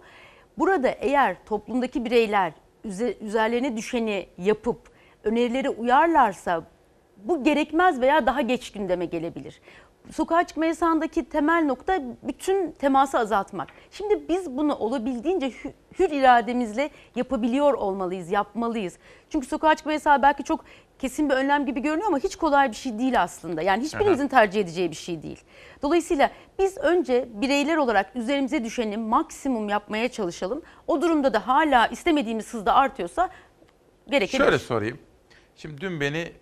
Burada 0.59 0.89
eğer 0.89 1.37
toplumdaki 1.47 2.05
bireyler 2.05 2.53
üze- 2.85 3.19
üzerlerine 3.21 3.77
düşeni 3.77 4.29
yapıp 4.39 4.91
önerileri 5.25 5.69
uyarlarsa 5.71 6.63
bu 7.17 7.45
gerekmez 7.45 8.01
veya 8.01 8.27
daha 8.27 8.41
geç 8.41 8.73
gündeme 8.73 9.05
gelebilir. 9.05 9.61
Sokağa 10.13 10.45
çıkma 10.45 10.67
yasağındaki 10.67 11.29
temel 11.29 11.65
nokta 11.65 11.99
bütün 12.23 12.73
teması 12.73 13.19
azaltmak. 13.19 13.69
Şimdi 13.91 14.29
biz 14.29 14.57
bunu 14.57 14.75
olabildiğince 14.75 15.47
hü- 15.49 15.73
hür 15.99 16.11
irademizle 16.11 16.91
yapabiliyor 17.17 17.75
olmalıyız, 17.75 18.31
yapmalıyız. 18.33 18.99
Çünkü 19.31 19.47
sokağa 19.47 19.75
çıkma 19.75 19.93
yasağı 19.93 20.23
belki 20.23 20.45
çok 20.45 20.65
kesin 20.99 21.31
bir 21.31 21.35
önlem 21.35 21.67
gibi 21.67 21.81
görünüyor 21.81 22.09
ama 22.09 22.19
hiç 22.19 22.37
kolay 22.37 22.71
bir 22.71 22.77
şey 22.77 22.99
değil 22.99 23.23
aslında. 23.23 23.63
Yani 23.63 23.83
hiçbirimizin 23.83 24.29
tercih 24.29 24.61
edeceği 24.61 24.91
bir 24.91 24.97
şey 24.97 25.23
değil. 25.23 25.41
Dolayısıyla 25.83 26.31
biz 26.59 26.79
önce 26.79 27.29
bireyler 27.33 27.77
olarak 27.77 28.17
üzerimize 28.17 28.65
düşeni 28.65 28.97
maksimum 28.97 29.69
yapmaya 29.69 30.09
çalışalım. 30.09 30.63
O 30.87 31.03
durumda 31.03 31.35
da 31.35 31.47
hala 31.47 31.87
istemediğimiz 31.87 32.55
hızda 32.55 32.75
artıyorsa 32.75 33.31
gerekebilir. 34.11 34.45
Şöyle 34.45 34.59
sorayım. 34.59 34.99
Şimdi 35.57 35.81
dün 35.81 36.01
beni 36.01 36.33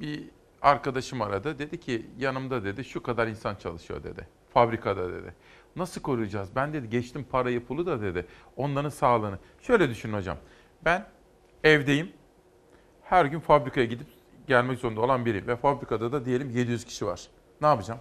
bir 0.00 0.24
arkadaşım 0.62 1.22
aradı. 1.22 1.58
Dedi 1.58 1.80
ki 1.80 2.06
yanımda 2.18 2.64
dedi 2.64 2.84
şu 2.84 3.02
kadar 3.02 3.26
insan 3.26 3.54
çalışıyor 3.54 4.02
dedi. 4.02 4.26
Fabrikada 4.54 5.12
dedi. 5.12 5.34
Nasıl 5.76 6.00
koruyacağız? 6.00 6.48
Ben 6.56 6.72
dedi 6.72 6.90
geçtim 6.90 7.26
parayı 7.30 7.66
pulu 7.66 7.86
da 7.86 8.02
dedi. 8.02 8.26
Onların 8.56 8.88
sağlığını. 8.88 9.38
Şöyle 9.60 9.88
düşünün 9.90 10.12
hocam. 10.12 10.36
Ben 10.84 11.06
evdeyim. 11.64 12.12
Her 13.10 13.24
gün 13.24 13.40
fabrikaya 13.40 13.86
gidip 13.86 14.06
gelmek 14.46 14.78
zorunda 14.78 15.00
olan 15.00 15.26
biri. 15.26 15.46
Ve 15.46 15.56
fabrikada 15.56 16.12
da 16.12 16.24
diyelim 16.24 16.50
700 16.50 16.84
kişi 16.84 17.06
var. 17.06 17.20
Ne 17.60 17.66
yapacağım? 17.66 18.00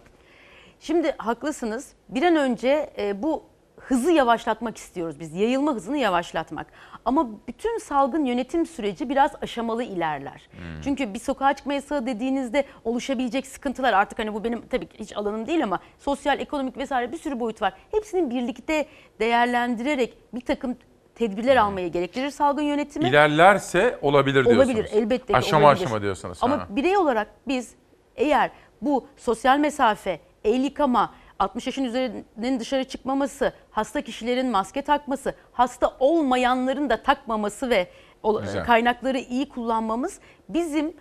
Şimdi 0.80 1.15
haklısınız. 1.18 1.94
Bir 2.10 2.23
an 2.23 2.36
önce 2.36 2.94
e, 2.98 3.23
bu 3.23 3.44
hızı 3.77 4.11
yavaşlatmak 4.11 4.77
istiyoruz 4.77 5.19
biz. 5.19 5.34
Yayılma 5.34 5.73
hızını 5.73 5.98
yavaşlatmak. 5.98 6.68
Ama 7.06 7.30
bütün 7.48 7.77
salgın 7.77 8.26
yönetim 8.26 8.65
süreci 8.65 9.10
biraz 9.10 9.31
aşamalı 9.41 9.84
ilerler. 9.84 10.49
Çünkü 10.84 11.14
bir 11.14 11.19
sokağa 11.19 11.53
çıkma 11.53 11.73
yasağı 11.73 12.06
dediğinizde 12.06 12.65
oluşabilecek 12.84 13.48
sıkıntılar 13.48 13.94
artık 13.94 14.19
hani 14.19 14.34
bu 14.34 14.44
benim 14.44 14.68
tabii 14.68 14.88
ki 14.88 14.99
hiç 14.99 15.18
alanım 15.18 15.48
değil 15.48 15.64
ama 15.64 15.80
sosyal, 15.99 16.40
ekonomik 16.40 16.77
vesaire 16.77 17.11
bir 17.11 17.18
sürü 17.18 17.40
boyut 17.40 17.61
var. 17.61 17.73
Hepsini 17.91 18.30
birlikte 18.30 18.86
değerlendirerek 19.19 20.18
bir 20.34 20.41
takım 20.41 20.77
tedbirler 21.19 21.55
almayı 21.55 21.91
gerektirir 21.91 22.29
salgın 22.29 22.61
yönetimi. 22.63 23.09
İlerlerse 23.09 23.99
olabilir 24.01 24.45
diyorsunuz. 24.45 24.69
Olabilir 24.69 24.89
elbette 24.93 25.25
ki 25.33 25.37
Aşama 25.37 25.67
olabilir. 25.67 25.85
aşama 25.85 26.01
diyorsunuz. 26.01 26.37
Ama 26.41 26.55
Ha. 26.57 26.67
birey 26.69 26.97
olarak 26.97 27.27
biz 27.47 27.73
eğer 28.15 28.51
bu 28.81 29.07
sosyal 29.17 29.57
mesafe, 29.59 30.19
el 30.43 30.63
yıkama, 30.63 31.13
60 31.39 31.65
yaşın 31.67 31.83
üzerinin 31.83 32.59
dışarı 32.59 32.83
çıkmaması, 32.83 33.53
hasta 33.71 34.01
kişilerin 34.01 34.51
maske 34.51 34.81
takması, 34.81 35.33
hasta 35.53 35.95
olmayanların 35.99 36.89
da 36.89 37.03
takmaması 37.03 37.69
ve 37.69 37.87
o- 38.23 38.41
Güzel. 38.41 38.65
kaynakları 38.65 39.17
iyi 39.19 39.49
kullanmamız 39.49 40.19
bizim 40.49 40.93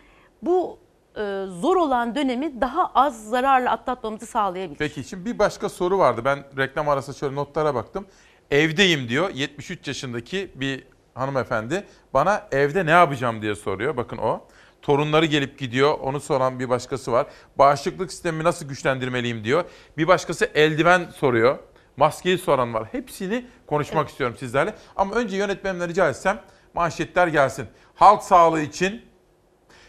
bu 0.43 0.79
e, 1.17 1.45
zor 1.61 1.77
olan 1.77 2.15
dönemi 2.15 2.61
daha 2.61 2.87
az 2.95 3.29
zararla 3.29 3.71
atlatmamızı 3.71 4.27
sağlayabilir. 4.27 4.79
Peki 4.79 5.05
şimdi 5.05 5.25
bir 5.25 5.39
başka 5.39 5.69
soru 5.69 5.99
vardı. 5.99 6.23
Ben 6.25 6.39
reklam 6.59 6.89
arası 6.89 7.15
şöyle 7.15 7.35
notlara 7.35 7.75
baktım. 7.75 8.07
Evdeyim 8.51 9.09
diyor 9.09 9.31
73 9.35 9.89
yaşındaki 9.89 10.51
bir 10.55 10.85
hanımefendi. 11.15 11.85
Bana 12.15 12.49
evde 12.53 12.87
ne 12.87 12.91
yapacağım 12.91 13.43
diye 13.43 13.55
soruyor. 13.55 13.97
Bakın 13.97 14.17
o. 14.17 14.47
Torunları 14.83 15.27
gelip 15.27 15.59
gidiyor. 15.59 15.99
Onu 15.99 16.21
soran 16.21 16.61
bir 16.61 16.69
başkası 16.69 17.13
var. 17.13 17.27
Bağışıklık 17.59 18.13
sistemimi 18.13 18.45
nasıl 18.45 18.69
güçlendirmeliyim 18.69 19.45
diyor. 19.45 19.65
Bir 19.99 20.09
başkası 20.09 20.51
eldiven 20.55 21.05
soruyor. 21.17 21.59
Maskeyi 21.97 22.39
soran 22.39 22.75
var. 22.75 22.89
Hepsini 22.93 23.47
konuşmak 23.67 24.09
istiyorum 24.09 24.37
sizlerle. 24.39 24.75
Ama 24.97 25.15
önce 25.15 25.37
yönetmenimden 25.37 25.89
rica 25.89 26.09
etsem 26.09 26.41
manşetler 26.75 27.27
gelsin. 27.27 27.67
Halk 27.95 28.23
sağlığı 28.23 28.61
için 28.61 29.09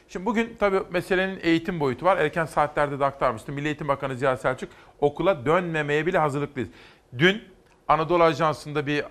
Şimdi 0.08 0.26
bugün 0.26 0.56
tabii 0.60 0.82
meselenin 0.92 1.40
eğitim 1.44 1.80
boyutu 1.80 2.06
var. 2.06 2.18
Erken 2.18 2.46
saatlerde 2.46 3.00
de 3.00 3.06
aktarmıştım. 3.06 3.56
Milli 3.56 3.68
Eğitim 3.68 3.88
Bakanı 3.88 4.16
Ziya 4.16 4.38
Selçuk 4.38 4.70
okula 5.00 5.46
dönmemeye 5.46 6.06
bile 6.06 6.18
hazırlıklıyız. 6.18 6.70
Dün 7.18 7.44
Anadolu 7.90 8.24
Ajansı'nda 8.24 8.86
bir 8.88 9.06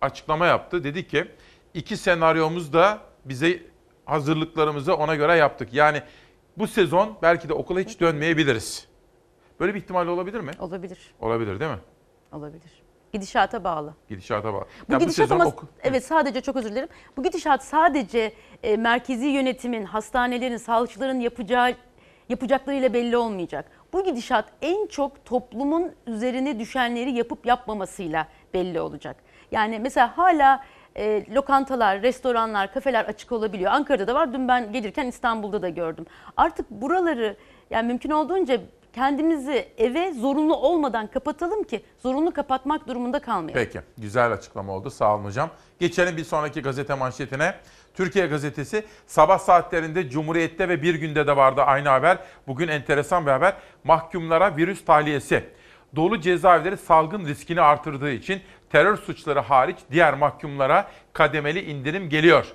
açıklama 0.00 0.46
yaptı. 0.46 0.84
Dedi 0.84 1.06
ki 1.06 1.28
iki 1.74 1.96
senaryomuz 1.96 2.72
da 2.72 2.98
bize 3.24 3.62
hazırlıklarımızı 4.04 4.94
ona 4.96 5.14
göre 5.14 5.36
yaptık. 5.36 5.68
Yani 5.74 6.02
bu 6.58 6.66
sezon 6.66 7.16
belki 7.22 7.48
de 7.48 7.52
okula 7.52 7.80
hiç 7.80 8.00
dönmeyebiliriz. 8.00 8.88
Böyle 9.60 9.74
bir 9.74 9.80
ihtimal 9.80 10.06
olabilir 10.06 10.40
mi? 10.40 10.50
Olabilir, 10.58 11.14
Olabilir 11.20 11.60
değil 11.60 11.70
mi? 11.70 11.78
olabilir. 12.32 12.82
Gidişata 13.12 13.64
bağlı. 13.64 13.94
Gidişata 14.08 14.54
bağlı. 14.54 14.64
Bu 14.88 14.92
Ya 14.92 14.98
gidişat 14.98 15.32
ama 15.32 15.44
oku- 15.46 15.66
evet 15.82 16.04
sadece 16.04 16.40
çok 16.40 16.56
özür 16.56 16.70
dilerim. 16.70 16.88
Bu 17.16 17.22
gidişat 17.22 17.64
sadece 17.64 18.32
e, 18.62 18.76
merkezi 18.76 19.26
yönetimin, 19.26 19.84
hastanelerin, 19.84 20.56
sağlıkçıların 20.56 21.20
yapacağı 21.20 21.74
yapacaklarıyla 22.28 22.92
belli 22.94 23.16
olmayacak. 23.16 23.70
Bu 23.92 24.04
gidişat 24.04 24.44
en 24.62 24.86
çok 24.86 25.24
toplumun 25.24 25.92
üzerine 26.06 26.58
düşenleri 26.58 27.12
yapıp 27.12 27.46
yapmamasıyla 27.46 28.28
belli 28.54 28.80
olacak. 28.80 29.16
Yani 29.50 29.78
mesela 29.78 30.18
hala 30.18 30.64
e, 30.96 31.34
lokantalar, 31.34 32.02
restoranlar, 32.02 32.72
kafeler 32.72 33.04
açık 33.04 33.32
olabiliyor. 33.32 33.72
Ankara'da 33.72 34.06
da 34.06 34.14
var. 34.14 34.32
Dün 34.32 34.48
ben 34.48 34.72
gelirken 34.72 35.06
İstanbul'da 35.06 35.62
da 35.62 35.68
gördüm. 35.68 36.06
Artık 36.36 36.70
buraları 36.70 37.36
yani 37.70 37.86
mümkün 37.86 38.10
olduğunca 38.10 38.60
kendimizi 38.92 39.68
eve 39.78 40.12
zorunlu 40.12 40.56
olmadan 40.56 41.06
kapatalım 41.06 41.62
ki 41.62 41.84
zorunlu 41.98 42.32
kapatmak 42.32 42.88
durumunda 42.88 43.18
kalmayalım. 43.18 43.64
Peki, 43.64 43.80
güzel 43.98 44.32
açıklama 44.32 44.72
oldu. 44.72 44.90
Sağ 44.90 45.14
olun 45.14 45.24
hocam. 45.24 45.50
Geçelim 45.78 46.16
bir 46.16 46.24
sonraki 46.24 46.62
gazete 46.62 46.94
manşetine. 46.94 47.54
Türkiye 47.94 48.26
Gazetesi 48.26 48.84
sabah 49.06 49.38
saatlerinde 49.38 50.10
Cumhuriyet'te 50.10 50.68
ve 50.68 50.82
Bir 50.82 50.94
Günde 50.94 51.26
de 51.26 51.36
vardı 51.36 51.62
aynı 51.62 51.88
haber. 51.88 52.18
Bugün 52.46 52.68
enteresan 52.68 53.26
bir 53.26 53.30
haber. 53.30 53.54
Mahkumlara 53.84 54.56
virüs 54.56 54.84
tahliyesi. 54.84 55.44
Dolu 55.96 56.20
cezaevleri 56.20 56.76
salgın 56.76 57.26
riskini 57.26 57.60
artırdığı 57.60 58.12
için 58.12 58.40
terör 58.70 58.96
suçları 58.96 59.40
hariç 59.40 59.76
diğer 59.90 60.14
mahkumlara 60.14 60.90
kademeli 61.12 61.64
indirim 61.70 62.08
geliyor. 62.08 62.46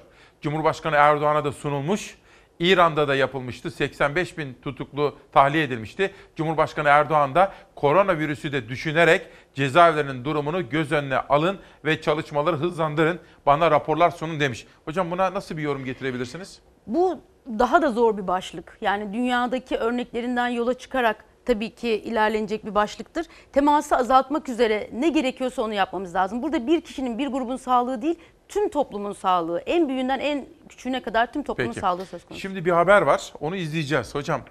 Cumhurbaşkanı 0.42 0.96
Erdoğan'a 0.96 1.46
da 1.46 1.52
sunulmuş. 1.52 2.18
İran'da 2.60 3.08
da 3.08 3.16
yapılmıştı. 3.16 3.72
85 3.72 4.38
bin 4.38 4.58
tutuklu 4.62 5.18
tahliye 5.32 5.64
edilmişti. 5.64 6.12
Cumhurbaşkanı 6.36 6.88
Erdoğan 6.88 7.36
da 7.36 7.54
koronavirüsü 7.76 8.52
de 8.52 8.70
düşünerek 8.70 9.22
cezaevlerinin 9.58 10.26
durumunu 10.26 10.70
göz 10.70 10.92
önüne 10.92 11.18
alın 11.18 11.58
ve 11.86 12.02
çalışmaları 12.02 12.56
hızlandırın. 12.56 13.20
Bana 13.46 13.72
raporlar 13.72 14.10
sunun 14.10 14.40
demiş. 14.40 14.68
Hocam 14.86 15.12
buna 15.12 15.34
nasıl 15.34 15.58
bir 15.58 15.62
yorum 15.62 15.86
getirebilirsiniz? 15.86 16.60
Bu 16.88 17.20
daha 17.60 17.82
da 17.82 17.92
zor 17.92 18.18
bir 18.18 18.28
başlık. 18.28 18.78
Yani 18.82 19.14
dünyadaki 19.14 19.78
örneklerinden 19.78 20.48
yola 20.48 20.74
çıkarak 20.74 21.26
tabii 21.46 21.76
ki 21.76 21.90
ilerlenecek 21.90 22.66
bir 22.66 22.76
başlıktır. 22.76 23.26
Teması 23.54 23.96
azaltmak 23.96 24.50
üzere 24.50 24.90
ne 24.94 25.10
gerekiyorsa 25.10 25.62
onu 25.62 25.74
yapmamız 25.74 26.16
lazım. 26.16 26.44
Burada 26.44 26.68
bir 26.68 26.82
kişinin, 26.82 27.18
bir 27.18 27.28
grubun 27.28 27.58
sağlığı 27.58 28.02
değil, 28.02 28.20
tüm 28.48 28.70
toplumun 28.70 29.14
sağlığı. 29.14 29.60
En 29.60 29.90
büyüğünden 29.90 30.20
en 30.20 30.46
küçüğüne 30.70 31.02
kadar 31.02 31.34
tüm 31.34 31.44
toplumun 31.44 31.72
Peki. 31.72 31.80
sağlığı 31.80 32.06
söz 32.06 32.26
konusu. 32.26 32.42
Şimdi 32.42 32.66
bir 32.66 32.72
haber 32.72 33.02
var. 33.02 33.34
Onu 33.40 33.56
izleyeceğiz 33.56 34.16
hocam. 34.16 34.42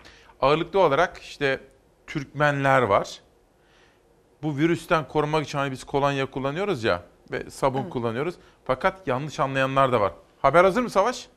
Ağırlıklı 0.40 0.80
olarak 0.80 1.18
işte 1.18 1.60
Türkmenler 2.06 2.82
var. 2.82 3.20
Bu 4.42 4.56
virüsten 4.56 5.08
korunmak 5.08 5.46
için 5.46 5.58
hani 5.58 5.70
biz 5.70 5.84
kolonya 5.84 6.26
kullanıyoruz 6.30 6.84
ya 6.84 7.02
ve 7.32 7.50
sabun 7.50 7.90
kullanıyoruz. 7.90 8.34
Fakat 8.64 9.06
yanlış 9.08 9.40
anlayanlar 9.40 9.92
da 9.92 10.00
var. 10.00 10.12
Haber 10.42 10.64
hazır 10.64 10.82
mı 10.82 10.90
Savaş? 10.90 11.28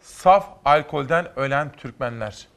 Saf 0.00 0.48
alkolden 0.64 1.38
ölen 1.38 1.72
Türkmenler. 1.72 2.48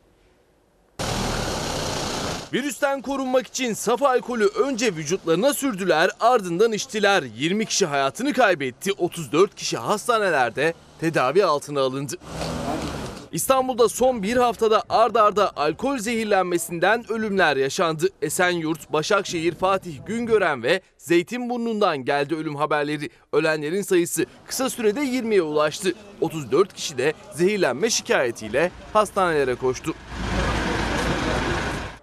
Virüsten 2.53 3.01
korunmak 3.01 3.47
için 3.47 3.73
saf 3.73 4.03
alkolü 4.03 4.45
önce 4.45 4.95
vücutlarına 4.95 5.53
sürdüler 5.53 6.09
ardından 6.19 6.71
içtiler. 6.71 7.23
20 7.23 7.65
kişi 7.65 7.85
hayatını 7.85 8.33
kaybetti, 8.33 8.93
34 8.93 9.55
kişi 9.55 9.77
hastanelerde 9.77 10.73
tedavi 10.99 11.45
altına 11.45 11.81
alındı. 11.81 12.15
İstanbul'da 13.33 13.89
son 13.89 14.23
bir 14.23 14.37
haftada 14.37 14.83
ard 14.89 15.15
arda 15.15 15.51
alkol 15.55 15.97
zehirlenmesinden 15.97 17.11
ölümler 17.11 17.57
yaşandı. 17.57 18.07
Esenyurt, 18.21 18.93
Başakşehir, 18.93 19.55
Fatih, 19.55 19.93
Güngören 20.05 20.63
ve 20.63 20.81
Zeytinburnu'ndan 20.97 22.05
geldi 22.05 22.35
ölüm 22.35 22.55
haberleri. 22.55 23.09
Ölenlerin 23.33 23.81
sayısı 23.81 24.25
kısa 24.47 24.69
sürede 24.69 24.99
20'ye 24.99 25.41
ulaştı. 25.41 25.93
34 26.21 26.73
kişi 26.73 26.97
de 26.97 27.13
zehirlenme 27.33 27.89
şikayetiyle 27.89 28.71
hastanelere 28.93 29.55
koştu. 29.55 29.93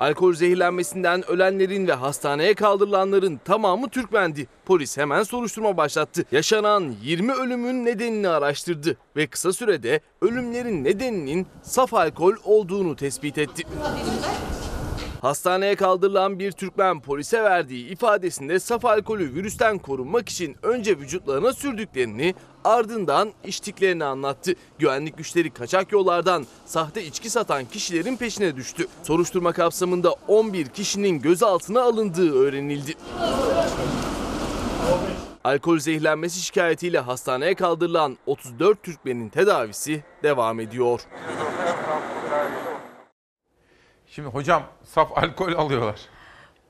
Alkol 0.00 0.32
zehirlenmesinden 0.34 1.30
ölenlerin 1.30 1.88
ve 1.88 1.92
hastaneye 1.92 2.54
kaldırılanların 2.54 3.40
tamamı 3.44 3.88
Türkmendi. 3.88 4.46
Polis 4.64 4.98
hemen 4.98 5.22
soruşturma 5.22 5.76
başlattı. 5.76 6.24
Yaşanan 6.32 6.94
20 7.02 7.32
ölümün 7.32 7.84
nedenini 7.84 8.28
araştırdı 8.28 8.96
ve 9.16 9.26
kısa 9.26 9.52
sürede 9.52 10.00
ölümlerin 10.22 10.84
nedeninin 10.84 11.46
saf 11.62 11.94
alkol 11.94 12.34
olduğunu 12.44 12.96
tespit 12.96 13.38
etti. 13.38 13.62
Hastaneye 15.20 15.76
kaldırılan 15.76 16.38
bir 16.38 16.52
Türkmen 16.52 17.00
polise 17.00 17.42
verdiği 17.42 17.88
ifadesinde 17.88 18.60
saf 18.60 18.84
alkolü 18.84 19.34
virüsten 19.34 19.78
korunmak 19.78 20.28
için 20.28 20.56
önce 20.62 20.98
vücutlarına 20.98 21.52
sürdüklerini 21.52 22.34
ardından 22.64 23.32
içtiklerini 23.44 24.04
anlattı. 24.04 24.54
Güvenlik 24.78 25.18
güçleri 25.18 25.50
kaçak 25.50 25.92
yollardan 25.92 26.46
sahte 26.66 27.04
içki 27.04 27.30
satan 27.30 27.64
kişilerin 27.64 28.16
peşine 28.16 28.56
düştü. 28.56 28.86
Soruşturma 29.02 29.52
kapsamında 29.52 30.14
11 30.28 30.66
kişinin 30.66 31.20
gözaltına 31.20 31.82
alındığı 31.82 32.34
öğrenildi. 32.34 32.94
Alkol 35.44 35.78
zehirlenmesi 35.78 36.40
şikayetiyle 36.40 36.98
hastaneye 36.98 37.54
kaldırılan 37.54 38.18
34 38.26 38.82
Türkmenin 38.82 39.28
tedavisi 39.28 40.04
devam 40.22 40.60
ediyor. 40.60 41.00
Şimdi 44.10 44.28
hocam 44.28 44.62
saf 44.84 45.18
alkol 45.18 45.52
alıyorlar. 45.52 46.00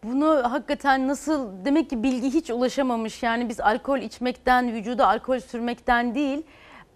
Bunu 0.05 0.43
hakikaten 0.53 1.09
nasıl 1.09 1.65
demek 1.65 1.91
ki 1.91 2.03
bilgi 2.03 2.31
hiç 2.35 2.51
ulaşamamış. 2.51 3.23
Yani 3.23 3.49
biz 3.49 3.61
alkol 3.61 3.99
içmekten, 3.99 4.73
vücuda 4.75 5.09
alkol 5.09 5.41
sürmekten 5.41 6.15
değil, 6.15 6.43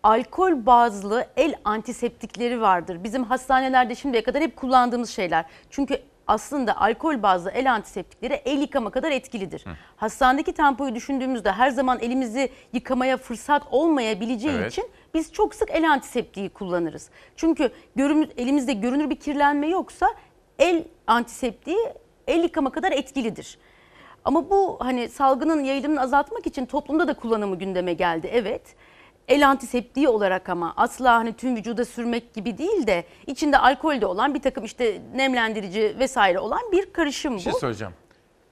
alkol 0.03 0.67
bazlı 0.67 1.27
el 1.37 1.55
antiseptikleri 1.65 2.61
vardır. 2.61 3.05
Bizim 3.05 3.25
hastanelerde 3.25 3.95
şimdiye 3.95 4.23
kadar 4.23 4.43
hep 4.43 4.57
kullandığımız 4.57 5.11
şeyler. 5.11 5.45
Çünkü 5.71 5.99
aslında 6.27 6.81
alkol 6.81 7.23
bazlı 7.23 7.51
el 7.51 7.73
antiseptikleri 7.73 8.35
el 8.35 8.61
yıkama 8.61 8.91
kadar 8.91 9.11
etkilidir. 9.11 9.65
Hastanedeki 9.97 10.53
tempoyu 10.53 10.95
düşündüğümüzde 10.95 11.53
her 11.53 11.71
zaman 11.71 11.99
elimizi 12.01 12.49
yıkamaya 12.73 13.17
fırsat 13.17 13.63
olmayabileceği 13.71 14.57
Evet. 14.57 14.73
için 14.73 14.91
biz 15.15 15.33
çok 15.33 15.55
sık 15.55 15.71
el 15.71 15.91
antiseptiği 15.91 16.49
kullanırız. 16.49 17.11
Çünkü 17.37 17.71
görünür, 17.97 18.29
elimizde 18.37 18.73
görünür 18.73 19.11
bir 19.11 19.17
kirlenme 19.17 19.67
yoksa 19.67 20.07
el 20.59 20.85
antiseptiği 21.07 21.79
el 22.27 22.43
yıkama 22.43 22.71
kadar 22.71 22.93
etkilidir. 22.93 23.59
Ama 24.25 24.51
bu 24.51 24.77
hani 24.81 25.09
salgının 25.09 25.65
yayılımını 25.65 26.01
azaltmak 26.01 26.47
için 26.47 26.67
toplumda 26.67 27.09
da 27.09 27.15
kullanımı 27.15 27.59
gündeme 27.59 27.93
geldi. 27.93 28.31
Evet. 28.33 28.63
El 29.29 29.49
antiseptiği 29.49 30.09
olarak 30.09 30.49
ama 30.49 30.75
asla 30.77 31.15
hani 31.15 31.33
tüm 31.33 31.57
vücuda 31.57 31.85
sürmek 31.85 32.35
gibi 32.35 32.59
değil 32.59 32.87
de 32.87 33.05
içinde 33.27 33.59
alkol 33.59 34.01
de 34.01 34.07
olan 34.07 34.35
bir 34.35 34.43
takım 34.43 34.65
işte 34.65 35.03
nemlendirici 35.15 35.97
vesaire 35.99 36.39
olan 36.39 36.61
bir 36.73 36.93
karışım 36.93 37.37
Bir 37.37 37.41
şey 37.41 37.53
bu. 37.53 37.59
soracağım. 37.59 37.93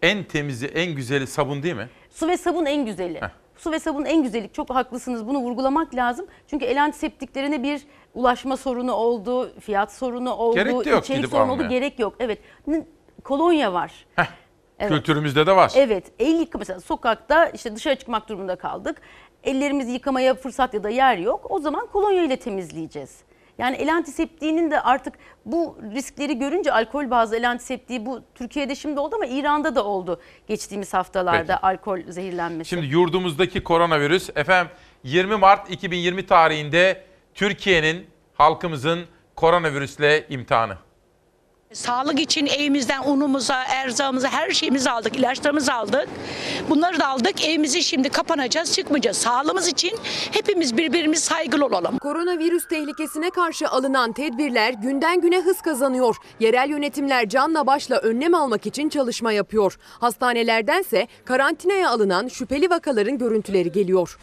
En 0.02 0.24
temizi, 0.24 0.66
en 0.66 0.94
güzeli 0.94 1.26
sabun 1.26 1.62
değil 1.62 1.74
mi? 1.74 1.88
Su 2.10 2.28
ve 2.28 2.36
sabun 2.36 2.66
en 2.66 2.84
güzeli. 2.86 3.20
Su 3.62 3.72
ve 3.72 3.78
sabun 3.78 4.04
en 4.04 4.22
güzeli. 4.22 4.52
Çok 4.52 4.70
haklısınız. 4.70 5.26
Bunu 5.28 5.38
vurgulamak 5.38 5.94
lazım. 5.94 6.26
Çünkü 6.46 6.64
el 6.64 6.82
antiseptiklerine 6.84 7.62
bir 7.62 7.82
ulaşma 8.14 8.56
sorunu 8.56 8.92
oldu, 8.92 9.60
fiyat 9.60 9.92
sorunu 9.92 10.34
oldu, 10.34 10.54
Gerek 10.54 10.86
yok 10.86 11.04
içerik 11.04 11.26
sorunu 11.30 11.52
oldu. 11.52 11.62
almaya. 11.62 11.68
Gerek 11.68 11.98
yok. 11.98 12.14
Evet. 12.20 12.38
Kolonya 13.24 13.72
var. 13.72 14.06
Evet. 14.78 14.92
Kültürümüzde 14.92 15.46
de 15.46 15.56
var. 15.56 15.72
Evet. 15.76 16.04
El 16.18 16.34
yıkama 16.40 16.60
mesela 16.60 16.80
sokakta 16.80 17.46
işte 17.46 17.76
dışarı 17.76 17.96
çıkmak 17.96 18.28
durumunda 18.28 18.56
kaldık. 18.56 19.00
Ellerimizi 19.44 19.92
yıkamaya 19.92 20.34
fırsat 20.34 20.74
ya 20.74 20.84
da 20.84 20.88
yer 20.88 21.16
yok. 21.16 21.46
O 21.50 21.58
zaman 21.58 21.86
kolonya 21.86 22.24
ile 22.24 22.36
temizleyeceğiz. 22.36 23.18
Yani 23.58 23.76
el 23.76 23.94
antiseptiğinin 23.94 24.70
de 24.70 24.80
artık 24.80 25.14
bu 25.46 25.78
riskleri 25.94 26.38
görünce 26.38 26.72
alkol 26.72 27.10
bazlı 27.10 27.36
el 27.36 27.50
antiseptiği 27.50 28.06
bu 28.06 28.20
Türkiye'de 28.34 28.74
şimdi 28.74 29.00
oldu 29.00 29.14
ama 29.16 29.26
İran'da 29.26 29.74
da 29.74 29.84
oldu 29.84 30.20
geçtiğimiz 30.46 30.94
haftalarda 30.94 31.54
Peki. 31.54 31.66
alkol 31.66 32.00
zehirlenmesi. 32.08 32.70
Şimdi 32.70 32.86
yurdumuzdaki 32.86 33.62
koronavirüs 33.64 34.30
efendim 34.36 34.72
20 35.04 35.36
Mart 35.36 35.70
2020 35.70 36.26
tarihinde 36.26 37.04
Türkiye'nin 37.34 38.06
halkımızın 38.34 39.04
koronavirüsle 39.36 40.26
imtihanı. 40.28 40.76
Sağlık 41.72 42.20
için 42.20 42.46
evimizden 42.46 43.02
unumuza, 43.04 43.64
erzağımıza 43.64 44.28
her 44.28 44.50
şeyimizi 44.50 44.90
aldık, 44.90 45.16
ilaçlarımızı 45.16 45.74
aldık. 45.74 46.08
Bunları 46.70 47.00
da 47.00 47.08
aldık. 47.08 47.44
Evimizi 47.44 47.82
şimdi 47.82 48.08
kapanacağız, 48.08 48.74
çıkmayacağız. 48.74 49.16
Sağlığımız 49.16 49.68
için 49.68 49.98
hepimiz 50.30 50.76
birbirimiz 50.76 51.24
saygılı 51.24 51.66
olalım. 51.66 51.98
Koronavirüs 51.98 52.68
tehlikesine 52.68 53.30
karşı 53.30 53.68
alınan 53.68 54.12
tedbirler 54.12 54.72
günden 54.72 55.20
güne 55.20 55.40
hız 55.40 55.60
kazanıyor. 55.60 56.16
Yerel 56.40 56.68
yönetimler 56.70 57.28
canla 57.28 57.66
başla 57.66 57.96
önlem 57.96 58.34
almak 58.34 58.66
için 58.66 58.88
çalışma 58.88 59.32
yapıyor. 59.32 59.78
Hastanelerdense 60.00 61.06
karantinaya 61.24 61.90
alınan 61.90 62.28
şüpheli 62.28 62.70
vakaların 62.70 63.18
görüntüleri 63.18 63.72
geliyor. 63.72 64.18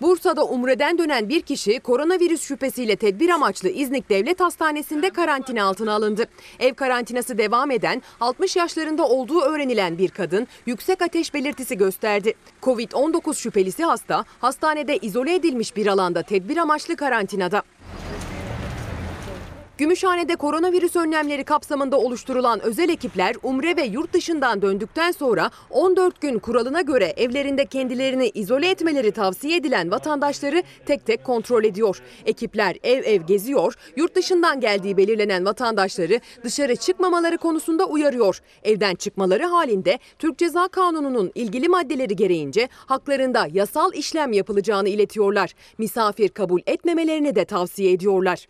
Bursa'da 0.00 0.44
Umre'den 0.44 0.98
dönen 0.98 1.28
bir 1.28 1.42
kişi 1.42 1.80
koronavirüs 1.80 2.42
şüphesiyle 2.42 2.96
tedbir 2.96 3.28
amaçlı 3.28 3.68
İznik 3.68 4.10
Devlet 4.10 4.40
Hastanesi'nde 4.40 5.10
karantina 5.10 5.64
altına 5.64 5.92
alındı. 5.92 6.24
Ev 6.58 6.74
karantinası 6.74 7.38
devam 7.38 7.70
eden 7.70 8.02
60 8.20 8.56
yaşlarında 8.56 9.06
olduğu 9.06 9.40
öğrenilen 9.40 9.98
bir 9.98 10.08
kadın 10.08 10.46
yüksek 10.66 11.02
ateş 11.02 11.34
belirtisi 11.34 11.76
gösterdi. 11.76 12.34
Covid-19 12.62 13.34
şüphelisi 13.34 13.84
hasta 13.84 14.24
hastanede 14.40 14.96
izole 14.96 15.34
edilmiş 15.34 15.76
bir 15.76 15.86
alanda 15.86 16.22
tedbir 16.22 16.56
amaçlı 16.56 16.96
karantinada. 16.96 17.62
Gümüşhane'de 19.78 20.36
koronavirüs 20.36 20.96
önlemleri 20.96 21.44
kapsamında 21.44 21.98
oluşturulan 21.98 22.60
özel 22.60 22.88
ekipler 22.88 23.36
umre 23.42 23.76
ve 23.76 23.82
yurt 23.82 24.12
dışından 24.12 24.62
döndükten 24.62 25.10
sonra 25.10 25.50
14 25.70 26.20
gün 26.20 26.38
kuralına 26.38 26.80
göre 26.80 27.04
evlerinde 27.16 27.66
kendilerini 27.66 28.28
izole 28.28 28.70
etmeleri 28.70 29.12
tavsiye 29.12 29.56
edilen 29.56 29.90
vatandaşları 29.90 30.62
tek 30.86 31.06
tek 31.06 31.24
kontrol 31.24 31.64
ediyor. 31.64 32.02
Ekipler 32.26 32.76
ev 32.82 33.04
ev 33.04 33.22
geziyor, 33.22 33.74
yurt 33.96 34.14
dışından 34.14 34.60
geldiği 34.60 34.96
belirlenen 34.96 35.44
vatandaşları 35.44 36.20
dışarı 36.44 36.76
çıkmamaları 36.76 37.38
konusunda 37.38 37.86
uyarıyor. 37.86 38.40
Evden 38.62 38.94
çıkmaları 38.94 39.46
halinde 39.46 39.98
Türk 40.18 40.38
Ceza 40.38 40.68
Kanunu'nun 40.68 41.32
ilgili 41.34 41.68
maddeleri 41.68 42.16
gereğince 42.16 42.68
haklarında 42.86 43.48
yasal 43.52 43.94
işlem 43.94 44.32
yapılacağını 44.32 44.88
iletiyorlar. 44.88 45.54
Misafir 45.78 46.28
kabul 46.28 46.60
etmemelerini 46.66 47.34
de 47.34 47.44
tavsiye 47.44 47.92
ediyorlar. 47.92 48.46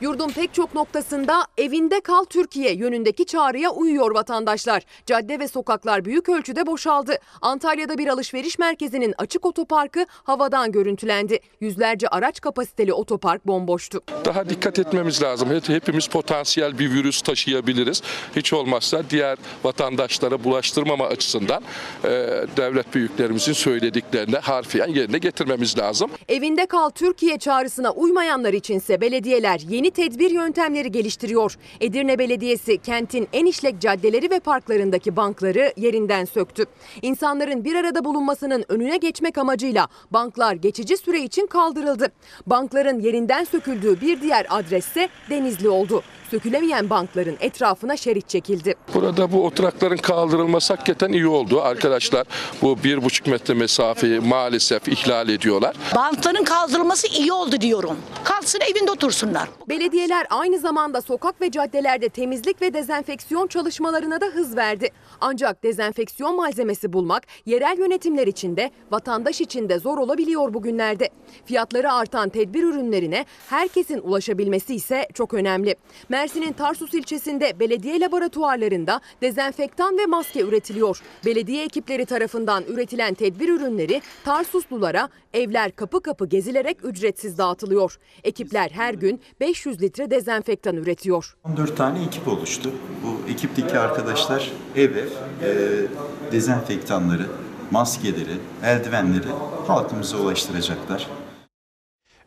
Yurdun 0.00 0.28
pek 0.28 0.54
çok 0.54 0.74
noktasında 0.74 1.44
evinde 1.58 2.00
kal 2.00 2.24
Türkiye 2.24 2.74
yönündeki 2.74 3.26
çağrıya 3.26 3.70
uyuyor 3.70 4.14
vatandaşlar. 4.14 4.82
Cadde 5.06 5.38
ve 5.38 5.48
sokaklar 5.48 6.04
büyük 6.04 6.28
ölçüde 6.28 6.66
boşaldı. 6.66 7.18
Antalya'da 7.42 7.98
bir 7.98 8.08
alışveriş 8.08 8.58
merkezinin 8.58 9.14
açık 9.18 9.46
otoparkı 9.46 10.06
havadan 10.10 10.72
görüntülendi. 10.72 11.38
Yüzlerce 11.60 12.08
araç 12.08 12.40
kapasiteli 12.40 12.92
otopark 12.92 13.46
bomboştu. 13.46 14.00
Daha 14.24 14.48
dikkat 14.48 14.78
etmemiz 14.78 15.22
lazım. 15.22 15.50
Hep- 15.50 15.68
Hepimiz 15.68 16.06
potansiyel 16.06 16.78
bir 16.78 16.90
virüs 16.92 17.22
taşıyabiliriz. 17.22 18.02
Hiç 18.36 18.52
olmazsa 18.52 19.02
diğer 19.10 19.38
vatandaşlara 19.64 20.44
bulaştırmama 20.44 21.06
açısından 21.06 21.62
e, 22.04 22.08
devlet 22.56 22.94
büyüklerimizin 22.94 23.52
söylediklerini 23.52 24.36
harfiyen 24.36 24.88
yerine 24.88 25.18
getirmemiz 25.18 25.78
lazım. 25.78 26.10
Evinde 26.28 26.66
kal 26.66 26.90
Türkiye 26.90 27.38
çağrısına 27.38 27.90
uymayanlar 27.92 28.52
içinse 28.52 29.00
belediyeler 29.00 29.60
yeni 29.68 29.87
tedbir 29.90 30.30
yöntemleri 30.30 30.92
geliştiriyor. 30.92 31.56
Edirne 31.80 32.18
Belediyesi 32.18 32.78
kentin 32.78 33.28
en 33.32 33.46
işlek 33.46 33.80
caddeleri 33.80 34.30
ve 34.30 34.40
parklarındaki 34.40 35.16
bankları 35.16 35.72
yerinden 35.76 36.24
söktü. 36.24 36.64
İnsanların 37.02 37.64
bir 37.64 37.74
arada 37.74 38.04
bulunmasının 38.04 38.64
önüne 38.68 38.96
geçmek 38.96 39.38
amacıyla 39.38 39.88
banklar 40.10 40.54
geçici 40.54 40.96
süre 40.96 41.20
için 41.20 41.46
kaldırıldı. 41.46 42.08
Bankların 42.46 43.00
yerinden 43.00 43.44
söküldüğü 43.44 44.00
bir 44.00 44.20
diğer 44.20 44.46
adresse 44.50 45.08
Denizli 45.30 45.68
oldu. 45.68 46.02
Sökülemeyen 46.30 46.90
bankların 46.90 47.36
etrafına 47.40 47.96
şerit 47.96 48.28
çekildi. 48.28 48.74
Burada 48.94 49.32
bu 49.32 49.46
oturakların 49.46 49.96
kaldırılması 49.96 50.74
hakikaten 50.74 51.12
iyi 51.12 51.26
oldu. 51.26 51.62
Arkadaşlar 51.62 52.26
bu 52.62 52.78
bir 52.84 53.04
buçuk 53.04 53.26
metre 53.26 53.54
mesafeyi 53.54 54.20
maalesef 54.20 54.88
ihlal 54.88 55.28
ediyorlar. 55.28 55.76
Bantların 55.96 56.44
kaldırılması 56.44 57.06
iyi 57.06 57.32
oldu 57.32 57.60
diyorum. 57.60 57.96
Kalsın 58.28 58.60
evinde 58.70 58.90
otursunlar. 58.90 59.48
Belediyeler 59.68 60.26
aynı 60.30 60.58
zamanda 60.58 61.00
sokak 61.00 61.40
ve 61.40 61.50
caddelerde 61.50 62.08
temizlik 62.08 62.62
ve 62.62 62.74
dezenfeksiyon 62.74 63.46
çalışmalarına 63.46 64.20
da 64.20 64.26
hız 64.26 64.56
verdi. 64.56 64.88
Ancak 65.20 65.62
dezenfeksiyon 65.62 66.36
malzemesi 66.36 66.92
bulmak 66.92 67.22
yerel 67.46 67.78
yönetimler 67.78 68.26
için 68.26 68.56
de 68.56 68.70
vatandaş 68.90 69.40
için 69.40 69.68
de 69.68 69.78
zor 69.78 69.98
olabiliyor 69.98 70.54
bugünlerde. 70.54 71.10
Fiyatları 71.44 71.92
artan 71.92 72.28
tedbir 72.28 72.62
ürünlerine 72.62 73.24
herkesin 73.48 73.98
ulaşabilmesi 73.98 74.74
ise 74.74 75.08
çok 75.14 75.34
önemli. 75.34 75.76
Mersin'in 76.08 76.52
Tarsus 76.52 76.94
ilçesinde 76.94 77.60
belediye 77.60 78.00
laboratuvarlarında 78.00 79.00
dezenfektan 79.22 79.98
ve 79.98 80.06
maske 80.06 80.40
üretiliyor. 80.40 81.00
Belediye 81.24 81.64
ekipleri 81.64 82.06
tarafından 82.06 82.64
üretilen 82.68 83.14
tedbir 83.14 83.48
ürünleri 83.48 84.02
Tarsuslulara 84.24 85.08
evler 85.34 85.72
kapı 85.72 86.02
kapı 86.02 86.26
gezilerek 86.26 86.84
ücretsiz 86.84 87.38
dağıtılıyor. 87.38 87.98
Ekipler 88.24 88.70
her 88.70 88.94
gün 88.94 89.20
500 89.40 89.82
litre 89.82 90.10
dezenfektan 90.10 90.76
üretiyor. 90.76 91.36
14 91.44 91.76
tane 91.76 92.04
ekip 92.04 92.28
oluştu. 92.28 92.70
Bu 93.04 93.30
ekipteki 93.30 93.78
arkadaşlar 93.78 94.52
ev 94.76 94.96
ev 94.96 95.06
e, 95.42 95.86
dezenfektanları, 96.32 97.26
maskeleri, 97.70 98.36
eldivenleri 98.64 99.28
halkımıza 99.66 100.16
ulaştıracaklar. 100.16 101.06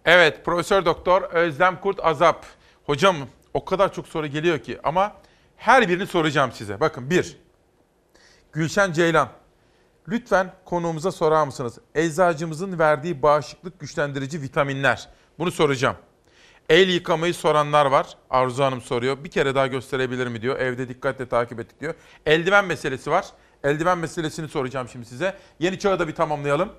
Evet 0.06 0.46
Profesör 0.46 0.86
Doktor 0.86 1.22
Özlem 1.22 1.82
Kurt 1.82 2.06
Azap. 2.06 2.46
Hocam 2.84 3.16
o 3.54 3.66
kadar 3.66 3.94
çok 3.94 4.08
soru 4.08 4.28
geliyor 4.28 4.60
ki 4.60 4.80
ama 4.84 5.14
her 5.58 5.90
birini 5.90 6.08
soracağım 6.08 6.52
size. 6.52 6.80
Bakın 6.80 7.10
bir, 7.10 7.38
Gülşen 8.54 8.92
Ceylan. 8.92 9.30
Lütfen 10.08 10.54
konuğumuza 10.66 11.12
sorar 11.12 11.46
mısınız? 11.46 11.78
Eczacımızın 11.96 12.80
verdiği 12.80 13.22
bağışıklık 13.22 13.80
güçlendirici 13.80 14.42
vitaminler. 14.42 15.10
Bunu 15.42 15.52
soracağım. 15.52 15.96
El 16.70 16.90
yıkamayı 16.90 17.34
soranlar 17.34 17.86
var. 17.86 18.08
Arzu 18.30 18.64
Hanım 18.64 18.82
soruyor. 18.82 19.24
Bir 19.24 19.32
kere 19.32 19.56
daha 19.56 19.68
gösterebilir 19.68 20.28
mi 20.28 20.42
diyor. 20.42 20.60
Evde 20.60 20.90
dikkatle 20.90 21.30
takip 21.30 21.60
ettik 21.60 21.82
diyor. 21.82 21.94
Eldiven 22.26 22.66
meselesi 22.66 23.12
var. 23.12 23.26
Eldiven 23.64 23.98
meselesini 23.98 24.48
soracağım 24.48 24.88
şimdi 24.92 25.06
size. 25.06 25.36
Yeni 25.60 25.80
çağı 25.80 26.00
da 26.00 26.08
bir 26.08 26.16
tamamlayalım. 26.16 26.74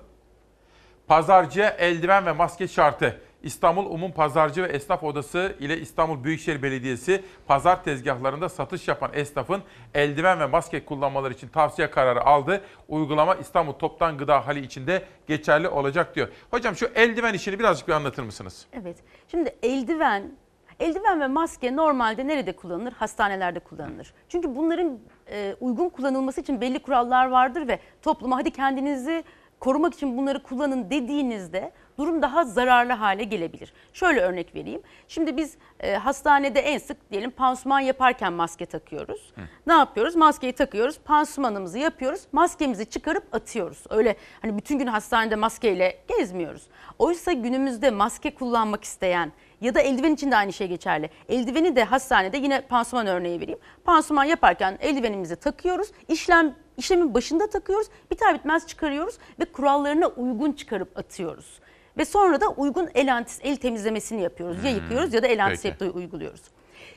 Pazarcıya 1.07 1.69
eldiven 1.69 2.25
ve 2.25 2.31
maske 2.31 2.67
şartı. 2.67 3.21
İstanbul 3.43 3.85
Umum 3.85 4.11
Pazarcı 4.11 4.63
ve 4.63 4.67
Esnaf 4.67 5.03
Odası 5.03 5.55
ile 5.59 5.79
İstanbul 5.79 6.23
Büyükşehir 6.23 6.63
Belediyesi 6.63 7.23
pazar 7.47 7.83
tezgahlarında 7.83 8.49
satış 8.49 8.87
yapan 8.87 9.11
esnafın 9.13 9.63
eldiven 9.93 10.39
ve 10.39 10.45
maske 10.45 10.85
kullanmaları 10.85 11.33
için 11.33 11.47
tavsiye 11.47 11.89
kararı 11.89 12.25
aldı. 12.25 12.61
Uygulama 12.87 13.35
İstanbul 13.35 13.73
Toptan 13.73 14.17
Gıda 14.17 14.47
Hali 14.47 14.59
içinde 14.59 15.03
geçerli 15.27 15.67
olacak 15.67 16.15
diyor. 16.15 16.27
Hocam 16.51 16.75
şu 16.75 16.85
eldiven 16.95 17.33
işini 17.33 17.59
birazcık 17.59 17.87
bir 17.87 17.93
anlatır 17.93 18.23
mısınız? 18.23 18.65
Evet. 18.73 18.97
Şimdi 19.27 19.55
eldiven, 19.63 20.31
eldiven 20.79 21.21
ve 21.21 21.27
maske 21.27 21.75
normalde 21.75 22.27
nerede 22.27 22.55
kullanılır? 22.55 22.93
Hastanelerde 22.93 23.59
kullanılır. 23.59 24.13
Çünkü 24.29 24.55
bunların 24.55 24.99
e, 25.31 25.55
uygun 25.59 25.89
kullanılması 25.89 26.41
için 26.41 26.61
belli 26.61 26.79
kurallar 26.79 27.27
vardır 27.27 27.67
ve 27.67 27.79
topluma 28.01 28.37
hadi 28.37 28.51
kendinizi 28.51 29.23
korumak 29.63 29.93
için 29.93 30.17
bunları 30.17 30.43
kullanın 30.43 30.89
dediğinizde 30.89 31.71
durum 31.97 32.21
daha 32.21 32.45
zararlı 32.45 32.93
hale 32.93 33.23
gelebilir. 33.23 33.73
Şöyle 33.93 34.21
örnek 34.21 34.55
vereyim. 34.55 34.81
Şimdi 35.07 35.37
biz 35.37 35.57
e, 35.79 35.95
hastanede 35.95 36.59
en 36.59 36.77
sık 36.77 37.11
diyelim 37.11 37.31
pansuman 37.31 37.79
yaparken 37.79 38.33
maske 38.33 38.65
takıyoruz. 38.65 39.33
Ne 39.67 39.73
yapıyoruz? 39.73 40.15
Maskeyi 40.15 40.53
takıyoruz, 40.53 40.99
pansumanımızı 40.99 41.79
yapıyoruz, 41.79 42.21
maskemizi 42.31 42.85
çıkarıp 42.85 43.35
atıyoruz. 43.35 43.83
Öyle 43.89 44.15
hani 44.41 44.57
bütün 44.57 44.79
gün 44.79 44.87
hastanede 44.87 45.35
maskeyle 45.35 45.97
gezmiyoruz. 46.07 46.67
Oysa 46.99 47.31
günümüzde 47.31 47.91
maske 47.91 48.35
kullanmak 48.35 48.83
isteyen 48.83 49.31
ya 49.63 49.75
da 49.75 49.81
eldiven 49.81 50.13
için 50.13 50.31
de 50.31 50.35
aynı 50.35 50.53
şey 50.53 50.67
geçerli. 50.67 51.09
Eldiveni 51.29 51.75
de 51.75 51.83
hastanede 51.83 52.37
yine 52.37 52.61
pansuman 52.61 53.07
örneği 53.07 53.39
vereyim. 53.41 53.59
Pansuman 53.85 54.23
yaparken 54.23 54.77
eldivenimizi 54.81 55.35
takıyoruz. 55.35 55.87
İşlem 56.07 56.55
işlemin 56.77 57.13
başında 57.13 57.49
takıyoruz. 57.49 57.87
Biter 58.11 58.33
bitmez 58.35 58.67
çıkarıyoruz 58.67 59.17
ve 59.39 59.45
kurallarına 59.45 60.07
uygun 60.07 60.51
çıkarıp 60.51 60.97
atıyoruz. 60.97 61.59
Ve 61.97 62.05
sonra 62.05 62.41
da 62.41 62.47
uygun 62.47 62.89
el 62.95 63.13
antis 63.15 63.39
el 63.43 63.55
temizlemesini 63.55 64.21
yapıyoruz. 64.21 64.63
Ya 64.63 64.71
Hmm, 64.71 64.77
yıkıyoruz 64.79 65.13
ya 65.13 65.23
da 65.23 65.27
el 65.27 65.31
peki. 65.31 65.43
antisepti 65.43 65.89
uyguluyoruz. 65.89 66.41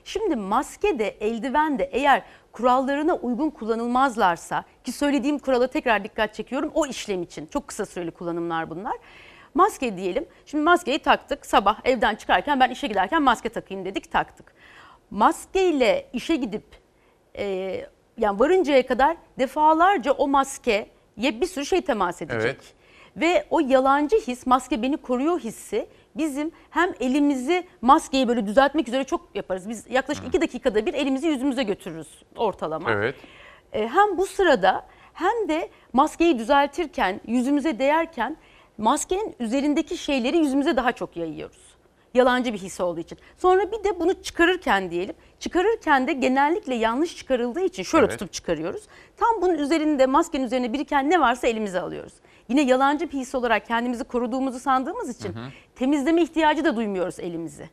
Şimdi 0.04 0.36
maske 0.36 0.98
de 0.98 1.08
eldiven 1.08 1.78
de 1.78 1.84
eğer 1.92 2.22
kurallarına 2.52 3.14
uygun 3.14 3.50
kullanılmazlarsa 3.50 4.64
ki 4.84 4.92
söylediğim 4.92 5.38
kurala 5.38 5.66
tekrar 5.66 6.04
dikkat 6.04 6.34
çekiyorum 6.34 6.70
o 6.74 6.86
işlem 6.86 7.22
için. 7.22 7.46
Çok 7.46 7.68
kısa 7.68 7.86
süreli 7.86 8.10
kullanımlar 8.10 8.70
bunlar. 8.70 8.96
Maske 9.56 9.96
diyelim. 9.96 10.26
Şimdi 10.46 10.64
maskeyi 10.64 10.98
taktık 10.98 11.46
sabah 11.46 11.80
evden 11.84 12.14
çıkarken 12.14 12.60
ben 12.60 12.70
işe 12.70 12.86
giderken 12.86 13.22
maske 13.22 13.48
takayım 13.48 13.84
dedik 13.84 14.12
taktık. 14.12 14.54
Maskeyle 15.10 16.08
işe 16.12 16.36
gidip 16.36 16.64
e, 17.38 17.86
yani 18.18 18.40
varıncaya 18.40 18.86
kadar 18.86 19.16
defalarca 19.38 20.12
o 20.12 20.28
maskeye 20.28 20.88
bir 21.16 21.46
sürü 21.46 21.66
şey 21.66 21.80
temas 21.80 22.22
edecek. 22.22 22.56
Evet. 22.56 22.74
Ve 23.16 23.46
o 23.50 23.60
yalancı 23.60 24.16
his, 24.16 24.46
maske 24.46 24.82
beni 24.82 24.96
koruyor 24.96 25.40
hissi 25.40 25.86
bizim 26.16 26.52
hem 26.70 26.90
elimizi 27.00 27.66
maskeyi 27.80 28.28
böyle 28.28 28.46
düzeltmek 28.46 28.88
üzere 28.88 29.04
çok 29.04 29.28
yaparız. 29.34 29.68
Biz 29.68 29.86
yaklaşık 29.90 30.26
iki 30.26 30.40
dakikada 30.40 30.86
bir 30.86 30.94
elimizi 30.94 31.26
yüzümüze 31.26 31.62
götürürüz 31.62 32.22
ortalama. 32.36 32.90
Evet. 32.90 33.14
E, 33.72 33.88
hem 33.88 34.18
bu 34.18 34.26
sırada 34.26 34.86
hem 35.12 35.48
de 35.48 35.70
maskeyi 35.92 36.38
düzeltirken, 36.38 37.20
yüzümüze 37.26 37.78
değerken 37.78 38.36
maskenin 38.78 39.34
üzerindeki 39.40 39.98
şeyleri 39.98 40.36
yüzümüze 40.38 40.76
daha 40.76 40.92
çok 40.92 41.16
yayıyoruz. 41.16 41.76
Yalancı 42.14 42.52
bir 42.52 42.58
his 42.58 42.80
olduğu 42.80 43.00
için. 43.00 43.18
Sonra 43.38 43.72
bir 43.72 43.84
de 43.84 44.00
bunu 44.00 44.22
çıkarırken 44.22 44.90
diyelim. 44.90 45.14
Çıkarırken 45.40 46.06
de 46.06 46.12
genellikle 46.12 46.74
yanlış 46.74 47.16
çıkarıldığı 47.16 47.60
için 47.60 47.82
şöyle 47.82 48.06
Evet. 48.06 48.18
tutup 48.18 48.32
çıkarıyoruz. 48.32 48.82
Tam 49.16 49.42
bunun 49.42 49.58
üzerinde 49.58 50.06
maskenin 50.06 50.44
üzerine 50.44 50.72
biriken 50.72 51.10
ne 51.10 51.20
varsa 51.20 51.46
elimize 51.46 51.80
alıyoruz. 51.80 52.12
Yine 52.48 52.62
yalancı 52.62 53.12
bir 53.12 53.18
his 53.18 53.34
olarak 53.34 53.66
kendimizi 53.66 54.04
koruduğumuzu 54.04 54.60
sandığımız 54.60 55.16
için 55.20 55.28
Hı 55.34 55.38
hı. 55.38 55.48
temizleme 55.74 56.22
ihtiyacı 56.22 56.64
da 56.64 56.76
duymuyoruz 56.76 57.20
elimizi. 57.20 57.70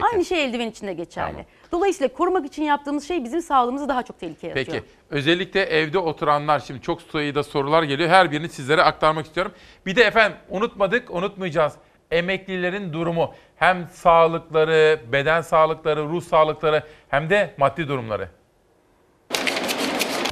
Peki. 0.00 0.04
Aynı 0.12 0.24
şey 0.24 0.44
eldiven 0.44 0.66
için 0.70 0.86
de 0.86 0.92
geçerli. 0.92 1.46
Dolayısıyla 1.72 2.12
korumak 2.12 2.46
için 2.46 2.62
yaptığımız 2.62 3.08
şey 3.08 3.24
bizim 3.24 3.42
sağlığımızı 3.42 3.88
daha 3.88 4.02
çok 4.02 4.20
tehlikeye 4.20 4.52
atıyor. 4.52 4.66
Peki 4.66 4.82
özellikle 5.10 5.62
evde 5.62 5.98
oturanlar 5.98 6.60
şimdi 6.60 6.80
çok 6.80 7.02
sayıda 7.02 7.42
sorular 7.42 7.82
geliyor. 7.82 8.08
Her 8.08 8.30
birini 8.30 8.48
sizlere 8.48 8.82
aktarmak 8.82 9.26
istiyorum. 9.26 9.52
Bir 9.86 9.96
de 9.96 10.02
efendim 10.02 10.38
unutmadık, 10.50 11.10
unutmayacağız. 11.10 11.72
Emeklilerin 12.10 12.92
durumu 12.92 13.34
hem 13.56 13.88
sağlıkları, 13.92 15.00
beden 15.12 15.40
sağlıkları, 15.40 16.08
ruh 16.08 16.22
sağlıkları 16.22 16.84
hem 17.08 17.30
de 17.30 17.54
maddi 17.58 17.88
durumları. 17.88 18.28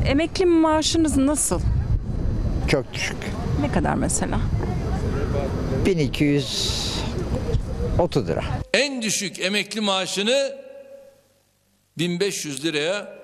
Emekli 0.07 0.47
maaşınız 0.47 1.17
nasıl? 1.17 1.61
Çok 2.69 2.93
düşük. 2.95 3.17
Ne 3.61 3.73
kadar 3.73 3.95
mesela? 3.95 4.39
1230 7.99 8.29
lira. 8.29 8.45
En 8.75 9.03
düşük 9.03 9.41
emekli 9.41 9.81
maaşını 9.81 10.57
1500 11.99 12.65
liraya 12.65 13.19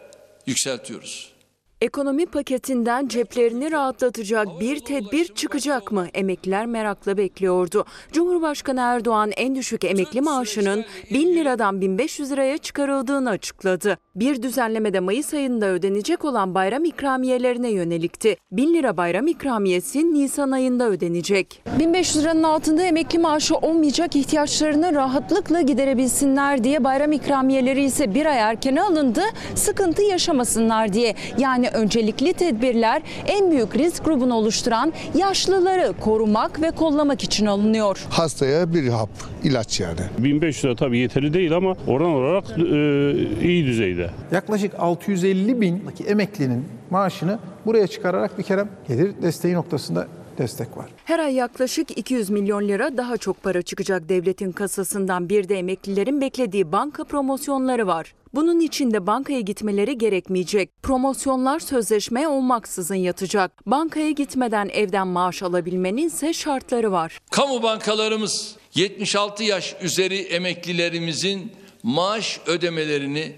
yükseltiyoruz. 0.47 1.36
Ekonomi 1.81 2.27
paketinden 2.27 3.09
ceplerini 3.09 3.73
rahatlatacak 3.73 4.61
bir 4.61 4.81
tedbir 4.81 5.35
çıkacak 5.35 5.93
mı? 5.93 6.07
Emekliler 6.15 6.67
merakla 6.67 7.17
bekliyordu. 7.17 7.85
Cumhurbaşkanı 8.13 8.81
Erdoğan 8.81 9.31
en 9.37 9.55
düşük 9.55 9.85
emekli 9.85 10.21
maaşının 10.21 10.85
1000 11.11 11.35
liradan 11.35 11.81
1500 11.81 12.31
liraya 12.31 12.59
çıkarıldığını 12.59 13.31
açıkladı. 13.31 13.99
Bir 14.15 14.43
düzenlemede 14.43 15.01
Mayıs 15.01 15.35
ayında 15.35 15.67
ödenecek 15.67 16.25
olan 16.25 16.55
bayram 16.55 16.85
ikramiyelerine 16.85 17.71
yönelikti. 17.71 18.37
1000 18.53 18.75
lira 18.75 18.97
bayram 18.97 19.27
ikramiyesi 19.27 20.15
Nisan 20.15 20.51
ayında 20.51 20.89
ödenecek. 20.89 21.63
1500 21.79 22.25
liranın 22.25 22.43
altında 22.43 22.83
emekli 22.83 23.19
maaşı 23.19 23.57
olmayacak 23.57 24.17
ihtiyaçlarını 24.17 24.95
rahatlıkla 24.95 25.61
giderebilsinler 25.61 26.65
diye 26.65 26.85
bayram 26.85 27.13
ikramiyeleri 27.13 27.85
ise 27.85 28.15
bir 28.15 28.27
ay 28.27 28.39
erkene 28.39 28.83
alındı 28.83 29.23
sıkıntı 29.55 30.03
yaşamasınlar 30.03 30.93
diye. 30.93 31.15
Yani 31.39 31.66
öncelikli 31.73 32.33
tedbirler 32.33 33.03
en 33.27 33.51
büyük 33.51 33.77
risk 33.77 34.05
grubunu 34.05 34.35
oluşturan 34.35 34.93
yaşlıları 35.15 35.93
korumak 36.01 36.63
ve 36.63 36.71
kollamak 36.71 37.25
için 37.25 37.47
alınıyor. 37.47 38.07
Hastaya 38.11 38.75
bir 38.75 38.89
hap, 38.89 39.11
ilaç 39.45 39.81
yani. 39.81 40.01
1500 40.19 40.65
lira 40.65 40.77
tabii 40.77 40.99
yeterli 40.99 41.35
değil 41.35 41.57
ama 41.57 41.77
oran 41.87 42.11
olarak 42.11 42.45
e, 42.51 43.49
iyi 43.49 43.67
düzeyde. 43.67 44.11
Yaklaşık 44.33 44.73
650 44.79 45.61
bin 45.61 45.83
emeklinin 46.07 46.65
maaşını 46.91 47.39
buraya 47.67 47.87
çıkararak 47.87 48.39
bir 48.39 48.43
kere 48.43 48.65
gelir 48.89 49.13
desteği 49.23 49.55
noktasında 49.55 50.07
destek 50.39 50.77
var. 50.77 50.87
Her 51.05 51.19
ay 51.19 51.35
yaklaşık 51.35 51.99
200 51.99 52.31
milyon 52.31 52.69
lira 52.69 52.97
daha 52.97 53.17
çok 53.17 53.43
para 53.43 53.63
çıkacak 53.63 54.09
devletin 54.09 54.53
kasasından. 54.53 55.29
Bir 55.29 55.49
de 55.49 55.59
emeklilerin 55.59 56.21
beklediği 56.21 56.73
banka 56.73 57.05
promosyonları 57.05 57.87
var. 57.87 58.15
Bunun 58.37 58.61
için 58.61 58.91
de 58.91 59.07
bankaya 59.07 59.41
gitmeleri 59.41 59.99
gerekmeyecek. 59.99 60.71
Promosyonlar 60.83 61.61
sözleşme 61.61 62.29
olmaksızın 62.29 62.95
yatacak. 62.95 63.67
Bankaya 63.67 64.11
gitmeden 64.11 64.69
evden 64.69 65.09
maaş 65.09 65.43
alabilmenin 65.43 66.07
ise 66.07 66.33
şartları 66.33 66.93
var. 66.93 67.21
Kamu 67.31 67.63
bankalarımız 67.63 68.57
76 68.75 69.45
yaş 69.45 69.77
üzeri 69.81 70.19
emeklilerimizin 70.19 71.53
maaş 71.83 72.41
ödemelerini 72.47 73.33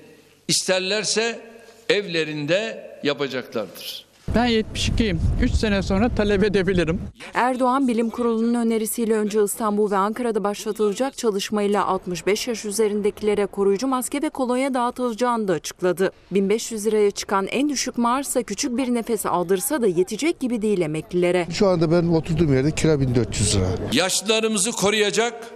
isterlerse 0.49 1.41
evlerinde 1.89 2.91
yapacaklardır. 3.03 4.08
Ben 4.35 4.49
72'yim. 4.49 5.21
3 5.43 5.53
sene 5.53 5.83
sonra 5.83 6.09
talep 6.09 6.45
edebilirim. 6.45 7.01
Erdoğan 7.35 7.89
Bilim 7.89 8.11
Kurulu'nun 8.11 8.55
önerisiyle 8.55 9.15
önce 9.15 9.45
İstanbul 9.45 9.91
ve 9.91 9.97
Ankara'da 9.97 10.45
başlatılacak 10.45 11.17
çalışmayla 11.17 11.87
65 11.87 12.49
yaş 12.49 12.65
üzerindekilere 12.65 13.47
koruyucu 13.47 13.87
maske 13.87 14.23
ve 14.23 14.29
kolonya 14.29 14.75
dağıtılacağını 14.75 15.49
da 15.49 15.53
açıkladı. 15.53 16.13
1500 16.31 16.87
liraya 16.87 17.11
çıkan 17.11 17.47
en 17.47 17.69
düşük 17.69 17.99
maaşsa 17.99 18.43
küçük 18.43 18.77
bir 18.77 18.95
nefes 18.95 19.27
aldırsa 19.27 19.83
da 19.83 19.87
yetecek 19.87 20.41
gibi 20.41 20.63
değil 20.63 20.81
emeklilere. 20.81 21.47
Şu 21.53 21.69
anda 21.69 21.91
ben 21.91 22.09
oturduğum 22.09 22.55
yerde 22.55 22.71
kira 22.71 23.01
1400 23.01 23.57
lira. 23.57 23.67
Yaşlılarımızı 23.93 24.73
koruyacak 24.73 25.47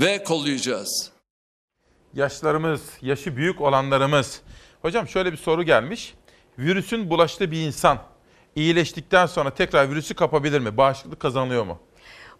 ve 0.00 0.24
kollayacağız. 0.24 1.10
Yaşlarımız, 2.14 2.80
yaşı 3.02 3.36
büyük 3.36 3.60
olanlarımız. 3.60 4.40
Hocam 4.82 5.08
şöyle 5.08 5.32
bir 5.32 5.36
soru 5.36 5.62
gelmiş. 5.62 6.14
Virüsün 6.58 7.10
bulaştığı 7.10 7.50
bir 7.50 7.66
insan 7.66 7.98
iyileştikten 8.58 9.26
sonra 9.26 9.50
tekrar 9.50 9.90
virüsü 9.90 10.14
kapabilir 10.14 10.60
mi? 10.60 10.76
Bağışıklık 10.76 11.20
kazanılıyor 11.20 11.64
mu? 11.64 11.78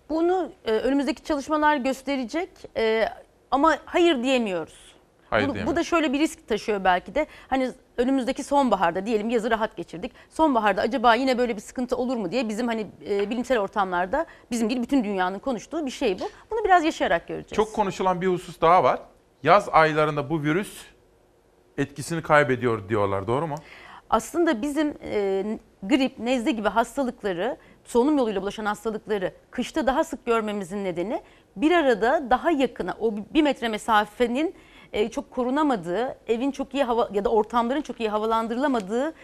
Bunu 0.08 0.52
e, 0.64 0.72
önümüzdeki 0.72 1.24
çalışmalar 1.24 1.76
gösterecek 1.76 2.48
e, 2.76 3.08
ama 3.50 3.76
hayır 3.84 4.22
diyemiyoruz. 4.22 4.88
Hayır 5.30 5.48
bu, 5.48 5.54
bu 5.66 5.76
da 5.76 5.84
şöyle 5.84 6.12
bir 6.12 6.18
risk 6.18 6.48
taşıyor 6.48 6.84
belki 6.84 7.14
de. 7.14 7.26
Hani 7.48 7.70
önümüzdeki 7.96 8.44
sonbaharda 8.44 9.06
diyelim 9.06 9.30
yazı 9.30 9.50
rahat 9.50 9.76
geçirdik. 9.76 10.12
Sonbaharda 10.30 10.80
acaba 10.80 11.14
yine 11.14 11.38
böyle 11.38 11.56
bir 11.56 11.60
sıkıntı 11.60 11.96
olur 11.96 12.16
mu 12.16 12.32
diye 12.32 12.48
bizim 12.48 12.68
hani 12.68 12.86
e, 13.08 13.30
bilimsel 13.30 13.58
ortamlarda 13.58 14.26
bizim 14.50 14.68
gibi 14.68 14.82
bütün 14.82 15.04
dünyanın 15.04 15.38
konuştuğu 15.38 15.86
bir 15.86 15.90
şey 15.90 16.20
bu. 16.20 16.30
Bunu 16.50 16.64
biraz 16.64 16.84
yaşayarak 16.84 17.28
göreceğiz. 17.28 17.56
Çok 17.56 17.74
konuşulan 17.74 18.20
bir 18.20 18.26
husus 18.26 18.60
daha 18.60 18.84
var. 18.84 19.00
Yaz 19.42 19.68
aylarında 19.68 20.30
bu 20.30 20.42
virüs 20.42 20.82
etkisini 21.78 22.22
kaybediyor 22.22 22.88
diyorlar. 22.88 23.26
Doğru 23.26 23.46
mu? 23.46 23.54
Aslında 24.10 24.62
bizim 24.62 24.94
e, 25.02 25.44
grip, 25.82 26.18
nezle 26.18 26.50
gibi 26.50 26.68
hastalıkları, 26.68 27.56
solunum 27.84 28.18
yoluyla 28.18 28.42
bulaşan 28.42 28.64
hastalıkları 28.64 29.32
kışta 29.50 29.86
daha 29.86 30.04
sık 30.04 30.26
görmemizin 30.26 30.84
nedeni 30.84 31.22
bir 31.56 31.72
arada 31.72 32.30
daha 32.30 32.50
yakına, 32.50 32.94
o 33.00 33.14
bir 33.34 33.42
metre 33.42 33.68
mesafenin 33.68 34.54
e, 34.92 35.08
çok 35.08 35.30
korunamadığı, 35.30 36.18
evin 36.26 36.50
çok 36.50 36.74
iyi 36.74 36.84
hava 36.84 37.08
ya 37.12 37.24
da 37.24 37.28
ortamların 37.28 37.82
çok 37.82 38.00
iyi 38.00 38.08
havalandırılamadığı 38.08 39.14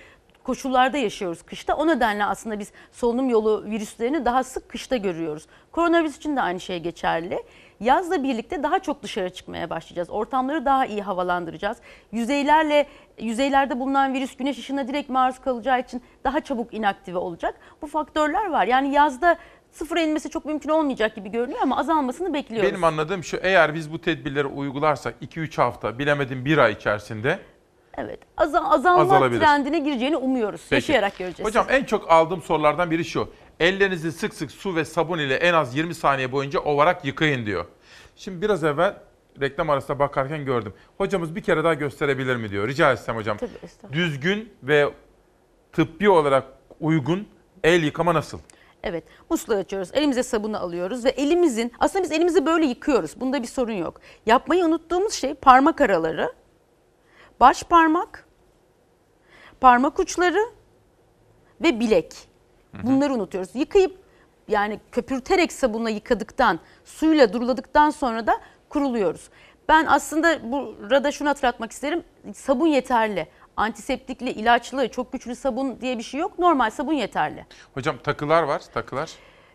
koşullarda 0.44 0.96
yaşıyoruz 0.96 1.42
kışta. 1.42 1.76
O 1.76 1.86
nedenle 1.86 2.24
aslında 2.24 2.58
biz 2.58 2.72
solunum 2.92 3.28
yolu 3.28 3.64
virüslerini 3.64 4.24
daha 4.24 4.44
sık 4.44 4.68
kışta 4.68 4.96
görüyoruz. 4.96 5.46
Koronavirüs 5.72 6.16
için 6.16 6.36
de 6.36 6.40
aynı 6.40 6.60
şey 6.60 6.80
geçerli. 6.80 7.42
Yazla 7.80 8.22
birlikte 8.22 8.62
daha 8.62 8.78
çok 8.78 9.02
dışarı 9.02 9.30
çıkmaya 9.30 9.70
başlayacağız. 9.70 10.10
Ortamları 10.10 10.64
daha 10.64 10.86
iyi 10.86 11.02
havalandıracağız. 11.02 11.78
Yüzeylerle 12.12 12.86
yüzeylerde 13.20 13.80
bulunan 13.80 14.14
virüs 14.14 14.36
güneş 14.36 14.58
ışığına 14.58 14.88
direkt 14.88 15.10
maruz 15.10 15.38
kalacağı 15.38 15.80
için 15.80 16.02
daha 16.24 16.40
çabuk 16.40 16.74
inaktive 16.74 17.18
olacak. 17.18 17.54
Bu 17.82 17.86
faktörler 17.86 18.50
var. 18.50 18.66
Yani 18.66 18.94
yazda 18.94 19.36
Sıfıra 19.72 20.00
inmesi 20.00 20.30
çok 20.30 20.44
mümkün 20.44 20.68
olmayacak 20.70 21.14
gibi 21.16 21.30
görünüyor 21.30 21.60
ama 21.62 21.78
azalmasını 21.78 22.34
bekliyoruz. 22.34 22.70
Benim 22.70 22.84
anladığım 22.84 23.24
şu 23.24 23.36
eğer 23.36 23.74
biz 23.74 23.92
bu 23.92 24.00
tedbirleri 24.00 24.46
uygularsak 24.46 25.14
2-3 25.22 25.56
hafta 25.62 25.98
bilemedim 25.98 26.44
1 26.44 26.58
ay 26.58 26.72
içerisinde 26.72 27.38
Evet. 27.96 28.18
Aza- 28.36 28.70
azalma 28.70 29.02
Azalabilir. 29.02 29.40
trendine 29.40 29.78
gireceğini 29.78 30.16
umuyoruz. 30.16 30.60
Peki. 30.70 30.74
Yaşayarak 30.74 31.18
göreceğiz. 31.18 31.48
Hocam 31.48 31.66
en 31.70 31.84
çok 31.84 32.10
aldığım 32.10 32.42
sorulardan 32.42 32.90
biri 32.90 33.04
şu. 33.04 33.28
Ellerinizi 33.60 34.12
sık 34.12 34.34
sık 34.34 34.50
su 34.50 34.76
ve 34.76 34.84
sabun 34.84 35.18
ile 35.18 35.34
en 35.34 35.54
az 35.54 35.76
20 35.76 35.94
saniye 35.94 36.32
boyunca 36.32 36.60
ovarak 36.60 37.04
yıkayın 37.04 37.46
diyor. 37.46 37.64
Şimdi 38.16 38.42
biraz 38.42 38.64
evvel 38.64 38.96
reklam 39.40 39.70
arasında 39.70 39.98
bakarken 39.98 40.44
gördüm. 40.44 40.74
Hocamız 40.98 41.34
bir 41.34 41.42
kere 41.42 41.64
daha 41.64 41.74
gösterebilir 41.74 42.36
mi 42.36 42.50
diyor. 42.50 42.68
Rica 42.68 42.92
etsem 42.92 43.16
hocam. 43.16 43.36
Tabii. 43.36 43.92
Düzgün 43.92 44.52
ve 44.62 44.90
tıbbi 45.72 46.08
olarak 46.08 46.44
uygun 46.80 47.28
el 47.64 47.82
yıkama 47.82 48.14
nasıl? 48.14 48.38
Evet. 48.82 49.04
Musluğu 49.30 49.54
açıyoruz. 49.54 49.90
Elimize 49.92 50.22
sabunu 50.22 50.58
alıyoruz 50.58 51.04
ve 51.04 51.08
elimizin 51.08 51.72
aslında 51.78 52.04
biz 52.04 52.12
elimizi 52.12 52.46
böyle 52.46 52.66
yıkıyoruz. 52.66 53.20
Bunda 53.20 53.42
bir 53.42 53.46
sorun 53.48 53.72
yok. 53.72 54.00
Yapmayı 54.26 54.64
unuttuğumuz 54.64 55.12
şey 55.12 55.34
parmak 55.34 55.80
araları, 55.80 56.32
baş 57.40 57.62
parmak, 57.62 58.26
parmak 59.60 59.98
uçları 59.98 60.40
ve 61.62 61.80
bilek. 61.80 62.33
Bunları 62.82 63.14
unutuyoruz. 63.14 63.50
Yıkayıp 63.54 63.98
yani 64.48 64.80
köpürterek 64.92 65.52
sabunla 65.52 65.90
yıkadıktan, 65.90 66.58
suyla 66.84 67.32
duruladıktan 67.32 67.90
sonra 67.90 68.26
da 68.26 68.32
kuruluyoruz. 68.68 69.28
Ben 69.68 69.86
aslında 69.86 70.52
burada 70.90 71.12
şunu 71.12 71.28
hatırlatmak 71.28 71.72
isterim. 71.72 72.04
Sabun 72.34 72.66
yeterli. 72.66 73.26
Antiseptikli, 73.56 74.30
ilaçlı, 74.30 74.88
çok 74.88 75.12
güçlü 75.12 75.34
sabun 75.34 75.80
diye 75.80 75.98
bir 75.98 76.02
şey 76.02 76.20
yok. 76.20 76.38
Normal 76.38 76.70
sabun 76.70 76.92
yeterli. 76.92 77.46
Hocam 77.74 77.98
takılar 77.98 78.42
var, 78.42 78.62
takılar. 78.74 79.10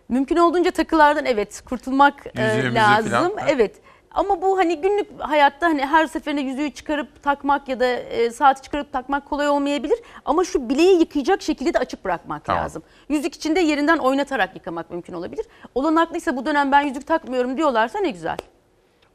Mümkün 0.10 0.38
olduğunca 0.38 0.72
takılardan 0.72 1.26
evet 1.26 1.62
kurtulmak 1.62 2.28
e, 2.38 2.74
lazım. 2.74 3.12
falan. 3.12 3.34
Evet. 3.48 3.82
Ama 4.12 4.42
bu 4.42 4.58
hani 4.58 4.82
günlük 4.82 5.08
hayatta 5.20 5.66
hani 5.68 5.86
her 5.86 6.08
seferinde 6.08 6.42
yüzüğü 6.42 6.72
çıkarıp 6.72 7.24
takmak 7.24 7.68
ya 7.70 7.80
da 7.80 7.86
e, 7.86 8.32
saati 8.32 8.62
çıkarıp 8.62 8.94
takmak 8.94 9.30
kolay 9.30 9.50
olmayabilir. 9.50 10.00
Ama 10.26 10.44
şu 10.44 10.70
bileği 10.70 11.00
yıkayacak 11.00 11.42
şekilde 11.42 11.74
de 11.74 11.80
açık 11.80 12.06
bırakmak 12.06 12.46
Tamam. 12.46 12.64
lazım. 12.64 12.84
Yüzük 13.10 13.36
içinde 13.36 13.60
yerinden 13.60 13.98
oynatarak 13.98 14.56
yıkamak 14.56 14.92
mümkün 14.92 15.14
olabilir. 15.14 15.46
Olanaklıysa 15.76 16.38
bu 16.38 16.46
dönem 16.46 16.72
ben 16.72 16.82
yüzük 16.82 17.08
takmıyorum 17.08 17.58
diyorlarsa 17.58 18.00
ne 18.00 18.10
güzel. 18.12 18.38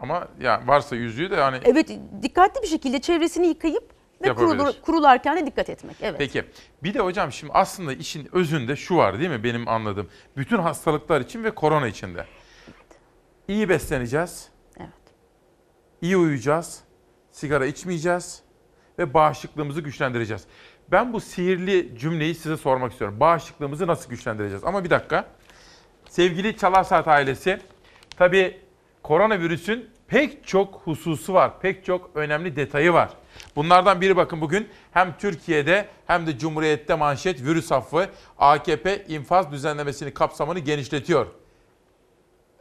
Ama 0.01 0.29
ya 0.41 0.63
varsa 0.67 0.97
yüzüğü 0.97 1.31
de 1.31 1.37
hani 1.41 1.57
Evet 1.65 1.91
dikkatli 2.23 2.63
bir 2.63 2.67
şekilde 2.69 3.01
çevresini 3.01 3.47
yıkayıp 3.47 3.95
ve 4.23 4.27
Yapabilir. 4.29 4.49
kurulur- 4.59 4.81
kurularken 4.81 5.37
de 5.37 5.47
dikkat 5.47 5.71
etmek. 5.71 5.97
Evet. 6.03 6.15
Peki. 6.19 6.45
Bir 6.83 6.95
de 6.95 6.99
hocam 7.01 7.33
şimdi 7.33 7.53
aslında 7.53 7.93
işin 7.93 8.29
özünde 8.33 8.77
şu 8.77 8.97
var 8.97 9.19
değil 9.19 9.31
mi 9.31 9.45
benim 9.45 9.69
anladığım? 9.69 10.09
Bütün 10.37 10.59
hastalıklar 10.59 11.21
için 11.21 11.45
ve 11.45 11.51
korona 11.51 11.87
için 11.89 12.15
de. 12.15 12.25
İyi 13.49 13.69
besleneceğiz. 13.69 14.49
İyi 16.05 16.17
uyuyacağız. 16.17 16.81
Sigara 17.31 17.67
içmeyeceğiz 17.67 18.43
ve 18.99 19.15
bağışıklığımızı 19.15 19.81
güçlendireceğiz. 19.81 20.45
Ben 20.93 21.13
bu 21.13 21.21
sihirli 21.21 21.99
cümleyi 21.99 22.35
size 22.35 22.57
sormak 22.57 22.93
istiyorum. 22.93 23.21
Bağışıklığımızı 23.21 23.87
nasıl 23.87 24.11
güçlendireceğiz? 24.11 24.65
Ama 24.65 24.85
bir 24.85 24.91
dakika. 24.91 25.29
Sevgili 26.09 26.57
Çalar 26.57 27.07
ailesi, 27.07 27.59
tabii 28.17 28.61
koronavirüsün 29.03 29.91
pek 30.09 30.47
çok 30.47 30.75
hususu 30.75 31.35
var, 31.35 31.61
pek 31.61 31.85
çok 31.85 32.11
önemli 32.15 32.57
detayı 32.57 32.93
var. 32.93 33.11
Bunlardan 33.57 34.01
biri 34.01 34.17
bakın 34.17 34.41
bugün 34.41 34.69
hem 34.93 35.17
Türkiye'de 35.19 35.89
hem 36.07 36.27
de 36.27 36.39
Cumhuriyet'te 36.39 36.95
manşet 36.95 37.43
virüs 37.43 37.73
affı 37.73 38.09
AKP 38.39 39.05
infaz 39.09 39.53
düzenlemesini 39.53 40.15
kapsamını 40.15 40.59
genişletiyor. 40.59 41.27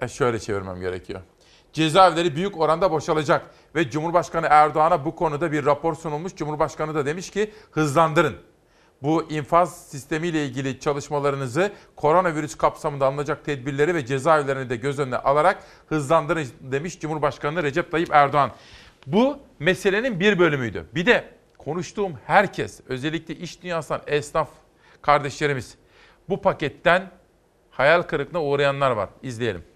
E 0.01 0.07
şöyle 0.07 0.39
çevirmem 0.39 0.79
gerekiyor. 0.79 1.21
Cezaevleri 1.73 2.35
büyük 2.35 2.59
oranda 2.59 2.91
boşalacak 2.91 3.45
ve 3.75 3.89
Cumhurbaşkanı 3.89 4.47
Erdoğan'a 4.49 5.05
bu 5.05 5.15
konuda 5.15 5.51
bir 5.51 5.65
rapor 5.65 5.95
sunulmuş. 5.95 6.35
Cumhurbaşkanı 6.35 6.95
da 6.95 7.05
demiş 7.05 7.29
ki 7.29 7.51
hızlandırın. 7.71 8.35
Bu 9.01 9.31
infaz 9.31 9.87
sistemiyle 9.87 10.45
ilgili 10.45 10.79
çalışmalarınızı 10.79 11.71
koronavirüs 11.95 12.55
kapsamında 12.55 13.05
alınacak 13.05 13.45
tedbirleri 13.45 13.95
ve 13.95 14.05
cezaevlerini 14.05 14.69
de 14.69 14.75
göz 14.75 14.99
önüne 14.99 15.17
alarak 15.17 15.63
hızlandırın 15.87 16.47
demiş 16.59 16.99
Cumhurbaşkanı 16.99 17.63
Recep 17.63 17.91
Tayyip 17.91 18.09
Erdoğan. 18.11 18.51
Bu 19.07 19.39
meselenin 19.59 20.19
bir 20.19 20.39
bölümüydü. 20.39 20.85
Bir 20.95 21.05
de 21.05 21.29
konuştuğum 21.57 22.13
herkes 22.25 22.81
özellikle 22.87 23.35
iş 23.35 23.61
dünyasından 23.61 24.01
esnaf 24.07 24.49
kardeşlerimiz 25.01 25.75
bu 26.29 26.41
paketten 26.41 27.11
hayal 27.71 28.01
kırıklığına 28.01 28.43
uğrayanlar 28.43 28.91
var. 28.91 29.09
İzleyelim. 29.23 29.72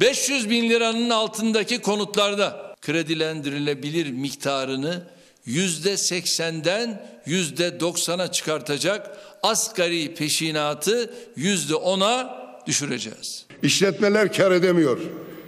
500 0.00 0.50
bin 0.50 0.70
liranın 0.70 1.10
altındaki 1.10 1.78
konutlarda 1.80 2.74
kredilendirilebilir 2.82 4.10
miktarını 4.10 5.02
yüzde 5.46 5.96
seksenden 5.96 7.06
yüzde 7.26 7.80
doksana 7.80 8.32
çıkartacak 8.32 9.18
asgari 9.42 10.14
peşinatı 10.14 11.10
yüzde 11.36 11.74
ona 11.74 12.38
düşüreceğiz. 12.66 13.46
İşletmeler 13.62 14.32
kar 14.32 14.52
edemiyor. 14.52 14.98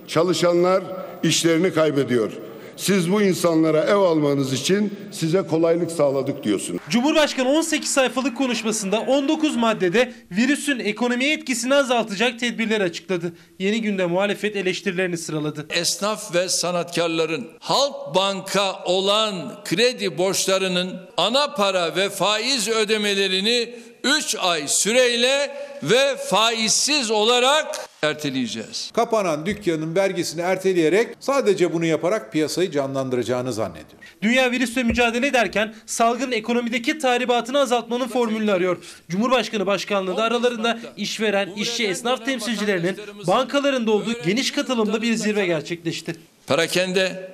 Çalışanlar 0.08 0.84
işlerini 1.22 1.74
kaybediyor. 1.74 2.32
Siz 2.80 3.12
bu 3.12 3.22
insanlara 3.22 3.84
ev 3.84 3.96
almanız 3.96 4.52
için 4.52 4.98
size 5.12 5.42
kolaylık 5.42 5.92
sağladık 5.92 6.44
diyorsunuz. 6.44 6.80
Cumhurbaşkanı 6.90 7.48
18 7.48 7.90
sayfalık 7.90 8.36
konuşmasında 8.36 9.00
19 9.00 9.56
maddede 9.56 10.12
virüsün 10.30 10.78
ekonomiye 10.78 11.32
etkisini 11.32 11.74
azaltacak 11.74 12.40
tedbirler 12.40 12.80
açıkladı. 12.80 13.32
Yeni 13.58 13.82
günde 13.82 14.06
muhalefet 14.06 14.56
eleştirilerini 14.56 15.18
sıraladı. 15.18 15.66
Esnaf 15.70 16.34
ve 16.34 16.48
sanatkarların 16.48 17.48
Halk 17.60 18.14
Banka 18.14 18.84
olan 18.84 19.64
kredi 19.64 20.18
borçlarının 20.18 20.96
ana 21.16 21.54
para 21.54 21.96
ve 21.96 22.10
faiz 22.10 22.68
ödemelerini 22.68 23.74
3 24.04 24.36
ay 24.40 24.68
süreyle 24.68 25.56
ve 25.82 26.16
faizsiz 26.16 27.10
olarak 27.10 27.90
erteleyeceğiz. 28.02 28.90
Kapanan 28.94 29.46
dükkanın 29.46 29.96
vergisini 29.96 30.40
erteleyerek 30.40 31.08
sadece 31.20 31.72
bunu 31.72 31.84
yaparak 31.84 32.32
piyasayı 32.32 32.70
canlandıracağını 32.70 33.52
zannediyor. 33.52 34.02
Dünya 34.22 34.50
virüsle 34.50 34.82
mücadele 34.82 35.26
ederken 35.26 35.74
salgın 35.86 36.32
ekonomideki 36.32 36.98
tahribatını 36.98 37.58
azaltmanın 37.58 38.08
formülünü 38.08 38.52
arıyor. 38.52 38.76
Cumhurbaşkanı 39.08 39.66
başkanlığı 39.66 40.22
aralarında 40.22 40.78
işveren, 40.96 41.50
işçi, 41.50 41.86
esnaf 41.86 42.24
temsilcilerinin 42.24 42.96
bankalarında 43.26 43.90
olduğu 43.90 44.22
geniş 44.22 44.50
katılımlı 44.50 45.02
bir 45.02 45.14
zirve 45.14 45.46
gerçekleşti. 45.46 46.16
Perakende, 46.46 47.32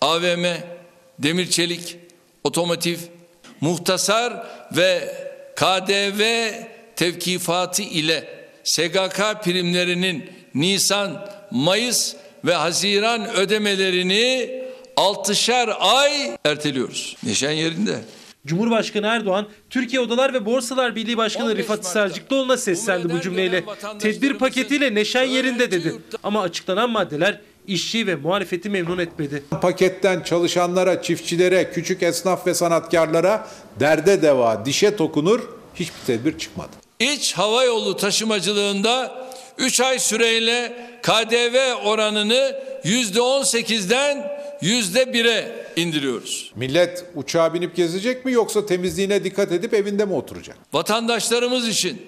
AVM, 0.00 0.44
demir 1.18 1.50
çelik, 1.50 1.96
otomotiv, 2.44 2.98
muhtasar 3.60 4.46
ve 4.76 5.14
KDV 5.58 6.52
tevkifatı 6.96 7.82
ile 7.82 8.48
SGK 8.64 9.44
primlerinin 9.44 10.30
Nisan, 10.54 11.28
Mayıs 11.50 12.14
ve 12.44 12.54
Haziran 12.54 13.30
ödemelerini 13.30 14.50
6'şar 14.96 15.72
ay 15.72 16.36
erteliyoruz. 16.44 17.16
Neşen 17.24 17.50
yerinde. 17.50 17.98
Cumhurbaşkanı 18.46 19.06
Erdoğan, 19.06 19.48
Türkiye 19.70 20.00
Odalar 20.00 20.34
ve 20.34 20.46
Borsalar 20.46 20.96
Birliği 20.96 21.16
Başkanı 21.16 21.56
Rifat 21.56 21.86
Sarcıklıoğlu'na 21.86 22.56
seslendi 22.56 23.10
bu 23.10 23.20
cümleyle. 23.20 23.64
Tedbir 23.98 24.34
paketiyle 24.34 24.94
neşen 24.94 25.24
yerinde 25.24 25.70
dedi. 25.70 25.94
Ama 26.22 26.42
açıklanan 26.42 26.90
maddeler 26.90 27.40
işçi 27.68 28.06
ve 28.06 28.14
muhalefeti 28.14 28.70
memnun 28.70 28.98
etmedi. 28.98 29.42
Paketten 29.60 30.22
çalışanlara, 30.22 31.02
çiftçilere, 31.02 31.70
küçük 31.70 32.02
esnaf 32.02 32.46
ve 32.46 32.54
sanatkarlara 32.54 33.48
derde 33.80 34.22
deva, 34.22 34.64
dişe 34.64 34.96
tokunur 34.96 35.40
hiçbir 35.74 36.06
tedbir 36.06 36.38
çıkmadı. 36.38 36.70
İç 37.00 37.32
hava 37.32 37.64
yolu 37.64 37.96
taşımacılığında 37.96 39.28
3 39.58 39.80
ay 39.80 39.98
süreyle 39.98 40.76
KDV 41.02 41.74
oranını 41.84 42.56
%18'den 42.84 44.38
%1'e 44.62 45.66
indiriyoruz. 45.76 46.52
Millet 46.56 47.04
uçağa 47.14 47.54
binip 47.54 47.76
gezecek 47.76 48.24
mi 48.24 48.32
yoksa 48.32 48.66
temizliğine 48.66 49.24
dikkat 49.24 49.52
edip 49.52 49.74
evinde 49.74 50.04
mi 50.04 50.14
oturacak? 50.14 50.56
Vatandaşlarımız 50.72 51.68
için 51.68 52.02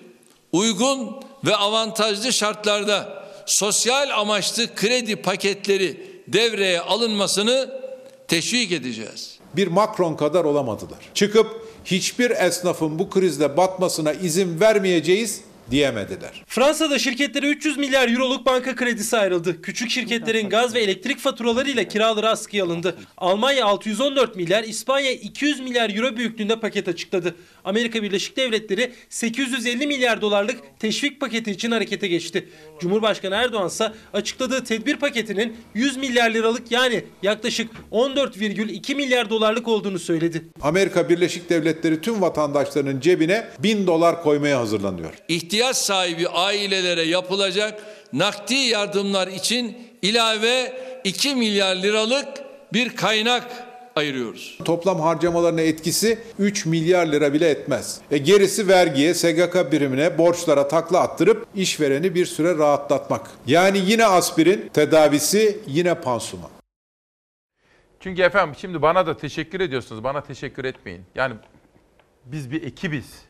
uygun 0.53 1.16
ve 1.45 1.57
avantajlı 1.57 2.32
şartlarda 2.32 3.19
sosyal 3.51 4.10
amaçlı 4.10 4.74
kredi 4.74 5.16
paketleri 5.16 6.22
devreye 6.28 6.81
alınmasını 6.81 7.81
teşvik 8.28 8.72
edeceğiz. 8.72 9.39
Bir 9.56 9.66
Macron 9.66 10.16
kadar 10.16 10.44
olamadılar. 10.44 10.98
Çıkıp 11.14 11.66
hiçbir 11.85 12.31
esnafın 12.31 12.98
bu 12.98 13.10
krizde 13.10 13.56
batmasına 13.56 14.12
izin 14.12 14.60
vermeyeceğiz 14.60 15.40
diyemediler. 15.70 16.44
Fransa'da 16.47 16.98
şirketlere 16.98 17.47
300 17.47 17.78
milyar 17.78 18.09
euroluk 18.09 18.47
banka 18.47 18.76
kredisi 18.76 19.16
ayrıldı. 19.18 19.62
Küçük 19.62 19.90
şirketlerin 19.90 20.48
gaz 20.48 20.74
ve 20.74 20.80
elektrik 20.80 21.18
faturalarıyla 21.18 21.84
kiraları 21.84 22.28
askıya 22.28 22.64
alındı. 22.64 22.97
Almanya 23.16 23.66
614 23.66 24.36
milyar, 24.36 24.64
İspanya 24.64 25.10
200 25.12 25.60
milyar 25.60 25.90
euro 25.97 26.16
büyüklüğünde 26.16 26.60
paket 26.60 26.88
açıkladı. 26.88 27.34
Amerika 27.64 28.02
Birleşik 28.02 28.36
Devletleri 28.36 28.92
850 29.09 29.86
milyar 29.86 30.20
dolarlık 30.20 30.60
teşvik 30.78 31.20
paketi 31.20 31.51
için 31.51 31.70
harekete 31.70 32.09
geçti. 32.09 32.48
Cumhurbaşkanı 32.80 33.34
Erdoğan 33.34 33.68
ise 33.68 33.92
açıkladığı 34.12 34.64
tedbir 34.64 34.97
paketinin 34.97 35.56
100 35.74 35.97
milyar 35.97 36.30
liralık 36.30 36.72
yani 36.72 37.05
yaklaşık 37.22 37.70
14,2 37.92 38.94
milyar 38.94 39.30
dolarlık 39.30 39.68
olduğunu 39.68 39.98
söyledi. 39.98 40.44
Amerika 40.60 41.09
Birleşik 41.09 41.51
Devletleri 41.51 42.01
tüm 42.01 42.20
vatandaşlarının 42.22 43.01
cebine 43.01 43.48
1000 43.59 43.86
dolar 43.86 44.22
koymaya 44.22 44.60
hazırlanıyor. 44.60 45.12
ihtiyaç 45.28 45.60
sahibi 45.65 46.28
ailelere 46.28 47.03
yapılacak 47.03 47.82
nakdi 48.12 48.55
yardımlar 48.55 49.28
için 49.28 49.77
ilave 50.03 50.73
2 51.05 51.35
milyar 51.35 51.77
liralık 51.77 52.28
bir 52.73 52.97
kaynak 52.97 53.70
ayırıyoruz. 53.97 54.59
Toplam 54.65 55.01
harcamalarının 55.01 55.62
etkisi 55.62 56.19
3 56.39 56.66
milyar 56.66 57.07
lira 57.07 57.32
bile 57.32 57.49
etmez. 57.51 58.01
E 58.11 58.19
gerisi 58.19 58.69
vergiye, 58.69 59.15
SGK 59.15 59.73
birimine, 59.73 60.19
borçlara 60.19 60.69
takla 60.69 61.01
attırıp 61.01 61.47
işvereni 61.55 62.15
bir 62.15 62.27
süre 62.27 62.59
rahatlatmak. 62.59 63.31
Yani 63.47 63.78
yine 63.87 64.07
aspirin, 64.07 64.69
tedavisi 64.74 65.59
yine 65.66 65.95
pansuman. 65.95 66.51
Çünkü 68.01 68.23
efendim 68.23 68.57
şimdi 68.61 68.82
bana 68.82 69.07
da 69.07 69.16
teşekkür 69.16 69.61
ediyorsunuz. 69.61 70.05
Bana 70.05 70.20
teşekkür 70.20 70.65
etmeyin. 70.65 71.03
Yani 71.15 71.35
biz 72.24 72.51
bir 72.51 72.62
ekibiz. 72.62 73.30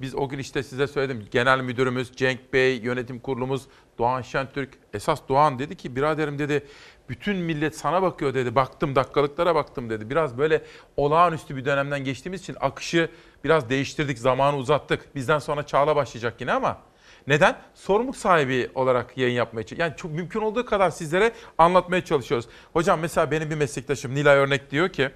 Biz 0.00 0.14
o 0.14 0.28
gün 0.28 0.38
işte 0.38 0.62
size 0.62 0.86
söyledim. 0.86 1.28
Genel 1.30 1.60
müdürümüz 1.60 2.12
Cenk 2.12 2.52
Bey, 2.52 2.78
yönetim 2.78 3.20
kurulumuz 3.20 3.62
Doğan 3.98 4.22
Şentürk. 4.22 4.78
Esas 4.94 5.20
Doğan 5.28 5.58
dedi 5.58 5.76
ki 5.76 5.96
biraderim 5.96 6.38
dedi 6.38 6.66
bütün 7.08 7.36
millet 7.36 7.76
sana 7.76 8.02
bakıyor 8.02 8.34
dedi. 8.34 8.54
Baktım 8.54 8.96
dakikalıklara 8.96 9.54
baktım 9.54 9.90
dedi. 9.90 10.10
Biraz 10.10 10.38
böyle 10.38 10.62
olağanüstü 10.96 11.56
bir 11.56 11.64
dönemden 11.64 12.04
geçtiğimiz 12.04 12.40
için 12.40 12.56
akışı 12.60 13.10
biraz 13.44 13.70
değiştirdik. 13.70 14.18
Zamanı 14.18 14.56
uzattık. 14.56 15.14
Bizden 15.14 15.38
sonra 15.38 15.66
Çağla 15.66 15.96
başlayacak 15.96 16.34
yine 16.40 16.52
ama 16.52 16.78
neden? 17.26 17.56
Sorumluluk 17.74 18.16
sahibi 18.16 18.70
olarak 18.74 19.18
yayın 19.18 19.34
yapmaya 19.34 19.62
çalışıyoruz. 19.62 19.90
Yani 19.90 19.96
çok 19.96 20.10
mümkün 20.12 20.40
olduğu 20.40 20.66
kadar 20.66 20.90
sizlere 20.90 21.32
anlatmaya 21.58 22.04
çalışıyoruz. 22.04 22.48
Hocam 22.72 23.00
mesela 23.00 23.30
benim 23.30 23.50
bir 23.50 23.56
meslektaşım 23.56 24.14
Nilay 24.14 24.36
Örnek 24.36 24.70
diyor 24.70 24.88
ki, 24.88 25.10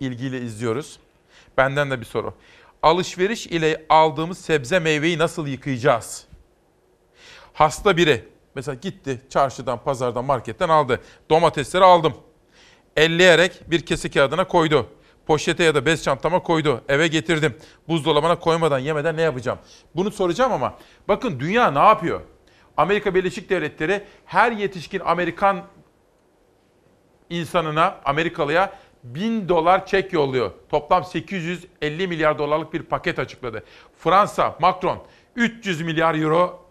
ilgiyle 0.00 0.40
izliyoruz. 0.40 0.98
Benden 1.56 1.90
de 1.90 2.00
bir 2.00 2.06
soru. 2.06 2.34
Alışveriş 2.82 3.46
ile 3.46 3.86
aldığımız 3.88 4.38
sebze 4.38 4.78
meyveyi 4.78 5.18
nasıl 5.18 5.46
yıkayacağız? 5.46 6.24
Hasta 7.52 7.96
biri 7.96 8.28
mesela 8.54 8.74
gitti 8.74 9.22
çarşıdan, 9.30 9.84
pazardan, 9.84 10.24
marketten 10.24 10.68
aldı. 10.68 11.00
Domatesleri 11.30 11.84
aldım. 11.84 12.14
Elleyerek 12.96 13.70
bir 13.70 13.86
kese 13.86 14.10
kağıdına 14.10 14.48
koydu. 14.48 14.86
Poşete 15.26 15.64
ya 15.64 15.74
da 15.74 15.86
bez 15.86 16.02
çantama 16.04 16.42
koydu. 16.42 16.80
Eve 16.88 17.06
getirdim. 17.06 17.56
Buzdolabına 17.88 18.38
koymadan 18.38 18.78
yemeden 18.78 19.16
ne 19.16 19.22
yapacağım? 19.22 19.58
Bunu 19.94 20.10
soracağım 20.10 20.52
ama 20.52 20.74
bakın 21.08 21.40
dünya 21.40 21.70
ne 21.70 21.78
yapıyor? 21.78 22.20
Amerika 22.76 23.14
Birleşik 23.14 23.50
Devletleri 23.50 24.04
her 24.24 24.52
yetişkin 24.52 25.00
Amerikan 25.00 25.62
insanına, 27.30 28.00
Amerikalıya 28.04 28.72
1000 29.14 29.48
dolar 29.48 29.86
çek 29.86 30.12
yolluyor. 30.12 30.50
Toplam 30.68 31.04
850 31.04 32.08
milyar 32.08 32.38
dolarlık 32.38 32.72
bir 32.72 32.82
paket 32.82 33.18
açıkladı. 33.18 33.64
Fransa, 33.98 34.56
Macron 34.60 35.02
300 35.36 35.80
milyar 35.80 36.14
euro 36.14 36.66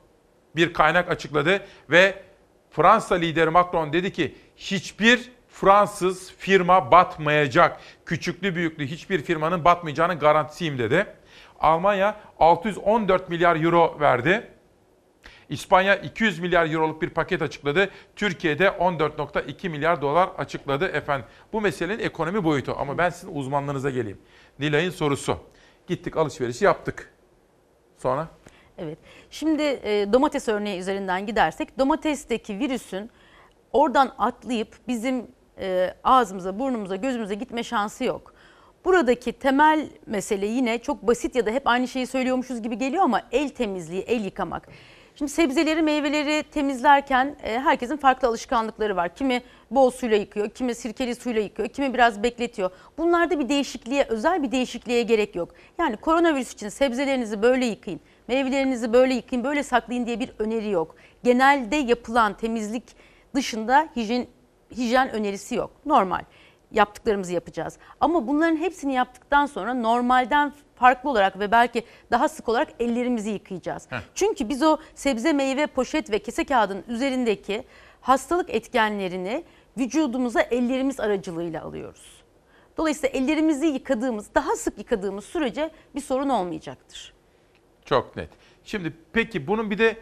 bir 0.56 0.74
kaynak 0.74 1.10
açıkladı 1.10 1.62
ve 1.90 2.24
Fransa 2.72 3.16
lideri 3.16 3.50
Macron 3.50 3.94
dedi 3.94 4.14
ki 4.14 4.36
hiçbir 4.58 5.32
Fransız 5.50 6.32
firma 6.38 6.92
batmayacak. 6.92 7.80
Küçüklü 8.06 8.56
büyüklü 8.56 8.88
hiçbir 8.88 9.24
firmanın 9.24 9.66
batmayacağının 9.66 10.20
garantisiyim 10.20 10.78
dedi. 10.78 11.06
Almanya 11.60 12.16
614 12.40 13.30
milyar 13.30 13.64
euro 13.64 13.98
verdi. 14.00 14.55
İspanya 15.50 15.96
200 15.96 16.40
milyar 16.40 16.74
euroluk 16.74 17.02
bir 17.02 17.10
paket 17.10 17.42
açıkladı. 17.42 17.90
Türkiye'de 18.16 18.68
14.2 18.68 19.70
milyar 19.70 20.02
dolar 20.02 20.30
açıkladı 20.38 20.86
efendim. 20.86 21.26
Bu 21.54 21.62
meselenin 21.62 22.00
ekonomi 22.00 22.44
boyutu 22.44 22.76
ama 22.78 22.98
ben 22.98 23.10
sizin 23.10 23.36
uzmanlığınıza 23.36 23.90
geleyim. 23.90 24.18
Nilay'ın 24.60 24.90
sorusu. 24.90 25.38
Gittik 25.88 26.18
alışverişi 26.18 26.66
yaptık. 26.66 27.14
Sonra? 27.98 28.28
Evet. 28.78 28.98
Şimdi 29.30 29.64
e, 29.64 30.14
domates 30.14 30.48
örneği 30.48 30.80
üzerinden 30.80 31.26
gidersek 31.26 31.80
domatesteki 31.80 32.60
virüsün 32.60 33.10
oradan 33.74 34.16
atlayıp 34.18 34.76
bizim 34.88 35.28
e, 35.60 35.94
ağzımıza, 36.04 36.60
burnumuza, 36.60 36.96
gözümüze 36.96 37.36
gitme 37.36 37.64
şansı 37.64 38.04
yok. 38.04 38.34
Buradaki 38.86 39.32
temel 39.34 39.90
mesele 40.06 40.46
yine 40.46 40.78
çok 40.80 41.08
basit 41.08 41.36
ya 41.36 41.46
da 41.46 41.52
hep 41.52 41.68
aynı 41.68 41.88
şeyi 41.88 42.08
söylüyormuşuz 42.08 42.62
gibi 42.62 42.78
geliyor 42.78 43.04
ama 43.04 43.22
el 43.32 43.50
temizliği, 43.50 44.02
el 44.02 44.26
yıkamak. 44.26 44.68
Şimdi 45.18 45.32
sebzeleri, 45.32 45.82
meyveleri 45.82 46.44
temizlerken 46.44 47.36
e, 47.44 47.60
herkesin 47.60 47.98
farklı 47.98 48.28
alışkanlıkları 48.28 48.96
var. 48.96 49.16
Kimi 49.16 49.42
bol 49.72 49.92
suyla 49.92 50.18
yıkıyor, 50.18 50.50
kimi 50.50 50.76
sirkeli 50.76 51.16
suyla 51.16 51.42
yıkıyor, 51.42 51.70
kimi 51.70 51.94
biraz 51.94 52.24
bekletiyor. 52.24 52.72
Bunlarda 52.98 53.40
bir 53.40 53.50
değişikliğe, 53.50 54.06
özel 54.10 54.44
bir 54.44 54.52
değişikliğe 54.52 55.02
gerek 55.04 55.36
yok. 55.36 55.50
Yani 55.78 55.98
koronavirüs 55.98 56.54
için 56.54 56.70
sebzelerinizi 56.70 57.42
böyle 57.42 57.66
yıkayın, 57.66 58.00
meyvelerinizi 58.28 58.94
böyle 58.94 59.14
yıkayın, 59.14 59.44
böyle 59.46 59.64
saklayın 59.64 60.06
diye 60.06 60.20
bir 60.20 60.32
öneri 60.40 60.70
yok. 60.70 60.96
Genelde 61.24 61.76
yapılan 61.76 62.34
temizlik 62.34 62.84
dışında 63.36 63.90
hijyen, 63.96 64.28
hijyen 64.72 65.10
önerisi 65.10 65.56
yok. 65.56 65.72
Normal 65.86 66.22
yaptıklarımızı 66.72 67.34
yapacağız. 67.34 67.78
Ama 68.00 68.28
bunların 68.28 68.58
hepsini 68.58 68.94
yaptıktan 68.94 69.46
sonra 69.46 69.74
normalden 69.74 70.54
farklı 70.76 71.10
olarak 71.10 71.40
ve 71.40 71.52
belki 71.52 71.84
daha 72.12 72.30
sık 72.30 72.50
olarak 72.50 72.68
ellerimizi 72.80 73.30
yıkayacağız. 73.30 73.92
Heh. 73.92 73.98
Çünkü 74.16 74.50
biz 74.50 74.64
o 74.64 74.78
sebze, 74.96 75.34
meyve, 75.34 75.68
poşet 75.68 76.12
ve 76.12 76.20
kese 76.20 76.46
kağıdının 76.46 76.84
üzerindeki 76.88 77.64
hastalık 78.02 78.50
etkenlerini 78.50 79.44
vücudumuza 79.78 80.42
ellerimiz 80.42 81.00
aracılığıyla 81.00 81.64
alıyoruz. 81.64 82.24
Dolayısıyla 82.78 83.20
ellerimizi 83.20 83.66
yıkadığımız, 83.66 84.28
daha 84.36 84.56
sık 84.56 84.78
yıkadığımız 84.78 85.26
sürece 85.26 85.72
bir 85.96 86.02
sorun 86.02 86.30
olmayacaktır. 86.30 87.14
Çok 87.86 88.16
net. 88.16 88.30
Şimdi 88.64 88.94
peki 89.14 89.48
bunun 89.48 89.72
bir 89.72 89.78
de 89.78 89.98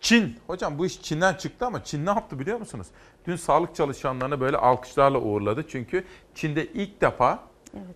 Çin. 0.00 0.36
Hocam 0.46 0.78
bu 0.78 0.86
iş 0.86 1.02
Çin'den 1.02 1.34
çıktı 1.34 1.66
ama 1.66 1.84
Çin 1.84 2.06
ne 2.06 2.10
yaptı 2.10 2.38
biliyor 2.38 2.58
musunuz? 2.58 2.86
Dün 3.26 3.36
sağlık 3.36 3.74
çalışanlarını 3.74 4.40
böyle 4.40 4.56
alkışlarla 4.56 5.18
uğurladı. 5.18 5.64
Çünkü 5.68 6.04
Çin'de 6.34 6.66
ilk 6.66 7.00
defa 7.00 7.42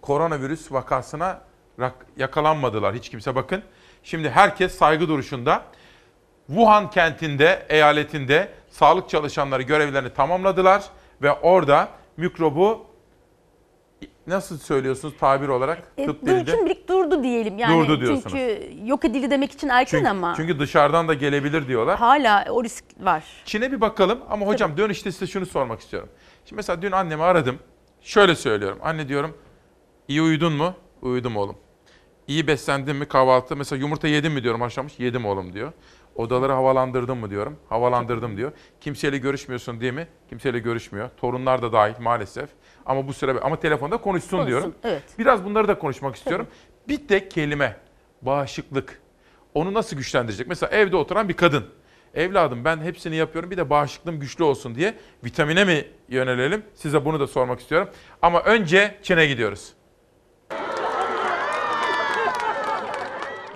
koronavirüs 0.03 0.73
vakasına 0.73 1.41
yakalanmadılar 2.17 2.95
hiç 2.95 3.09
kimse 3.09 3.35
bakın. 3.35 3.63
Şimdi 4.03 4.31
herkes 4.31 4.75
saygı 4.79 5.09
duruşunda. 5.09 5.63
Wuhan 6.47 6.91
kentinde, 6.91 7.67
eyaletinde 7.69 8.49
sağlık 8.71 9.09
çalışanları 9.09 9.63
görevlerini 9.63 10.15
tamamladılar 10.15 10.85
ve 11.23 11.33
orada 11.33 11.89
mikrobu 12.17 12.87
nasıl 14.27 14.59
söylüyorsunuz 14.59 15.15
tabir 15.21 15.49
olarak 15.49 15.83
E, 15.99 16.07
tıp 16.07 16.27
dilinde? 16.27 16.51
şimdilik 16.51 16.89
durdu 16.89 17.23
diyelim. 17.23 17.59
Yani 17.59 17.79
Durdu 17.87 18.01
diyorsunuz. 18.01 18.23
Çünkü 18.37 18.71
yok 18.85 19.05
edildi 19.05 19.31
demek 19.31 19.53
için 19.53 19.69
erken 19.69 19.99
Çünkü, 19.99 20.11
ama 20.11 20.35
çünkü 20.37 20.59
dışarıdan 20.59 21.09
da 21.09 21.15
gelebilir 21.15 21.69
diyorlar. 21.69 21.99
hala 21.99 22.45
o 22.51 22.65
risk 22.65 22.85
var. 23.01 23.25
Çin'e 23.45 23.73
bir 23.73 23.81
bakalım 23.81 24.19
ama 24.31 24.47
hocam 24.47 24.77
dönüşte 24.77 25.13
size 25.13 25.27
şunu 25.27 25.47
sormak 25.47 25.81
istiyorum. 25.81 26.09
Şimdi 26.45 26.57
mesela 26.57 26.83
dün 26.83 26.93
annemi 26.93 27.23
aradım. 27.23 27.59
Şöyle 28.01 28.35
söylüyorum. 28.35 28.79
Anne 28.83 29.09
diyorum 29.09 29.37
iyi 30.09 30.23
uyudun 30.23 30.53
mu? 30.53 30.75
Uyudum 31.03 31.37
oğlum. 31.37 31.57
İyi 32.29 32.47
beslendin 32.47 32.97
mi 32.97 33.05
kahvaltı? 33.09 33.57
Mesela 33.57 33.81
yumurta 33.81 34.09
yedin 34.09 34.33
mi 34.33 34.43
diyorum 34.43 34.61
haşlamış. 34.61 34.99
Yedim 34.99 35.27
oğlum 35.27 35.53
diyor. 35.53 35.73
Odaları 36.15 36.53
havalandırdın 36.53 37.19
mı 37.19 37.31
diyorum. 37.31 37.57
Havalandırdım 37.69 38.37
diyor. 38.37 38.53
Kimseyle 38.81 39.19
görüşmüyorsun 39.19 39.81
değil 39.81 39.93
mi? 39.93 40.09
Kimseyle 40.29 40.59
görüşmüyor. 40.59 41.11
Torunlar 41.17 41.63
da 41.63 41.73
dahil 41.73 41.95
maalesef. 42.01 42.49
Ama 42.87 43.09
bu 43.09 43.13
süre 43.13 43.41
ama 43.41 43.61
telefonda 43.61 43.97
konuşsun, 43.97 44.31
Konuşsun, 44.31 44.47
diyorum. 44.49 44.75
evet. 44.85 45.03
Biraz 45.19 45.45
bunları 45.45 45.69
da 45.69 45.79
konuşmak 45.79 46.17
istiyorum. 46.17 46.47
Bir 46.89 47.09
tek 47.09 47.31
kelime. 47.31 47.77
Bağışıklık. 48.23 49.01
Onu 49.55 49.75
nasıl 49.75 49.97
güçlendirecek? 49.97 50.49
Mesela 50.49 50.71
evde 50.77 50.97
oturan 50.97 51.29
bir 51.29 51.35
kadın. 51.35 51.65
Evladım 52.15 52.65
ben 52.65 52.77
hepsini 52.81 53.17
yapıyorum 53.17 53.51
bir 53.51 53.57
de 53.57 53.71
bağışıklığım 53.71 54.21
güçlü 54.21 54.45
olsun 54.45 54.75
diye 54.75 54.95
vitamine 55.25 55.65
mi 55.65 55.85
yönelelim? 56.09 56.63
Size 56.75 57.05
bunu 57.05 57.21
da 57.21 57.27
sormak 57.27 57.61
istiyorum. 57.61 57.89
Ama 58.23 58.41
önce 58.43 58.95
Çin'e 59.03 59.27
gidiyoruz. 59.27 59.73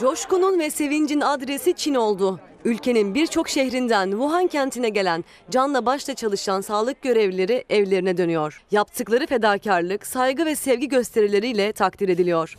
Coşkunun 0.03 0.59
ve 0.59 0.71
sevincin 0.71 1.21
adresi 1.21 1.75
Çin 1.75 1.95
oldu. 1.95 2.41
Ülkenin 2.65 3.15
birçok 3.15 3.49
şehrinden 3.49 4.11
Wuhan 4.11 4.47
kentine 4.47 4.89
gelen 4.89 5.25
canla 5.51 5.87
başla 5.87 6.15
çalışan 6.15 6.61
sağlık 6.61 7.03
görevlileri 7.03 7.65
evlerine 7.71 8.17
dönüyor. 8.17 8.63
Yaptıkları 8.71 9.27
fedakarlık, 9.27 10.07
saygı 10.07 10.47
ve 10.47 10.55
sevgi 10.55 10.89
gösterileriyle 10.89 11.73
takdir 11.73 12.09
ediliyor. 12.09 12.59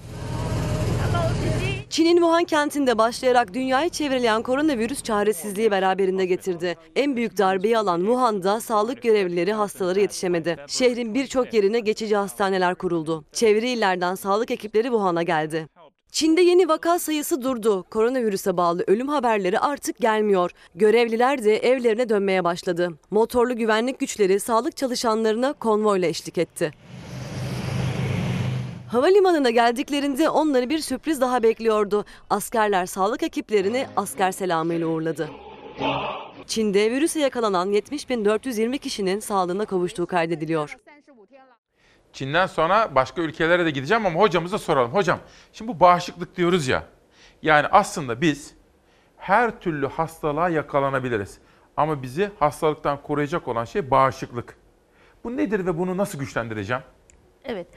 Çin'in 1.90 2.18
Wuhan 2.18 2.44
kentinde 2.44 2.98
başlayarak 2.98 3.54
dünyayı 3.54 3.90
çevreleyen 3.90 4.42
koronavirüs 4.42 5.04
çaresizliği 5.04 5.72
beraberinde 5.72 6.26
getirdi. 6.26 6.78
En 6.96 7.16
büyük 7.16 7.38
darbeyi 7.38 7.78
alan 7.78 8.00
Wuhan'da 8.00 8.60
sağlık 8.60 9.02
görevlileri 9.02 9.54
hastaları 9.54 10.00
yetişemedi. 10.00 10.58
Şehrin 10.68 11.14
birçok 11.14 11.54
yerine 11.54 11.80
geçici 11.80 12.16
hastaneler 12.16 12.76
kuruldu. 12.76 13.26
Çevre 13.32 13.70
illerden 13.70 14.16
sağlık 14.16 14.52
ekipleri 14.52 14.88
Wuhan'a 14.88 15.24
geldi. 15.24 15.68
Çin'de 16.14 16.42
yeni 16.42 16.68
vaka 16.68 17.00
sayısı 17.00 17.42
durdu. 17.42 17.84
Koronavirüse 17.90 18.58
bağlı 18.58 18.84
ölüm 18.88 19.08
haberleri 19.08 19.60
artık 19.60 20.00
gelmiyor. 20.00 20.52
Görevliler 20.76 21.44
de 21.44 21.58
evlerine 21.58 22.10
dönmeye 22.10 22.44
başladı. 22.44 22.90
Motorlu 23.12 23.56
güvenlik 23.56 24.00
güçleri 24.00 24.40
sağlık 24.40 24.78
çalışanlarına 24.78 25.54
konvoyla 25.54 26.08
eşlik 26.08 26.38
etti. 26.38 26.72
Havalimanına 28.92 29.50
geldiklerinde 29.50 30.30
onları 30.30 30.70
bir 30.70 30.80
sürpriz 30.80 31.22
daha 31.22 31.44
bekliyordu. 31.44 32.06
Askerler 32.30 32.86
sağlık 32.86 33.24
ekiplerini 33.24 33.88
asker 33.96 34.32
selamıyla 34.32 34.88
uğurladı. 34.88 35.30
Çin'de 36.48 36.92
virüse 36.92 37.20
yakalanan 37.20 37.74
70.420 37.74 38.78
kişinin 38.78 39.20
sağlığına 39.20 39.66
kavuştuğu 39.66 40.06
kaydediliyor. 40.06 40.78
Çin'den 42.14 42.48
sonra 42.48 42.96
başka 42.96 43.22
ülkelere 43.22 43.66
de 43.66 43.72
gideceğim 43.72 44.06
ama 44.06 44.20
hocamıza 44.20 44.58
soralım. 44.58 44.92
Hocam 44.92 45.20
şimdi 45.54 45.72
bu 45.72 45.80
bağışıklık 45.80 46.38
diyoruz 46.38 46.68
ya. 46.68 46.84
Yani 47.42 47.68
aslında 47.68 48.22
biz 48.22 48.54
her 49.18 49.60
türlü 49.60 49.88
hastalığa 49.88 50.50
yakalanabiliriz. 50.50 51.38
Ama 51.78 52.04
bizi 52.04 52.32
hastalıktan 52.40 53.02
koruyacak 53.02 53.48
olan 53.48 53.66
şey 53.66 53.92
bağışıklık. 53.92 54.58
Bu 55.24 55.38
nedir 55.38 55.66
ve 55.66 55.78
bunu 55.78 55.98
nasıl 55.98 56.20
güçlendireceğim? 56.20 56.84
Evet. 57.46 57.68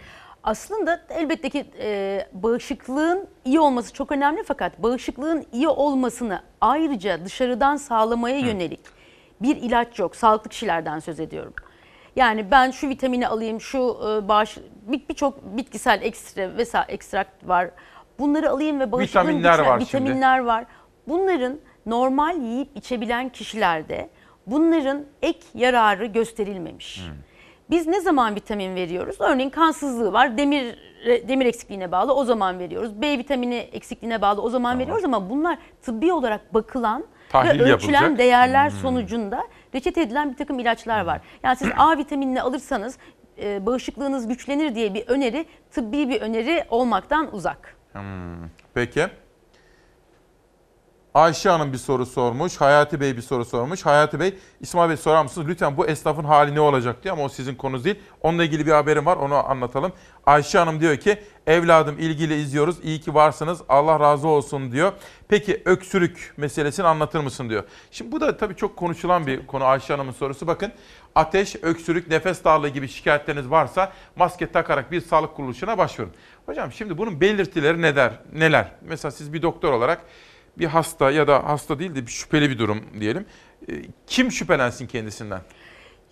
Aslında 0.43 1.07
elbette 1.11 1.51
ki 1.51 1.67
e, 1.79 2.29
bağışıklığın 2.33 3.29
iyi 3.45 3.61
olması 3.61 3.93
çok 3.93 4.13
önemli 4.13 4.43
fakat 4.45 4.83
bağışıklığın 4.83 5.47
iyi 5.53 5.69
olmasını 5.69 6.43
ayrıca 6.61 7.25
dışarıdan 7.25 7.77
sağlamaya 7.77 8.39
yönelik 8.39 8.81
bir 9.43 9.57
ilaç 9.57 9.99
yok. 9.99 10.17
Sağlıklı 10.17 10.51
kişilerden 10.51 10.99
söz 10.99 11.21
ediyorum. 11.21 11.55
Yani 12.17 12.51
ben 12.51 12.71
şu 12.71 12.89
vitamini 12.89 13.29
alayım, 13.29 13.61
şu 13.61 13.79
e, 13.79 14.29
bağış 14.29 14.57
bir- 14.87 15.09
birçok 15.09 15.57
bitkisel 15.57 16.03
ekstra 16.03 16.57
vesaire 16.57 16.93
ekstrakt 16.93 17.49
var. 17.49 17.71
Bunları 18.19 18.51
alayım 18.51 18.81
ve 18.81 18.93
bağışıklığım 18.93 19.23
Vitaminler 19.27 19.51
güçlen- 19.59 19.67
var 19.67 19.81
şimdi. 19.81 20.05
vitaminler 20.05 20.39
var. 20.39 20.65
Bunların 21.09 21.59
normal 21.87 22.37
yiyip 22.43 22.69
içebilen 22.75 23.29
kişilerde 23.29 24.09
bunların 24.47 25.05
ek 25.23 25.39
yararı 25.55 26.07
gösterilmemiş. 26.07 27.03
Biz 27.71 27.87
ne 27.87 28.01
zaman 28.01 28.35
vitamin 28.35 28.75
veriyoruz? 28.75 29.17
Örneğin 29.21 29.51
kansızlığı 29.51 30.13
var, 30.13 30.39
demir 30.39 30.79
demir 31.29 31.47
eksikliğine 31.47 31.93
bağlı 31.93 32.15
o 32.15 32.25
zaman 32.25 32.59
veriyoruz. 32.59 33.03
B 33.03 33.19
vitamini 33.19 33.55
eksikliğine 33.57 34.23
bağlı 34.23 34.43
o 34.43 34.51
zaman 34.51 34.79
veriyoruz 34.79 35.05
ama 35.05 35.31
bunlar 35.31 35.59
tıbbi 35.83 36.13
olarak 36.13 36.55
bakılan 36.55 37.05
Tahlil 37.29 37.49
ve 37.49 37.63
ölçülen 37.63 37.93
yapılacak. 37.93 38.19
değerler 38.19 38.71
Hmm. 38.71 38.79
sonucunda 38.79 39.43
reçete 39.77 40.01
edilen 40.01 40.31
bir 40.33 40.37
takım 40.37 40.59
ilaçlar 40.59 41.01
var. 41.01 41.21
Yani 41.43 41.57
siz 41.57 41.69
A 41.77 41.99
vitaminini 41.99 42.43
alırsanız 42.43 42.99
e, 43.39 43.67
bağışıklığınız 43.67 44.29
güçlenir 44.29 44.75
diye 44.75 44.95
bir 44.95 45.07
öneri 45.09 45.47
tıbbi 45.71 46.09
bir 46.09 46.21
öneri 46.21 46.65
olmaktan 46.71 47.35
uzak. 47.35 47.77
Hmm, 47.93 48.03
Peki. 48.75 49.07
Ayşe 51.17 51.49
Hanım 51.49 51.73
bir 51.73 51.79
soru 51.79 52.07
sormuş. 52.07 52.57
Hayati 52.57 53.01
Bey 53.01 53.17
bir 53.17 53.23
soru 53.23 53.45
sormuş. 53.45 53.87
Hayati 53.87 54.21
Bey, 54.21 54.35
İsmail 54.61 54.89
Bey 54.91 54.97
sorar 54.97 55.23
mısınız? 55.23 55.49
Lütfen 55.49 55.77
bu 55.77 55.87
esnafın 55.87 56.25
hali 56.25 56.55
ne 56.55 56.61
olacak 56.61 57.03
diye 57.03 57.13
ama 57.13 57.25
o 57.25 57.29
sizin 57.29 57.55
konunuz 57.55 57.85
değil. 57.85 57.97
Onunla 58.23 58.45
ilgili 58.45 58.67
bir 58.67 58.73
haberim 58.73 59.07
var 59.07 59.17
onu 59.17 59.51
anlatalım. 59.51 59.93
Ayşe 60.27 60.59
Hanım 60.59 60.81
diyor 60.81 60.97
ki 60.97 61.19
evladım 61.47 61.99
ilgili 61.99 62.35
izliyoruz. 62.35 62.77
İyi 62.83 63.01
ki 63.01 63.15
varsınız. 63.15 63.61
Allah 63.69 64.01
razı 64.01 64.29
olsun 64.29 64.73
diyor. 64.73 64.93
Peki 65.29 65.63
öksürük 65.65 66.35
meselesini 66.37 66.87
anlatır 66.87 67.21
mısın 67.21 67.51
diyor. 67.51 67.65
Şimdi 67.91 68.13
bu 68.13 68.21
da 68.21 68.37
tabii 68.37 68.57
çok 68.57 68.77
konuşulan 68.77 69.27
bir 69.27 69.47
konu 69.47 69.65
Ayşe 69.65 69.93
Hanım'ın 69.93 70.13
sorusu. 70.13 70.47
Bakın 70.47 70.73
ateş, 71.15 71.57
öksürük, 71.63 72.09
nefes 72.09 72.45
darlığı 72.45 72.69
gibi 72.69 72.89
şikayetleriniz 72.89 73.51
varsa 73.51 73.93
maske 74.17 74.53
takarak 74.53 74.93
bir 74.93 75.01
sağlık 75.01 75.37
kuruluşuna 75.37 75.79
başvurun. 75.79 76.13
Hocam 76.47 76.73
şimdi 76.73 76.99
bunun 76.99 77.21
belirtileri 77.21 77.83
neler? 77.83 78.13
Neler? 78.33 78.73
Mesela 78.83 79.13
siz 79.13 79.33
bir 79.33 79.43
doktor 79.43 79.73
olarak 79.73 80.01
bir 80.59 80.67
hasta 80.67 81.11
ya 81.11 81.29
da 81.29 81.45
hasta 81.49 81.79
değil 81.79 81.95
de 81.95 82.07
bir 82.07 82.11
şüpheli 82.11 82.51
bir 82.51 82.59
durum 82.59 82.85
diyelim. 83.01 83.27
Ee, 83.69 83.73
Kim 84.07 84.33
şüphelensin 84.33 84.87
kendisinden? 84.87 85.41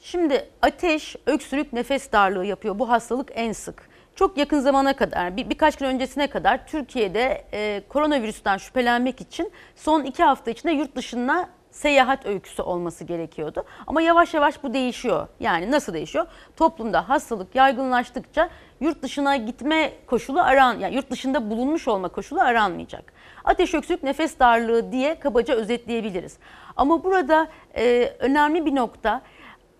Şimdi 0.00 0.48
ateş, 0.62 1.16
öksürük, 1.26 1.72
nefes 1.72 2.12
darlığı 2.12 2.46
yapıyor. 2.46 2.78
Bu 2.78 2.88
hastalık 2.88 3.28
en 3.34 3.52
sık. 3.52 3.88
Çok 4.14 4.38
yakın 4.38 4.60
zamana 4.60 4.96
kadar, 4.96 5.36
bir, 5.36 5.50
birkaç 5.50 5.76
gün 5.76 5.86
öncesine 5.86 6.26
kadar 6.26 6.66
Türkiye'de 6.66 7.44
e, 7.52 7.82
koronavirüsten 7.88 8.56
şüphelenmek 8.56 9.20
için 9.20 9.52
son 9.76 10.04
iki 10.04 10.22
hafta 10.22 10.50
içinde 10.50 10.72
yurt 10.72 10.96
dışına 10.96 11.48
seyahat 11.70 12.26
öyküsü 12.26 12.62
olması 12.62 13.04
gerekiyordu. 13.04 13.64
Ama 13.86 14.02
yavaş 14.02 14.34
yavaş 14.34 14.62
bu 14.62 14.74
değişiyor. 14.74 15.28
Yani 15.40 15.70
nasıl 15.70 15.94
değişiyor? 15.94 16.26
Toplumda 16.56 17.08
hastalık 17.08 17.54
yaygınlaştıkça 17.54 18.50
yurt 18.80 19.02
dışına 19.02 19.36
gitme 19.36 19.92
koşulu 20.06 20.40
aran, 20.40 20.78
yani 20.78 20.94
yurt 20.94 21.10
dışında 21.10 21.50
bulunmuş 21.50 21.88
olma 21.88 22.08
koşulu 22.08 22.40
aranmayacak. 22.40 23.12
Ateş, 23.44 23.74
öksürük, 23.74 24.02
nefes 24.02 24.38
darlığı 24.38 24.92
diye 24.92 25.18
kabaca 25.18 25.54
özetleyebiliriz. 25.54 26.38
Ama 26.76 27.04
burada 27.04 27.48
e, 27.76 28.12
önemli 28.18 28.66
bir 28.66 28.74
nokta 28.74 29.22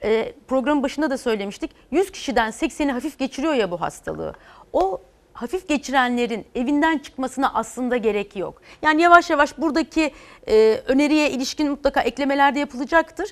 e, 0.03 0.33
programın 0.49 0.83
başında 0.83 1.11
da 1.11 1.19
söylemiştik. 1.19 1.71
100 1.91 2.13
kişiden 2.13 2.51
80'i 2.51 2.93
hafif 2.93 3.19
geçiriyor 3.19 3.55
ya 3.55 3.71
bu 3.71 3.81
hastalığı. 3.81 4.35
O 4.73 5.01
hafif 5.33 5.69
geçirenlerin 5.69 6.47
evinden 6.55 6.99
çıkmasına 6.99 7.55
aslında 7.55 7.97
gerek 7.97 8.37
yok. 8.37 8.63
Yani 8.83 9.03
yavaş 9.03 9.31
yavaş 9.31 9.59
buradaki 9.59 10.13
e, 10.49 10.81
öneriye 10.87 11.31
ilişkin 11.31 11.71
mutlaka 11.71 12.01
eklemeler 12.01 12.55
de 12.55 12.59
yapılacaktır. 12.59 13.29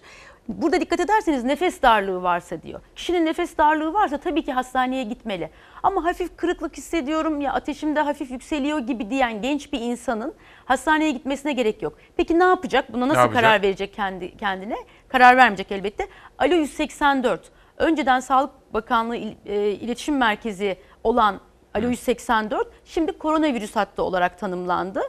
Burada 0.49 0.81
dikkat 0.81 1.01
ederseniz 1.01 1.45
nefes 1.45 1.83
darlığı 1.83 2.23
varsa 2.23 2.63
diyor. 2.63 2.81
Kişinin 2.97 3.27
nefes 3.27 3.59
darlığı 3.59 3.93
varsa 3.93 4.19
tabii 4.19 4.45
ki 4.45 4.53
hastaneye 4.53 5.03
gitmeli. 5.05 5.51
Ama 5.83 6.05
hafif 6.05 6.37
kırıklık 6.37 6.77
hissediyorum 6.77 7.41
ya 7.41 7.53
ateşim 7.53 7.97
de 7.97 8.01
hafif 8.01 8.31
yükseliyor 8.31 8.79
gibi 8.79 9.11
diyen 9.11 9.43
genç 9.43 9.73
bir 9.73 9.81
insanın 9.81 10.35
hastaneye 10.65 11.11
gitmesine 11.11 11.53
gerek 11.53 11.83
yok. 11.83 11.99
Peki 12.17 12.39
ne 12.39 12.45
yapacak? 12.45 12.93
Buna 12.93 13.09
nasıl 13.09 13.33
karar 13.33 13.63
verecek 13.63 13.95
kendi 13.95 14.37
kendine? 14.37 14.77
Karar 15.09 15.37
vermeyecek 15.37 15.73
elbette. 15.73 16.09
Alo 16.39 16.55
184. 16.55 17.51
Önceden 17.77 18.21
Sağlık 18.21 18.75
Bakanlığı 18.75 19.17
e, 19.17 19.71
İletişim 19.71 20.17
Merkezi 20.17 20.77
olan 21.05 21.41
Alo 21.75 21.89
184 21.89 22.69
şimdi 22.85 23.13
koronavirüs 23.19 23.77
hattı 23.77 24.03
olarak 24.03 24.39
tanımlandı. 24.39 25.01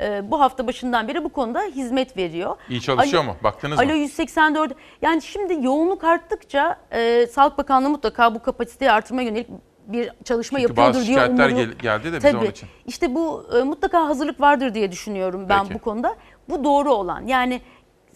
E, 0.00 0.30
bu 0.30 0.40
hafta 0.40 0.66
başından 0.66 1.08
beri 1.08 1.24
bu 1.24 1.28
konuda 1.28 1.62
hizmet 1.62 2.16
veriyor. 2.16 2.56
İyi 2.68 2.80
çalışıyor 2.80 3.22
Alo- 3.24 3.28
mu? 3.30 3.36
Baktınız 3.44 3.78
Alo 3.78 3.86
mı? 3.88 3.92
184 3.98 4.72
yani 5.02 5.22
şimdi 5.22 5.66
yoğunluk 5.66 6.04
arttıkça 6.04 6.76
e, 6.92 7.26
Sağlık 7.26 7.58
Bakanlığı 7.58 7.90
mutlaka 7.90 8.34
bu 8.34 8.42
kapasiteyi 8.42 8.90
artırmaya 8.90 9.28
yönelik 9.28 9.48
bir 9.86 10.10
çalışma 10.24 10.58
Çünkü 10.58 10.70
yapıyordur 10.70 10.94
bazı 10.94 11.06
diye 11.06 11.18
şikayetler 11.18 11.48
umuyorum. 11.50 11.72
gel- 11.72 11.98
geldi 11.98 12.12
de 12.12 12.16
biz 12.16 12.22
Tabii. 12.22 12.36
onun 12.36 12.46
için. 12.50 12.68
İşte 12.86 13.14
bu 13.14 13.46
e, 13.58 13.62
mutlaka 13.62 14.06
hazırlık 14.08 14.40
vardır 14.40 14.74
diye 14.74 14.92
düşünüyorum 14.92 15.46
ben 15.48 15.62
Peki. 15.62 15.74
bu 15.74 15.78
konuda. 15.78 16.16
Bu 16.48 16.64
doğru 16.64 16.92
olan 16.92 17.26
yani 17.26 17.60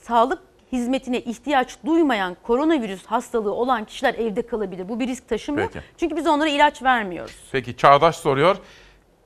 sağlık 0.03 0.39
hizmetine 0.73 1.21
ihtiyaç 1.21 1.77
duymayan 1.87 2.37
koronavirüs 2.43 3.07
hastalığı 3.07 3.55
olan 3.55 3.85
kişiler 3.85 4.15
evde 4.15 4.47
kalabilir. 4.47 4.89
Bu 4.89 5.01
bir 5.01 5.07
risk 5.07 5.29
taşımıyor. 5.29 5.69
Peki. 5.73 5.85
Çünkü 5.97 6.17
biz 6.17 6.27
onlara 6.27 6.49
ilaç 6.49 6.83
vermiyoruz. 6.83 7.37
Peki 7.53 7.77
Çağdaş 7.77 8.17
soruyor. 8.17 8.57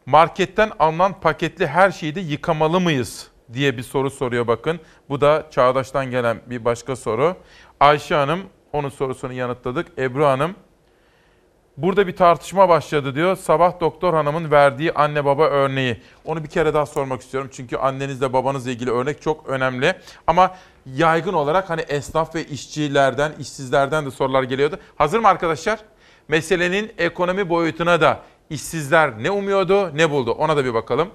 Marketten 0.07 0.73
alınan 0.79 1.21
paketli 1.21 1.67
her 1.67 1.91
şeyi 1.91 2.15
de 2.15 2.21
yıkamalı 2.21 2.81
mıyız 2.81 3.29
diye 3.53 3.77
bir 3.77 3.83
soru 3.83 4.11
soruyor 4.11 4.47
bakın. 4.47 4.81
Bu 5.09 5.21
da 5.21 5.47
Çağdaş'tan 5.51 6.11
gelen 6.11 6.41
bir 6.47 6.65
başka 6.65 6.97
soru. 6.97 7.37
Ayşe 7.81 8.15
Hanım 8.15 8.41
onun 8.73 8.89
sorusunu 8.89 9.33
yanıtladık. 9.33 9.99
Ebru 9.99 10.27
Hanım 10.27 10.55
Burada 11.77 12.07
bir 12.07 12.17
tartışma 12.17 12.69
başladı 12.69 13.15
diyor. 13.15 13.37
Sabah 13.37 13.81
doktor 13.81 14.15
hanımın 14.15 14.51
verdiği 14.51 14.93
anne 14.93 15.25
baba 15.25 15.45
örneği. 15.45 16.03
Onu 16.25 16.45
bir 16.45 16.49
kere 16.49 16.75
daha 16.75 16.87
sormak 16.87 17.21
istiyorum. 17.21 17.51
Çünkü 17.53 17.77
annenizle 17.77 18.33
babanızla 18.33 18.71
ilgili 18.71 18.91
örnek 18.91 19.23
çok 19.23 19.49
önemli. 19.49 19.95
Ama 20.27 20.55
yaygın 20.87 21.33
olarak 21.33 21.71
hani 21.71 21.81
esnaf 21.81 22.35
ve 22.35 22.45
işçilerden, 22.45 23.33
işsizlerden 23.39 24.07
de 24.07 24.11
sorular 24.11 24.43
geliyordu. 24.43 24.79
Hazır 24.97 25.19
mı 25.19 25.29
arkadaşlar? 25.29 25.79
Meselenin 26.29 26.93
ekonomi 26.99 27.49
boyutuna 27.49 28.01
da 28.01 28.21
işsizler 28.51 29.23
ne 29.23 29.31
umuyordu, 29.31 29.97
ne 29.97 30.11
buldu? 30.11 30.31
Ona 30.33 30.57
da 30.57 30.65
bir 30.65 30.75
bakalım. 30.75 31.09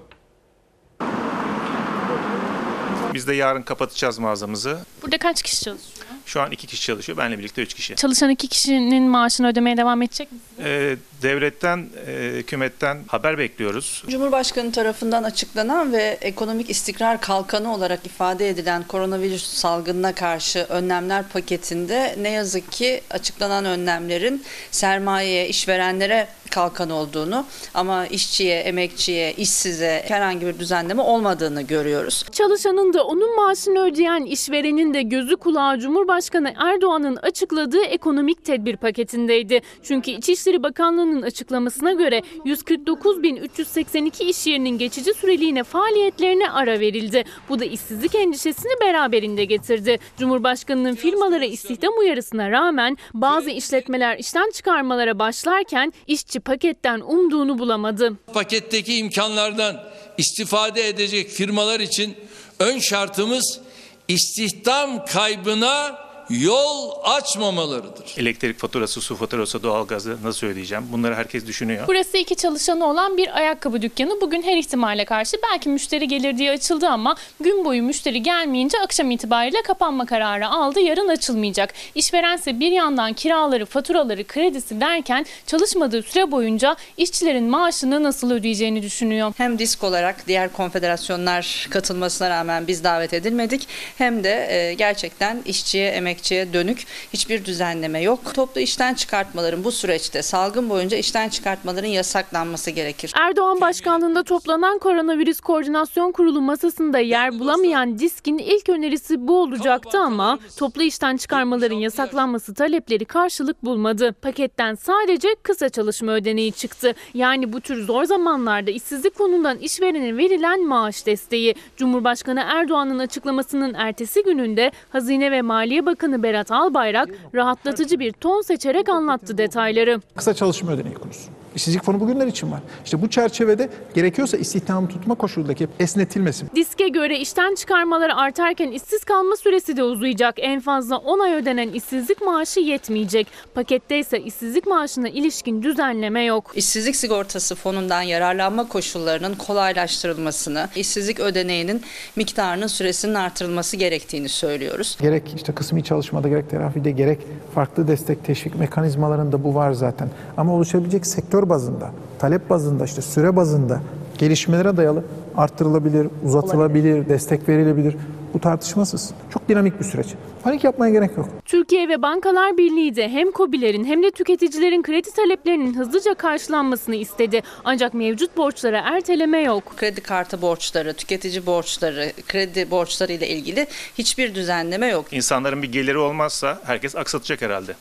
Biz 3.14 3.26
de 3.28 3.34
yarın 3.34 3.62
kapatacağız 3.62 4.18
mağazamızı. 4.18 4.78
Burada 5.02 5.18
kaç 5.18 5.42
kişi 5.42 5.64
çalışıyor? 5.64 6.06
Şu 6.26 6.42
an 6.42 6.50
iki 6.50 6.66
kişi 6.66 6.82
çalışıyor. 6.82 7.18
Benle 7.18 7.38
birlikte 7.38 7.62
üç 7.62 7.74
kişi. 7.74 7.96
Çalışan 7.96 8.30
iki 8.30 8.48
kişinin 8.48 9.02
maaşını 9.10 9.48
ödemeye 9.48 9.76
devam 9.76 10.02
edecek 10.02 10.28
misiniz? 10.32 10.66
Ee, 10.66 10.96
devletten, 11.22 11.86
e, 12.06 12.12
hükümetten 12.36 12.98
haber 13.06 13.38
bekliyoruz. 13.38 14.04
Cumhurbaşkanı 14.08 14.72
tarafından 14.72 15.22
açıklanan 15.22 15.92
ve 15.92 16.18
ekonomik 16.20 16.70
istikrar 16.70 17.20
kalkanı 17.20 17.74
olarak 17.74 18.06
ifade 18.06 18.48
edilen 18.48 18.82
koronavirüs 18.82 19.44
salgınına 19.44 20.14
karşı 20.14 20.66
önlemler 20.68 21.28
paketinde 21.28 22.16
ne 22.20 22.30
yazık 22.30 22.72
ki 22.72 23.00
açıklanan 23.10 23.64
önlemlerin 23.64 24.44
sermayeye, 24.70 25.48
işverenlere 25.48 26.28
kalkan 26.52 26.90
olduğunu 26.90 27.46
ama 27.74 28.06
işçiye, 28.06 28.60
emekçiye, 28.60 29.32
işsize 29.32 30.04
herhangi 30.08 30.46
bir 30.46 30.58
düzenleme 30.58 31.02
olmadığını 31.02 31.62
görüyoruz. 31.62 32.24
Çalışanın 32.32 32.92
da 32.92 33.04
onun 33.04 33.36
maaşını 33.36 33.78
ödeyen 33.78 34.24
işverenin 34.24 34.94
de 34.94 35.02
gözü 35.02 35.36
kulağı 35.36 35.78
Cumhurbaşkanı 35.78 36.54
Erdoğan'ın 36.56 37.16
açıkladığı 37.16 37.84
ekonomik 37.84 38.44
tedbir 38.44 38.76
paketindeydi. 38.76 39.60
Çünkü 39.82 40.10
İçişleri 40.10 40.62
Bakanlığı'nın 40.62 41.11
açıklamasına 41.20 41.92
göre 41.92 42.22
149.382 42.44 44.24
iş 44.24 44.46
yerinin 44.46 44.78
geçici 44.78 45.14
süreliğine 45.14 45.64
faaliyetlerine 45.64 46.50
ara 46.50 46.80
verildi. 46.80 47.24
Bu 47.48 47.58
da 47.60 47.64
işsizlik 47.64 48.14
endişesini 48.14 48.72
beraberinde 48.80 49.44
getirdi. 49.44 49.98
Cumhurbaşkanının 50.18 50.94
firmalara 50.94 51.44
istihdam 51.44 51.98
uyarısına 51.98 52.50
rağmen 52.50 52.96
bazı 53.14 53.50
işletmeler 53.50 54.18
işten 54.18 54.50
çıkarmalara 54.50 55.18
başlarken 55.18 55.92
işçi 56.06 56.40
paketten 56.40 57.00
umduğunu 57.00 57.58
bulamadı. 57.58 58.12
Paketteki 58.32 58.96
imkanlardan 58.96 59.84
istifade 60.18 60.88
edecek 60.88 61.28
firmalar 61.28 61.80
için 61.80 62.14
ön 62.58 62.78
şartımız 62.78 63.60
istihdam 64.08 65.04
kaybına 65.04 66.01
yol 66.30 66.90
açmamalarıdır. 67.04 68.14
Elektrik 68.16 68.58
faturası, 68.58 69.00
su 69.00 69.16
faturası, 69.16 69.62
doğalgazı 69.62 70.16
nasıl 70.24 70.46
ödeyeceğim? 70.46 70.84
Bunları 70.92 71.14
herkes 71.14 71.46
düşünüyor. 71.46 71.84
Burası 71.88 72.16
iki 72.16 72.36
çalışanı 72.36 72.86
olan 72.86 73.16
bir 73.16 73.36
ayakkabı 73.38 73.82
dükkanı. 73.82 74.20
Bugün 74.20 74.42
her 74.42 74.56
ihtimale 74.56 75.04
karşı 75.04 75.36
belki 75.52 75.68
müşteri 75.68 76.08
gelir 76.08 76.38
diye 76.38 76.50
açıldı 76.50 76.88
ama 76.88 77.16
gün 77.40 77.64
boyu 77.64 77.82
müşteri 77.82 78.22
gelmeyince 78.22 78.78
akşam 78.80 79.10
itibariyle 79.10 79.62
kapanma 79.62 80.06
kararı 80.06 80.48
aldı. 80.48 80.80
Yarın 80.80 81.08
açılmayacak. 81.08 81.74
İşverense 81.94 82.60
bir 82.60 82.72
yandan 82.72 83.12
kiraları, 83.12 83.66
faturaları, 83.66 84.24
kredisi 84.24 84.80
derken 84.80 85.26
çalışmadığı 85.46 86.02
süre 86.02 86.30
boyunca 86.30 86.76
işçilerin 86.96 87.44
maaşını 87.44 88.02
nasıl 88.02 88.30
ödeyeceğini 88.30 88.82
düşünüyor. 88.82 89.32
Hem 89.36 89.58
disk 89.58 89.84
olarak 89.84 90.26
diğer 90.26 90.52
konfederasyonlar 90.52 91.66
katılmasına 91.70 92.30
rağmen 92.30 92.66
biz 92.66 92.84
davet 92.84 93.12
edilmedik. 93.12 93.68
Hem 93.98 94.24
de 94.24 94.46
e, 94.50 94.74
gerçekten 94.74 95.42
işçiye, 95.44 95.90
emekçiye 96.12 96.52
dönük 96.52 96.86
hiçbir 97.12 97.44
düzenleme 97.44 98.00
yok. 98.00 98.34
Toplu 98.34 98.60
işten 98.60 98.94
çıkartmaların 98.94 99.64
bu 99.64 99.72
süreçte 99.72 100.22
salgın 100.22 100.70
boyunca 100.70 100.96
işten 100.96 101.28
çıkartmaların 101.28 101.88
yasaklanması 101.88 102.70
gerekir. 102.70 103.12
Erdoğan 103.16 103.60
başkanlığında 103.60 104.22
toplanan 104.22 104.78
koronavirüs 104.78 105.40
koordinasyon 105.40 106.12
kurulu 106.12 106.40
masasında 106.40 106.98
yer 106.98 107.38
bulamayan 107.38 107.98
DİSK'in 107.98 108.38
ilk 108.38 108.68
önerisi 108.68 109.28
bu 109.28 109.42
olacaktı 109.42 109.98
ama 109.98 110.38
toplu 110.58 110.82
işten 110.82 111.16
çıkarmaların 111.16 111.76
yasaklanması 111.76 112.54
talepleri 112.54 113.04
karşılık 113.04 113.64
bulmadı. 113.64 114.14
Paketten 114.22 114.74
sadece 114.74 115.28
kısa 115.42 115.68
çalışma 115.68 116.12
ödeneği 116.12 116.52
çıktı. 116.52 116.94
Yani 117.14 117.52
bu 117.52 117.60
tür 117.60 117.84
zor 117.84 118.04
zamanlarda 118.04 118.70
işsizlik 118.70 119.16
fonundan 119.16 119.58
işverene 119.58 120.16
verilen 120.16 120.66
maaş 120.66 121.06
desteği. 121.06 121.54
Cumhurbaşkanı 121.76 122.44
Erdoğan'ın 122.46 122.98
açıklamasının 122.98 123.74
ertesi 123.74 124.22
gününde 124.22 124.72
Hazine 124.90 125.32
ve 125.32 125.42
Maliye 125.42 125.86
Bakanı 125.86 126.01
Berat 126.22 126.50
Albayrak 126.50 127.08
rahatlatıcı 127.34 127.98
bir 127.98 128.12
ton 128.12 128.40
seçerek 128.42 128.88
anlattı 128.88 129.38
detayları. 129.38 130.00
Kısa 130.16 130.34
çalışma 130.34 130.72
ödeneği 130.72 130.94
konusu. 130.94 131.30
İşsizlik 131.56 131.82
fonu 131.82 132.00
bugünler 132.00 132.26
için 132.26 132.52
var. 132.52 132.60
İşte 132.84 133.02
bu 133.02 133.10
çerçevede 133.10 133.68
gerekiyorsa 133.94 134.36
istihdamı 134.36 134.88
tutma 134.88 135.14
koşulundaki 135.14 135.68
esnetilmesi. 135.80 136.46
Diske 136.54 136.88
göre 136.88 137.18
işten 137.18 137.54
çıkarmaları 137.54 138.16
artarken 138.16 138.70
işsiz 138.70 139.04
kalma 139.04 139.36
süresi 139.36 139.76
de 139.76 139.82
uzayacak. 139.82 140.34
En 140.38 140.60
fazla 140.60 140.96
10 140.96 141.18
ay 141.18 141.34
ödenen 141.34 141.68
işsizlik 141.68 142.22
maaşı 142.22 142.60
yetmeyecek. 142.60 143.26
Pakette 143.54 143.98
ise 143.98 144.20
işsizlik 144.20 144.66
maaşına 144.66 145.08
ilişkin 145.08 145.62
düzenleme 145.62 146.24
yok. 146.24 146.52
İşsizlik 146.54 146.96
sigortası 146.96 147.54
fonundan 147.54 148.02
yararlanma 148.02 148.68
koşullarının 148.68 149.34
kolaylaştırılmasını, 149.34 150.68
işsizlik 150.76 151.20
ödeneğinin 151.20 151.82
miktarının 152.16 152.66
süresinin 152.66 153.14
artırılması 153.14 153.76
gerektiğini 153.76 154.28
söylüyoruz. 154.28 154.98
Gerek 155.00 155.32
işte 155.36 155.52
kısmi 155.52 155.84
çalışmada 155.84 156.28
gerek 156.28 156.50
terafide 156.50 156.90
gerek 156.90 157.18
farklı 157.54 157.88
destek 157.88 158.24
teşvik 158.24 158.54
mekanizmalarında 158.54 159.44
bu 159.44 159.54
var 159.54 159.72
zaten. 159.72 160.08
Ama 160.36 160.54
oluşabilecek 160.54 161.06
sektör 161.06 161.41
bazında, 161.48 161.90
talep 162.18 162.50
bazında, 162.50 162.84
işte 162.84 163.02
süre 163.02 163.36
bazında 163.36 163.80
gelişmelere 164.18 164.76
dayalı 164.76 165.04
arttırılabilir, 165.36 166.08
uzatılabilir, 166.24 167.08
destek 167.08 167.48
verilebilir. 167.48 167.96
Bu 168.34 168.40
tartışmasız. 168.40 169.10
Çok 169.30 169.48
dinamik 169.48 169.80
bir 169.80 169.84
süreç. 169.84 170.06
Panik 170.42 170.64
yapmaya 170.64 170.92
gerek 170.92 171.16
yok. 171.16 171.28
Türkiye 171.44 171.88
ve 171.88 172.02
Bankalar 172.02 172.58
Birliği 172.58 172.96
de 172.96 173.08
hem 173.08 173.30
KOBİ'lerin 173.30 173.84
hem 173.84 174.02
de 174.02 174.10
tüketicilerin 174.10 174.82
kredi 174.82 175.10
taleplerinin 175.10 175.74
hızlıca 175.74 176.14
karşılanmasını 176.14 176.96
istedi. 176.96 177.42
Ancak 177.64 177.94
mevcut 177.94 178.36
borçlara 178.36 178.78
erteleme 178.78 179.38
yok. 179.38 179.72
Kredi 179.76 180.00
kartı 180.00 180.42
borçları, 180.42 180.94
tüketici 180.94 181.46
borçları, 181.46 182.12
kredi 182.28 182.70
borçları 182.70 183.12
ile 183.12 183.28
ilgili 183.28 183.66
hiçbir 183.98 184.34
düzenleme 184.34 184.86
yok. 184.86 185.12
İnsanların 185.12 185.62
bir 185.62 185.72
geliri 185.72 185.98
olmazsa 185.98 186.58
herkes 186.64 186.96
aksatacak 186.96 187.42
herhalde. 187.42 187.74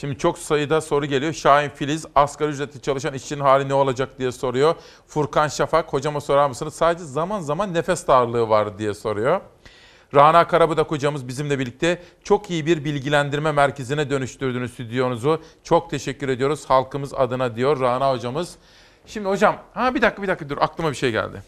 Şimdi 0.00 0.18
çok 0.18 0.38
sayıda 0.38 0.80
soru 0.80 1.06
geliyor. 1.06 1.32
Şahin 1.32 1.68
Filiz 1.68 2.06
asgari 2.14 2.50
ücretli 2.50 2.82
çalışan 2.82 3.14
işçinin 3.14 3.40
hali 3.40 3.68
ne 3.68 3.74
olacak 3.74 4.18
diye 4.18 4.32
soruyor. 4.32 4.74
Furkan 5.06 5.48
Şafak 5.48 5.92
hocama 5.92 6.20
sorar 6.20 6.48
mısınız? 6.48 6.74
Sadece 6.74 7.04
zaman 7.04 7.40
zaman 7.40 7.74
nefes 7.74 8.06
darlığı 8.06 8.48
var 8.48 8.78
diye 8.78 8.94
soruyor. 8.94 9.40
Rana 10.14 10.46
Karabudak 10.46 10.90
hocamız 10.90 11.28
bizimle 11.28 11.58
birlikte 11.58 12.02
çok 12.24 12.50
iyi 12.50 12.66
bir 12.66 12.84
bilgilendirme 12.84 13.52
merkezine 13.52 14.10
dönüştürdünüz 14.10 14.72
stüdyonuzu. 14.72 15.42
Çok 15.64 15.90
teşekkür 15.90 16.28
ediyoruz 16.28 16.64
halkımız 16.70 17.14
adına 17.14 17.56
diyor 17.56 17.80
Rana 17.80 18.12
hocamız. 18.12 18.56
Şimdi 19.06 19.28
hocam 19.28 19.56
ha 19.74 19.94
bir 19.94 20.02
dakika 20.02 20.22
bir 20.22 20.28
dakika 20.28 20.48
dur 20.48 20.58
aklıma 20.60 20.90
bir 20.90 20.96
şey 20.96 21.12
geldi. 21.12 21.42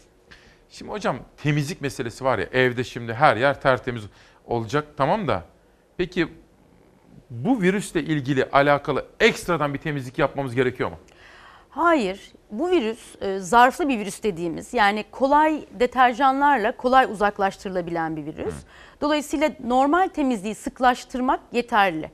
Şimdi 0.69 0.91
hocam 0.91 1.17
temizlik 1.37 1.81
meselesi 1.81 2.25
var 2.25 2.39
ya 2.39 2.45
evde 2.51 2.83
şimdi 2.83 3.13
her 3.13 3.37
yer 3.37 3.61
tertemiz 3.61 4.03
olacak 4.45 4.85
tamam 4.97 5.27
da. 5.27 5.43
Peki 5.97 6.42
bu 7.33 7.61
virüsle 7.61 8.03
ilgili 8.03 8.45
alakalı 8.45 9.05
ekstradan 9.19 9.73
bir 9.73 9.79
temizlik 9.79 10.19
yapmamız 10.19 10.55
gerekiyor 10.55 10.89
mu? 10.89 10.97
Hayır, 11.69 12.31
bu 12.51 12.71
virüs 12.71 13.21
e, 13.21 13.39
zarflı 13.39 13.89
bir 13.89 13.99
virüs 13.99 14.23
dediğimiz 14.23 14.73
yani 14.73 15.05
kolay 15.11 15.65
deterjanlarla 15.79 16.77
kolay 16.77 17.05
uzaklaştırılabilen 17.05 18.15
bir 18.15 18.25
virüs. 18.25 18.55
Dolayısıyla 19.01 19.49
normal 19.65 20.07
temizliği 20.07 20.55
sıklaştırmak 20.55 21.39
yeterli. 21.51 22.11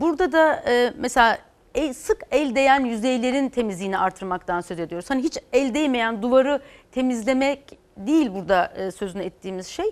Burada 0.00 0.32
da 0.32 0.64
e, 0.68 0.92
mesela 0.98 1.38
el, 1.74 1.92
sık 1.92 2.22
el 2.30 2.54
değen 2.54 2.84
yüzeylerin 2.84 3.48
temizliğini 3.48 3.98
artırmaktan 3.98 4.60
söz 4.60 4.80
ediyoruz. 4.80 5.10
Hani 5.10 5.22
hiç 5.22 5.38
el 5.52 5.74
değmeyen 5.74 6.22
duvarı 6.22 6.62
temizlemek 6.92 7.78
değil 7.96 8.34
burada 8.34 8.72
e, 8.76 8.90
sözünü 8.90 9.22
ettiğimiz 9.22 9.66
şey. 9.66 9.90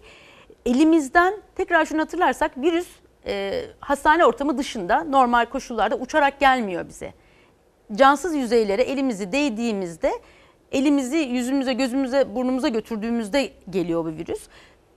Elimizden 0.67 1.35
tekrar 1.57 1.85
şunu 1.85 2.01
hatırlarsak 2.01 2.59
virüs 2.59 2.89
e, 3.27 3.65
hastane 3.81 4.27
ortamı 4.27 4.59
dışında 4.59 5.05
normal 5.05 5.47
koşullarda 5.47 5.97
uçarak 5.97 6.41
gelmiyor 6.41 6.89
bize. 6.89 7.13
Cansız 7.95 8.35
yüzeylere 8.35 8.83
elimizi 8.83 9.33
değdiğimizde 9.33 10.13
elimizi 10.73 11.17
yüzümüze, 11.17 11.73
gözümüze, 11.73 12.35
burnumuza 12.35 12.69
götürdüğümüzde 12.69 13.51
geliyor 13.71 14.05
bu 14.05 14.09
virüs. 14.09 14.49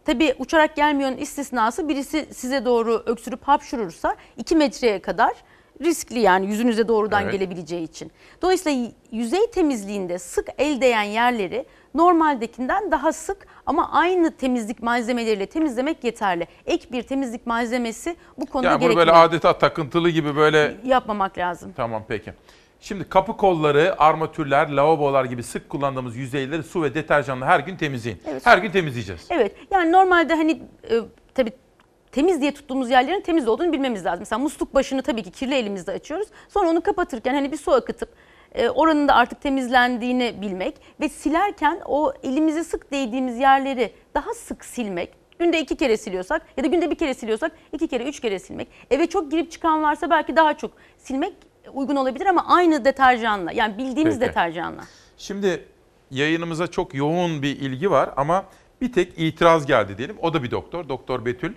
Tabii 0.05 0.35
uçarak 0.39 0.75
gelmiyorun 0.75 1.17
istisnası 1.17 1.89
birisi 1.89 2.27
size 2.33 2.65
doğru 2.65 3.03
öksürüp 3.05 3.43
hapşurursa 3.43 4.15
2 4.37 4.55
metreye 4.55 4.99
kadar 4.99 5.33
riskli 5.81 6.19
yani 6.19 6.45
yüzünüze 6.47 6.87
doğrudan 6.87 7.23
Evet. 7.23 7.33
gelebileceği 7.33 7.83
için. 7.83 8.11
Dolayısıyla 8.41 8.91
yüzey 9.11 9.51
temizliğinde 9.51 10.19
sık 10.19 10.47
el 10.57 10.81
değen 10.81 11.03
yerleri 11.03 11.65
normaldekinden 11.93 12.91
daha 12.91 13.13
sık 13.13 13.47
ama 13.69 13.91
aynı 13.91 14.31
temizlik 14.31 14.83
malzemeleriyle 14.83 15.45
temizlemek 15.45 16.03
yeterli. 16.03 16.47
Ek 16.65 16.87
bir 16.91 17.03
temizlik 17.03 17.47
malzemesi 17.47 18.15
bu 18.37 18.45
konuda 18.45 18.67
Yani 18.67 18.79
gerekli. 18.79 18.97
böyle 18.97 19.11
adeta 19.11 19.57
takıntılı 19.57 20.09
gibi 20.09 20.35
böyle 20.35 20.75
Yapmamak 20.85 21.37
lazım. 21.37 21.73
Tamam 21.77 22.03
peki. 22.07 22.33
Şimdi 22.81 23.09
kapı 23.09 23.37
kolları, 23.37 23.95
armatürler, 24.01 24.69
lavabolar 24.69 25.25
gibi 25.25 25.43
sık 25.43 25.69
kullandığımız 25.69 26.15
yüzeyleri 26.17 26.63
su 26.63 26.83
ve 26.83 26.93
deterjanla 26.93 27.45
her 27.45 27.59
gün 27.59 27.75
temizleyin. 27.77 28.21
Evet. 28.27 28.45
Her 28.45 28.57
gün 28.57 28.71
temizleyeceğiz. 28.71 29.25
Evet 29.29 29.55
yani 29.71 29.91
normalde 29.91 30.35
hani 30.35 30.51
e, 30.91 30.95
tabii 31.33 31.51
temiz 32.11 32.41
diye 32.41 32.53
tuttuğumuz 32.53 32.89
yerlerin 32.89 33.21
temiz 33.21 33.47
olduğunu 33.47 33.71
bilmemiz 33.73 34.05
lazım. 34.05 34.19
Mesela 34.19 34.39
musluk 34.39 34.75
başını 34.75 35.01
tabii 35.01 35.23
ki 35.23 35.31
kirli 35.31 35.55
elimizle 35.55 35.91
açıyoruz. 35.91 36.27
Sonra 36.49 36.69
onu 36.69 36.81
kapatırken 36.81 37.33
hani 37.33 37.51
bir 37.51 37.57
su 37.57 37.71
akıtıp 37.71 38.09
e, 38.55 38.69
oranın 38.69 39.07
da 39.07 39.15
artık 39.15 39.41
temizlendiğini 39.41 40.41
bilmek 40.41 40.75
ve 40.99 41.09
silerken 41.09 41.81
o 41.85 42.13
elimizi 42.23 42.63
sık 42.63 42.91
değdiğimiz 42.91 43.37
yerleri 43.37 43.93
daha 44.15 44.33
sık 44.33 44.65
silmek. 44.65 45.09
Günde 45.39 45.61
iki 45.61 45.75
kere 45.75 45.97
siliyorsak 45.97 46.41
ya 46.57 46.63
da 46.63 46.67
günde 46.67 46.91
bir 46.91 46.95
kere 46.95 47.13
siliyorsak 47.13 47.51
iki 47.73 47.87
kere 47.87 48.03
üç 48.03 48.19
kere 48.19 48.39
silmek. 48.39 48.67
Eve 48.91 49.07
çok 49.07 49.31
girip 49.31 49.51
çıkan 49.51 49.83
varsa 49.83 50.09
belki 50.09 50.35
daha 50.35 50.57
çok 50.57 50.71
silmek 50.97 51.33
uygun 51.73 51.95
olabilir 51.95 52.25
ama 52.25 52.45
aynı 52.47 52.85
deterjanla 52.85 53.51
yani 53.51 53.77
bildiğimiz 53.77 54.19
Peki. 54.19 54.29
deterjanla. 54.29 54.81
Şimdi 55.17 55.65
yayınımıza 56.11 56.67
çok 56.67 56.93
yoğun 56.93 57.41
bir 57.41 57.59
ilgi 57.59 57.91
var 57.91 58.09
ama 58.17 58.45
bir 58.81 58.93
tek 58.93 59.13
itiraz 59.17 59.65
geldi 59.65 59.97
diyelim. 59.97 60.17
O 60.21 60.33
da 60.33 60.43
bir 60.43 60.51
doktor, 60.51 60.89
Doktor 60.89 61.25
Betül. 61.25 61.53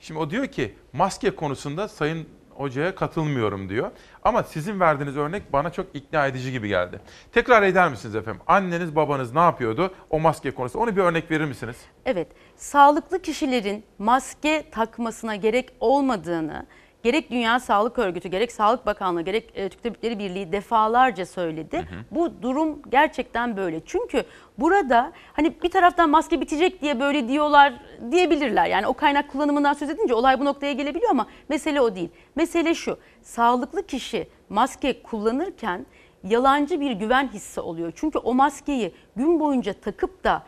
Şimdi 0.00 0.20
o 0.20 0.30
diyor 0.30 0.46
ki 0.46 0.74
maske 0.92 1.30
konusunda 1.30 1.88
Sayın 1.88 2.28
Hoca'ya 2.60 2.94
katılmıyorum 2.94 3.68
diyor. 3.68 3.90
Ama 4.22 4.42
sizin 4.42 4.80
verdiğiniz 4.80 5.16
örnek 5.16 5.52
bana 5.52 5.70
çok 5.70 5.86
ikna 5.94 6.26
edici 6.26 6.52
gibi 6.52 6.68
geldi. 6.68 7.00
Tekrar 7.32 7.62
eder 7.62 7.88
misiniz 7.90 8.14
efendim? 8.14 8.42
Anneniz 8.46 8.96
babanız 8.96 9.34
ne 9.34 9.40
yapıyordu 9.40 9.94
o 10.10 10.20
maske 10.20 10.50
konusunda? 10.50 10.84
Onu 10.84 10.96
bir 10.96 11.00
örnek 11.00 11.30
verir 11.30 11.44
misiniz? 11.44 11.76
Evet, 12.06 12.28
sağlıklı 12.56 13.22
kişilerin 13.22 13.84
maske 13.98 14.70
takmasına 14.70 15.36
gerek 15.36 15.72
olmadığını 15.80 16.66
gerek 17.02 17.30
Dünya 17.30 17.60
Sağlık 17.60 17.98
Örgütü, 17.98 18.28
gerek 18.28 18.52
Sağlık 18.52 18.86
Bakanlığı, 18.86 19.22
gerek 19.22 19.52
e, 19.54 19.68
Türk 19.68 19.82
Tabipleri 19.82 20.18
Birliği 20.18 20.52
defalarca 20.52 21.26
söyledi. 21.26 21.88
Bu 22.10 22.42
durum 22.42 22.82
gerçekten 22.90 23.56
böyle. 23.56 23.80
Çünkü 23.86 24.24
burada 24.58 25.12
hani 25.32 25.62
bir 25.62 25.70
taraftan 25.70 26.10
maske 26.10 26.40
bitecek 26.40 26.82
diye 26.82 27.00
böyle 27.00 27.28
diyorlar 27.28 27.72
diyebilirler. 28.10 28.66
Yani 28.66 28.86
o 28.86 28.94
kaynak 28.94 29.30
kullanımından 29.32 29.72
söz 29.72 29.90
edince 29.90 30.14
olay 30.14 30.40
bu 30.40 30.44
noktaya 30.44 30.72
gelebiliyor 30.72 31.10
ama 31.10 31.26
mesele 31.48 31.80
o 31.80 31.94
değil. 31.94 32.08
Mesele 32.34 32.74
şu, 32.74 32.98
sağlıklı 33.22 33.86
kişi 33.86 34.28
maske 34.48 35.02
kullanırken 35.02 35.86
yalancı 36.24 36.80
bir 36.80 36.90
güven 36.90 37.28
hissi 37.28 37.60
oluyor. 37.60 37.92
Çünkü 37.96 38.18
o 38.18 38.34
maskeyi 38.34 38.94
gün 39.16 39.40
boyunca 39.40 39.72
takıp 39.72 40.24
da 40.24 40.42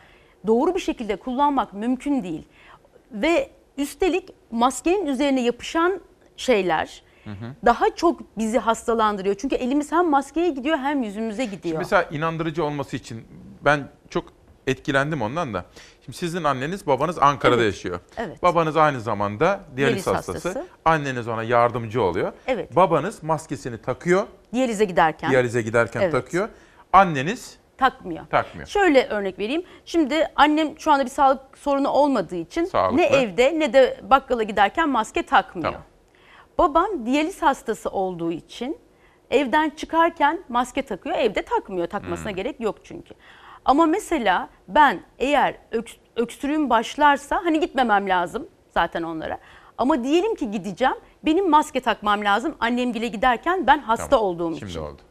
doğru 0.47 0.75
bir 0.75 0.81
şekilde 0.81 1.17
kullanmak 1.17 1.73
mümkün 1.73 2.23
değil. 2.23 2.43
Ve 3.13 3.51
üstelik 3.79 4.29
maskenin 4.51 5.07
üzerine 5.07 5.41
yapışan 5.41 6.01
şeyler 6.37 7.03
daha 7.65 7.95
çok 7.95 8.21
bizi 8.39 8.59
hastalandırıyor. 8.59 9.35
Çünkü 9.35 9.55
elimiz 9.55 9.93
hem 9.93 10.11
maskeye 10.11 10.49
gidiyor 10.51 10.79
hem 10.79 11.03
yüzümüze 11.03 11.45
gidiyor. 11.45 11.63
Şimdi 11.63 11.79
mesela 11.79 12.03
inandırıcı 12.03 12.65
olması 12.65 12.97
için 12.97 13.25
ben 13.65 13.89
çok 14.11 14.25
etkilendim 14.67 15.23
ondan 15.23 15.55
da. 15.55 15.65
Şimdi 16.05 16.19
sizin 16.19 16.45
anneniz 16.45 16.87
babanız 16.87 17.19
Ankara'da 17.19 17.57
Evet, 17.63 17.67
yaşıyor. 17.75 18.01
evet. 18.17 18.43
Babanız 18.43 18.77
aynı 18.77 19.01
zamanda 19.01 19.47
diyaliz 19.47 19.77
Diyaliz 19.77 20.07
hastası. 20.07 20.33
hastası. 20.49 20.67
Anneniz 20.85 21.29
ona 21.29 21.43
yardımcı 21.43 22.03
oluyor. 22.03 22.33
Evet. 22.47 22.77
Babanız 22.77 23.23
maskesini 23.23 23.79
takıyor. 23.83 24.27
Diyalize 24.53 24.85
giderken. 24.85 25.31
Diyalize 25.31 25.63
giderken 25.63 26.01
Evet. 26.01 26.13
takıyor. 26.13 26.49
Anneniz 26.93 27.57
takmıyor. 27.79 28.27
takmıyor. 28.31 28.69
Şöyle 28.69 29.07
örnek 29.07 29.39
vereyim. 29.39 29.63
Şimdi 29.85 30.27
annem 30.37 30.79
şu 30.79 30.93
anda 30.93 31.05
bir 31.05 31.11
sağlık 31.11 31.41
sorunu 31.59 31.89
olmadığı 31.89 32.37
için 32.37 32.65
Sağlıklı. 32.65 32.97
ne 32.97 33.07
evde 33.07 33.59
ne 33.59 33.73
de 33.73 34.01
bakkala 34.11 34.43
giderken 34.43 34.89
maske 34.89 35.23
takmıyor. 35.23 35.73
Tamam. 35.73 35.87
Babam 36.63 37.07
diyaliz 37.07 37.43
hastası 37.43 37.91
olduğu 37.91 38.33
için 38.33 38.79
evden 39.31 39.71
çıkarken 39.71 40.41
maske 40.49 40.83
takıyor, 40.83 41.17
evde 41.19 41.43
takmıyor. 41.43 41.87
Takmasına 41.87 42.29
Hmm. 42.29 42.37
gerek 42.37 42.61
yok 42.61 42.77
çünkü. 42.85 43.15
Ama 43.65 43.87
mesela 43.87 44.49
ben 44.69 45.01
eğer 45.19 45.55
öks- 45.73 45.97
öksürüğüm 46.17 46.71
başlarsa 46.71 47.41
hani 47.45 47.61
gitmemem 47.61 48.09
lazım 48.09 48.49
zaten 48.71 49.03
onlara. 49.03 49.39
Ama 49.79 50.05
diyelim 50.05 50.35
ki 50.35 50.51
gideceğim, 50.51 50.95
benim 51.25 51.51
maske 51.51 51.81
takmam 51.81 52.25
lazım 52.25 52.55
annem 52.61 52.95
bile 52.95 53.07
giderken 53.07 53.67
ben 53.67 53.79
hasta 53.79 54.09
Tamam, 54.09 54.25
olduğum 54.27 54.57
Şimdi 54.57 54.71
için. 54.71 54.81
oldu. 54.81 55.03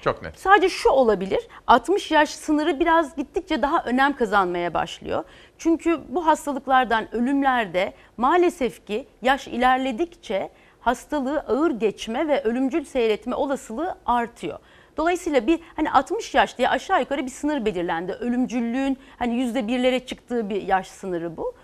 Çok 0.00 0.22
net. 0.22 0.38
Sadece 0.38 0.68
şu 0.68 0.90
olabilir. 0.90 1.48
60 1.66 2.10
yaş 2.10 2.30
sınırı 2.30 2.80
biraz 2.80 3.16
gittikçe 3.16 3.62
daha 3.62 3.84
önem 3.84 4.16
kazanmaya 4.16 4.74
başlıyor. 4.74 5.24
Çünkü 5.58 6.00
bu 6.08 6.26
hastalıklardan 6.26 7.14
ölümlerde 7.14 7.92
maalesef 8.16 8.86
ki 8.86 9.06
yaş 9.22 9.48
ilerledikçe 9.48 10.50
hastalığı 10.86 11.40
ağır 11.40 11.70
geçme 11.70 12.28
ve 12.28 12.42
ölümcül 12.42 12.84
seyretme 12.84 13.34
olasılığı 13.34 13.94
artıyor. 14.06 14.58
Dolayısıyla 14.96 15.46
bir 15.46 15.60
hani 15.76 15.90
60 15.90 16.34
yaş 16.34 16.58
diye 16.58 16.68
aşağı 16.68 17.00
yukarı 17.00 17.26
bir 17.26 17.30
sınır 17.30 17.64
belirlendi. 17.64 18.12
Ölümcüllüğün 18.12 18.98
hani 19.18 19.36
yüzde 19.36 19.68
birlere 19.68 20.06
çıktığı 20.06 20.50
bir 20.50 20.62
yaş 20.62 20.88
sınırı 20.88 21.36
bu. 21.36 21.54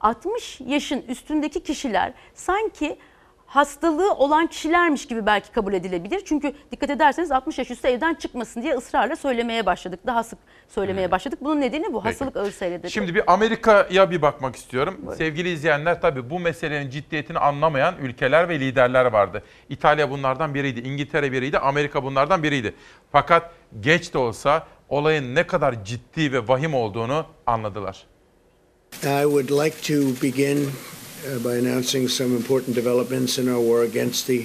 60 0.00 0.60
yaşın 0.60 1.02
üstündeki 1.08 1.62
kişiler 1.62 2.12
sanki 2.34 2.98
hastalığı 3.50 4.14
olan 4.14 4.46
kişilermiş 4.46 5.06
gibi 5.06 5.26
belki 5.26 5.52
kabul 5.52 5.72
edilebilir. 5.72 6.22
Çünkü 6.24 6.52
dikkat 6.72 6.90
ederseniz 6.90 7.32
60 7.32 7.58
yaş 7.58 7.70
üstü 7.70 7.88
evden 7.88 8.14
çıkmasın 8.14 8.62
diye 8.62 8.74
ısrarla 8.74 9.16
söylemeye 9.16 9.66
başladık. 9.66 10.00
Daha 10.06 10.22
sık 10.24 10.38
söylemeye 10.68 11.10
başladık. 11.10 11.38
Bunun 11.42 11.60
nedeni 11.60 11.92
bu. 11.92 12.04
Hastalık 12.04 12.36
ağır 12.36 12.50
seyrediyor. 12.50 12.90
Şimdi 12.90 13.14
bir 13.14 13.32
Amerika'ya 13.32 14.10
bir 14.10 14.22
bakmak 14.22 14.56
istiyorum. 14.56 15.14
Sevgili 15.16 15.52
izleyenler 15.52 16.00
tabii 16.00 16.30
bu 16.30 16.40
meselenin 16.40 16.90
ciddiyetini 16.90 17.38
anlamayan 17.38 17.94
ülkeler 18.02 18.48
ve 18.48 18.60
liderler 18.60 19.04
vardı. 19.04 19.42
İtalya 19.68 20.10
bunlardan 20.10 20.54
biriydi, 20.54 20.80
İngiltere 20.80 21.32
biriydi, 21.32 21.58
Amerika 21.58 22.04
bunlardan 22.04 22.42
biriydi. 22.42 22.74
Fakat 23.12 23.50
geç 23.80 24.14
de 24.14 24.18
olsa 24.18 24.66
olayın 24.88 25.34
ne 25.34 25.46
kadar 25.46 25.84
ciddi 25.84 26.32
ve 26.32 26.48
vahim 26.48 26.74
olduğunu 26.74 27.26
anladılar. 27.46 28.06
I 29.02 29.22
would 29.22 29.50
like 29.50 29.76
to 29.82 30.22
begin 30.22 30.70
by 31.44 31.68
announcing 31.68 32.10
some 32.10 32.36
important 32.36 32.76
developments 32.76 33.38
in 33.38 33.46
our 33.46 33.62
war 33.62 33.84
against 33.84 34.26
the 34.26 34.42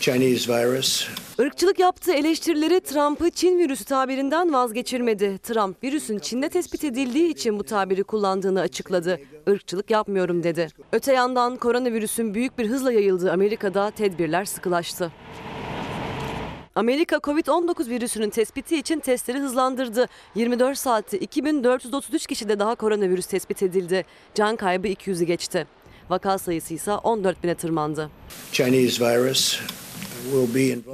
Chinese 0.00 0.52
virus. 0.52 1.08
Irkçılık 1.38 1.78
yaptığı 1.78 2.12
eleştirileri 2.12 2.80
Trump'ı 2.80 3.30
Çin 3.30 3.58
virüsü 3.58 3.84
tabirinden 3.84 4.52
vazgeçirmedi. 4.52 5.38
Trump 5.38 5.84
virüsün 5.84 6.18
Çin'de 6.18 6.48
tespit 6.48 6.84
edildiği 6.84 7.30
için 7.30 7.58
bu 7.58 7.64
tabiri 7.64 8.04
kullandığını 8.04 8.60
açıkladı. 8.60 9.20
Irkçılık 9.46 9.90
yapmıyorum 9.90 10.42
dedi. 10.42 10.68
Öte 10.92 11.12
yandan 11.12 11.56
koronavirüsün 11.56 12.34
büyük 12.34 12.58
bir 12.58 12.68
hızla 12.68 12.92
yayıldığı 12.92 13.32
Amerika'da 13.32 13.90
tedbirler 13.90 14.44
sıkılaştı. 14.44 15.12
Amerika 16.78 17.16
Covid-19 17.16 17.88
virüsünün 17.88 18.30
tespiti 18.30 18.76
için 18.76 19.00
testleri 19.00 19.38
hızlandırdı. 19.38 20.06
24 20.34 20.78
saatte 20.78 21.18
2433 21.18 22.26
kişide 22.26 22.58
daha 22.58 22.74
koronavirüs 22.74 23.26
tespit 23.26 23.62
edildi. 23.62 24.04
Can 24.34 24.56
kaybı 24.56 24.88
200'ü 24.88 25.24
geçti. 25.24 25.66
Vaka 26.10 26.38
sayısı 26.38 26.74
ise 26.74 26.92
14 26.92 27.42
bine 27.44 27.54
tırmandı. 27.54 28.10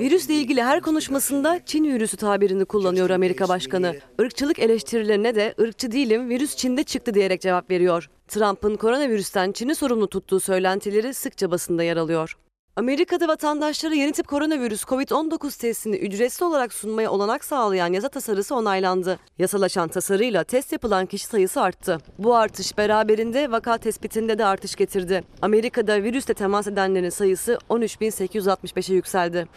Virüsle 0.00 0.34
ilgili 0.34 0.62
her 0.62 0.80
konuşmasında 0.80 1.60
Çin 1.66 1.84
virüsü 1.84 2.16
tabirini 2.16 2.64
kullanıyor 2.64 3.10
Amerika 3.10 3.48
Başkanı. 3.48 3.96
Irkçılık 4.18 4.58
eleştirilerine 4.58 5.34
de 5.34 5.54
ırkçı 5.60 5.92
değilim 5.92 6.28
virüs 6.28 6.56
Çin'de 6.56 6.84
çıktı 6.84 7.14
diyerek 7.14 7.40
cevap 7.40 7.70
veriyor. 7.70 8.10
Trump'ın 8.28 8.76
koronavirüsten 8.76 9.52
Çin'i 9.52 9.74
sorumlu 9.74 10.08
tuttuğu 10.08 10.40
söylentileri 10.40 11.14
sıkça 11.14 11.50
basında 11.50 11.82
yer 11.82 11.96
alıyor. 11.96 12.36
Amerika'da 12.76 13.28
vatandaşlara 13.28 13.94
yeni 13.94 14.12
tip 14.12 14.28
koronavirüs 14.28 14.82
COVID-19 14.84 15.60
testini 15.60 15.96
ücretsiz 15.96 16.42
olarak 16.42 16.72
sunmaya 16.72 17.10
olanak 17.10 17.44
sağlayan 17.44 17.92
yasa 17.92 18.08
tasarısı 18.08 18.54
onaylandı. 18.54 19.18
Yasalaşan 19.38 19.88
tasarıyla 19.88 20.44
test 20.44 20.72
yapılan 20.72 21.06
kişi 21.06 21.26
sayısı 21.26 21.60
arttı. 21.60 21.98
Bu 22.18 22.36
artış 22.36 22.78
beraberinde 22.78 23.50
vaka 23.50 23.78
tespitinde 23.78 24.38
de 24.38 24.44
artış 24.44 24.74
getirdi. 24.74 25.24
Amerika'da 25.42 26.02
virüsle 26.02 26.34
temas 26.34 26.66
edenlerin 26.66 27.10
sayısı 27.10 27.58
13.865'e 27.70 28.94
yükseldi. 28.94 29.48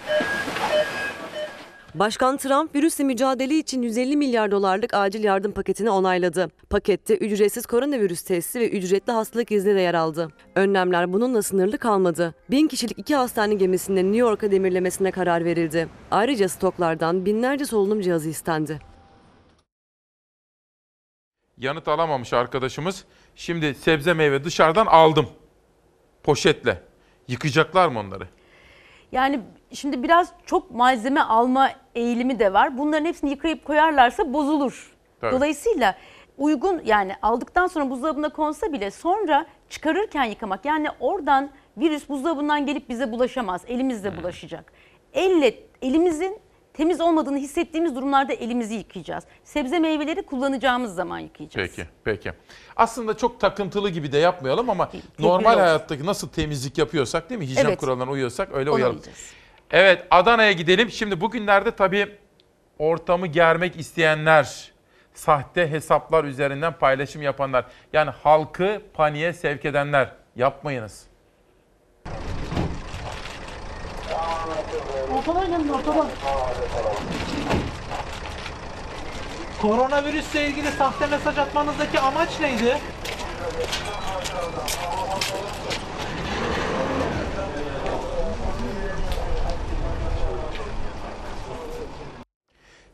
Başkan 1.99 2.37
Trump 2.37 2.75
virüsle 2.75 3.03
mücadele 3.03 3.57
için 3.57 3.81
150 3.81 4.17
milyar 4.17 4.51
dolarlık 4.51 4.93
acil 4.93 5.23
yardım 5.23 5.51
paketini 5.51 5.89
onayladı. 5.89 6.49
Pakette 6.69 7.17
ücretsiz 7.17 7.65
koronavirüs 7.65 8.21
testi 8.21 8.59
ve 8.59 8.69
ücretli 8.69 9.11
hastalık 9.11 9.51
izni 9.51 9.75
de 9.75 9.79
yer 9.79 9.93
aldı. 9.93 10.31
Önlemler 10.55 11.13
bununla 11.13 11.41
sınırlı 11.41 11.77
kalmadı. 11.77 12.35
Bin 12.51 12.67
kişilik 12.67 12.99
iki 12.99 13.15
hastane 13.15 13.53
gemisinin 13.53 14.05
New 14.05 14.17
York'a 14.17 14.51
demirlemesine 14.51 15.11
karar 15.11 15.45
verildi. 15.45 15.89
Ayrıca 16.11 16.49
stoklardan 16.49 17.25
binlerce 17.25 17.65
solunum 17.65 18.01
cihazı 18.01 18.29
istendi. 18.29 18.79
Yanıt 21.57 21.87
alamamış 21.87 22.33
arkadaşımız. 22.33 23.05
Şimdi 23.35 23.75
sebze 23.75 24.13
meyve 24.13 24.43
dışarıdan 24.43 24.85
aldım. 24.85 25.29
Poşetle. 26.23 26.81
Yıkayacaklar 27.27 27.87
mı 27.87 27.99
onları? 27.99 28.27
Yani 29.11 29.41
şimdi 29.73 30.03
biraz 30.03 30.31
çok 30.45 30.71
malzeme 30.71 31.21
alma 31.21 31.69
eğilimi 31.95 32.39
de 32.39 32.53
var. 32.53 32.77
Bunların 32.77 33.05
hepsini 33.05 33.29
yıkayıp 33.29 33.65
koyarlarsa 33.65 34.33
bozulur. 34.33 34.95
Tabii. 35.21 35.35
Dolayısıyla 35.35 35.95
uygun 36.37 36.81
yani 36.85 37.15
aldıktan 37.21 37.67
sonra 37.67 37.89
buzdolabına 37.89 38.29
konsa 38.29 38.73
bile 38.73 38.91
sonra 38.91 39.45
çıkarırken 39.69 40.23
yıkamak. 40.23 40.65
Yani 40.65 40.87
oradan 40.99 41.49
virüs 41.77 42.09
buzdolabından 42.09 42.65
gelip 42.65 42.89
bize 42.89 43.11
bulaşamaz. 43.11 43.61
Elimizle 43.67 44.17
bulaşacak. 44.17 44.73
Elle 45.13 45.55
elimizin 45.81 46.39
temiz 46.73 47.01
olmadığını 47.01 47.37
hissettiğimiz 47.37 47.95
durumlarda 47.95 48.33
elimizi 48.33 48.73
yıkayacağız. 48.75 49.23
Sebze 49.43 49.79
meyveleri 49.79 50.21
kullanacağımız 50.21 50.95
zaman 50.95 51.19
yıkayacağız. 51.19 51.69
Peki, 51.75 51.89
peki. 52.03 52.31
Aslında 52.75 53.17
çok 53.17 53.39
takıntılı 53.39 53.89
gibi 53.89 54.11
de 54.11 54.17
yapmayalım 54.17 54.69
ama 54.69 54.89
tedbirli 54.89 55.27
normal 55.27 55.59
hayattaki 55.59 56.05
nasıl 56.05 56.29
temizlik 56.29 56.77
yapıyorsak 56.77 57.29
değil 57.29 57.39
mi? 57.39 57.47
Hijyen 57.47 57.65
Evet. 57.65 57.79
kurallarına 57.79 58.11
uyuyorsak 58.11 58.49
öyle 58.53 58.69
Ona 58.69 58.75
uyalım. 58.75 58.95
uyacağız. 58.95 59.17
Evet, 59.71 60.07
Adana'ya 60.11 60.51
gidelim. 60.51 60.91
Şimdi 60.91 61.21
bugünlerde 61.21 61.71
tabii 61.71 62.17
ortamı 62.79 63.27
germek 63.27 63.79
isteyenler, 63.79 64.71
sahte 65.13 65.71
hesaplar 65.71 66.23
üzerinden 66.23 66.73
paylaşım 66.73 67.21
yapanlar, 67.21 67.65
yani 67.93 68.11
halkı 68.23 68.81
paniğe 68.93 69.33
sevk 69.33 69.65
edenler 69.65 70.09
yapmayınız. 70.35 71.07
Ortadan 75.17 75.47
gelin 75.47 75.69
ortadan. 75.69 76.07
Koronavirüsle 79.61 80.47
ilgili 80.47 80.71
sahte 80.71 81.07
mesaj 81.07 81.37
atmanızdaki 81.37 81.99
amaç 81.99 82.39
neydi? 82.39 82.77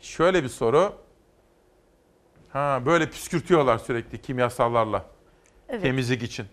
Şöyle 0.04 0.44
bir 0.44 0.50
soru. 0.50 0.96
Ha 2.50 2.82
böyle 2.86 3.10
püskürtüyorlar 3.10 3.78
sürekli 3.78 4.22
kimyasallarla. 4.22 5.06
Evet. 5.70 5.82
Temizlik 5.82 6.24
için. 6.24 6.46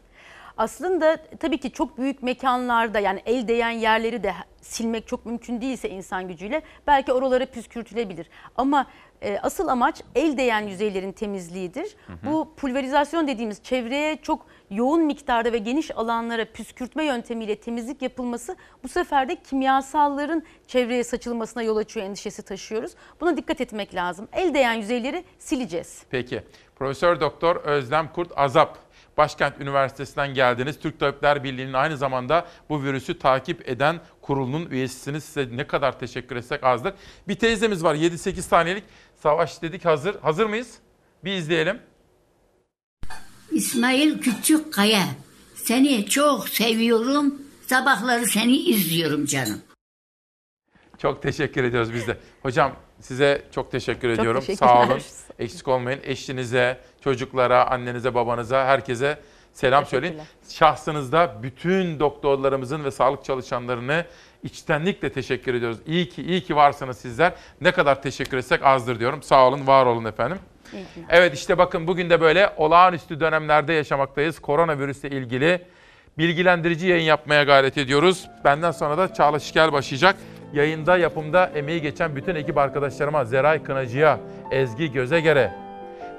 Aslında 0.57 1.17
tabii 1.41 1.59
ki 1.59 1.73
çok 1.73 1.99
büyük 1.99 2.23
mekanlarda 2.23 2.99
yani 2.99 3.23
el 3.27 3.49
değen 3.49 3.71
yerleri 3.71 4.23
de 4.23 4.35
silmek 4.61 5.07
çok 5.07 5.27
mümkün 5.27 5.61
değilse 5.61 5.91
insan 5.91 6.29
gücüyle 6.29 6.63
belki 6.87 7.13
oralara 7.13 7.47
püskürtülebilir. 7.47 8.27
Ama 8.57 8.87
e, 9.23 9.39
asıl 9.43 9.69
amaç 9.69 10.03
el 10.15 10.37
değen 10.37 10.61
yüzeylerin 10.61 11.13
temizliğidir. 11.13 11.97
Bu 12.25 12.55
pulverizasyon 12.57 13.29
dediğimiz 13.29 13.63
çevreye 13.63 14.17
çok 14.23 14.47
yoğun 14.71 15.05
miktarda 15.05 15.53
ve 15.53 15.59
geniş 15.59 15.97
alanlara 15.97 16.45
püskürtme 16.45 17.05
yöntemiyle 17.05 17.57
temizlik 17.57 18.03
yapılması 18.03 18.57
bu 18.85 18.89
sefer 18.89 19.29
de 19.29 19.37
kimyasalların 19.37 20.43
çevreye 20.67 21.05
saçılmasına 21.05 21.63
yol 21.63 21.77
açıyor 21.77 22.07
endişesi 22.07 22.43
taşıyoruz. 22.43 22.93
Buna 23.21 23.37
dikkat 23.37 23.61
etmek 23.61 23.95
lazım. 23.95 24.29
El 24.33 24.55
değen 24.55 24.75
yüzeyleri 24.75 25.25
sileceğiz. 25.39 26.03
Peki. 26.11 26.43
Profesör 26.77 27.21
Doktor 27.21 27.57
Özlem 27.57 28.13
Kurt 28.13 28.33
Azap. 28.37 28.79
Başkent 29.17 29.61
Üniversitesi'nden 29.61 30.35
geldiniz. 30.35 30.81
Türk 30.81 31.01
Tabipler 31.01 31.45
Birliği'nin 31.45 31.73
aynı 31.73 31.97
zamanda 31.97 32.47
bu 32.69 32.83
virüsü 32.83 33.19
takip 33.19 33.69
eden 33.69 34.01
kurulunun 34.23 34.71
üyesisiniz. 34.71 35.25
Size 35.25 35.57
ne 35.57 35.67
kadar 35.67 35.99
teşekkür 35.99 36.37
etsek 36.37 36.65
azdır. 36.65 36.95
Bir 37.29 37.35
teyzemiz 37.35 37.85
var 37.85 37.95
7-8 37.95 38.41
saniyelik. 38.43 38.85
Savaş 39.23 39.63
dedik 39.63 39.85
hazır. 39.85 40.21
Hazır 40.21 40.47
mıyız? 40.47 40.79
Bir 41.25 41.33
izleyelim. 41.33 41.81
İsmail 43.51 44.21
Küçükkaya. 44.21 45.05
Seni 45.55 46.07
çok 46.07 46.49
seviyorum. 46.49 47.35
Sabahları 47.67 48.27
seni 48.27 48.57
izliyorum 48.57 49.25
canım. 49.27 49.61
Çok 50.99 51.23
teşekkür 51.23 51.65
ediyoruz 51.65 51.95
biz 51.95 52.07
de. 52.07 52.17
Hocam 52.43 52.73
size 53.01 53.43
çok 53.55 53.73
teşekkür 53.73 54.09
Çok 54.09 54.19
ediyorum. 54.19 54.43
Sağ 54.59 54.83
olun. 54.83 55.01
Eksik 55.39 55.69
olmayın. 55.69 56.01
Eşinize, 56.03 56.81
çocuklara, 57.05 57.71
annenize, 57.71 58.15
babanıza, 58.15 58.65
herkese 58.67 59.19
selam 59.53 59.87
söyleyin. 59.87 60.17
Şahsınızda 60.49 61.43
bütün 61.43 62.01
doktorlarımızın 62.01 62.85
ve 62.85 62.91
sağlık 62.91 63.25
çalışanlarını 63.25 64.05
içtenlikle 64.43 65.13
teşekkür 65.13 65.55
ediyoruz. 65.55 65.79
İyi 65.87 66.09
ki 66.09 66.23
iyi 66.23 66.41
ki 66.41 66.57
varsınız 66.57 66.99
sizler. 66.99 67.33
Ne 67.61 67.73
kadar 67.73 68.03
teşekkür 68.03 68.37
etsek 68.37 68.63
azdır 68.63 69.01
diyorum. 69.01 69.23
Sağ 69.23 69.47
olun, 69.49 69.67
var 69.67 69.87
olun 69.87 70.05
efendim. 70.05 70.39
Evet 71.09 71.35
işte 71.35 71.59
bakın 71.59 71.87
bugün 71.87 72.11
de 72.11 72.21
böyle 72.21 72.53
olağanüstü 72.57 73.21
dönemlerde 73.21 73.73
yaşamaktayız. 73.73 74.39
Koronavirüsle 74.39 75.11
ilgili 75.11 75.67
bilgilendirici 76.19 76.87
yayın 76.87 77.05
yapmaya 77.05 77.43
gayret 77.43 77.79
ediyoruz. 77.79 78.29
Benden 78.45 78.71
sonra 78.71 78.99
da 78.99 79.15
Çağla 79.15 79.39
Şikel 79.39 79.73
başlayacak. 79.73 80.17
Yayında 80.53 80.97
yapımda 80.97 81.47
emeği 81.55 81.83
geçen 81.83 82.17
bütün 82.17 82.35
ekip 82.35 82.59
arkadaşlarıma 82.59 83.25
Zeray 83.25 83.63
Kınacı'ya, 83.63 84.21
Ezgi 84.51 84.93
Gözeger'e, 84.93 85.53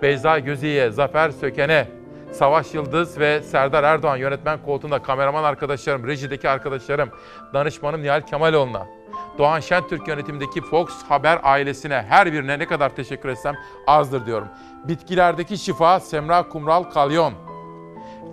Beyza 0.01 0.39
Gözi'ye, 0.39 0.91
Zafer 0.91 1.29
Söken'e, 1.29 1.87
Savaş 2.31 2.73
Yıldız 2.73 3.19
ve 3.19 3.41
Serdar 3.41 3.83
Erdoğan 3.83 4.17
yönetmen 4.17 4.59
koltuğunda 4.65 5.03
kameraman 5.03 5.43
arkadaşlarım, 5.43 6.07
rejideki 6.07 6.49
arkadaşlarım, 6.49 7.09
danışmanım 7.53 8.03
Nihal 8.03 8.21
Kemaloğlu'na, 8.21 8.87
Doğan 9.37 9.59
Şentürk 9.59 10.07
yönetimindeki 10.07 10.61
Fox 10.61 10.89
Haber 11.09 11.39
ailesine 11.43 12.05
her 12.09 12.33
birine 12.33 12.59
ne 12.59 12.65
kadar 12.65 12.95
teşekkür 12.95 13.29
etsem 13.29 13.55
azdır 13.87 14.25
diyorum. 14.25 14.47
Bitkilerdeki 14.87 15.57
şifa 15.57 15.99
Semra 15.99 16.49
Kumral 16.49 16.83
Kalyon. 16.83 17.33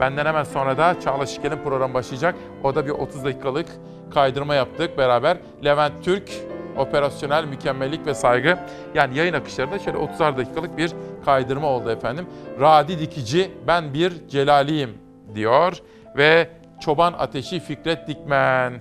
Benden 0.00 0.26
hemen 0.26 0.44
sonra 0.44 0.78
da 0.78 1.00
Çağla 1.00 1.26
Şikel'in 1.26 1.62
programı 1.64 1.94
başlayacak. 1.94 2.34
O 2.64 2.74
da 2.74 2.86
bir 2.86 2.90
30 2.90 3.24
dakikalık 3.24 3.66
kaydırma 4.14 4.54
yaptık 4.54 4.98
beraber. 4.98 5.36
Levent 5.64 6.04
Türk, 6.04 6.30
operasyonel 6.78 7.44
mükemmellik 7.44 8.06
ve 8.06 8.14
saygı. 8.14 8.58
Yani 8.94 9.18
yayın 9.18 9.32
akışlarında 9.32 9.78
şöyle 9.78 9.98
30'ar 9.98 10.36
dakikalık 10.36 10.78
bir 10.78 10.92
kaydırma 11.24 11.66
oldu 11.68 11.90
efendim. 11.90 12.26
Radi 12.60 12.98
Dikici, 12.98 13.50
ben 13.66 13.94
bir 13.94 14.28
Celaliyim 14.28 14.90
diyor. 15.34 15.72
Ve 16.16 16.48
Çoban 16.80 17.12
Ateşi 17.12 17.60
Fikret 17.60 18.08
Dikmen. 18.08 18.72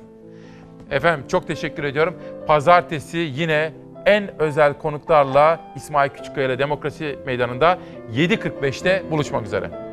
Efendim 0.91 1.25
çok 1.27 1.47
teşekkür 1.47 1.83
ediyorum. 1.83 2.15
Pazartesi 2.47 3.17
yine 3.17 3.73
en 4.05 4.41
özel 4.41 4.73
konuklarla 4.73 5.59
İsmail 5.75 6.09
Küçükkaya 6.09 6.47
ile 6.47 6.59
Demokrasi 6.59 7.19
Meydanı'nda 7.25 7.77
7.45'te 8.13 9.03
buluşmak 9.11 9.45
üzere. 9.45 9.86